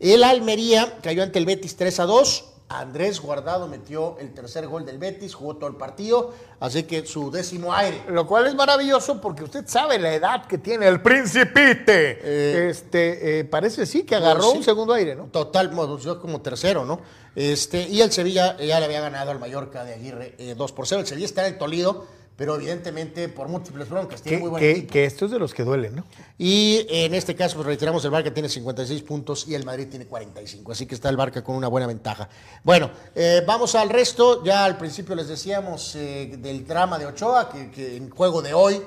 El 0.00 0.22
Almería 0.22 0.98
cayó 1.02 1.22
ante 1.22 1.38
el 1.38 1.46
Betis 1.46 1.76
3 1.76 2.00
a 2.00 2.04
2. 2.04 2.44
Andrés 2.70 3.20
Guardado 3.20 3.66
metió 3.66 4.18
el 4.20 4.34
tercer 4.34 4.66
gol 4.66 4.84
del 4.84 4.98
Betis, 4.98 5.34
jugó 5.34 5.56
todo 5.56 5.70
el 5.70 5.76
partido, 5.76 6.34
así 6.60 6.82
que 6.82 7.06
su 7.06 7.30
décimo 7.30 7.72
aire. 7.72 8.02
Lo 8.08 8.26
cual 8.26 8.46
es 8.46 8.54
maravilloso 8.54 9.22
porque 9.22 9.42
usted 9.42 9.66
sabe 9.66 9.98
la 9.98 10.12
edad 10.12 10.46
que 10.46 10.58
tiene 10.58 10.86
el 10.86 11.00
principite. 11.00 12.18
Eh, 12.22 12.68
este, 12.68 13.40
eh, 13.40 13.44
parece 13.44 13.86
sí 13.86 14.02
que 14.02 14.16
agarró 14.16 14.50
sí. 14.50 14.58
un 14.58 14.64
segundo 14.64 14.92
aire, 14.92 15.16
¿no? 15.16 15.24
Total, 15.28 15.70
como 15.70 16.42
tercero, 16.42 16.84
¿no? 16.84 17.00
Este, 17.34 17.88
y 17.88 18.02
el 18.02 18.12
Sevilla 18.12 18.56
eh, 18.58 18.66
ya 18.66 18.80
le 18.80 18.86
había 18.86 19.00
ganado 19.00 19.30
al 19.30 19.38
Mallorca 19.38 19.84
de 19.84 19.94
Aguirre 19.94 20.34
eh, 20.38 20.54
2 20.56 20.72
por 20.72 20.86
0. 20.86 21.00
El 21.00 21.06
Sevilla 21.06 21.26
está 21.26 21.46
en 21.46 21.54
el 21.54 21.58
Toledo, 21.58 22.04
pero 22.38 22.54
evidentemente 22.54 23.28
por 23.28 23.48
múltiples 23.48 23.88
broncas. 23.88 24.22
Tiene 24.22 24.38
muy 24.38 24.48
buen 24.50 24.60
que- 24.62 24.70
equipo. 24.70 24.92
que 24.92 25.04
esto 25.04 25.24
es 25.24 25.32
de 25.32 25.40
los 25.40 25.52
que 25.52 25.64
duelen, 25.64 25.96
¿no? 25.96 26.04
Y 26.38 26.86
en 26.88 27.12
este 27.14 27.34
caso, 27.34 27.56
pues 27.56 27.66
reiteramos, 27.66 28.04
el 28.04 28.12
Barca 28.12 28.32
tiene 28.32 28.48
56 28.48 29.02
puntos 29.02 29.48
y 29.48 29.56
el 29.56 29.64
Madrid 29.64 29.88
tiene 29.90 30.06
45. 30.06 30.70
Así 30.70 30.86
que 30.86 30.94
está 30.94 31.08
el 31.08 31.16
Barca 31.16 31.42
con 31.42 31.56
una 31.56 31.66
buena 31.66 31.88
ventaja. 31.88 32.28
Bueno, 32.62 32.92
eh, 33.16 33.42
vamos 33.44 33.74
al 33.74 33.90
resto. 33.90 34.44
Ya 34.44 34.64
al 34.64 34.78
principio 34.78 35.16
les 35.16 35.26
decíamos 35.26 35.96
eh, 35.96 36.36
del 36.38 36.64
drama 36.64 36.96
de 36.96 37.06
Ochoa, 37.06 37.50
que, 37.50 37.72
que 37.72 37.96
en 37.96 38.08
juego 38.08 38.40
de 38.40 38.54
hoy 38.54 38.80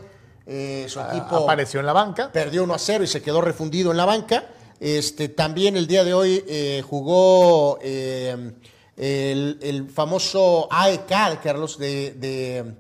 eh, 0.48 0.86
su 0.88 1.02
equipo 1.02 1.36
Ah, 1.36 1.40
Apareció 1.44 1.82
en 1.82 1.88
la 1.88 1.94
banca. 1.94 2.32
perdió 2.32 2.64
1 2.64 2.74
a 2.74 2.80
0 2.80 3.04
y 3.04 3.08
se 3.08 3.22
quedó 3.22 3.42
refundido 3.42 3.92
en 3.92 3.98
la 3.98 4.06
banca. 4.06 4.46
Este, 4.80 5.28
también 5.28 5.76
el 5.76 5.88
día 5.88 6.06
de 6.06 6.14
hoy 6.14 6.82
jugó 6.88 7.80
el, 7.82 8.56
el 9.62 9.90
famoso 9.90 10.68
AEK, 10.72 11.42
Carlos, 11.44 11.78
de, 11.78 12.12
de, 12.14 12.74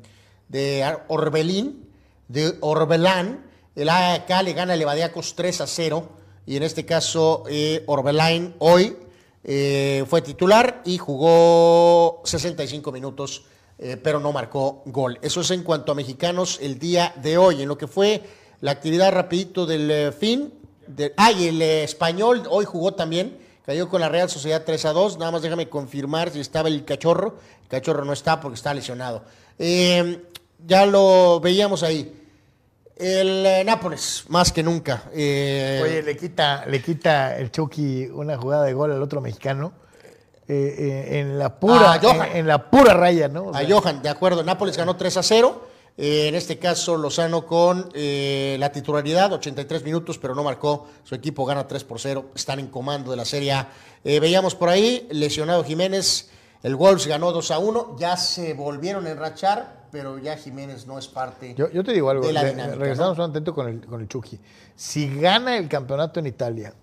de 0.51 0.97
Orbelín, 1.07 1.87
de 2.27 2.57
Orbelán. 2.59 3.45
El 3.75 3.89
AEK 3.89 4.29
le 4.43 4.53
gana 4.53 4.73
a 4.73 4.75
Levadiacos 4.75 5.35
3 5.35 5.61
a 5.61 5.67
0. 5.67 6.09
Y 6.45 6.57
en 6.57 6.63
este 6.63 6.85
caso, 6.85 7.45
eh, 7.49 7.83
Orbelán 7.87 8.55
hoy 8.59 8.97
eh, 9.43 10.03
fue 10.07 10.21
titular 10.21 10.81
y 10.85 10.97
jugó 10.97 12.21
65 12.25 12.91
minutos, 12.91 13.43
eh, 13.79 13.97
pero 13.97 14.19
no 14.19 14.31
marcó 14.33 14.83
gol. 14.85 15.17
Eso 15.21 15.41
es 15.41 15.51
en 15.51 15.63
cuanto 15.63 15.93
a 15.93 15.95
mexicanos 15.95 16.59
el 16.61 16.77
día 16.77 17.13
de 17.21 17.37
hoy, 17.37 17.61
en 17.61 17.69
lo 17.69 17.77
que 17.77 17.87
fue 17.87 18.21
la 18.59 18.71
actividad 18.71 19.13
rapidito 19.13 19.65
del 19.65 19.89
eh, 19.89 20.11
fin. 20.11 20.53
De, 20.85 21.13
ah, 21.15 21.31
y 21.31 21.47
el 21.47 21.61
español 21.61 22.43
hoy 22.49 22.65
jugó 22.65 22.93
también, 22.93 23.37
cayó 23.65 23.87
con 23.87 24.01
la 24.01 24.09
Real 24.09 24.29
Sociedad 24.29 24.63
3 24.65 24.85
a 24.85 24.93
2. 24.93 25.17
Nada 25.17 25.31
más 25.31 25.41
déjame 25.41 25.69
confirmar 25.69 26.29
si 26.31 26.41
estaba 26.41 26.67
el 26.67 26.83
cachorro. 26.83 27.37
El 27.63 27.69
cachorro 27.69 28.03
no 28.03 28.11
está 28.11 28.41
porque 28.41 28.55
está 28.55 28.73
lesionado. 28.73 29.23
Eh, 29.57 30.21
ya 30.65 30.85
lo 30.85 31.39
veíamos 31.39 31.83
ahí. 31.83 32.17
El 32.95 33.45
eh, 33.45 33.63
Nápoles, 33.65 34.25
más 34.29 34.51
que 34.51 34.61
nunca. 34.61 35.03
Eh, 35.13 35.79
Oye, 35.83 36.03
le 36.03 36.15
quita, 36.15 36.65
le 36.67 36.81
quita 36.81 37.35
el 37.37 37.51
Chucky 37.51 38.07
una 38.07 38.37
jugada 38.37 38.65
de 38.65 38.73
gol 38.73 38.91
al 38.91 39.01
otro 39.01 39.21
mexicano. 39.21 39.73
eh, 40.47 40.75
eh, 41.09 41.19
en 41.19 41.39
la 41.39 41.59
pura, 41.59 41.93
Ah, 41.93 42.27
en, 42.31 42.37
en 42.37 42.47
la 42.47 42.69
pura 42.69 42.93
raya, 42.93 43.27
¿no? 43.27 43.43
O 43.45 43.55
A 43.55 43.59
sea, 43.59 43.69
Johan, 43.69 44.01
de 44.01 44.09
acuerdo. 44.09 44.43
Nápoles 44.43 44.77
ganó 44.77 44.95
3 44.97 45.17
a 45.17 45.23
0. 45.23 45.67
Eh, 45.97 46.27
en 46.27 46.35
este 46.35 46.57
caso, 46.59 46.95
Lozano 46.97 47.45
con 47.45 47.89
la 47.93 48.71
titularidad, 48.71 49.31
83 49.33 49.83
minutos, 49.83 50.17
pero 50.19 50.35
no 50.35 50.43
marcó. 50.43 50.87
Su 51.03 51.15
equipo 51.15 51.45
gana 51.45 51.67
3 51.67 51.83
por 51.83 51.99
0. 51.99 52.25
Están 52.35 52.59
en 52.59 52.67
comando 52.67 53.11
de 53.11 53.17
la 53.17 53.25
Serie 53.25 53.53
A. 53.53 53.69
Veíamos 54.03 54.53
por 54.55 54.69
ahí, 54.69 55.07
lesionado 55.11 55.63
Jiménez. 55.63 56.29
El 56.63 56.75
Wolves 56.75 57.07
ganó 57.07 57.31
2 57.31 57.49
a 57.51 57.57
1. 57.59 57.95
Ya 57.99 58.15
se 58.17 58.53
volvieron 58.53 59.07
a 59.07 59.11
enrachar, 59.11 59.80
pero 59.91 60.17
ya 60.17 60.37
Jiménez 60.37 60.87
no 60.87 60.97
es 60.97 61.07
parte 61.07 61.53
Yo, 61.55 61.69
yo 61.69 61.83
te 61.83 61.91
digo 61.93 62.09
algo, 62.09 62.25
de 62.25 62.33
la 62.33 62.43
dinámica. 62.45 62.75
regresamos 62.77 63.17
¿no? 63.17 63.25
un 63.25 63.31
atento 63.31 63.53
con 63.53 63.67
el, 63.67 63.85
con 63.85 64.01
el 64.01 64.07
Chucky. 64.07 64.39
Si 64.75 65.19
gana 65.19 65.57
el 65.57 65.67
campeonato 65.67 66.19
en 66.19 66.27
Italia, 66.27 66.73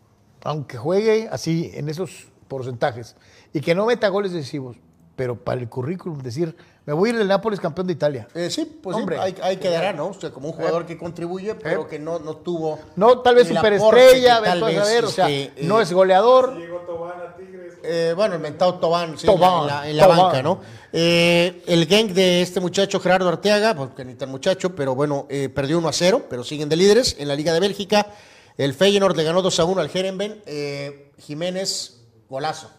aunque 0.43 0.77
juegue 0.77 1.29
así 1.31 1.71
en 1.75 1.89
esos 1.89 2.29
porcentajes 2.49 3.17
y 3.53 3.61
que 3.61 3.75
no 3.75 3.87
meta 3.87 4.09
goles 4.09 4.33
decisivos, 4.33 4.77
pero 5.17 5.43
para 5.43 5.61
el 5.61 5.69
currículum 5.69 6.21
decir, 6.23 6.57
me 6.89 6.95
voy 6.95 7.11
a 7.11 7.13
ir 7.13 7.19
del 7.19 7.29
Nápoles 7.29 7.61
campeón 7.61 7.87
de 7.87 7.93
Italia. 7.93 8.27
Eh, 8.35 8.49
sí, 8.49 8.65
pues 8.65 8.97
sí, 8.97 9.03
Hombre. 9.03 9.19
ahí, 9.19 9.35
ahí 9.43 9.59
quedará, 9.59 9.93
¿no? 9.93 10.07
O 10.07 10.15
sea, 10.15 10.31
como 10.31 10.49
un 10.49 10.55
jugador 10.55 10.87
que 10.87 10.97
contribuye, 10.97 11.55
pero 11.55 11.87
que 11.87 11.99
no, 11.99 12.19
no 12.19 12.39
tuvo. 12.39 12.79
No, 12.97 13.19
tal 13.19 13.35
vez 13.35 13.51
el 13.51 13.57
superestrella, 13.57 14.41
tal 14.43 14.61
vas 14.63 14.75
a 14.75 14.79
vez, 14.79 14.89
ver, 14.89 15.05
o 15.05 15.11
sea, 15.11 15.27
no 15.65 15.81
eh, 15.81 15.83
es 15.83 15.93
goleador. 15.93 16.57
Llegó 16.57 16.79
Tobán 16.79 17.21
a 17.21 17.37
Tigres. 17.37 17.75
Eh, 17.83 18.15
bueno, 18.17 18.37
el 18.37 18.41
mentado 18.41 18.77
Tobán, 18.77 19.19
sí, 19.19 19.27
Tobán, 19.27 19.61
en 19.61 19.67
la, 19.67 19.91
en 19.91 19.97
la 19.99 20.03
Tobán. 20.05 20.19
banca, 20.19 20.43
¿no? 20.43 20.61
Eh, 20.91 21.63
el 21.67 21.85
gang 21.85 22.07
de 22.07 22.41
este 22.41 22.59
muchacho, 22.59 23.01
Gerardo 23.01 23.29
Arteaga, 23.29 23.75
porque 23.75 24.07
ni 24.07 24.15
tan 24.15 24.31
muchacho, 24.31 24.75
pero 24.75 24.95
bueno, 24.95 25.27
eh, 25.29 25.51
perdió 25.51 25.77
1 25.77 25.89
a 25.91 25.93
0, 25.93 26.23
pero 26.31 26.43
siguen 26.43 26.71
de 26.71 26.77
líderes 26.77 27.17
en 27.19 27.29
la 27.29 27.37
Liga 27.37 27.53
de 27.53 27.61
Bélgica. 27.61 28.07
El 28.57 28.73
Feyenoord 28.73 29.15
le 29.15 29.25
ganó 29.25 29.43
2 29.43 29.61
a 29.61 29.65
1 29.67 29.83
al 29.83 29.91
Herenben. 29.93 30.43
Eh, 30.47 31.13
Jiménez, 31.19 32.01
golazo. 32.31 32.71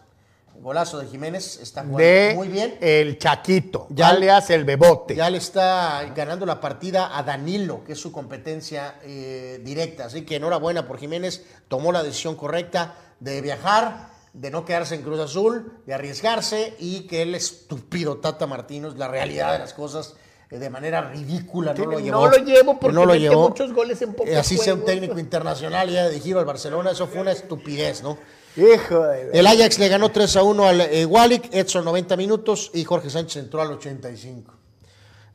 Golazo 0.62 1.00
de 1.00 1.08
Jiménez, 1.08 1.60
está 1.62 1.82
jugando 1.82 2.00
de 2.04 2.34
muy 2.36 2.48
bien. 2.50 2.78
el 2.82 3.18
Chaquito, 3.18 3.88
Ya- 3.90 4.10
alias 4.10 4.50
el 4.50 4.66
Bebote. 4.66 5.16
Ya 5.16 5.30
le 5.30 5.38
está 5.38 6.04
ganando 6.16 6.46
la 6.46 6.60
partida 6.60 7.18
a 7.18 7.24
Danilo, 7.24 7.84
que 7.86 7.94
es 7.94 8.00
su 8.00 8.12
competencia 8.12 8.96
eh, 9.04 9.62
directa. 9.64 10.06
Así 10.06 10.24
que 10.26 10.36
enhorabuena 10.36 10.86
por 10.88 11.00
Jiménez. 11.00 11.46
Tomó 11.70 11.92
la 11.92 12.04
decisión 12.04 12.36
correcta 12.36 12.96
de 13.22 13.40
viajar, 13.42 14.10
de 14.34 14.52
no 14.52 14.66
quedarse 14.66 14.96
en 14.96 15.02
Cruz 15.02 15.20
Azul, 15.20 15.72
de 15.86 15.94
arriesgarse 15.94 16.76
y 16.80 17.02
que 17.08 17.22
el 17.22 17.36
estúpido 17.36 18.18
Tata 18.18 18.46
Martínez, 18.46 18.96
la 18.96 19.08
realidad 19.08 19.54
de 19.54 19.60
las 19.60 19.74
cosas, 19.74 20.16
eh, 20.52 20.58
de 20.58 20.70
manera 20.70 21.02
ridícula, 21.10 21.74
no 21.74 21.86
lo 21.86 21.92
no 21.94 22.00
llevó. 22.00 22.28
lo 22.28 22.38
llevo 22.38 22.80
porque 22.80 22.96
no 22.96 23.06
lo 23.06 23.16
llevó. 23.16 23.50
muchos 23.50 23.72
goles 23.74 24.02
en 24.02 24.14
pocos 24.14 24.28
Eh, 24.34 24.38
Así 24.38 24.58
sea 24.58 24.74
un 24.74 24.84
técnico 24.84 25.18
internacional 25.20 25.90
ya 25.90 26.10
de 26.10 26.20
giro 26.20 26.40
al 26.40 26.46
Barcelona, 26.46 26.92
eso 26.92 27.08
fue 27.08 27.22
una 27.22 27.32
estupidez, 27.32 28.04
¿no? 28.04 28.18
Hijo 28.58 29.04
de... 29.04 29.32
El 29.32 29.48
Ajax 29.48 29.80
le 29.80 29.88
ganó 29.88 30.10
3 30.10 30.36
a 30.38 30.44
1 30.44 30.64
al 30.66 30.82
eh, 30.82 31.06
Walik, 31.06 31.54
Edson 31.54 31.86
90 31.86 32.18
minutos 32.18 32.72
y 32.74 32.84
Jorge 32.84 33.10
Sánchez 33.10 33.44
entró 33.44 33.62
al 33.62 33.72
85. 33.72 34.60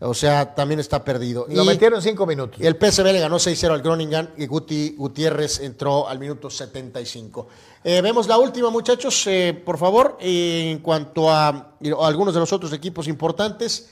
O 0.00 0.12
sea, 0.12 0.54
también 0.54 0.80
está 0.80 1.02
perdido. 1.02 1.46
Lo 1.48 1.62
Y 1.62 1.66
metieron 1.66 2.02
cinco 2.02 2.26
minutos. 2.26 2.60
el 2.60 2.76
PSV 2.76 3.04
le 3.04 3.20
ganó 3.20 3.36
6-0 3.36 3.70
al 3.70 3.80
Groningen 3.80 4.30
y 4.36 4.46
Guti 4.46 4.94
Gutiérrez 4.98 5.60
entró 5.60 6.08
al 6.08 6.18
minuto 6.18 6.50
75. 6.50 7.46
Eh, 7.82 8.00
vemos 8.02 8.26
la 8.26 8.36
última, 8.36 8.70
muchachos, 8.70 9.26
eh, 9.26 9.58
por 9.64 9.78
favor, 9.78 10.18
en 10.20 10.78
cuanto 10.80 11.30
a, 11.30 11.74
algunos 12.00 12.34
de 12.34 12.40
los 12.40 12.52
otros 12.52 12.72
equipos 12.72 13.08
importantes. 13.08 13.88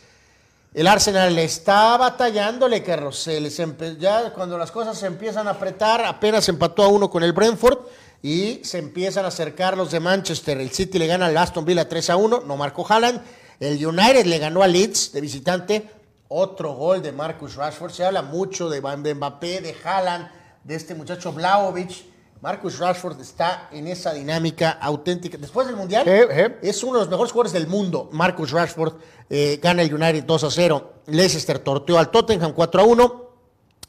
El 0.74 0.86
Arsenal 0.86 1.39
está 1.39 1.97
batallándole, 1.97 2.82
Carlos. 2.82 3.19
Se 3.19 3.40
les 3.40 3.61
ya 3.99 4.32
cuando 4.32 4.59
las 4.59 4.70
cosas 4.70 4.99
se 4.99 5.07
empiezan 5.07 5.47
a 5.47 5.53
apretar, 5.53 6.05
apenas 6.05 6.49
empató 6.49 6.82
a 6.82 6.89
uno 6.89 7.09
con 7.11 7.23
el 7.23 7.32
Brentford 7.32 7.78
y 8.23 8.61
se 8.62 8.78
empiezan 8.78 9.24
a 9.24 9.28
acercar 9.28 9.77
los 9.77 9.90
de 9.90 9.99
Manchester. 9.99 10.61
El 10.61 10.70
City 10.70 10.99
le 10.99 11.09
gana 11.09 11.27
al 11.27 11.36
Aston 11.36 11.65
Villa 11.65 11.89
3 11.89 12.11
a 12.11 12.16
1, 12.16 12.43
no 12.47 12.57
marcó 12.57 12.86
Haaland. 12.89 13.20
El 13.59 13.85
United 13.85 14.27
le 14.27 14.39
ganó 14.39 14.62
a 14.62 14.69
Leeds 14.69 15.12
de 15.12 15.20
visitante. 15.20 15.90
Otro 16.28 16.74
gol 16.74 17.03
de 17.03 17.12
Marcus 17.12 17.57
Rashford. 17.57 17.90
Se 17.93 18.05
habla 18.05 18.23
mucho 18.23 18.70
de, 18.70 18.81
de 18.81 19.15
Mbappé, 19.15 19.61
de 19.61 19.74
Haaland, 19.85 20.31
de 20.65 20.74
este 20.77 20.94
muchacho 20.94 21.32
Vlaovic. 21.32 22.12
Marcus 22.40 22.78
Rashford 22.78 23.20
está 23.20 23.69
en 23.71 23.87
esa 23.87 24.13
dinámica 24.13 24.71
auténtica. 24.71 25.37
Después 25.37 25.66
del 25.66 25.77
Mundial, 25.77 26.09
Eh, 26.09 26.27
eh. 26.30 26.59
es 26.63 26.82
uno 26.82 26.95
de 26.95 27.01
los 27.01 27.09
mejores 27.09 27.30
jugadores 27.32 27.53
del 27.53 27.66
mundo. 27.69 28.09
Marcus 28.13 28.51
Rashford 28.51 28.95
eh, 29.30 29.61
gana 29.63 29.82
el 29.82 29.95
United 29.95 30.24
2 30.24 30.45
a 30.45 30.51
0. 30.51 30.93
Leicester 31.06 31.59
torteó 31.61 31.98
al 31.98 32.11
Tottenham 32.11 32.53
4 32.53 32.80
a 32.80 32.85
1. 32.85 33.30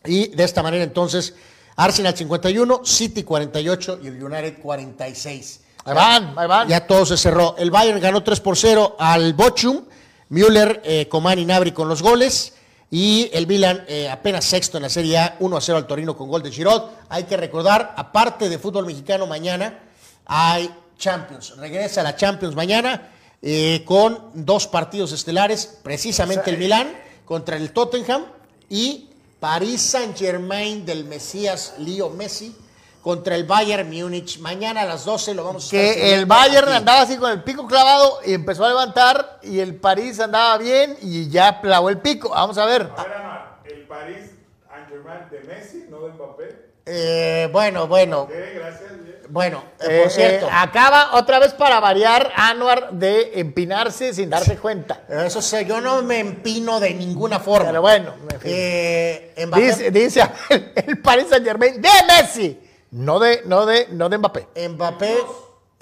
Y 0.05 0.27
de 0.27 0.43
esta 0.43 0.61
manera 0.61 0.83
entonces 0.83 1.33
Arsenal 1.75 2.15
51, 2.15 2.81
City 2.83 3.23
48 3.23 3.99
y 4.03 4.07
el 4.07 4.23
United 4.23 4.61
46. 4.61 5.61
Ahí 5.85 5.95
van, 5.95 6.33
ahí 6.37 6.47
van. 6.47 6.67
Ya 6.67 6.85
todo 6.85 7.05
se 7.05 7.17
cerró. 7.17 7.55
El 7.57 7.71
Bayern 7.71 7.99
ganó 7.99 8.23
3 8.23 8.39
por 8.39 8.57
0 8.57 8.95
al 8.99 9.33
Bochum. 9.33 9.83
Müller, 10.29 10.81
eh, 10.83 11.07
Coman 11.07 11.39
y 11.39 11.45
Nabri 11.45 11.71
con 11.71 11.87
los 11.87 12.01
goles. 12.01 12.53
Y 12.89 13.29
el 13.33 13.47
Milan 13.47 13.83
eh, 13.87 14.09
apenas 14.09 14.45
sexto 14.45 14.77
en 14.77 14.83
la 14.83 14.89
Serie 14.89 15.17
A, 15.17 15.35
1 15.39 15.57
a 15.57 15.61
0 15.61 15.77
al 15.79 15.87
Torino 15.87 16.15
con 16.15 16.29
gol 16.29 16.43
de 16.43 16.51
Giroud. 16.51 16.83
Hay 17.09 17.23
que 17.23 17.35
recordar, 17.37 17.93
aparte 17.97 18.49
de 18.49 18.59
fútbol 18.59 18.85
mexicano, 18.85 19.25
mañana 19.25 19.79
hay 20.25 20.69
Champions. 20.97 21.57
Regresa 21.57 22.01
a 22.01 22.03
la 22.03 22.15
Champions 22.15 22.55
mañana 22.55 23.09
eh, 23.41 23.83
con 23.85 24.29
dos 24.33 24.67
partidos 24.67 25.11
estelares, 25.11 25.79
precisamente 25.81 26.49
el 26.51 26.57
Milán 26.57 26.93
contra 27.25 27.57
el 27.57 27.71
Tottenham 27.71 28.25
y 28.69 29.09
París 29.43 29.81
Saint 29.81 30.17
Germain 30.17 30.85
del 30.85 31.03
Mesías 31.03 31.75
Leo 31.77 32.09
Messi 32.09 32.55
contra 33.01 33.35
el 33.35 33.43
Bayern 33.43 33.89
Múnich. 33.89 34.39
Mañana 34.39 34.83
a 34.83 34.85
las 34.85 35.03
12 35.03 35.33
lo 35.33 35.43
vamos 35.43 35.63
a 35.63 35.75
estar 35.75 35.95
que 35.95 36.13
el 36.13 36.25
Bayern 36.25 36.69
aquí. 36.69 36.77
andaba 36.77 37.01
así 37.01 37.17
con 37.17 37.29
el 37.29 37.43
pico 37.43 37.67
clavado 37.67 38.19
y 38.25 38.35
empezó 38.35 38.63
a 38.63 38.69
levantar 38.69 39.41
y 39.43 39.59
el 39.59 39.75
París 39.75 40.21
andaba 40.21 40.57
bien 40.57 40.95
y 41.01 41.29
ya 41.29 41.59
clavó 41.59 41.89
el 41.89 41.97
pico. 41.97 42.29
Vamos 42.29 42.57
a 42.57 42.65
ver. 42.65 42.89
A 42.95 43.03
ver, 43.03 43.13
Ana, 43.15 43.57
el 43.65 43.85
París 43.85 44.31
Saint-Germain 44.65 45.29
de 45.29 45.39
Messi, 45.41 45.87
no 45.89 45.99
de 45.99 46.13
Mbappé. 46.13 46.69
Eh, 46.85 47.49
bueno, 47.51 47.85
bueno, 47.89 48.29
gracias. 48.29 49.02
Bueno, 49.29 49.63
eh, 49.79 49.85
Eh, 49.87 50.01
por 50.03 50.11
cierto, 50.11 50.47
eh, 50.47 50.49
acaba 50.51 51.15
otra 51.15 51.39
vez 51.39 51.53
para 51.53 51.79
variar 51.79 52.31
Anuar 52.35 52.91
de 52.91 53.39
empinarse 53.39 54.13
sin 54.13 54.29
darse 54.29 54.57
cuenta. 54.57 55.01
eso 55.09 55.41
sé, 55.41 55.65
yo 55.65 55.81
no 55.81 56.01
me 56.03 56.19
empino 56.19 56.79
de 56.79 56.93
ninguna 56.93 57.39
forma. 57.39 57.67
Pero 57.67 57.81
bueno, 57.81 58.13
en 58.31 58.39
fin. 58.39 58.51
Eh, 58.53 59.45
Mbappé, 59.47 59.61
dice, 59.61 59.91
dice 59.91 60.29
el, 60.49 60.71
el 60.87 60.97
Paris 60.99 61.27
Saint 61.29 61.45
Germain 61.45 61.81
de 61.81 61.89
Messi, 62.07 62.59
no 62.91 63.19
de, 63.19 63.41
no 63.45 63.65
de, 63.65 63.87
no 63.91 64.09
de 64.09 64.17
Mbappé. 64.17 64.47
Mbappé, 64.69 65.17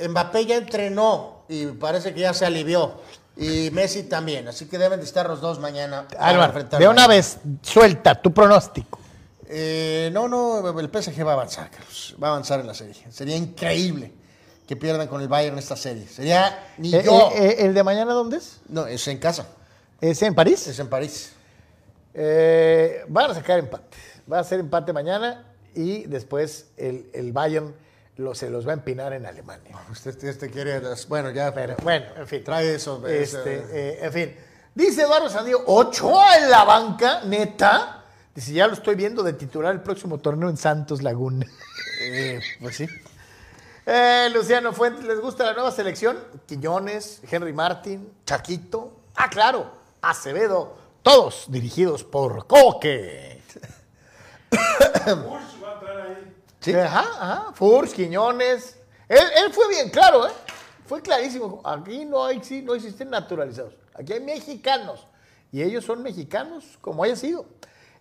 Mbappé 0.08 0.46
ya 0.46 0.56
entrenó 0.58 1.46
y 1.50 1.66
parece 1.68 2.14
que 2.14 2.22
ya 2.22 2.34
se 2.34 2.46
alivió. 2.46 3.02
Y 3.38 3.72
Messi 3.72 4.04
también, 4.04 4.48
así 4.48 4.68
que 4.68 4.78
deben 4.78 5.00
de 5.00 5.06
estar 5.06 5.28
los 5.28 5.42
dos 5.42 5.60
mañana. 5.60 6.06
Álvaro, 6.20 6.64
de 6.64 6.88
una 6.88 7.08
vez, 7.08 7.40
suelta 7.62 8.14
tu 8.16 8.32
pronóstico. 8.34 9.01
Eh, 9.54 10.10
no, 10.14 10.28
no, 10.30 10.80
el 10.80 10.90
PSG 10.90 11.26
va 11.26 11.32
a 11.32 11.34
avanzar, 11.34 11.70
Carlos. 11.70 12.16
Va 12.22 12.28
a 12.28 12.32
avanzar 12.32 12.62
en 12.62 12.68
la 12.68 12.74
serie. 12.74 12.96
Sería 13.12 13.36
increíble 13.36 14.14
que 14.68 14.76
pierdan 14.78 15.08
con 15.08 15.22
el 15.22 15.28
Bayern 15.28 15.58
esta 15.58 15.76
serie. 15.76 16.08
Sería 16.08 16.68
ni 16.78 16.94
Eh, 16.96 17.04
yo. 17.04 17.32
eh, 17.36 17.58
¿El 17.60 17.74
de 17.74 17.84
mañana 17.84 18.14
dónde 18.14 18.38
es? 18.38 18.62
no, 18.70 18.88
es 18.88 19.06
en 19.10 19.18
casa. 19.18 19.46
¿Es 20.00 20.22
en 20.22 20.34
París? 20.34 20.66
Es 20.68 20.80
en 20.80 20.88
París. 20.90 21.34
Van 23.08 23.32
a 23.32 23.34
sacar 23.34 23.60
empate. 23.60 23.98
Va 24.32 24.40
a 24.40 24.44
ser 24.44 24.60
empate 24.60 24.94
mañana 24.94 25.46
y 25.76 26.04
después 26.06 26.68
el, 26.78 27.10
el 27.14 27.32
Bayern 27.34 27.74
lo- 28.18 28.36
se 28.36 28.50
los 28.50 28.66
va 28.68 28.72
a 28.72 28.76
empinar 28.76 29.14
en 29.14 29.26
Alemania. 29.26 29.76
Usted, 29.92 30.24
este 30.26 30.50
quiere. 30.50 30.80
las- 30.82 31.08
Bueno, 31.08 31.32
ya. 31.32 31.54
Pero 31.54 31.76
bueno, 31.84 32.06
en 32.18 32.28
fin. 32.28 32.44
Trae 32.44 32.76
eso. 32.76 33.06
Este, 33.08 34.06
en 34.06 34.14
fin. 34.14 34.36
Dice 34.74 35.02
Eduardo 35.02 35.30
Sandío, 35.30 35.62
Ochoa 35.66 36.38
en 36.38 36.50
la 36.50 36.64
banca, 36.64 37.22
neta. 37.26 38.01
Dice, 38.34 38.54
ya 38.54 38.68
lo 38.68 38.74
estoy 38.74 38.96
viendo 38.96 39.24
de 39.24 39.34
titular 39.34 39.74
el 39.74 39.82
próximo 39.82 40.18
torneo 40.20 40.50
en 40.50 40.58
Santos 40.58 41.02
Laguna. 41.02 41.46
eh, 42.04 42.40
pues 42.62 42.78
sí. 42.78 42.88
Eh, 43.86 44.30
Luciano 44.34 44.72
Fuentes, 44.74 45.04
¿les 45.04 45.20
gusta 45.20 45.44
la 45.44 45.54
nueva 45.54 45.72
selección? 45.72 46.18
Quiñones, 46.46 47.22
Henry 47.30 47.52
Martin, 47.52 48.10
Chaquito. 48.26 49.02
Ah, 49.16 49.30
claro, 49.30 49.72
Acevedo. 50.02 50.78
Todos 51.02 51.46
dirigidos 51.50 52.04
por 52.04 52.46
Coque. 52.48 53.42
Bush 54.52 55.64
va 55.64 55.72
a 55.72 55.74
entrar 55.74 56.02
ahí. 56.02 56.36
Sí. 56.60 56.74
Ajá, 56.74 57.06
ajá. 57.20 57.54
Furs, 57.54 57.94
Quiñones. 57.94 58.78
Él, 59.10 59.28
él 59.44 59.52
fue 59.52 59.68
bien 59.68 59.90
claro, 59.90 60.28
¿eh? 60.28 60.32
fue 60.86 61.02
clarísimo. 61.02 61.62
Aquí 61.66 62.06
no, 62.06 62.24
hay, 62.24 62.42
sí, 62.44 62.62
no 62.62 62.76
existen 62.76 63.10
naturalizados. 63.10 63.74
Aquí 63.94 64.14
hay 64.14 64.20
mexicanos. 64.22 65.06
Y 65.52 65.62
ellos 65.64 65.84
son 65.84 66.02
mexicanos 66.04 66.78
como 66.80 67.04
haya 67.04 67.16
sido. 67.16 67.46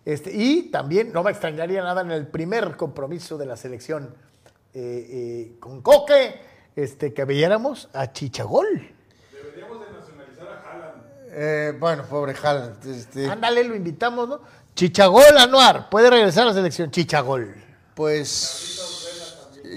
Este, 0.05 0.31
y 0.33 0.63
también 0.71 1.13
no 1.13 1.23
me 1.23 1.31
extrañaría 1.31 1.83
nada 1.83 2.01
en 2.01 2.11
el 2.11 2.27
primer 2.27 2.75
compromiso 2.75 3.37
de 3.37 3.45
la 3.45 3.55
selección 3.55 4.15
eh, 4.73 5.07
eh, 5.09 5.55
con 5.59 5.81
Coque, 5.81 6.41
este, 6.75 7.13
que 7.13 7.25
viéramos 7.25 7.89
a 7.93 8.11
Chichagol. 8.11 8.89
Deberíamos 9.31 9.79
de 9.79 9.91
nacionalizar 9.91 10.47
a 10.47 10.71
Haaland. 10.71 11.03
Eh, 11.29 11.77
bueno, 11.79 12.05
pobre 12.09 12.33
Haaland. 12.41 12.85
Este, 12.87 13.27
Ándale, 13.27 13.63
lo 13.63 13.75
invitamos, 13.75 14.27
¿no? 14.27 14.41
Chichagol 14.75 15.37
Anuar, 15.37 15.89
puede 15.89 16.09
regresar 16.09 16.43
a 16.43 16.45
la 16.47 16.53
selección. 16.53 16.89
Chichagol. 16.89 17.53
pues 17.93 18.79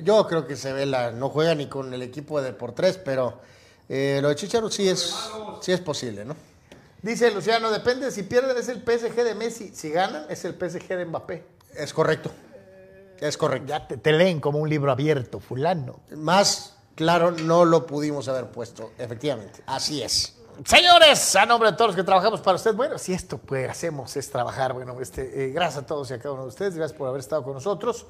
yo 0.02 0.26
creo 0.26 0.46
que 0.46 0.56
se 0.56 0.72
ve 0.72 0.86
la, 0.86 1.10
no 1.10 1.28
juega 1.28 1.54
ni 1.54 1.66
con 1.66 1.92
el 1.92 2.02
equipo 2.02 2.40
de 2.40 2.52
por 2.52 2.72
tres, 2.72 2.98
pero 2.98 3.40
eh, 3.88 4.18
lo 4.22 4.28
de 4.28 4.34
Chicharo 4.34 4.70
sí 4.70 4.88
es, 4.88 5.14
sí 5.60 5.72
es 5.72 5.80
posible, 5.80 6.24
¿no? 6.24 6.36
Dice 7.04 7.30
Luciano, 7.30 7.70
depende 7.70 8.10
si 8.10 8.22
pierden 8.22 8.56
es 8.56 8.66
el 8.70 8.80
PSG 8.80 9.14
de 9.24 9.34
Messi, 9.34 9.74
si 9.74 9.90
ganan 9.90 10.24
es 10.30 10.42
el 10.46 10.54
PSG 10.54 10.88
de 10.88 11.04
Mbappé. 11.04 11.44
Es 11.76 11.92
correcto. 11.92 12.30
Es 13.20 13.36
correcto. 13.36 13.68
Ya 13.68 13.86
te, 13.86 13.98
te 13.98 14.10
leen 14.10 14.40
como 14.40 14.58
un 14.58 14.70
libro 14.70 14.90
abierto, 14.90 15.38
fulano. 15.38 16.00
Más 16.16 16.78
claro 16.94 17.30
no 17.30 17.66
lo 17.66 17.84
pudimos 17.84 18.26
haber 18.28 18.46
puesto, 18.46 18.92
efectivamente. 18.96 19.62
Así 19.66 20.02
es. 20.02 20.34
Señores, 20.64 21.36
a 21.36 21.44
nombre 21.44 21.72
de 21.72 21.76
todos 21.76 21.88
los 21.88 21.96
que 21.96 22.04
trabajamos 22.04 22.40
para 22.40 22.56
usted, 22.56 22.74
bueno, 22.74 22.96
si 22.96 23.12
esto 23.12 23.36
pues 23.36 23.68
hacemos 23.68 24.16
es 24.16 24.30
trabajar, 24.30 24.72
bueno, 24.72 24.98
este, 24.98 25.44
eh, 25.44 25.50
gracias 25.50 25.82
a 25.82 25.86
todos 25.86 26.10
y 26.10 26.14
a 26.14 26.18
cada 26.18 26.32
uno 26.32 26.44
de 26.44 26.48
ustedes, 26.48 26.74
gracias 26.74 26.96
por 26.96 27.06
haber 27.06 27.20
estado 27.20 27.42
con 27.42 27.52
nosotros 27.52 28.06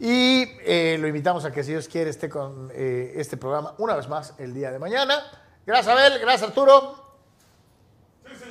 y 0.00 0.46
eh, 0.64 0.96
lo 0.98 1.06
invitamos 1.06 1.44
a 1.44 1.52
que 1.52 1.62
si 1.62 1.70
Dios 1.70 1.86
quiere 1.86 2.10
esté 2.10 2.28
con 2.28 2.72
eh, 2.74 3.12
este 3.14 3.36
programa 3.36 3.76
una 3.78 3.94
vez 3.94 4.08
más 4.08 4.34
el 4.38 4.52
día 4.52 4.72
de 4.72 4.80
mañana. 4.80 5.22
Gracias 5.64 5.96
Abel, 5.96 6.18
gracias 6.18 6.48
Arturo. 6.48 7.05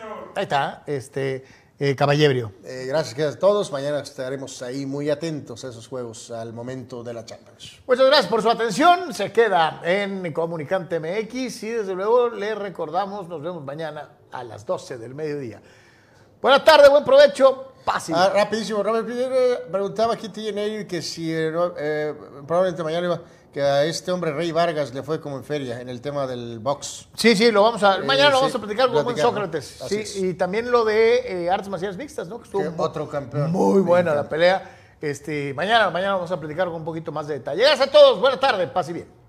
Señor. 0.06 0.32
Ahí 0.36 0.44
está, 0.44 0.84
este, 0.86 1.46
eh, 1.80 1.96
Caballebrio. 1.96 2.54
Eh, 2.64 2.86
gracias 2.88 3.36
a 3.36 3.40
todos. 3.40 3.72
Mañana 3.72 4.00
estaremos 4.00 4.62
ahí 4.62 4.86
muy 4.86 5.10
atentos 5.10 5.64
a 5.66 5.70
esos 5.70 5.88
juegos 5.88 6.32
al 6.32 6.54
momento 6.54 7.04
de 7.04 7.14
la 7.14 7.26
Champions. 7.26 7.80
Muchas 7.88 8.06
gracias 8.06 8.28
por 8.28 8.42
su 8.42 8.50
atención. 8.50 9.14
Se 9.14 9.32
queda 9.32 9.82
en 9.84 10.32
Comunicante 10.32 11.00
MX 11.00 11.64
y 11.64 11.70
desde 11.70 11.94
luego 11.96 12.30
le 12.30 12.56
recordamos, 12.56 13.28
nos 13.28 13.42
vemos 13.42 13.64
mañana 13.64 14.10
a 14.32 14.44
las 14.44 14.66
12 14.66 14.98
del 14.98 15.16
mediodía. 15.16 15.62
Buenas 16.42 16.64
tardes, 16.64 16.90
buen 16.90 17.04
provecho. 17.04 17.72
Y 18.08 18.14
Ah, 18.14 18.32
rapidísimo, 18.34 18.82
Robert 18.82 19.08
eh, 19.10 19.60
preguntaba 19.72 20.16
aquí 20.16 20.30
TNA 20.30 20.88
que 20.88 21.04
si 21.04 21.32
eh, 21.32 21.54
eh, 21.78 22.14
probablemente 22.48 22.84
mañana 22.84 23.06
iba, 23.06 23.22
que 23.56 23.62
a 23.62 23.86
este 23.86 24.12
hombre 24.12 24.34
Rey 24.34 24.52
Vargas 24.52 24.94
le 24.94 25.02
fue 25.02 25.22
como 25.22 25.38
en 25.38 25.46
feria 25.46 25.80
en 25.80 25.88
el 25.88 26.02
tema 26.02 26.28
del 26.28 26.60
box. 26.60 27.08
Sí, 27.16 27.38
sí, 27.38 27.54
lo 27.54 27.64
vamos 27.64 27.82
a. 27.84 27.96
Eh, 27.96 28.00
mañana 28.00 28.32
lo 28.32 28.36
sí, 28.36 28.42
vamos 28.42 28.56
a 28.56 28.60
platicar 28.60 28.92
con 28.92 29.06
platicar, 29.06 29.24
¿no? 29.24 29.32
Sócrates. 29.32 29.82
Así 29.82 30.06
Sí, 30.06 30.26
y 30.28 30.34
también 30.34 30.70
lo 30.70 30.84
de 30.84 31.46
eh, 31.46 31.50
artes 31.50 31.70
marciales 31.70 31.96
mixtas, 31.96 32.28
¿no? 32.28 32.40
Que 32.40 32.44
estuvo 32.44 32.84
otro 32.84 33.08
campeón. 33.08 33.54
Muy 33.54 33.82
buena 33.82 34.14
la 34.14 34.28
pelea. 34.28 34.98
Este, 35.00 35.54
mañana, 35.54 35.90
mañana 35.90 36.16
vamos 36.16 36.32
a 36.32 36.38
platicar 36.38 36.68
con 36.68 36.76
un 36.76 36.84
poquito 36.84 37.14
más 37.14 37.30
de 37.30 37.36
detalle. 37.36 37.62
Gracias 37.62 37.88
a 37.88 37.92
todos, 37.94 38.20
buena 38.20 38.38
tarde, 38.38 38.68
paz 38.68 38.90
y 38.90 38.94
bien. 38.94 39.25